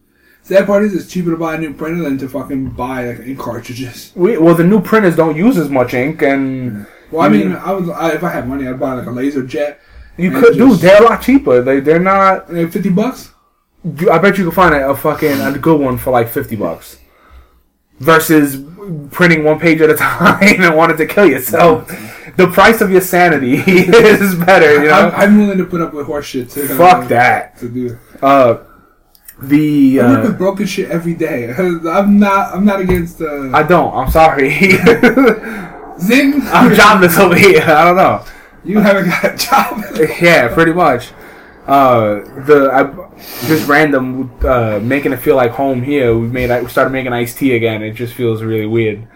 Sad 0.43 0.67
part 0.67 0.85
is, 0.85 0.95
it's 0.95 1.11
cheaper 1.13 1.31
to 1.33 1.37
buy 1.37 1.57
a 1.57 1.59
new 1.59 1.75
printer 1.75 2.03
than 2.05 2.19
to 2.19 2.29
fucking 2.29 2.71
buy 2.71 3.07
like 3.09 3.27
ink 3.27 3.39
cartridges. 3.39 4.13
we, 4.15 4.39
well, 4.39 4.55
the 4.55 4.63
new 4.65 4.81
printers 4.81 5.17
don't 5.17 5.37
use 5.37 5.57
as 5.59 5.69
much 5.69 5.93
ink, 5.95 6.23
and 6.23 6.87
Well, 7.11 7.23
I 7.23 7.29
You- 7.35 7.45
mean, 7.47 7.53
I 7.57 7.73
was 7.73 7.89
I, 7.89 8.13
if 8.13 8.23
I 8.25 8.31
had 8.31 8.49
money, 8.49 8.67
I'd 8.67 8.79
buy 8.81 8.95
like 8.95 9.07
a 9.07 9.11
laser 9.11 9.45
jet. 9.45 9.81
you 10.17 10.31
could, 10.33 10.55
just- 10.55 10.59
dude. 10.59 10.79
They're 10.81 11.03
a 11.03 11.05
lot 11.05 11.21
cheaper. 11.23 11.63
They, 11.63 11.81
they're 11.81 11.99
not. 12.01 12.53
Like 12.53 12.71
fifty 12.73 12.91
bucks. 12.91 13.33
I 14.11 14.19
bet 14.19 14.37
you 14.39 14.45
can 14.45 14.53
find 14.53 14.75
a, 14.75 14.89
a 14.91 14.97
fucking 14.97 15.41
a 15.41 15.57
good 15.59 15.81
one 15.81 15.97
for 15.99 16.11
like 16.11 16.29
fifty 16.29 16.57
bucks, 16.57 16.99
versus 17.99 18.63
printing 19.11 19.45
one 19.45 19.59
page 19.59 19.81
at 19.81 19.91
a 19.91 19.95
time 19.97 20.63
and 20.63 20.77
wanting 20.77 20.97
to 20.99 21.07
kill 21.07 21.27
yourself. 21.27 21.89
The 22.37 22.49
price 22.49 22.81
of 22.81 22.91
your 22.91 23.01
sanity 23.01 23.55
is 23.67 24.35
better. 24.35 24.83
You 24.83 24.89
know. 24.89 24.95
I'm, 24.95 25.15
I'm 25.15 25.39
willing 25.39 25.59
to 25.59 25.65
put 25.65 25.81
up 25.81 25.95
with 25.95 26.07
horse 26.07 26.27
shit 26.27 26.51
to 26.51 26.69
Fuck 26.69 27.09
that. 27.09 27.57
to 27.59 27.69
do. 27.69 27.99
Uh, 28.21 28.59
the 29.41 30.01
I 30.01 30.07
work 30.09 30.19
uh, 30.25 30.29
with 30.29 30.39
broken 30.39 30.67
shit 30.67 30.91
every 30.91 31.15
day. 31.15 31.53
I'm 31.59 32.19
not. 32.19 32.55
I'm 32.55 32.65
not 32.65 32.81
against. 32.81 33.21
Uh, 33.21 33.51
I 33.53 33.63
don't. 33.63 33.95
I'm 33.95 34.11
sorry. 34.11 34.51
Zing. 36.01 36.43
I'm 36.47 36.75
jobless 36.75 37.19
over 37.19 37.37
here. 37.37 37.63
I 37.63 37.85
don't 37.85 37.97
know. 37.97 38.25
You 38.65 38.81
haven't 38.81 39.09
got 39.09 39.25
a 39.25 39.37
job. 39.37 39.85
Yeah, 40.21 40.53
pretty 40.53 40.73
much. 40.73 41.13
Uh, 41.67 42.21
the 42.45 42.71
I, 42.73 43.19
just 43.47 43.67
random 43.67 44.33
uh, 44.45 44.79
making 44.83 45.13
it 45.13 45.19
feel 45.19 45.37
like 45.37 45.51
home 45.51 45.83
here. 45.83 46.17
We 46.17 46.29
made 46.29 46.63
we 46.63 46.69
started 46.69 46.91
making 46.91 47.13
iced 47.13 47.39
tea 47.39 47.57
again. 47.57 47.83
It 47.83 47.93
just 47.93 48.15
feels 48.15 48.43
really 48.43 48.67
weird 48.67 49.09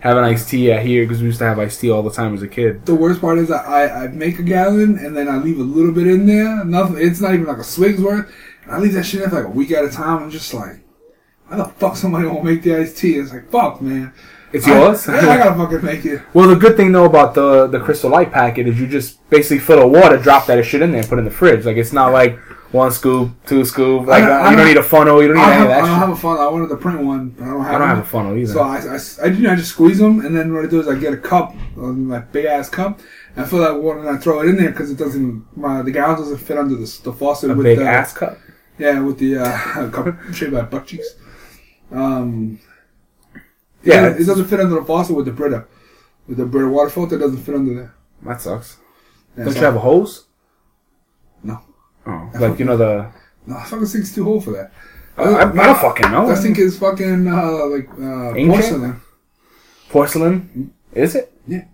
having 0.00 0.22
iced 0.24 0.48
tea 0.48 0.72
out 0.72 0.82
here 0.82 1.04
because 1.04 1.20
we 1.20 1.26
used 1.26 1.38
to 1.38 1.44
have 1.44 1.58
iced 1.58 1.80
tea 1.80 1.90
all 1.90 2.02
the 2.02 2.10
time 2.10 2.34
as 2.34 2.42
a 2.42 2.48
kid. 2.48 2.86
The 2.86 2.94
worst 2.94 3.20
part 3.20 3.38
is 3.38 3.50
I, 3.50 4.04
I 4.04 4.08
make 4.08 4.38
a 4.38 4.42
gallon 4.42 4.98
and 4.98 5.16
then 5.16 5.28
I 5.28 5.38
leave 5.38 5.58
a 5.58 5.62
little 5.62 5.92
bit 5.92 6.06
in 6.06 6.26
there. 6.26 6.64
Nothing. 6.64 6.98
It's 6.98 7.20
not 7.20 7.34
even 7.34 7.46
like 7.46 7.58
a 7.58 7.64
swig's 7.64 8.00
worth. 8.00 8.32
And 8.62 8.72
I 8.72 8.78
leave 8.78 8.92
that 8.94 9.04
shit 9.04 9.22
in 9.22 9.30
for 9.30 9.36
like 9.36 9.46
a 9.46 9.56
week 9.56 9.72
at 9.72 9.84
a 9.84 9.90
time. 9.90 10.22
I'm 10.22 10.30
just 10.30 10.54
like, 10.54 10.84
why 11.46 11.56
the 11.56 11.64
fuck 11.64 11.96
somebody 11.96 12.26
won't 12.26 12.44
make 12.44 12.62
the 12.62 12.76
iced 12.76 12.98
tea? 12.98 13.16
It's 13.16 13.32
like 13.32 13.50
fuck, 13.50 13.82
man. 13.82 14.12
It's 14.52 14.66
yours. 14.66 15.08
I, 15.08 15.18
I 15.34 15.36
gotta 15.38 15.54
fucking 15.56 15.84
make 15.84 16.04
it. 16.06 16.22
well, 16.32 16.48
the 16.48 16.56
good 16.56 16.76
thing 16.76 16.92
though 16.92 17.04
about 17.04 17.34
the 17.34 17.66
the 17.66 17.80
Crystal 17.80 18.10
Light 18.10 18.32
packet 18.32 18.66
is 18.68 18.80
you 18.80 18.86
just 18.86 19.28
basically 19.30 19.58
fill 19.58 19.80
the 19.80 19.86
water, 19.88 20.16
drop 20.16 20.46
that 20.46 20.62
shit 20.64 20.82
in 20.82 20.90
there, 20.92 21.00
and 21.00 21.08
put 21.08 21.16
it 21.16 21.20
in 21.20 21.24
the 21.26 21.30
fridge. 21.30 21.64
Like 21.66 21.76
it's 21.76 21.92
not 21.92 22.12
like 22.12 22.38
one 22.72 22.90
scoop, 22.90 23.30
two 23.46 23.64
scoop. 23.64 24.06
Like 24.06 24.24
don't- 24.24 24.30
uh, 24.30 24.36
you 24.36 24.44
don't 24.44 24.56
don't- 24.58 24.66
need 24.68 24.76
a 24.76 24.82
funnel. 24.82 25.20
You 25.22 25.28
don't 25.28 25.36
need 25.38 25.42
I 25.42 25.54
any 25.54 25.64
don't, 25.64 25.66
of 25.66 25.72
have, 25.72 25.76
that 25.76 25.84
I 25.84 25.86
don't 25.86 25.96
shit. 25.96 26.08
have 26.08 26.10
a 26.10 26.16
funnel. 26.20 26.40
I 26.42 26.50
wanted 26.50 26.68
to 26.68 26.76
print 26.76 27.00
one, 27.02 27.28
but 27.30 27.44
I 27.44 27.46
don't 27.46 27.60
have. 27.62 27.68
I 27.68 27.72
don't 27.72 27.80
one. 27.80 27.88
have 27.96 27.98
a 27.98 28.04
funnel 28.08 28.36
either. 28.38 28.52
So 28.52 28.60
I, 28.60 28.76
I, 28.78 28.98
I, 29.22 29.26
you 29.32 29.42
know, 29.42 29.52
I 29.52 29.56
just 29.56 29.70
squeeze 29.70 29.98
them, 29.98 30.20
and 30.24 30.36
then 30.36 30.52
what 30.54 30.64
I 30.64 30.68
do 30.68 30.80
is 30.80 30.88
I 30.88 30.94
get 30.98 31.12
a 31.12 31.16
cup, 31.18 31.54
um, 31.76 32.08
like 32.08 32.32
big 32.32 32.44
ass 32.46 32.68
cup, 32.70 33.00
and 33.36 33.44
I 33.44 33.48
fill 33.48 33.60
that 33.60 33.74
water 33.82 34.00
and 34.00 34.08
I 34.10 34.16
throw 34.18 34.40
it 34.42 34.48
in 34.48 34.56
there 34.56 34.70
because 34.70 34.90
it 34.90 34.96
doesn't, 34.98 35.46
my 35.56 35.82
the 35.82 35.90
gallon 35.90 36.16
doesn't 36.18 36.38
fit 36.38 36.56
under 36.58 36.74
the, 36.74 37.00
the 37.04 37.12
faucet 37.12 37.50
a 37.50 37.54
with 37.54 37.64
big 37.64 37.78
the 37.80 37.86
ass 37.88 38.12
cup. 38.14 38.38
yeah 38.78 39.00
with 39.00 39.18
the 39.18 39.38
uh, 39.38 39.90
cup 39.92 40.16
shaped 40.32 40.52
like 40.52 40.70
butt 40.70 40.86
cheeks. 40.86 41.08
Um, 41.90 42.60
Yeah, 43.82 44.08
it 44.08 44.24
doesn't 44.24 44.46
fit 44.46 44.60
under 44.60 44.76
the 44.76 44.84
faucet 44.84 45.14
with 45.16 45.26
the 45.26 45.32
Brita, 45.32 45.64
with 46.26 46.38
the 46.38 46.46
Brita 46.46 46.68
water 46.68 46.90
filter. 46.90 47.18
Doesn't 47.18 47.38
fit 47.38 47.54
under 47.54 47.74
there. 47.74 47.94
That 48.22 48.40
sucks. 48.40 48.78
Yeah, 49.36 49.44
Don't 49.44 49.54
you 49.54 49.60
have 49.62 49.76
a 49.76 49.80
hose? 49.80 50.26
No. 51.42 51.60
Oh, 52.06 52.30
like 52.34 52.58
you 52.58 52.64
know 52.64 52.76
the. 52.76 53.10
No, 53.46 53.56
I 53.56 53.64
fucking 53.64 53.86
sink's 53.86 54.14
too 54.14 54.26
old 54.28 54.44
for 54.44 54.50
that. 54.52 54.72
I, 55.16 55.22
I, 55.22 55.50
I 55.50 55.66
don't 55.66 55.78
fucking 55.78 56.10
know. 56.10 56.30
I 56.30 56.34
think 56.36 56.58
it's 56.58 56.78
fucking 56.78 57.26
uh, 57.28 57.66
like 57.66 57.88
uh, 57.98 58.34
Ancient? 58.34 58.48
porcelain. 58.50 59.00
Porcelain? 59.90 60.74
Is 60.92 61.14
it? 61.14 61.32
Yeah. 61.46 61.64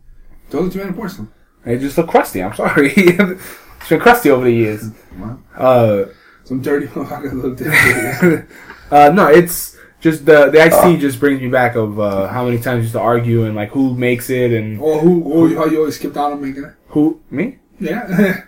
Totally 0.50 0.76
made 0.76 0.88
of 0.90 0.96
porcelain. 0.96 1.30
It 1.64 1.78
just 1.78 1.96
look 1.98 2.08
crusty. 2.08 2.42
I'm 2.42 2.54
sorry. 2.54 2.92
it's 2.96 3.88
been 3.88 4.00
crusty 4.00 4.30
over 4.30 4.44
the 4.44 4.52
years. 4.52 4.90
Wow. 5.18 5.38
Uh, 5.56 6.04
Some 6.44 6.60
dirty 6.62 6.86
motherfucker 6.88 7.32
little 7.32 7.54
dirty. 7.54 8.46
uh, 8.90 9.10
no, 9.10 9.28
it's 9.28 9.73
just 10.04 10.26
the 10.26 10.50
the 10.50 10.60
iced 10.62 10.82
tea 10.82 10.98
just 10.98 11.18
brings 11.18 11.40
me 11.40 11.48
back 11.48 11.76
of 11.76 11.98
uh, 11.98 12.28
how 12.28 12.44
many 12.44 12.58
times 12.58 12.76
we 12.76 12.82
used 12.82 12.92
to 12.92 13.00
argue 13.00 13.46
and 13.46 13.56
like 13.56 13.70
who 13.70 13.94
makes 13.94 14.28
it 14.28 14.52
and 14.52 14.78
Or 14.78 15.00
who? 15.00 15.22
Or 15.22 15.48
how 15.48 15.64
you 15.64 15.78
always 15.78 15.96
skipped 15.96 16.18
out 16.18 16.30
on 16.30 16.42
making 16.42 16.64
it? 16.64 16.74
who 16.88 17.20
me. 17.30 17.58
Yeah. 17.80 18.42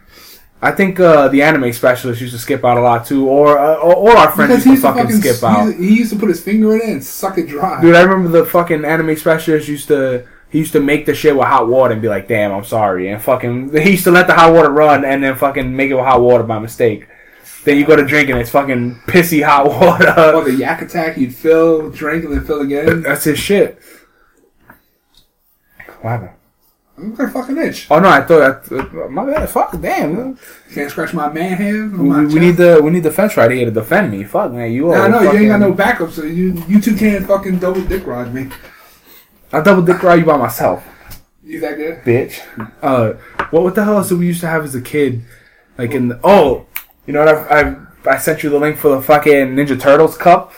I 0.61 0.72
think 0.72 1.00
uh, 1.00 1.28
the 1.28 1.42
anime 1.42 1.72
specialist 1.72 2.20
used 2.20 2.34
to 2.34 2.38
skip 2.38 2.62
out 2.62 2.76
a 2.76 2.80
lot 2.82 3.07
too, 3.07 3.26
or 3.26 3.59
uh, 3.59 3.76
or, 3.76 3.94
or 3.94 4.16
our 4.16 4.32
friends 4.32 4.64
because 4.64 4.66
used 4.66 4.66
he 4.66 4.68
to 4.68 4.70
used 4.72 4.82
to 4.82 4.92
fucking, 4.92 5.20
skip 5.22 5.42
out. 5.42 5.74
He, 5.74 5.88
he 5.88 5.96
used 5.96 6.12
to 6.12 6.18
put 6.18 6.28
his 6.28 6.42
finger 6.42 6.74
in 6.74 6.82
it 6.82 6.88
and 6.90 7.04
suck 7.04 7.38
it 7.38 7.48
dry. 7.48 7.80
Dude, 7.80 7.94
I 7.94 8.02
remember 8.02 8.28
the 8.28 8.44
fucking 8.44 8.84
anime 8.84 9.16
specialist 9.16 9.66
used 9.66 9.88
to 9.88 10.26
he 10.50 10.59
used 10.59 10.72
to 10.72 10.80
make 10.80 11.07
the 11.07 11.14
shit 11.14 11.36
with 11.36 11.46
hot 11.46 11.68
water 11.68 11.94
and 11.94 12.02
be 12.02 12.09
like, 12.09 12.28
"Damn, 12.28 12.52
I'm 12.52 12.64
sorry," 12.64 13.09
and 13.09 13.22
fucking 13.22 13.74
he 13.82 13.92
used 13.92 14.04
to 14.04 14.11
let 14.11 14.26
the 14.26 14.34
hot 14.34 14.52
water 14.52 14.70
run 14.70 15.07
and 15.07 15.22
then 15.22 15.36
fucking 15.36 15.74
make 15.74 15.90
it 15.90 15.94
with 15.94 16.04
hot 16.04 16.20
water 16.20 16.44
by 16.44 16.59
mistake. 16.59 17.07
Then 17.66 17.78
you 17.78 17.84
go 17.84 17.96
to 17.96 18.04
drink 18.04 18.30
and 18.30 18.38
it's 18.38 18.50
fucking 18.50 18.94
pissy 19.08 19.44
hot 19.44 19.66
or 19.66 19.70
water. 19.80 20.44
the 20.48 20.56
yak 20.56 20.82
attack, 20.82 21.18
you'd 21.18 21.34
fill, 21.34 21.90
drink, 21.90 22.24
and 22.24 22.32
then 22.32 22.44
fill 22.44 22.60
again. 22.60 23.02
That's 23.02 23.24
his 23.24 23.40
shit. 23.40 23.80
Happened? 26.00 26.30
I'm 26.96 27.12
gonna 27.16 27.28
fucking 27.28 27.58
itch. 27.58 27.88
Oh 27.90 27.98
no, 27.98 28.08
I 28.08 28.22
thought 28.22 28.64
that, 28.64 28.72
uh, 28.72 29.08
my 29.08 29.26
bad. 29.26 29.50
Fuck, 29.50 29.80
damn. 29.80 30.38
Can't 30.72 30.88
scratch 30.92 31.12
my 31.12 31.28
man 31.30 31.56
hand. 31.56 31.98
We, 31.98 32.26
we 32.34 32.38
need 32.38 32.56
the 32.56 32.80
we 32.80 32.90
need 32.92 33.02
the 33.02 33.10
fence 33.10 33.36
right 33.36 33.50
here 33.50 33.64
to 33.64 33.72
defend 33.72 34.12
me. 34.12 34.22
Fuck 34.22 34.52
man, 34.52 34.70
you. 34.70 34.86
Nah, 34.92 35.08
no, 35.08 35.20
you 35.20 35.38
ain't 35.40 35.48
got 35.48 35.58
no 35.58 35.72
backup, 35.72 36.12
so 36.12 36.22
you 36.22 36.62
you 36.68 36.80
two 36.80 36.96
can't 36.96 37.26
fucking 37.26 37.58
double 37.58 37.82
dick 37.82 38.06
ride 38.06 38.32
me. 38.32 38.48
I 39.52 39.60
double 39.60 39.82
dick 39.82 40.00
ride 40.04 40.20
you 40.20 40.24
by 40.24 40.36
myself. 40.36 40.86
You 41.42 41.58
that 41.60 41.76
good? 41.76 42.02
bitch. 42.04 42.40
Uh, 42.80 43.14
what 43.50 43.64
what 43.64 43.74
the 43.74 43.82
hell 43.84 43.96
else 43.96 44.08
did 44.08 44.18
we 44.20 44.26
used 44.28 44.40
to 44.42 44.46
have 44.46 44.62
as 44.62 44.76
a 44.76 44.80
kid? 44.80 45.22
Like 45.76 45.90
in 45.90 46.08
the, 46.08 46.20
oh, 46.22 46.66
you 47.07 47.12
know 47.12 47.24
what? 47.24 47.34
I, 47.52 47.61
I 47.61 47.76
I 48.14 48.18
sent 48.18 48.42
you 48.42 48.50
the 48.50 48.59
link 48.59 48.76
for 48.78 48.90
the 48.94 49.02
fucking 49.02 49.57
Ninja 49.57 49.78
Turtles 49.80 50.16
cup 50.16 50.52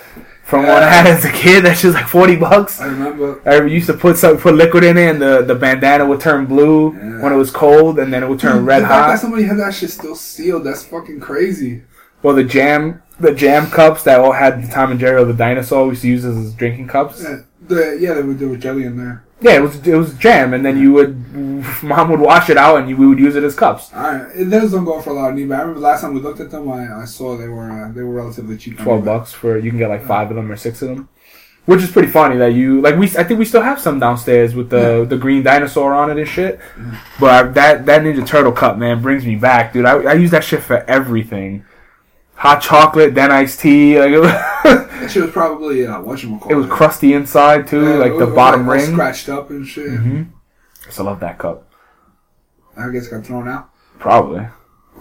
from 0.45 0.67
what 0.67 0.83
I 0.83 0.89
had 0.91 1.07
as 1.07 1.25
a 1.25 1.33
kid. 1.33 1.65
That's 1.65 1.81
just 1.83 1.95
like 1.95 2.07
forty 2.09 2.37
bucks. 2.37 2.81
I 2.81 2.87
remember. 2.87 3.41
I 3.49 3.63
used 3.65 3.87
to 3.87 3.95
put 3.95 4.19
some 4.19 4.37
put 4.39 4.55
liquid 4.55 4.85
in 4.85 4.97
it, 4.99 5.11
and 5.11 5.21
the, 5.23 5.43
the 5.43 5.55
bandana 5.55 6.05
would 6.07 6.21
turn 6.21 6.47
blue 6.47 6.93
Yeah. 6.95 7.23
when 7.23 7.33
it 7.33 7.37
was 7.37 7.51
cold, 7.51 7.99
and 7.99 8.13
then 8.13 8.23
it 8.23 8.29
would 8.29 8.41
turn 8.41 8.65
red 8.65 8.83
the 8.83 8.89
fact 8.89 9.07
that 9.07 9.11
hot. 9.13 9.19
somebody 9.21 9.45
had 9.45 9.59
that 9.59 9.75
shit 9.75 9.91
still 9.91 10.15
sealed, 10.17 10.65
that's 10.65 10.85
fucking 10.85 11.21
crazy. 11.21 11.83
Well, 12.23 12.35
the 12.35 12.45
jam 12.45 13.03
the 13.21 13.33
jam 13.35 13.71
cups 13.71 14.03
that 14.05 14.21
all 14.21 14.33
had 14.33 14.63
the 14.63 14.69
Tom 14.69 14.91
and 14.91 15.01
Jerry 15.01 15.21
or 15.21 15.25
the 15.25 15.33
dinosaur 15.35 15.85
we 15.85 15.91
used 15.91 16.03
to 16.03 16.09
use 16.09 16.25
as 16.25 16.53
drinking 16.55 16.89
cups. 16.89 17.23
Yeah, 17.23 17.41
the, 17.67 17.99
yeah, 18.01 18.15
they 18.15 18.23
would 18.23 18.39
do 18.39 18.49
with 18.51 18.61
jelly 18.63 18.85
in 18.85 18.97
there. 18.97 19.25
Yeah, 19.41 19.53
it 19.53 19.61
was 19.61 19.87
it 19.87 19.95
was 19.95 20.15
jam, 20.15 20.53
and 20.53 20.65
then 20.65 20.79
you 20.81 20.93
would 20.95 21.33
mom 21.83 22.11
would 22.11 22.21
wash 22.21 22.51
it 22.51 22.57
out, 22.57 22.79
and 22.79 22.89
you, 22.89 22.97
we 22.97 23.07
would 23.07 23.19
use 23.19 23.37
it 23.37 23.45
as 23.45 23.55
cups. 23.55 23.93
Alright, 23.95 24.33
those 24.51 24.73
don't 24.73 24.85
go 24.85 25.01
for 25.01 25.11
a 25.11 25.13
lot 25.13 25.31
of 25.31 25.37
need, 25.37 25.49
but 25.49 25.57
I 25.57 25.61
remember 25.61 25.81
last 25.81 26.01
time 26.01 26.15
we 26.15 26.21
looked 26.21 26.41
at 26.41 26.51
them, 26.51 26.71
I, 26.71 27.03
I 27.03 27.05
saw 27.05 27.37
they 27.37 27.49
were 27.49 27.71
uh, 27.71 27.93
they 27.93 28.03
were 28.03 28.15
relatively 28.15 28.57
cheap. 28.57 28.79
twelve 28.79 29.05
bucks 29.05 29.33
for 29.33 29.57
you 29.59 29.71
can 29.71 29.79
get 29.79 29.89
like 29.89 30.05
five 30.05 30.31
of 30.31 30.37
them 30.37 30.51
or 30.51 30.57
six 30.57 30.83
of 30.83 30.89
them, 30.89 31.09
which 31.67 31.83
is 31.83 31.91
pretty 31.91 32.09
funny 32.09 32.37
that 32.39 32.53
you 32.53 32.81
like. 32.81 32.97
We 32.97 33.07
I 33.17 33.23
think 33.23 33.39
we 33.39 33.45
still 33.45 33.63
have 33.63 33.81
some 33.81 34.01
downstairs 34.01 34.57
with 34.57 34.71
the 34.71 35.07
the 35.09 35.17
green 35.17 35.45
dinosaur 35.45 35.95
on 35.95 36.11
it 36.11 36.19
and 36.19 36.29
shit. 36.29 36.59
But 37.21 37.31
I, 37.31 37.49
that 37.51 37.87
that 37.87 38.03
Ninja 38.03 38.27
Turtle 38.27 38.53
cup 38.53 38.77
man 38.77 39.01
brings 39.01 39.25
me 39.25 39.37
back, 39.37 39.73
dude. 39.73 39.85
I, 39.85 39.99
I 39.99 40.13
use 40.15 40.33
that 40.33 40.43
shit 40.43 40.63
for 40.65 40.79
everything. 40.91 41.65
Hot 42.39 42.61
chocolate, 42.63 43.15
then 43.15 43.33
iced 43.33 43.61
tea. 43.61 43.99
Like 43.99 44.11
it 44.13 44.19
was, 44.21 44.31
That 44.31 45.09
shit 45.11 45.23
was 45.23 45.33
probably 45.33 45.87
uh, 45.87 45.99
whatchamacallit. 46.01 46.51
it 46.51 46.55
was 46.55 46.67
crusty 46.67 47.13
inside 47.15 47.67
too, 47.67 47.83
Yeah, 47.85 47.95
like 47.97 48.13
it 48.13 48.19
the 48.19 48.27
bottom 48.29 48.67
like, 48.67 48.81
ring. 48.81 48.93
scratched 48.93 49.29
up 49.29 49.51
and 49.51 49.67
shit. 49.67 49.89
Mm-hmm. 49.91 50.23
I 50.87 50.91
still 50.91 51.07
love 51.07 51.21
that 51.21 51.39
cup. 51.39 51.69
I 52.77 52.89
guess 52.91 53.07
it 53.09 53.11
got 53.11 53.27
thrown 53.27 53.49
out. 53.49 53.71
Probably. 53.99 54.47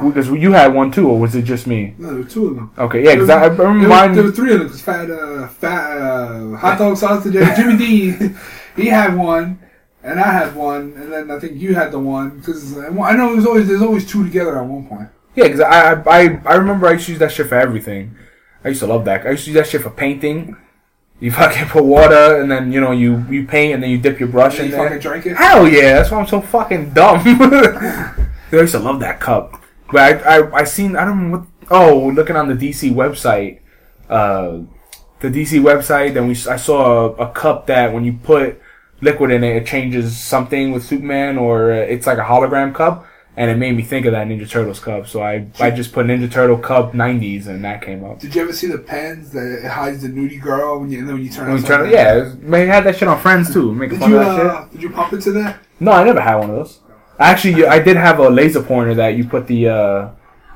Because 0.04 0.30
you 0.30 0.52
had 0.52 0.74
one 0.74 0.92
too, 0.92 1.08
or 1.10 1.20
was 1.20 1.36
it 1.36 1.44
just 1.44 1.66
me? 1.68 1.94
No, 1.98 2.08
there 2.10 2.18
were 2.18 2.24
two 2.30 2.48
of 2.48 2.56
them. 2.56 2.72
Okay, 2.78 3.04
yeah, 3.04 3.14
because 3.16 3.30
I, 3.30 3.44
I 3.44 3.48
remember 3.48 3.80
There, 3.82 3.90
was, 3.90 3.90
mine. 3.90 4.14
there 4.16 4.24
were 4.24 4.32
three 4.32 4.54
of 4.54 4.60
them. 4.60 4.70
Cause 4.70 4.82
fat, 4.82 5.10
uh, 5.10 5.48
fat, 5.48 5.98
uh, 5.98 6.56
hot 6.58 6.78
dog 6.80 6.98
sausage. 6.98 7.34
Jimmy 7.56 7.78
Dean, 7.78 8.38
he 8.76 8.88
had 8.88 9.16
one, 9.16 9.60
and 10.04 10.20
I 10.20 10.32
had 10.32 10.56
one, 10.56 10.94
and 10.98 11.12
then 11.12 11.32
I 11.32 11.40
think 11.40 11.58
you 11.60 11.74
had 11.76 11.92
the 11.92 12.00
one. 12.00 12.38
Because 12.38 12.78
I 12.78 13.16
know 13.16 13.34
there's 13.34 13.46
always 13.48 13.68
there's 13.68 13.82
always 13.82 14.08
two 14.08 14.24
together 14.24 14.60
at 14.60 14.66
one 14.68 14.88
point. 14.88 15.10
Yeah, 15.38 15.44
because 15.48 15.60
I, 15.62 15.94
I 15.94 16.42
I 16.46 16.56
remember 16.56 16.88
I 16.88 16.94
used 16.94 17.06
to 17.06 17.12
use 17.12 17.20
that 17.20 17.32
shit 17.32 17.48
for 17.48 17.56
everything. 17.56 18.16
I 18.66 18.70
used 18.70 18.82
to 18.82 18.88
love 18.88 19.06
that. 19.06 19.26
I 19.26 19.30
used 19.32 19.46
to 19.46 19.52
use 19.52 19.58
that 19.60 19.68
shit 19.68 19.82
for 19.84 19.92
painting. 19.92 20.58
You 21.20 21.32
fucking 21.40 21.68
put 21.68 21.84
water 21.84 22.42
and 22.42 22.50
then 22.52 22.72
you 22.72 22.82
know 22.82 22.92
you 22.92 23.24
you 23.30 23.46
paint 23.46 23.74
and 23.76 23.84
then 23.84 23.92
you 23.92 24.00
dip 24.00 24.20
your 24.20 24.30
brush 24.30 24.56
And 24.60 24.66
in 24.66 24.66
you 24.66 24.72
there. 24.78 24.86
fucking 24.88 25.00
drank 25.00 25.26
it. 25.28 25.38
Hell 25.38 25.68
yeah, 25.68 25.94
that's 25.94 26.10
why 26.12 26.20
I'm 26.20 26.28
so 26.28 26.42
fucking 26.42 26.92
dumb. 26.94 27.22
I 27.26 28.16
used 28.52 28.74
to 28.74 28.80
love 28.80 29.00
that 29.02 29.20
cup. 29.20 29.62
But 29.92 30.26
I, 30.26 30.38
I, 30.40 30.56
I 30.62 30.64
seen, 30.66 30.96
I 30.98 31.06
don't 31.06 31.32
know 31.32 31.38
what, 31.38 31.48
oh, 31.72 32.08
looking 32.14 32.36
on 32.36 32.48
the 32.50 32.56
DC 32.56 32.92
website, 32.94 33.60
uh, 34.10 34.60
the 35.22 35.30
DC 35.30 35.62
website, 35.62 36.14
then 36.14 36.28
we, 36.28 36.34
I 36.52 36.58
saw 36.58 37.16
a, 37.16 37.28
a 37.28 37.32
cup 37.32 37.68
that 37.68 37.94
when 37.94 38.04
you 38.04 38.14
put 38.22 38.60
liquid 39.02 39.32
in 39.32 39.44
it, 39.46 39.56
it 39.56 39.66
changes 39.66 40.18
something 40.18 40.72
with 40.72 40.84
Superman 40.84 41.38
or 41.38 41.72
uh, 41.72 41.76
it's 41.78 42.06
like 42.06 42.18
a 42.18 42.24
hologram 42.24 42.74
cup. 42.76 43.06
And 43.38 43.52
it 43.52 43.56
made 43.56 43.78
me 43.78 43.84
think 43.84 44.08
of 44.08 44.14
that 44.14 44.26
Ninja 44.28 44.50
Turtles 44.50 44.80
cup. 44.80 45.08
So 45.08 45.22
I, 45.22 45.46
I 45.60 45.70
just 45.70 45.94
put 45.94 46.08
Ninja 46.08 46.30
Turtle 46.30 46.58
cup 46.58 46.94
90s 46.94 47.46
and 47.46 47.64
that 47.64 47.84
came 47.84 48.04
up. 48.04 48.20
Did 48.20 48.34
you 48.34 48.42
ever 48.42 48.52
see 48.52 48.66
the 48.66 48.80
pens 48.80 49.30
that 49.32 49.60
it 49.64 49.68
hides 49.70 50.02
the 50.02 50.08
nudie 50.08 50.42
girl 50.42 50.80
when 50.80 50.90
you, 50.92 50.98
and 51.00 51.08
then 51.08 51.16
when 51.18 51.24
you 51.24 51.30
turn 51.30 51.48
When 51.50 51.58
it 51.58 51.62
you 51.62 51.68
turn 51.68 51.90
yeah, 51.92 52.16
was- 52.16 52.36
man, 52.38 52.68
had 52.68 52.84
that 52.86 52.98
shit 52.98 53.08
on 53.08 53.20
Friends 53.20 53.54
too. 53.54 53.76
Making 53.76 54.00
Did 54.00 54.02
fun 54.02 54.10
you 54.12 54.18
of 54.18 54.26
that 54.26 54.38
shit. 54.38 54.46
uh, 54.48 54.66
did 54.72 54.82
you 54.82 54.90
pop 54.90 55.14
into 55.14 55.32
that? 55.34 55.60
No, 55.80 55.92
I 55.92 56.04
never 56.04 56.20
had 56.20 56.36
one 56.38 56.50
of 56.50 56.56
those. 56.56 56.80
Actually, 57.20 57.68
I 57.68 57.78
did 57.80 57.96
have 57.96 58.18
a 58.20 58.28
laser 58.30 58.62
pointer 58.64 58.96
that 58.96 59.10
you 59.16 59.24
put 59.26 59.46
the 59.46 59.70
uh, 59.70 60.10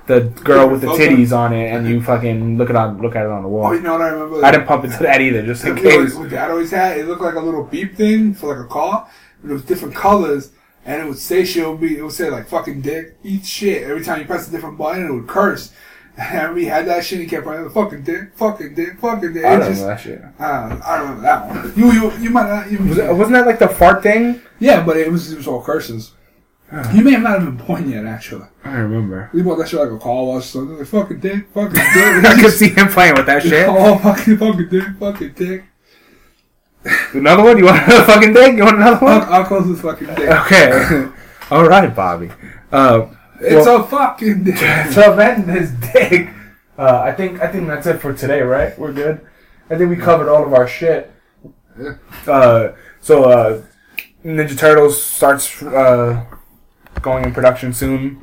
the 0.08 0.22
girl 0.44 0.68
with 0.68 0.82
the 0.82 0.88
titties 0.88 1.32
on 1.36 1.54
it, 1.54 1.72
and 1.72 1.88
you 1.88 2.02
fucking 2.02 2.58
look 2.58 2.72
it 2.72 2.76
on 2.76 3.00
look 3.00 3.16
at 3.16 3.26
it 3.26 3.30
on 3.32 3.44
the 3.44 3.48
wall. 3.48 3.68
Oh, 3.68 3.72
you 3.74 3.82
know 3.82 3.94
what 3.94 4.02
I 4.02 4.08
remember? 4.10 4.44
I 4.44 4.50
didn't 4.52 4.66
pump 4.68 4.86
into 4.86 4.98
that 5.04 5.22
either, 5.22 5.44
just 5.46 5.64
in 5.66 5.76
case. 5.76 6.16
what 6.16 6.30
Dad 6.32 6.50
always 6.50 6.72
had 6.72 6.98
it 6.98 7.06
looked 7.08 7.22
like 7.22 7.36
a 7.36 7.40
little 7.40 7.64
beep 7.64 7.96
thing 7.96 8.34
for 8.34 8.56
like 8.56 8.66
a 8.66 8.68
car, 8.68 9.08
but 9.42 9.52
it 9.52 9.54
was 9.54 9.64
different 9.66 9.94
colors, 9.96 10.52
and 10.86 11.02
it 11.02 11.06
would 11.08 11.18
say 11.20 11.44
she'll 11.46 11.78
be. 11.78 11.98
It 11.98 12.04
would 12.04 12.12
say 12.14 12.30
like 12.30 12.48
fucking 12.48 12.82
dick, 12.82 13.18
eat 13.24 13.46
shit 13.46 13.84
every 13.84 14.04
time 14.04 14.20
you 14.20 14.26
press 14.26 14.48
a 14.48 14.52
different 14.52 14.78
button. 14.78 15.06
It 15.06 15.14
would 15.14 15.28
curse. 15.28 15.72
And 16.18 16.54
we 16.54 16.66
had 16.66 16.88
that 16.88 17.06
shit. 17.06 17.20
and 17.20 17.24
He 17.24 17.30
kept 17.30 17.46
playing 17.46 17.64
the 17.64 17.70
fucking 17.70 18.04
dick, 18.04 18.36
fucking 18.36 18.76
dick, 18.76 19.00
fucking 19.00 19.32
dick. 19.34 19.46
I 19.46 19.56
don't 19.56 19.70
just, 19.70 19.82
know 19.82 19.88
that 19.88 20.00
shit. 20.02 20.22
uh, 20.40 20.80
I 20.86 21.00
remember 21.00 21.22
that 21.22 21.48
one. 21.48 21.74
You 21.76 21.90
you 21.94 22.12
you 22.18 22.30
might 22.30 22.50
not. 22.50 22.70
You, 22.70 22.80
Was 22.80 22.98
it, 22.98 23.16
wasn't 23.16 23.32
that 23.36 23.48
like 23.48 23.60
the 23.60 23.70
fart 23.70 24.04
thing? 24.04 24.42
yeah, 24.60 24.84
but 24.86 24.98
it 24.98 25.10
was 25.10 25.32
it 25.32 25.38
was 25.38 25.48
all 25.48 25.64
curses. 25.64 26.12
You 26.94 27.02
may 27.04 27.12
have 27.12 27.22
not 27.22 27.40
have 27.42 27.46
been 27.58 27.66
born 27.66 27.90
yet, 27.90 28.06
actually. 28.06 28.46
I 28.64 28.76
remember. 28.78 29.30
We 29.34 29.42
bought 29.42 29.58
that 29.60 29.70
shit 29.70 29.80
like 29.80 29.90
a 29.90 29.98
car 29.98 30.24
wash. 30.26 30.48
So 30.48 30.60
like 30.60 30.86
fucking 30.88 31.20
dick, 31.22 31.48
fucking 31.54 31.74
dick. 31.74 31.82
I 32.26 32.38
could 32.42 32.52
see 32.54 32.70
him 32.70 32.90
playing 32.90 33.16
with 33.16 33.26
that 33.28 33.44
shit. 33.50 33.66
Oh 33.70 33.98
fucking 33.98 34.38
fucking 34.38 34.68
dick, 34.70 34.84
fucking 35.00 35.34
dick. 35.34 35.64
Another 37.14 37.44
one? 37.44 37.58
You 37.58 37.66
want 37.66 37.84
another 37.84 38.04
fucking 38.06 38.34
dick? 38.34 38.56
You 38.58 38.64
want 38.64 38.78
another 38.78 39.06
one? 39.06 39.22
I'll, 39.22 39.34
I'll 39.34 39.46
close 39.46 39.68
this 39.68 39.82
fucking 39.82 40.08
dick. 40.08 40.20
Okay. 40.30 41.10
All 41.52 41.68
right, 41.68 41.94
Bobby. 41.96 42.32
Uh, 42.72 43.08
It's 43.40 43.66
well- 43.68 43.84
a 43.84 43.88
fucking 43.88 44.44
dick. 44.46 44.58
so 44.92 45.16
then 45.16 45.44
his 45.48 45.72
dick. 45.94 46.30
Uh, 46.78 47.02
I 47.02 47.12
think 47.12 47.40
I 47.42 47.48
think 47.52 47.68
that's 47.68 47.86
it 47.86 48.00
for 48.02 48.14
today, 48.14 48.42
right? 48.42 48.78
We're 48.80 48.94
good. 48.94 49.22
I 49.70 49.78
think 49.78 49.90
we 49.90 49.96
covered 49.98 50.28
all 50.30 50.44
of 50.46 50.54
our 50.54 50.68
shit. 50.68 51.12
Uh, 52.28 52.70
so 53.02 53.24
uh, 53.26 53.62
Ninja 54.26 54.58
Turtles 54.58 55.02
starts 55.02 55.62
uh, 55.62 56.26
going 57.02 57.26
in 57.26 57.34
production 57.34 57.74
soon. 57.74 58.20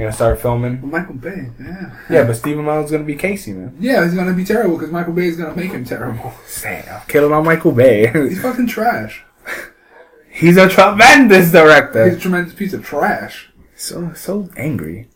They're 0.00 0.08
gonna 0.08 0.16
start 0.16 0.40
filming. 0.40 0.90
Michael 0.90 1.12
Bay, 1.12 1.50
yeah. 1.60 1.94
Yeah, 2.08 2.24
but 2.24 2.32
Stephen 2.32 2.64
Amell's 2.64 2.90
gonna 2.90 3.04
be 3.04 3.16
Casey, 3.16 3.52
man. 3.52 3.76
Yeah, 3.78 4.02
he's 4.02 4.14
gonna 4.14 4.32
be 4.32 4.46
terrible 4.46 4.78
because 4.78 4.90
Michael 4.90 5.12
Bay 5.12 5.26
is 5.26 5.36
gonna 5.36 5.54
make 5.54 5.72
him 5.72 5.84
terrible. 5.84 6.32
Damn, 6.62 7.02
killing 7.06 7.34
on 7.34 7.44
Michael 7.44 7.72
Bay. 7.72 8.10
He's 8.10 8.40
fucking 8.40 8.68
trash. 8.68 9.22
He's 10.30 10.56
a 10.56 10.70
tremendous 10.70 11.52
director. 11.52 12.08
He's 12.08 12.16
a 12.16 12.20
tremendous 12.20 12.54
piece 12.54 12.72
of 12.72 12.82
trash. 12.82 13.50
So 13.76 14.14
so 14.14 14.48
angry. 14.56 15.10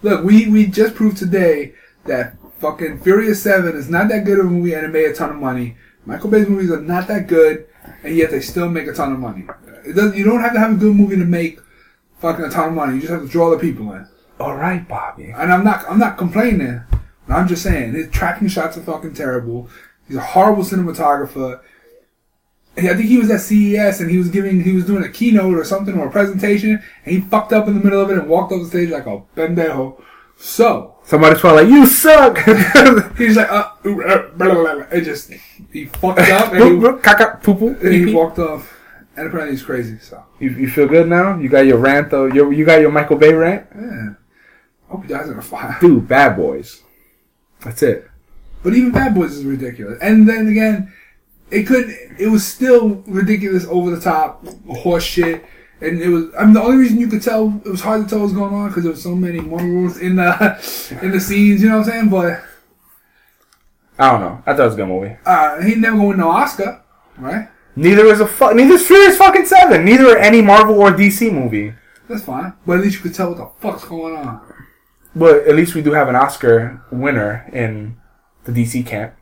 Look, 0.00 0.24
we 0.24 0.48
we 0.48 0.66
just 0.66 0.94
proved 0.94 1.18
today 1.18 1.74
that 2.06 2.38
fucking 2.58 3.00
Furious 3.00 3.42
Seven 3.42 3.76
is 3.76 3.90
not 3.90 4.08
that 4.08 4.24
good 4.24 4.38
of 4.38 4.46
a 4.46 4.48
movie 4.48 4.72
and 4.72 4.86
it 4.86 4.88
made 4.88 5.10
a 5.10 5.14
ton 5.14 5.28
of 5.28 5.36
money. 5.36 5.76
Michael 6.06 6.30
Bay's 6.30 6.48
movies 6.48 6.70
are 6.70 6.80
not 6.80 7.06
that 7.08 7.26
good, 7.26 7.66
and 8.02 8.16
yet 8.16 8.30
they 8.30 8.40
still 8.40 8.70
make 8.70 8.86
a 8.86 8.94
ton 8.94 9.12
of 9.12 9.18
money. 9.18 9.44
It 9.84 10.16
you 10.16 10.24
don't 10.24 10.40
have 10.40 10.54
to 10.54 10.58
have 10.58 10.72
a 10.72 10.76
good 10.76 10.96
movie 10.96 11.16
to 11.16 11.24
make 11.26 11.60
fucking 12.20 12.46
a 12.46 12.48
ton 12.48 12.68
of 12.68 12.74
money. 12.74 12.94
You 12.94 13.00
just 13.00 13.12
have 13.12 13.22
to 13.22 13.28
draw 13.28 13.50
the 13.50 13.58
people 13.58 13.92
in. 13.92 14.08
All 14.42 14.56
right, 14.56 14.86
Bobby. 14.86 15.30
And 15.30 15.52
I'm 15.52 15.62
not 15.62 15.84
I'm 15.88 15.98
not 15.98 16.18
complaining. 16.18 16.82
I'm 17.28 17.46
just 17.48 17.62
saying 17.62 17.94
his 17.94 18.10
tracking 18.10 18.48
shots 18.48 18.76
are 18.76 18.82
fucking 18.82 19.14
terrible. 19.14 19.68
He's 20.08 20.16
a 20.16 20.20
horrible 20.20 20.64
cinematographer. 20.64 21.60
I 22.76 22.80
think 22.80 23.02
he 23.02 23.18
was 23.18 23.30
at 23.30 23.40
CES 23.40 24.00
and 24.00 24.10
he 24.10 24.18
was 24.18 24.28
giving 24.28 24.62
he 24.62 24.72
was 24.72 24.86
doing 24.86 25.04
a 25.04 25.08
keynote 25.08 25.56
or 25.56 25.64
something 25.64 25.96
or 25.96 26.08
a 26.08 26.10
presentation 26.10 26.82
and 27.04 27.14
he 27.14 27.20
fucked 27.20 27.52
up 27.52 27.68
in 27.68 27.74
the 27.74 27.84
middle 27.84 28.00
of 28.00 28.10
it 28.10 28.18
and 28.18 28.28
walked 28.28 28.52
off 28.52 28.62
the 28.62 28.68
stage 28.68 28.90
like 28.90 29.06
a 29.06 29.22
pendejo. 29.36 30.02
So 30.36 30.96
Somebody's 31.04 31.40
probably 31.40 31.64
like, 31.64 31.72
"You 31.72 31.86
suck." 31.86 32.38
he's 33.18 33.36
like, 33.36 33.50
uh, 33.50 33.68
ooh, 33.86 34.02
uh, 34.02 34.30
blah, 34.30 34.46
blah, 34.54 34.54
blah, 34.54 34.74
blah. 34.74 34.84
it 34.90 35.02
just 35.02 35.32
he 35.72 35.86
fucked 35.86 36.20
up 36.20 36.52
and 36.52 36.64
he, 36.64 36.70
Caca, 37.02 37.82
and 37.84 37.94
he 37.94 38.14
walked 38.14 38.38
off. 38.38 38.78
And 39.16 39.26
apparently 39.26 39.54
he's 39.56 39.62
crazy. 39.64 39.98
So 39.98 40.24
You, 40.38 40.50
you 40.50 40.70
feel 40.70 40.88
good 40.88 41.06
now? 41.06 41.36
You 41.38 41.48
got 41.48 41.66
your 41.66 41.78
rant 41.78 42.10
though. 42.10 42.26
You 42.26 42.50
you 42.50 42.64
got 42.64 42.80
your 42.80 42.90
Michael 42.90 43.16
Bay 43.16 43.34
rant, 43.34 43.66
yeah, 43.74 44.14
hope 44.92 45.02
he 45.02 45.08
dies 45.08 45.28
in 45.28 45.38
a 45.38 45.42
fire. 45.42 45.76
dude. 45.80 46.06
Bad 46.06 46.36
Boys. 46.36 46.82
That's 47.64 47.82
it. 47.82 48.08
But 48.62 48.74
even 48.74 48.92
Bad 48.92 49.14
Boys 49.14 49.32
is 49.32 49.44
ridiculous. 49.44 49.98
And 50.00 50.28
then 50.28 50.46
again, 50.48 50.92
it 51.50 51.64
could 51.66 51.90
it 52.18 52.28
was 52.28 52.46
still 52.46 53.02
ridiculous, 53.06 53.66
over 53.66 53.90
the 53.94 54.00
top, 54.00 54.46
horse 54.68 55.04
shit. 55.04 55.44
And 55.80 56.00
it 56.00 56.08
was. 56.08 56.26
I 56.38 56.44
mean, 56.44 56.54
the 56.54 56.62
only 56.62 56.76
reason 56.76 56.98
you 57.00 57.08
could 57.08 57.22
tell 57.22 57.60
it 57.64 57.68
was 57.68 57.80
hard 57.80 58.04
to 58.04 58.08
tell 58.08 58.20
what 58.20 58.24
was 58.26 58.32
going 58.34 58.54
on 58.54 58.68
because 58.68 58.84
there 58.84 58.92
was 58.92 59.02
so 59.02 59.16
many 59.16 59.40
morals 59.40 59.98
in 59.98 60.14
the 60.16 60.98
in 61.02 61.10
the 61.10 61.18
scenes. 61.20 61.60
You 61.62 61.68
know 61.70 61.78
what 61.78 61.86
I'm 61.88 61.92
saying? 61.92 62.08
But 62.10 62.42
I 63.98 64.10
don't 64.12 64.20
know. 64.20 64.42
I 64.46 64.52
thought 64.54 64.62
it 64.62 64.64
was 64.66 64.74
a 64.74 64.76
good 64.76 64.88
movie. 64.88 65.16
uh, 65.26 65.60
he 65.62 65.74
never 65.74 65.96
win 66.00 66.18
no 66.18 66.28
Oscar, 66.30 66.82
right? 67.18 67.48
Neither 67.74 68.06
is 68.06 68.20
a 68.20 68.26
fu- 68.26 68.54
neither 68.54 68.74
is 68.74 68.86
Furious 68.86 69.16
fucking 69.16 69.46
Seven. 69.46 69.84
Neither 69.84 70.06
are 70.08 70.18
any 70.18 70.40
Marvel 70.42 70.80
or 70.80 70.90
DC 70.92 71.32
movie. 71.32 71.74
That's 72.08 72.22
fine. 72.22 72.52
But 72.66 72.78
at 72.78 72.84
least 72.84 72.96
you 72.96 73.02
could 73.02 73.14
tell 73.14 73.30
what 73.30 73.38
the 73.38 73.48
fuck's 73.60 73.84
going 73.84 74.14
on. 74.16 74.40
But 75.14 75.46
at 75.46 75.54
least 75.54 75.74
we 75.74 75.82
do 75.82 75.92
have 75.92 76.08
an 76.08 76.16
Oscar 76.16 76.82
winner 76.90 77.48
in 77.52 77.96
the 78.44 78.52
DC 78.52 78.86
camp. 78.86 79.14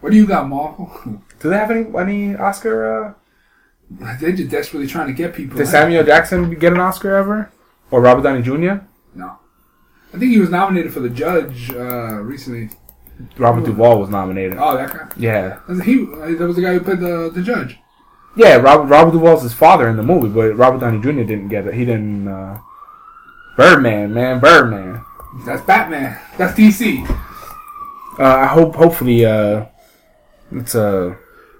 What 0.00 0.10
do 0.10 0.16
you 0.16 0.26
got, 0.26 0.48
Marvel? 0.48 0.90
Do 1.40 1.48
they 1.50 1.56
have 1.56 1.70
any 1.70 1.86
any 1.96 2.36
Oscar? 2.36 3.14
They're 4.20 4.32
just 4.32 4.50
desperately 4.50 4.86
trying 4.86 5.08
to 5.08 5.12
get 5.12 5.34
people. 5.34 5.56
Uh, 5.56 5.64
did. 5.64 5.68
Samuel 5.68 6.04
Jackson 6.04 6.54
get 6.58 6.72
an 6.72 6.80
Oscar 6.80 7.14
ever, 7.14 7.50
or 7.90 8.00
Robert 8.00 8.22
Downey 8.22 8.42
Jr.? 8.42 8.84
No. 9.14 9.38
I 10.14 10.18
think 10.18 10.32
he 10.32 10.38
was 10.40 10.50
nominated 10.50 10.92
for 10.92 11.00
the 11.00 11.10
Judge 11.10 11.70
uh, 11.70 12.20
recently. 12.22 12.70
Robert 13.38 13.64
Duvall 13.64 13.98
was 14.00 14.08
nominated. 14.08 14.56
Oh, 14.58 14.76
that 14.76 14.90
guy. 14.92 15.08
Yeah, 15.16 15.60
He 15.84 16.04
that 16.04 16.38
was 16.40 16.56
the 16.56 16.62
guy 16.62 16.72
who 16.72 16.80
played 16.80 17.00
the 17.00 17.30
the 17.32 17.42
judge. 17.42 17.78
yeah. 18.36 18.56
Robert 18.56 18.86
Robert 18.86 19.12
Duvall's 19.12 19.42
his 19.42 19.52
father 19.54 19.88
in 19.88 19.96
the 19.96 20.02
movie, 20.02 20.28
but 20.28 20.56
Robert 20.56 20.80
Downey 20.80 21.00
Jr. 21.00 21.22
didn't 21.22 21.48
get 21.48 21.66
it. 21.66 21.74
He 21.74 21.84
didn't. 21.84 22.26
Uh, 22.26 22.58
Birdman, 23.56 24.14
man, 24.14 24.40
Birdman. 24.40 25.04
That's 25.44 25.62
Batman. 25.62 26.18
That's 26.38 26.58
DC. 26.58 27.08
Uh, 28.18 28.22
I 28.22 28.46
hope, 28.46 28.74
hopefully, 28.74 29.24
uh, 29.24 29.66
it's 30.50 30.74
uh, 30.74 31.14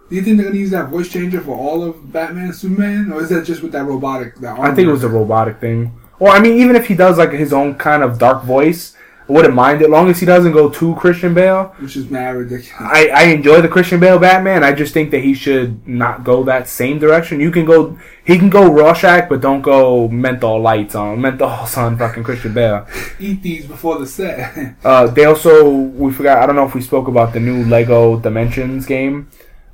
Do 0.08 0.16
you 0.16 0.22
think 0.22 0.36
they're 0.36 0.46
gonna 0.46 0.58
use 0.58 0.70
that 0.70 0.88
voice 0.88 1.08
changer 1.08 1.40
for 1.40 1.56
all 1.56 1.82
of 1.82 2.12
Batman 2.12 2.44
and 2.44 2.54
Superman, 2.54 3.12
or 3.12 3.22
is 3.22 3.30
that 3.30 3.44
just 3.44 3.62
with 3.62 3.72
that 3.72 3.84
robotic? 3.84 4.36
That 4.36 4.58
I 4.58 4.74
think 4.74 4.88
it 4.88 4.92
was 4.92 5.04
a 5.04 5.08
robotic 5.08 5.60
thing. 5.60 5.98
Or 6.18 6.28
I 6.28 6.40
mean, 6.40 6.60
even 6.60 6.76
if 6.76 6.86
he 6.86 6.94
does 6.94 7.18
like 7.18 7.32
his 7.32 7.52
own 7.52 7.74
kind 7.76 8.02
of 8.02 8.18
dark 8.18 8.44
voice, 8.44 8.96
I 9.28 9.32
wouldn't 9.32 9.54
mind 9.54 9.82
it, 9.82 9.88
long 9.88 10.10
as 10.10 10.18
he 10.18 10.26
doesn't 10.26 10.52
go 10.52 10.68
to 10.68 10.94
Christian 10.96 11.32
Bale. 11.32 11.74
which 11.78 11.96
is 11.96 12.10
mad 12.10 12.34
ridiculous. 12.36 12.72
I, 12.80 13.08
I 13.14 13.22
enjoy 13.24 13.60
the 13.62 13.68
Christian 13.68 14.00
Bale 14.00 14.18
Batman. 14.18 14.64
I 14.64 14.72
just 14.72 14.92
think 14.92 15.10
that 15.12 15.20
he 15.22 15.32
should 15.32 15.86
not 15.86 16.24
go 16.24 16.42
that 16.44 16.68
same 16.68 16.98
direction. 16.98 17.38
You 17.40 17.50
can 17.52 17.64
go, 17.64 17.96
he 18.24 18.36
can 18.36 18.50
go 18.50 18.68
Rorschach, 18.70 19.28
but 19.28 19.40
don't 19.40 19.62
go 19.62 20.08
menthol 20.08 20.60
lights 20.60 20.94
on 20.96 21.18
menthols 21.18 21.76
on 21.78 21.96
fucking 21.96 22.24
Christian 22.24 22.52
Bale. 22.52 22.86
Eat 23.20 23.42
these 23.42 23.66
before 23.66 23.98
the 23.98 24.06
set. 24.06 24.76
Uh, 24.84 25.06
they 25.06 25.24
also 25.24 25.68
we 25.70 26.12
forgot. 26.12 26.38
I 26.42 26.46
don't 26.46 26.56
know 26.56 26.66
if 26.66 26.74
we 26.74 26.82
spoke 26.82 27.06
about 27.06 27.32
the 27.32 27.40
new 27.40 27.64
Lego 27.64 28.18
Dimensions 28.18 28.84
game. 28.86 29.28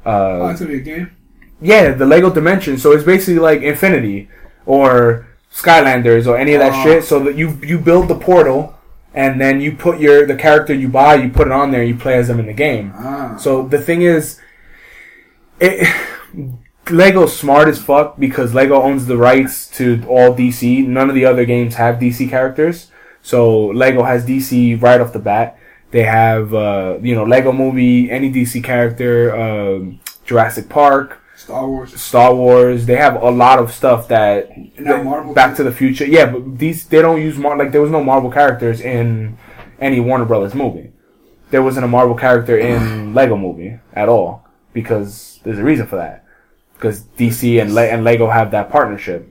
oh, 0.05 0.45
Uh, 0.47 0.51
it's 0.51 0.61
gonna 0.61 0.73
be 0.73 0.79
a 0.79 0.81
game. 0.83 1.11
yeah, 1.62 1.93
the 1.93 2.05
Lego 2.07 2.31
Dimensions. 2.31 2.83
So 2.83 2.93
it's 2.93 3.05
basically 3.05 3.39
like 3.39 3.62
Infinity 3.62 4.29
or 4.66 5.27
Skylanders 5.53 6.27
or 6.27 6.37
any 6.37 6.53
of 6.53 6.61
that 6.61 6.73
Oh. 6.75 6.83
shit. 6.85 7.05
So 7.05 7.19
that 7.20 7.37
you 7.37 7.59
you 7.62 7.79
build 7.79 8.09
the 8.09 8.15
portal. 8.15 8.75
And 9.15 9.41
then 9.41 9.61
you 9.61 9.73
put 9.73 9.99
your 10.01 10.27
the 10.27 10.37
character 10.37 10.75
you 10.75 10.89
buy, 10.89 11.15
you 11.17 11.31
put 11.31 11.47
it 11.49 11.53
on 11.53 11.71
there, 11.71 11.83
you 11.83 11.97
play 11.97 12.15
as 12.15 12.29
them 12.29 12.39
in 12.39 12.47
the 12.47 12.53
game. 12.53 12.93
Ah, 12.95 13.37
So 13.37 13.67
the 13.67 13.79
thing 13.81 14.03
is, 14.03 14.41
it, 15.61 15.89
Lego's 16.91 17.37
smart 17.37 17.69
as 17.69 17.79
fuck 17.83 18.19
because 18.19 18.55
Lego 18.55 18.81
owns 18.81 19.07
the 19.07 19.17
rights 19.19 19.67
to 19.77 20.03
all 20.09 20.35
DC. 20.35 20.87
None 20.87 21.09
of 21.11 21.15
the 21.15 21.25
other 21.27 21.45
games 21.45 21.75
have 21.75 21.97
DC 21.97 22.31
characters. 22.31 22.91
So 23.21 23.67
Lego 23.67 24.05
has 24.05 24.25
DC 24.25 24.81
right 24.81 25.01
off 25.01 25.13
the 25.13 25.19
bat. 25.19 25.59
They 25.91 26.05
have 26.05 26.55
uh, 26.55 26.99
you 27.03 27.15
know 27.15 27.25
Lego 27.25 27.53
movie, 27.53 28.11
any 28.11 28.31
DC 28.31 28.63
character, 28.63 29.35
um, 29.37 30.01
Jurassic 30.25 30.69
Park, 30.69 31.21
Star 31.39 31.66
Wars. 31.69 32.01
Star 32.01 32.35
Wars. 32.35 32.86
They 32.86 32.97
have 32.97 33.23
a 33.23 33.31
lot 33.31 33.59
of 33.59 33.70
stuff 33.73 34.09
that 34.09 34.51
Marvel 34.78 35.32
Back 35.35 35.56
to 35.56 35.62
the 35.65 35.73
Future. 35.73 36.05
Yeah, 36.06 36.27
but 36.32 36.59
these 36.59 36.86
they 36.86 37.01
don't 37.01 37.20
use 37.23 37.39
Mar- 37.39 37.56
like 37.56 37.73
there 37.73 37.81
was 37.81 37.90
no 37.90 38.02
Marvel 38.02 38.31
characters 38.31 38.81
in 38.81 39.39
any 39.81 40.01
Warner 40.01 40.24
Brothers 40.24 40.55
movie. 40.55 40.90
There 41.51 41.62
wasn't 41.62 41.85
a 41.85 41.89
Marvel 41.89 42.15
character 42.16 42.59
in 42.59 43.15
Lego 43.19 43.36
movie 43.36 43.78
at 43.94 44.09
all 44.09 44.47
because 44.73 45.40
there's 45.44 45.59
a 45.59 45.65
reason 45.65 45.86
for 45.86 45.97
that. 45.97 46.24
Because 46.74 47.02
DC 47.16 47.60
and 47.60 47.74
Le- 47.74 47.86
and 47.86 48.05
Lego 48.05 48.28
have 48.28 48.51
that 48.51 48.70
partnership. 48.70 49.28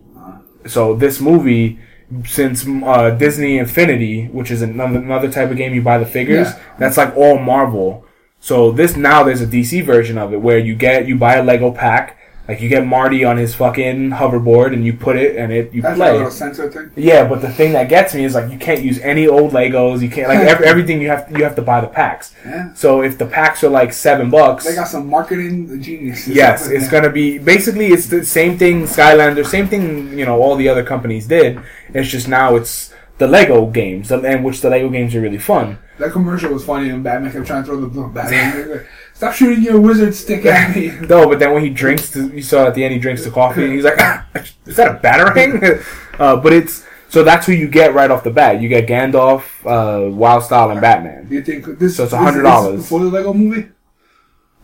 So 0.66 0.96
this 0.96 1.22
movie, 1.22 1.80
since 2.26 2.66
uh, 2.68 3.12
Disney 3.12 3.58
Infinity, 3.58 4.28
which 4.28 4.50
is 4.52 4.62
another, 4.62 5.00
another 5.00 5.32
type 5.32 5.50
of 5.52 5.56
game 5.58 5.74
you 5.74 5.82
buy 5.82 5.98
the 5.98 6.06
figures, 6.06 6.48
Yeah. 6.48 6.60
that's 6.80 6.98
like 6.98 7.16
all 7.16 7.38
Marvel. 7.38 8.04
So 8.40 8.72
this 8.72 8.96
now 8.96 9.24
there's 9.24 9.42
a 9.42 9.48
DC 9.48 9.84
version 9.86 10.18
of 10.18 10.34
it 10.34 10.42
where 10.42 10.58
you 10.60 10.76
get 10.76 11.08
you 11.08 11.18
buy 11.18 11.36
a 11.36 11.44
Lego 11.44 11.72
pack, 11.72 12.18
like 12.48 12.62
you 12.62 12.70
get 12.70 12.86
Marty 12.86 13.26
on 13.26 13.36
his 13.36 13.54
fucking 13.56 14.12
hoverboard 14.12 14.72
and 14.74 14.86
you 14.86 14.94
put 14.94 15.18
it 15.18 15.36
and 15.36 15.52
it 15.52 15.74
you 15.74 15.82
That's 15.82 15.96
a 15.96 15.98
play. 15.98 16.12
little 16.14 16.32
sensor 16.32 16.72
thing. 16.72 16.92
Yeah, 16.96 17.28
but 17.28 17.42
the 17.42 17.52
thing 17.52 17.74
that 17.74 17.90
gets 17.90 18.14
me 18.14 18.24
is 18.24 18.36
like 18.36 18.50
you 18.52 18.58
can't 18.58 18.82
use 18.82 19.00
any 19.00 19.28
old 19.28 19.52
Legos. 19.52 20.02
You 20.02 20.10
can't 20.10 20.30
like 20.30 20.40
ev- 20.40 20.62
everything 20.72 21.02
you 21.02 21.10
have 21.10 21.30
you 21.36 21.44
have 21.44 21.56
to 21.56 21.62
buy 21.62 21.82
the 21.82 21.88
packs. 21.88 22.34
Yeah. 22.46 22.74
So 22.74 23.02
if 23.02 23.18
the 23.18 23.26
packs 23.26 23.64
are 23.66 23.70
like 23.70 23.92
seven 23.92 24.30
bucks, 24.30 24.64
They 24.66 24.76
got 24.76 24.88
some 24.88 25.10
marketing 25.10 25.82
genius. 25.82 26.26
yes, 26.28 26.68
it's 26.70 26.90
there. 26.90 27.02
gonna 27.02 27.12
be 27.14 27.38
basically 27.40 27.88
it's 27.88 28.08
the 28.08 28.24
same 28.24 28.58
thing 28.58 28.84
Skylander, 28.84 29.46
same 29.46 29.68
thing 29.68 30.18
you 30.18 30.26
know 30.26 30.40
all 30.42 30.56
the 30.56 30.70
other 30.70 30.84
companies 30.86 31.28
did. 31.28 31.60
It's 31.94 32.08
just 32.08 32.30
now 32.30 32.56
it's 32.56 32.94
the 33.18 33.28
Lego 33.28 33.66
games, 33.66 34.12
and 34.12 34.46
which 34.46 34.62
the 34.62 34.70
Lego 34.70 34.90
games 34.90 35.16
are 35.16 35.22
really 35.22 35.40
fun. 35.40 35.80
That 35.98 36.12
commercial 36.12 36.54
was 36.54 36.64
funny 36.64 36.90
and 36.90 37.04
Batman 37.04 37.32
kept 37.32 37.48
trying 37.48 37.64
to 37.64 37.68
throw 37.68 37.82
the 37.82 37.88
blue 37.88 38.08
Batman. 38.10 38.70
Like, 38.70 38.88
Stop 39.14 39.34
shooting 39.34 39.64
your 39.64 39.80
wizard 39.82 40.14
stick 40.14 40.46
at 40.46 40.76
me. 40.76 40.90
No, 41.08 41.28
but 41.28 41.40
then 41.40 41.54
when 41.54 41.64
he 41.64 41.72
drinks, 41.72 42.12
the, 42.12 42.28
you 42.28 42.44
saw 42.44 42.68
at 42.68 42.76
the 42.76 42.84
end 42.84 42.94
he 42.94 43.00
drinks 43.00 43.24
the 43.24 43.32
coffee, 43.32 43.64
and 43.66 43.74
he's 43.74 43.84
like, 43.84 43.98
ah, 44.00 44.28
"Is 44.66 44.76
that 44.76 44.88
a 44.96 45.00
batarang?" 45.00 45.84
uh, 46.20 46.36
but 46.36 46.54
it's 46.54 46.86
so 47.10 47.24
that's 47.24 47.48
who 47.48 47.54
you 47.54 47.68
get 47.68 47.96
right 47.96 48.12
off 48.12 48.24
the 48.24 48.30
bat. 48.30 48.62
You 48.62 48.70
get 48.70 48.86
Gandalf, 48.88 49.42
uh, 49.66 50.12
Wyldstyle, 50.16 50.72
and 50.72 50.82
Batman. 50.82 51.28
Do 51.28 51.36
you 51.36 51.42
think 51.42 51.80
this? 51.80 51.98
So 51.98 52.04
it's 52.04 52.12
this- 52.12 52.22
$100. 52.22 52.72
this 52.74 52.82
Before 52.84 53.00
the 53.00 53.08
Lego 53.08 53.34
movie. 53.34 53.70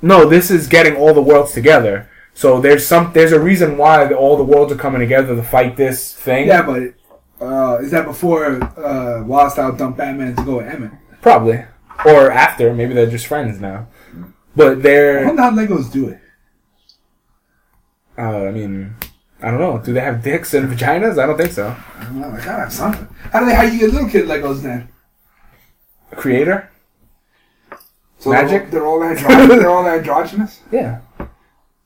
No, 0.04 0.28
this 0.30 0.52
is 0.52 0.68
getting 0.68 0.96
all 0.98 1.14
the 1.14 1.22
worlds 1.22 1.54
together. 1.54 2.10
So 2.36 2.60
there's 2.60 2.86
some 2.86 3.12
there's 3.14 3.32
a 3.32 3.40
reason 3.40 3.78
why 3.78 4.12
all 4.14 4.38
the 4.38 4.44
worlds 4.44 4.72
are 4.72 4.76
coming 4.76 5.00
together 5.00 5.36
to 5.36 5.42
fight 5.44 5.78
this 5.78 6.14
thing. 6.14 6.48
Yeah, 6.48 6.62
but 6.62 6.94
uh, 7.44 7.78
is 7.78 7.92
that 7.92 8.06
before 8.06 8.62
uh, 8.62 9.24
Wyldstyle 9.24 9.78
dumped 9.78 9.98
Batman 9.98 10.36
to 10.36 10.44
go 10.44 10.58
with 10.58 10.68
Emmett? 10.68 10.92
Probably. 11.24 11.64
Or 12.06 12.30
after. 12.32 12.74
Maybe 12.74 12.94
they're 12.94 13.10
just 13.10 13.26
friends 13.26 13.60
now. 13.60 13.88
But 14.56 14.84
they're. 14.84 15.22
I 15.24 15.26
wonder 15.26 15.42
how 15.42 15.52
Legos 15.52 15.92
do 15.92 16.10
it. 16.10 16.20
Uh, 18.18 18.46
I 18.46 18.52
mean, 18.52 18.94
I 19.42 19.50
don't 19.50 19.60
know. 19.60 19.80
Do 19.84 19.94
they 19.94 20.02
have 20.02 20.22
dicks 20.22 20.54
and 20.54 20.70
vaginas? 20.70 21.18
I 21.18 21.26
don't 21.26 21.38
think 21.38 21.52
so. 21.52 21.76
I 21.98 22.04
don't 22.04 22.22
know. 22.22 22.30
They 22.32 22.38
gotta 22.44 22.64
have 22.64 22.74
something. 22.74 23.08
How 23.32 23.40
do 23.40 23.48
they? 23.48 23.56
How 23.56 23.64
you 23.64 23.80
get 23.80 23.92
little 23.92 24.10
kid 24.10 24.26
Legos 24.28 24.62
then? 24.62 24.90
A 26.12 26.16
creator? 26.16 26.70
So 28.20 28.30
Magic? 28.30 28.70
They're 28.70 28.86
all, 28.86 29.00
they're 29.00 29.10
all 29.10 29.16
andro- 29.16 29.48
they're 29.60 29.70
all 29.70 29.88
androgynous. 29.88 30.60
Yeah. 30.72 31.02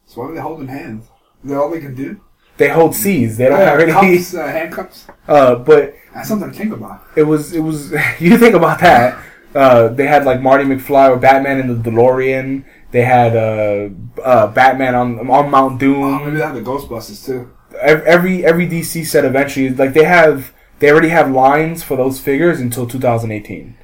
So 0.05 0.21
why 0.21 0.27
are 0.27 0.33
they 0.35 0.41
holding 0.41 0.67
hands? 0.67 1.05
Is 1.43 1.49
that 1.49 1.57
all 1.57 1.69
they 1.71 1.79
can 1.79 1.95
do? 1.95 2.21
They 2.57 2.69
hold 2.69 2.95
C's. 2.95 3.37
They 3.37 3.47
don't 3.49 3.59
have 3.59 3.79
any. 3.79 3.91
cups, 3.91 4.33
uh, 4.35 4.47
handcuffs. 4.47 5.07
Uh, 5.27 5.55
but 5.55 5.95
That's 6.13 6.27
something 6.27 6.51
to 6.51 6.57
think 6.57 6.73
about. 6.73 7.03
it 7.15 7.23
was 7.23 7.53
it 7.53 7.59
was. 7.61 7.91
you 8.19 8.37
think 8.37 8.55
about 8.55 8.79
that. 8.81 9.17
Uh, 9.57 9.87
they 9.87 10.05
had 10.07 10.23
like 10.25 10.39
Marty 10.41 10.63
McFly 10.65 11.09
or 11.09 11.17
Batman 11.17 11.59
in 11.59 11.67
the 11.81 11.89
DeLorean. 11.89 12.63
They 12.91 13.01
had 13.01 13.35
uh, 13.35 13.89
uh, 14.23 14.47
Batman 14.47 14.93
on 14.95 15.29
on 15.29 15.49
Mount 15.49 15.79
Doom. 15.79 16.03
Oh, 16.03 16.19
maybe 16.25 16.37
they 16.37 16.43
have 16.43 16.55
the 16.55 16.61
Ghostbusters 16.61 17.25
too. 17.25 17.51
every 17.81 18.45
every 18.45 18.67
DC 18.67 19.05
set 19.05 19.25
eventually 19.25 19.69
like 19.69 19.93
they 19.93 20.03
have 20.05 20.53
they 20.79 20.91
already 20.91 21.09
have 21.09 21.29
lines 21.31 21.83
for 21.83 21.97
those 21.97 22.19
figures 22.19 22.59
until 22.59 22.85
2018, 22.87 23.75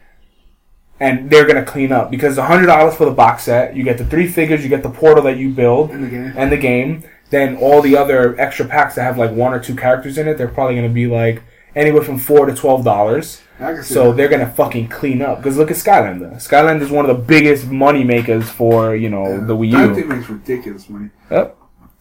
and 0.99 1.29
they're 1.29 1.45
gonna 1.47 1.65
clean 1.65 1.91
up 1.91 2.11
because 2.11 2.37
hundred 2.37 2.67
dollars 2.67 2.95
for 2.95 3.05
the 3.05 3.11
box 3.11 3.43
set, 3.43 3.75
you 3.75 3.83
get 3.83 3.97
the 3.97 4.05
three 4.05 4.27
figures, 4.27 4.63
you 4.63 4.69
get 4.69 4.83
the 4.83 4.89
portal 4.89 5.23
that 5.23 5.37
you 5.37 5.49
build 5.49 5.91
In 5.91 6.01
the 6.03 6.09
game. 6.09 6.33
and 6.37 6.51
the 6.51 6.57
game. 6.57 7.03
Then 7.29 7.57
all 7.57 7.81
the 7.81 7.97
other 7.97 8.39
extra 8.39 8.65
packs 8.65 8.93
that 8.95 9.03
have 9.03 9.17
like 9.17 9.31
one 9.31 9.53
or 9.55 9.59
two 9.59 9.75
characters 9.75 10.19
in 10.19 10.27
it, 10.27 10.37
they're 10.37 10.47
probably 10.47 10.75
gonna 10.75 10.89
be 10.89 11.07
like 11.07 11.41
anywhere 11.75 12.03
from 12.03 12.17
four 12.19 12.45
to 12.45 12.53
twelve 12.55 12.83
dollars. 12.83 13.41
I 13.59 13.73
can 13.73 13.83
see 13.83 13.93
So 13.93 14.09
that. 14.11 14.17
they're 14.17 14.27
gonna 14.29 14.51
fucking 14.51 14.89
clean 14.89 15.21
up 15.21 15.37
because 15.37 15.57
look 15.57 15.71
at 15.71 15.77
Skylander. 15.77 16.35
Skylander 16.35 16.81
is 16.81 16.89
one 16.91 17.09
of 17.09 17.15
the 17.15 17.23
biggest 17.23 17.67
money 17.67 18.03
makers 18.03 18.49
for 18.49 18.95
you 18.95 19.09
know 19.09 19.45
the 19.45 19.55
Wii 19.55 19.71
That 19.71 19.89
U. 19.89 19.95
thing 19.95 20.07
makes 20.09 20.29
ridiculous 20.29 20.89
money. 20.89 21.09
Yep. 21.31 21.57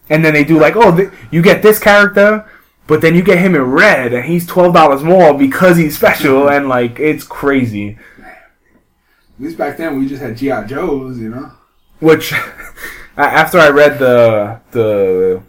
And 0.09 0.25
then 0.25 0.33
they 0.33 0.43
do 0.43 0.59
like, 0.59 0.75
oh, 0.75 0.95
th- 0.95 1.09
you 1.31 1.41
get 1.41 1.61
this 1.63 1.79
character, 1.79 2.45
but 2.87 2.99
then 3.01 3.15
you 3.15 3.23
get 3.23 3.37
him 3.39 3.55
in 3.55 3.61
red, 3.63 4.11
and 4.13 4.25
he's 4.25 4.45
twelve 4.45 4.73
dollars 4.73 5.01
more 5.03 5.33
because 5.33 5.77
he's 5.77 5.95
special, 5.95 6.49
and 6.55 6.67
like 6.67 6.99
it's 6.99 7.23
crazy. 7.23 7.97
At 8.19 9.39
least 9.39 9.57
back 9.57 9.77
then 9.77 9.97
we 9.99 10.07
just 10.07 10.21
had 10.21 10.37
GI 10.37 10.65
Joes, 10.67 11.17
you 11.19 11.29
know. 11.29 11.51
Which, 11.99 12.33
after 13.17 13.59
I 13.59 13.69
read 13.69 13.97
the 13.99 14.59
the 14.71 15.41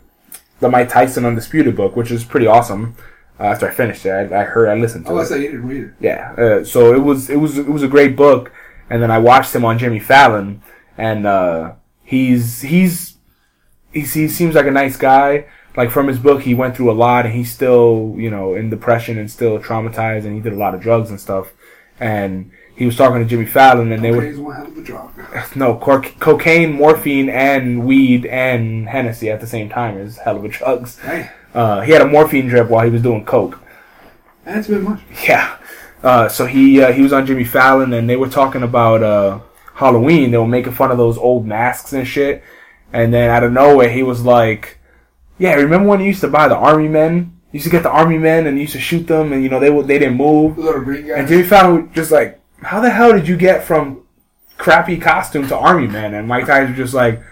the 0.60 0.68
Mike 0.68 0.88
Tyson 0.88 1.24
Undisputed 1.24 1.74
book, 1.76 1.96
which 1.96 2.10
is 2.10 2.24
pretty 2.24 2.46
awesome. 2.46 2.94
Uh, 3.40 3.44
after 3.44 3.68
I 3.68 3.72
finished 3.72 4.06
it, 4.06 4.10
I, 4.32 4.42
I 4.42 4.44
heard, 4.44 4.68
I 4.68 4.74
listened 4.74 5.06
to 5.06 5.12
Oh, 5.12 5.18
I 5.18 5.22
it. 5.22 5.26
say 5.26 5.42
you 5.42 5.50
didn't 5.50 5.66
read 5.66 5.82
it. 5.84 5.90
Yeah. 6.00 6.32
Uh, 6.38 6.64
so 6.64 6.94
it 6.94 7.00
was 7.02 7.28
it 7.30 7.36
was 7.36 7.58
it 7.58 7.66
was 7.68 7.82
a 7.82 7.88
great 7.88 8.14
book, 8.16 8.52
and 8.88 9.02
then 9.02 9.10
I 9.10 9.18
watched 9.18 9.54
him 9.54 9.64
on 9.64 9.78
Jimmy 9.78 9.98
Fallon, 10.00 10.62
and 10.96 11.26
uh, 11.26 11.72
he's 12.04 12.60
he's 12.62 13.16
he's 13.92 14.14
he 14.14 14.28
seems 14.28 14.54
like 14.54 14.66
a 14.66 14.70
nice 14.70 14.96
guy. 14.96 15.46
Like 15.76 15.90
from 15.90 16.06
his 16.06 16.20
book, 16.20 16.42
he 16.42 16.54
went 16.54 16.76
through 16.76 16.90
a 16.90 16.94
lot, 16.94 17.26
and 17.26 17.34
he's 17.34 17.52
still 17.52 18.14
you 18.16 18.30
know 18.30 18.54
in 18.54 18.70
depression 18.70 19.18
and 19.18 19.28
still 19.30 19.58
traumatized, 19.58 20.24
and 20.24 20.34
he 20.34 20.40
did 20.40 20.52
a 20.52 20.56
lot 20.56 20.74
of 20.74 20.80
drugs 20.80 21.10
and 21.10 21.20
stuff. 21.20 21.52
And 21.98 22.52
he 22.76 22.86
was 22.86 22.96
talking 22.96 23.18
to 23.20 23.24
Jimmy 23.24 23.46
Fallon, 23.46 23.90
and 23.90 24.02
they 24.04 24.10
were 24.12 24.18
Cokaine's 24.20 24.38
one 24.40 24.54
hell 24.56 24.66
of 24.68 24.76
a 24.78 24.82
drug. 24.82 25.56
no 25.56 25.76
cor- 25.76 26.02
cocaine, 26.02 26.72
morphine, 26.72 27.28
and 27.28 27.84
weed 27.84 28.26
and 28.26 28.88
Hennessy 28.88 29.28
at 29.30 29.40
the 29.40 29.46
same 29.48 29.68
time 29.68 29.98
is 29.98 30.18
hell 30.18 30.36
of 30.36 30.44
a 30.44 30.48
drugs. 30.48 30.98
Hey, 31.00 31.30
Uh, 31.54 31.80
he 31.82 31.92
had 31.92 32.02
a 32.02 32.06
morphine 32.06 32.48
drip 32.48 32.68
while 32.68 32.84
he 32.84 32.90
was 32.90 33.02
doing 33.02 33.24
coke. 33.24 33.60
that's 34.44 34.68
a 34.68 34.72
bit 34.72 34.82
much. 34.82 35.00
Yeah. 35.26 35.56
Uh, 36.02 36.28
so 36.28 36.44
he 36.44 36.82
uh, 36.82 36.92
he 36.92 37.00
was 37.00 37.12
on 37.12 37.24
Jimmy 37.24 37.44
Fallon, 37.44 37.94
and 37.94 38.10
they 38.10 38.16
were 38.16 38.28
talking 38.28 38.62
about 38.62 39.02
uh, 39.02 39.40
Halloween. 39.74 40.30
They 40.30 40.36
were 40.36 40.46
making 40.46 40.72
fun 40.72 40.90
of 40.90 40.98
those 40.98 41.16
old 41.16 41.46
masks 41.46 41.92
and 41.92 42.06
shit. 42.06 42.42
And 42.92 43.12
then 43.14 43.30
out 43.30 43.42
of 43.42 43.52
nowhere, 43.52 43.88
he 43.88 44.02
was 44.02 44.22
like, 44.22 44.78
"Yeah, 45.38 45.54
remember 45.54 45.88
when 45.88 46.00
you 46.00 46.06
used 46.06 46.20
to 46.20 46.28
buy 46.28 46.48
the 46.48 46.56
army 46.56 46.88
men? 46.88 47.40
You 47.52 47.58
used 47.58 47.64
to 47.64 47.70
get 47.70 47.84
the 47.84 47.90
army 47.90 48.18
men, 48.18 48.46
and 48.46 48.56
you 48.56 48.62
used 48.62 48.74
to 48.74 48.80
shoot 48.80 49.06
them, 49.06 49.32
and 49.32 49.42
you 49.42 49.48
know 49.48 49.60
they 49.60 49.70
would 49.70 49.86
they 49.86 49.98
didn't 49.98 50.16
move." 50.16 50.56
The 50.56 50.62
little 50.62 50.82
green 50.82 51.06
guy. 51.06 51.14
And 51.14 51.26
Jimmy 51.26 51.44
Fallon 51.44 51.86
was 51.86 51.94
just 51.94 52.10
like, 52.10 52.38
"How 52.62 52.80
the 52.80 52.90
hell 52.90 53.12
did 53.12 53.26
you 53.26 53.36
get 53.36 53.64
from 53.64 54.02
crappy 54.58 54.98
costume 54.98 55.48
to 55.48 55.56
army 55.56 55.86
man?" 55.86 56.12
And 56.12 56.28
Mike 56.28 56.46
Tyson 56.46 56.72
was 56.72 56.76
just 56.76 56.94
like, 56.94 57.22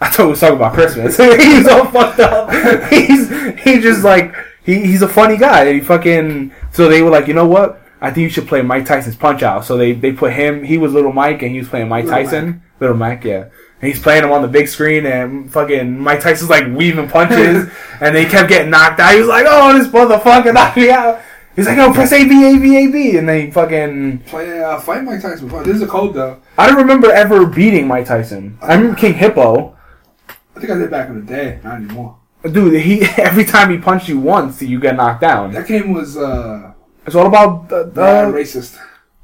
"I 0.00 0.08
thought 0.08 0.24
we 0.24 0.30
was 0.30 0.40
talking 0.40 0.56
about 0.56 0.74
Christmas." 0.74 1.16
he's 1.42 1.68
all 1.68 1.86
fucked 1.86 2.20
up. 2.20 2.50
He's 2.90 3.28
he 3.60 3.80
just 3.80 4.04
like 4.04 4.34
he, 4.64 4.80
he's 4.86 5.02
a 5.02 5.08
funny 5.08 5.36
guy. 5.36 5.64
And 5.64 5.74
he 5.74 5.80
fucking 5.80 6.52
so 6.72 6.88
they 6.88 7.02
were 7.02 7.10
like, 7.10 7.26
you 7.26 7.34
know 7.34 7.46
what? 7.46 7.82
I 8.00 8.10
think 8.10 8.24
you 8.24 8.28
should 8.30 8.48
play 8.48 8.62
Mike 8.62 8.86
Tyson's 8.86 9.16
Punch 9.16 9.42
Out. 9.42 9.64
So 9.64 9.76
they 9.76 9.92
they 9.92 10.12
put 10.12 10.32
him. 10.32 10.64
He 10.64 10.78
was 10.78 10.92
Little 10.92 11.12
Mike, 11.12 11.42
and 11.42 11.50
he 11.52 11.58
was 11.58 11.68
playing 11.68 11.88
Mike 11.88 12.06
Little 12.06 12.22
Tyson. 12.22 12.62
Little 12.80 12.96
Mike, 12.96 13.24
yeah. 13.24 13.48
And 13.82 13.92
he's 13.92 14.00
playing 14.00 14.24
him 14.24 14.32
on 14.32 14.42
the 14.42 14.48
big 14.48 14.68
screen, 14.68 15.06
and 15.06 15.52
fucking 15.52 15.98
Mike 15.98 16.20
Tyson's 16.20 16.50
like 16.50 16.66
weaving 16.68 17.08
punches, 17.08 17.70
and 18.00 18.14
they 18.14 18.24
kept 18.24 18.48
getting 18.48 18.70
knocked 18.70 19.00
out. 19.00 19.12
He 19.12 19.20
was 19.20 19.28
like, 19.28 19.46
"Oh, 19.48 19.76
this 19.76 19.88
motherfucker 19.88 20.54
knocked 20.54 20.76
me 20.78 20.90
out." 20.90 21.20
He's 21.56 21.66
like, 21.66 21.76
"No, 21.76 21.92
press 21.92 22.12
A 22.12 22.26
B 22.26 22.54
A 22.54 22.58
B 22.58 22.76
A 22.76 22.90
B," 22.90 23.16
and 23.18 23.28
then 23.28 23.46
he 23.46 23.50
fucking. 23.50 24.20
Play, 24.20 24.62
uh, 24.62 24.80
fight 24.80 25.04
Mike 25.04 25.20
Tyson 25.20 25.46
before. 25.46 25.62
This 25.62 25.76
is 25.76 25.82
a 25.82 25.86
code 25.86 26.14
though. 26.14 26.40
I 26.56 26.66
don't 26.68 26.78
remember 26.78 27.10
ever 27.10 27.44
beating 27.44 27.86
Mike 27.86 28.06
Tyson. 28.06 28.58
I 28.62 28.74
remember 28.74 28.96
King 28.98 29.14
Hippo. 29.14 29.76
I 30.60 30.66
think 30.66 30.72
I 30.74 30.78
did 30.78 30.90
back 30.90 31.08
in 31.08 31.14
the 31.24 31.26
day. 31.26 31.58
Not 31.64 31.76
anymore. 31.76 32.18
Dude, 32.44 32.80
he 32.82 33.00
every 33.16 33.44
time 33.44 33.70
he 33.70 33.78
punched 33.78 34.08
you 34.08 34.20
once, 34.20 34.60
you 34.60 34.78
get 34.78 34.94
knocked 34.96 35.22
down. 35.22 35.52
That 35.52 35.66
game 35.66 35.92
was 35.94 36.16
uh, 36.18 36.72
It's 37.06 37.14
all 37.14 37.26
about 37.26 37.68
the, 37.70 37.84
the 37.84 38.30
racist. 38.30 38.78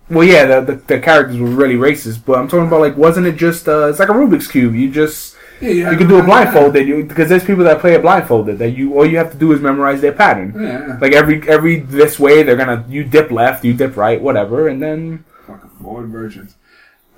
well, 0.09 0.25
yeah, 0.25 0.47
the, 0.47 0.61
the 0.61 0.75
the 0.77 0.99
characters 1.01 1.39
were 1.39 1.49
really 1.49 1.75
racist, 1.75 2.25
but 2.25 2.39
I'm 2.39 2.49
talking 2.49 2.67
about 2.69 2.81
like, 2.81 2.97
wasn't 2.97 3.27
it 3.27 3.37
just 3.37 3.69
uh, 3.69 3.89
it's 3.89 3.99
like 3.99 4.09
a 4.09 4.13
Rubik's 4.13 4.49
cube? 4.49 4.75
You 4.75 4.91
just 4.91 5.37
Yeah, 5.61 5.71
you 5.71 5.85
have 5.85 5.99
can 5.99 6.09
do 6.09 6.19
it 6.19 6.23
memorize 6.23 6.53
blindfolded 6.53 6.87
you, 6.89 7.05
because 7.05 7.29
there's 7.29 7.45
people 7.45 7.65
that 7.65 7.81
play 7.81 7.95
it 7.95 8.03
blindfolded 8.03 8.59
that 8.59 8.71
you 8.71 8.95
all 8.95 9.05
you 9.05 9.19
have 9.19 9.31
to 9.33 9.37
do 9.39 9.53
is 9.53 9.61
memorize 9.61 10.01
their 10.01 10.13
pattern. 10.13 10.55
Yeah, 10.59 10.97
Like 11.01 11.13
every 11.13 11.47
every 11.49 11.81
this 11.81 12.19
way 12.19 12.43
they're 12.45 12.57
gonna 12.57 12.85
you 12.89 13.05
dip 13.05 13.31
left, 13.31 13.63
you 13.65 13.75
dip 13.75 13.97
right, 13.97 14.21
whatever, 14.21 14.69
and 14.69 14.81
then 14.83 15.25
fucking 15.47 15.71
forward 15.83 16.09
versions. 16.09 16.57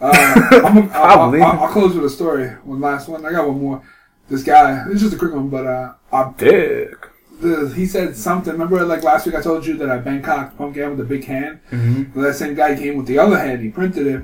Uh, 0.00 0.12
I'm, 0.64 0.90
I'll, 0.92 1.34
I'll, 1.34 1.60
I'll 1.64 1.72
close 1.72 1.94
with 1.96 2.04
a 2.04 2.10
story. 2.10 2.50
One 2.62 2.80
last 2.80 3.08
one. 3.08 3.26
I 3.26 3.32
got 3.32 3.48
one 3.48 3.60
more. 3.60 3.82
This 4.28 4.42
guy. 4.42 4.84
This 4.84 4.96
is 4.96 5.02
just 5.02 5.14
a 5.14 5.18
quick 5.18 5.32
one, 5.32 5.48
but 5.48 5.66
uh, 5.66 5.94
I, 6.12 6.32
dick. 6.36 7.08
the, 7.40 7.72
he 7.74 7.86
said 7.86 8.16
something. 8.16 8.52
Remember, 8.52 8.84
like 8.84 9.02
last 9.02 9.24
week, 9.26 9.34
I 9.34 9.40
told 9.40 9.64
you 9.64 9.76
that 9.78 9.90
I 9.90 9.98
Bangkok 9.98 10.56
pumpkin 10.56 10.90
with 10.90 10.98
the 10.98 11.04
big 11.04 11.24
hand. 11.24 11.60
Mm-hmm. 11.70 12.12
Well, 12.14 12.26
that 12.26 12.34
same 12.34 12.54
guy 12.54 12.76
came 12.76 12.96
with 12.96 13.06
the 13.06 13.18
other 13.18 13.38
hand. 13.38 13.62
He 13.62 13.70
printed 13.70 14.06
it. 14.06 14.22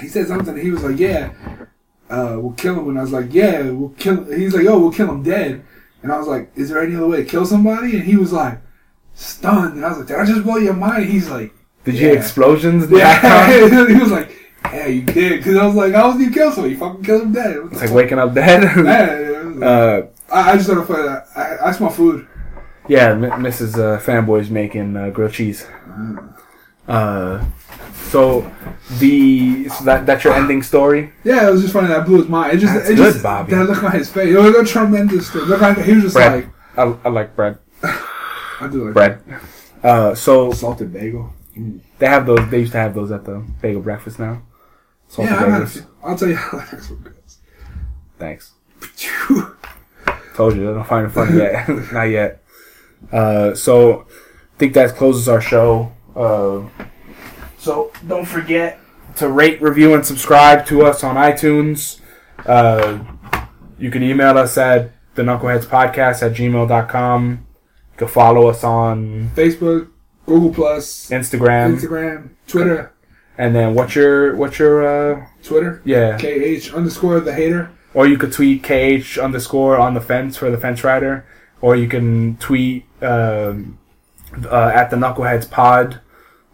He 0.00 0.08
said 0.08 0.26
something. 0.26 0.56
He 0.56 0.70
was 0.70 0.82
like, 0.82 0.98
"Yeah, 0.98 1.32
uh, 2.10 2.36
we'll 2.40 2.52
kill 2.52 2.80
him." 2.80 2.88
And 2.88 2.98
I 2.98 3.02
was 3.02 3.12
like, 3.12 3.32
"Yeah, 3.32 3.70
we'll 3.70 3.90
kill." 3.90 4.24
He's 4.24 4.54
like, 4.54 4.66
"Oh, 4.66 4.78
we'll 4.78 4.92
kill 4.92 5.10
him 5.10 5.22
dead." 5.22 5.64
And 6.02 6.10
I 6.10 6.18
was 6.18 6.26
like, 6.26 6.50
"Is 6.56 6.68
there 6.68 6.82
any 6.82 6.96
other 6.96 7.06
way 7.06 7.18
to 7.18 7.24
kill 7.24 7.46
somebody?" 7.46 7.96
And 7.96 8.04
he 8.04 8.16
was 8.16 8.32
like, 8.32 8.60
stunned. 9.14 9.74
And 9.74 9.84
I 9.84 9.90
was 9.90 9.98
like, 9.98 10.08
"Did 10.08 10.18
I 10.18 10.24
just 10.24 10.42
blow 10.42 10.56
your 10.56 10.74
mind?" 10.74 11.06
He's 11.06 11.30
like, 11.30 11.54
Did 11.84 11.94
you 11.94 12.00
hear 12.00 12.18
explosions? 12.18 12.90
"Yeah." 12.90 13.68
he 13.88 13.94
was 13.94 14.10
like, 14.10 14.36
"Yeah, 14.72 14.86
you 14.86 15.02
did." 15.02 15.38
Because 15.38 15.56
I 15.56 15.66
was 15.66 15.74
like, 15.74 15.92
"How 15.94 16.10
was 16.12 16.20
you 16.20 16.30
kill 16.30 16.50
somebody? 16.52 16.74
You 16.74 16.80
fucking 16.80 17.02
killed 17.04 17.22
him 17.22 17.32
dead." 17.32 17.56
It's 17.72 17.80
like 17.82 17.90
waking 17.90 18.18
up 18.18 18.34
dead. 18.34 18.62
Yeah, 19.56 19.66
uh, 19.66 20.06
I, 20.32 20.52
I 20.52 20.56
just 20.56 20.68
thought 20.68 20.78
of 20.78 20.88
that. 20.88 21.26
I, 21.36 21.68
I 21.68 21.72
smell 21.72 21.90
food. 21.90 22.26
yeah, 22.88 23.10
M- 23.10 23.20
Mrs. 23.22 23.74
Uh, 23.78 24.00
Fanboy's 24.00 24.50
making 24.50 24.96
uh, 24.96 25.10
grilled 25.10 25.32
cheese. 25.32 25.64
Uh, 26.88 27.44
so 28.10 28.50
the 28.98 29.68
so 29.68 29.84
that 29.84 30.06
that's 30.06 30.24
your 30.24 30.34
ending 30.34 30.62
story. 30.62 31.12
Yeah, 31.24 31.48
it 31.48 31.52
was 31.52 31.62
just 31.62 31.72
funny. 31.72 31.88
That 31.88 32.04
blew 32.04 32.18
his 32.18 32.28
mind. 32.28 32.52
It 32.54 32.58
just, 32.58 32.74
That's 32.74 32.88
it 32.90 32.96
good, 32.96 33.12
just, 33.12 33.22
Bobby. 33.22 33.52
That 33.54 33.68
look 33.68 33.82
on 33.82 33.92
his 33.92 34.10
face. 34.10 34.34
It 34.34 34.38
was 34.38 34.54
a 34.54 34.64
tremendous. 34.64 35.32
Look 35.34 35.60
like 35.60 35.78
he 35.78 35.94
was 35.94 36.02
just 36.04 36.14
Bread. 36.14 36.44
like, 36.76 36.78
I, 36.78 36.96
I 37.04 37.08
like 37.10 37.34
bread. 37.36 37.58
I 37.82 38.68
do 38.70 38.84
like 38.86 38.94
Bread. 38.94 39.22
Uh, 39.82 40.14
so 40.14 40.52
salted 40.52 40.92
bagel. 40.92 41.32
they 41.98 42.06
have 42.06 42.26
those. 42.26 42.48
They 42.50 42.60
used 42.60 42.72
to 42.72 42.78
have 42.78 42.94
those 42.94 43.10
at 43.12 43.24
the 43.24 43.44
bagel 43.62 43.82
breakfast 43.82 44.18
now. 44.18 44.42
Yeah, 45.22 45.36
I've 45.36 45.48
had 45.48 45.62
a 45.62 45.66
few. 45.66 45.86
I'll 46.02 46.16
tell 46.16 46.28
you 46.28 46.36
how 46.36 46.58
that 46.58 46.74
actually 46.74 46.98
goes. 46.98 47.38
Thanks. 48.18 48.52
Told 50.34 50.56
you, 50.56 50.70
I 50.70 50.74
don't 50.74 50.86
find 50.86 51.06
it 51.06 51.10
funny 51.10 51.38
yet. 51.38 51.68
Not 51.92 52.04
yet. 52.04 52.42
Uh, 53.12 53.54
so, 53.54 54.00
I 54.02 54.58
think 54.58 54.74
that 54.74 54.96
closes 54.96 55.28
our 55.28 55.40
show. 55.40 55.92
Uh, 56.16 56.62
so, 57.58 57.92
don't 58.06 58.26
forget 58.26 58.80
to 59.16 59.28
rate, 59.28 59.60
review, 59.62 59.94
and 59.94 60.04
subscribe 60.04 60.66
to 60.66 60.84
us 60.84 61.04
on 61.04 61.16
iTunes. 61.16 62.00
Uh, 62.44 62.98
you 63.78 63.90
can 63.90 64.02
email 64.02 64.36
us 64.38 64.58
at 64.58 64.92
the 65.14 65.22
Knuckleheads 65.22 65.66
Podcast 65.66 66.22
at 66.22 66.32
gmail.com. 66.32 67.30
You 67.92 67.96
can 67.96 68.08
follow 68.08 68.48
us 68.48 68.64
on 68.64 69.30
Facebook, 69.36 69.90
Google 70.26 70.52
Plus, 70.52 71.10
Instagram. 71.10 71.76
Instagram, 71.78 72.30
Twitter, 72.48 72.93
And 73.36 73.54
then 73.54 73.74
what's 73.74 73.94
your, 73.94 74.36
what's 74.36 74.58
your, 74.58 74.84
uh, 74.86 75.26
Twitter, 75.42 75.82
yeah. 75.84 76.16
KH 76.16 76.72
underscore 76.72 77.20
the 77.20 77.34
hater. 77.34 77.70
Or 77.92 78.06
you 78.06 78.18
could 78.18 78.32
tweet 78.32 78.62
KH 78.62 79.18
underscore 79.18 79.76
on 79.78 79.94
the 79.94 80.00
fence 80.00 80.36
for 80.36 80.50
the 80.50 80.58
fence 80.58 80.84
rider. 80.84 81.26
Or 81.60 81.76
you 81.76 81.88
can 81.88 82.36
tweet 82.36 82.86
um, 83.02 83.78
uh, 84.44 84.72
at 84.74 84.90
the 84.90 84.96
Knuckleheads 84.96 85.50
Pod 85.50 86.00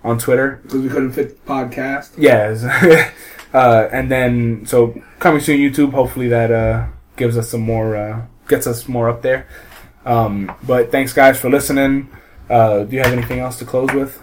on 0.04 0.18
Twitter. 0.18 0.60
Because 0.62 0.80
we 0.80 0.88
couldn't 0.88 1.12
fit 1.12 1.44
the 1.44 1.50
podcast. 1.52 2.10
Yes. 2.16 2.64
uh, 3.54 3.88
and 3.92 4.10
then, 4.10 4.66
so 4.66 5.00
coming 5.18 5.40
soon 5.40 5.58
YouTube, 5.58 5.92
hopefully 5.92 6.28
that 6.28 6.50
uh, 6.50 6.86
gives 7.16 7.36
us 7.36 7.50
some 7.50 7.62
more, 7.62 7.96
uh, 7.96 8.26
gets 8.48 8.66
us 8.66 8.88
more 8.88 9.08
up 9.08 9.22
there. 9.22 9.46
Um, 10.04 10.52
but 10.62 10.90
thanks 10.90 11.12
guys 11.12 11.38
for 11.38 11.50
listening. 11.50 12.10
Uh, 12.48 12.84
do 12.84 12.96
you 12.96 13.02
have 13.02 13.12
anything 13.12 13.38
else 13.38 13.58
to 13.58 13.64
close 13.64 13.92
with? 13.92 14.20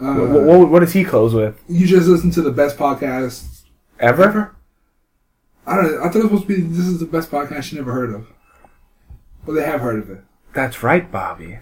Uh, 0.00 0.14
what, 0.14 0.42
what, 0.42 0.70
what 0.70 0.80
does 0.80 0.92
he 0.92 1.04
close 1.04 1.34
with? 1.34 1.62
You 1.68 1.86
just 1.86 2.08
listen 2.08 2.30
to 2.32 2.42
the 2.42 2.50
best 2.50 2.76
podcast 2.76 3.62
Ever? 3.98 4.24
ever. 4.24 4.56
I 5.66 5.76
don't. 5.76 5.92
know. 5.92 6.00
I 6.00 6.08
thought 6.08 6.16
it 6.16 6.30
was 6.30 6.40
supposed 6.40 6.48
to 6.48 6.48
be. 6.48 6.60
This 6.62 6.86
is 6.86 6.98
the 7.00 7.06
best 7.06 7.30
podcast 7.30 7.70
you 7.70 7.78
never 7.78 7.92
heard 7.92 8.14
of. 8.14 8.26
Well, 9.46 9.54
they 9.54 9.64
have 9.64 9.80
heard 9.80 9.98
of 10.02 10.10
it. 10.10 10.20
That's 10.54 10.82
right, 10.82 11.10
Bobby. 11.12 11.58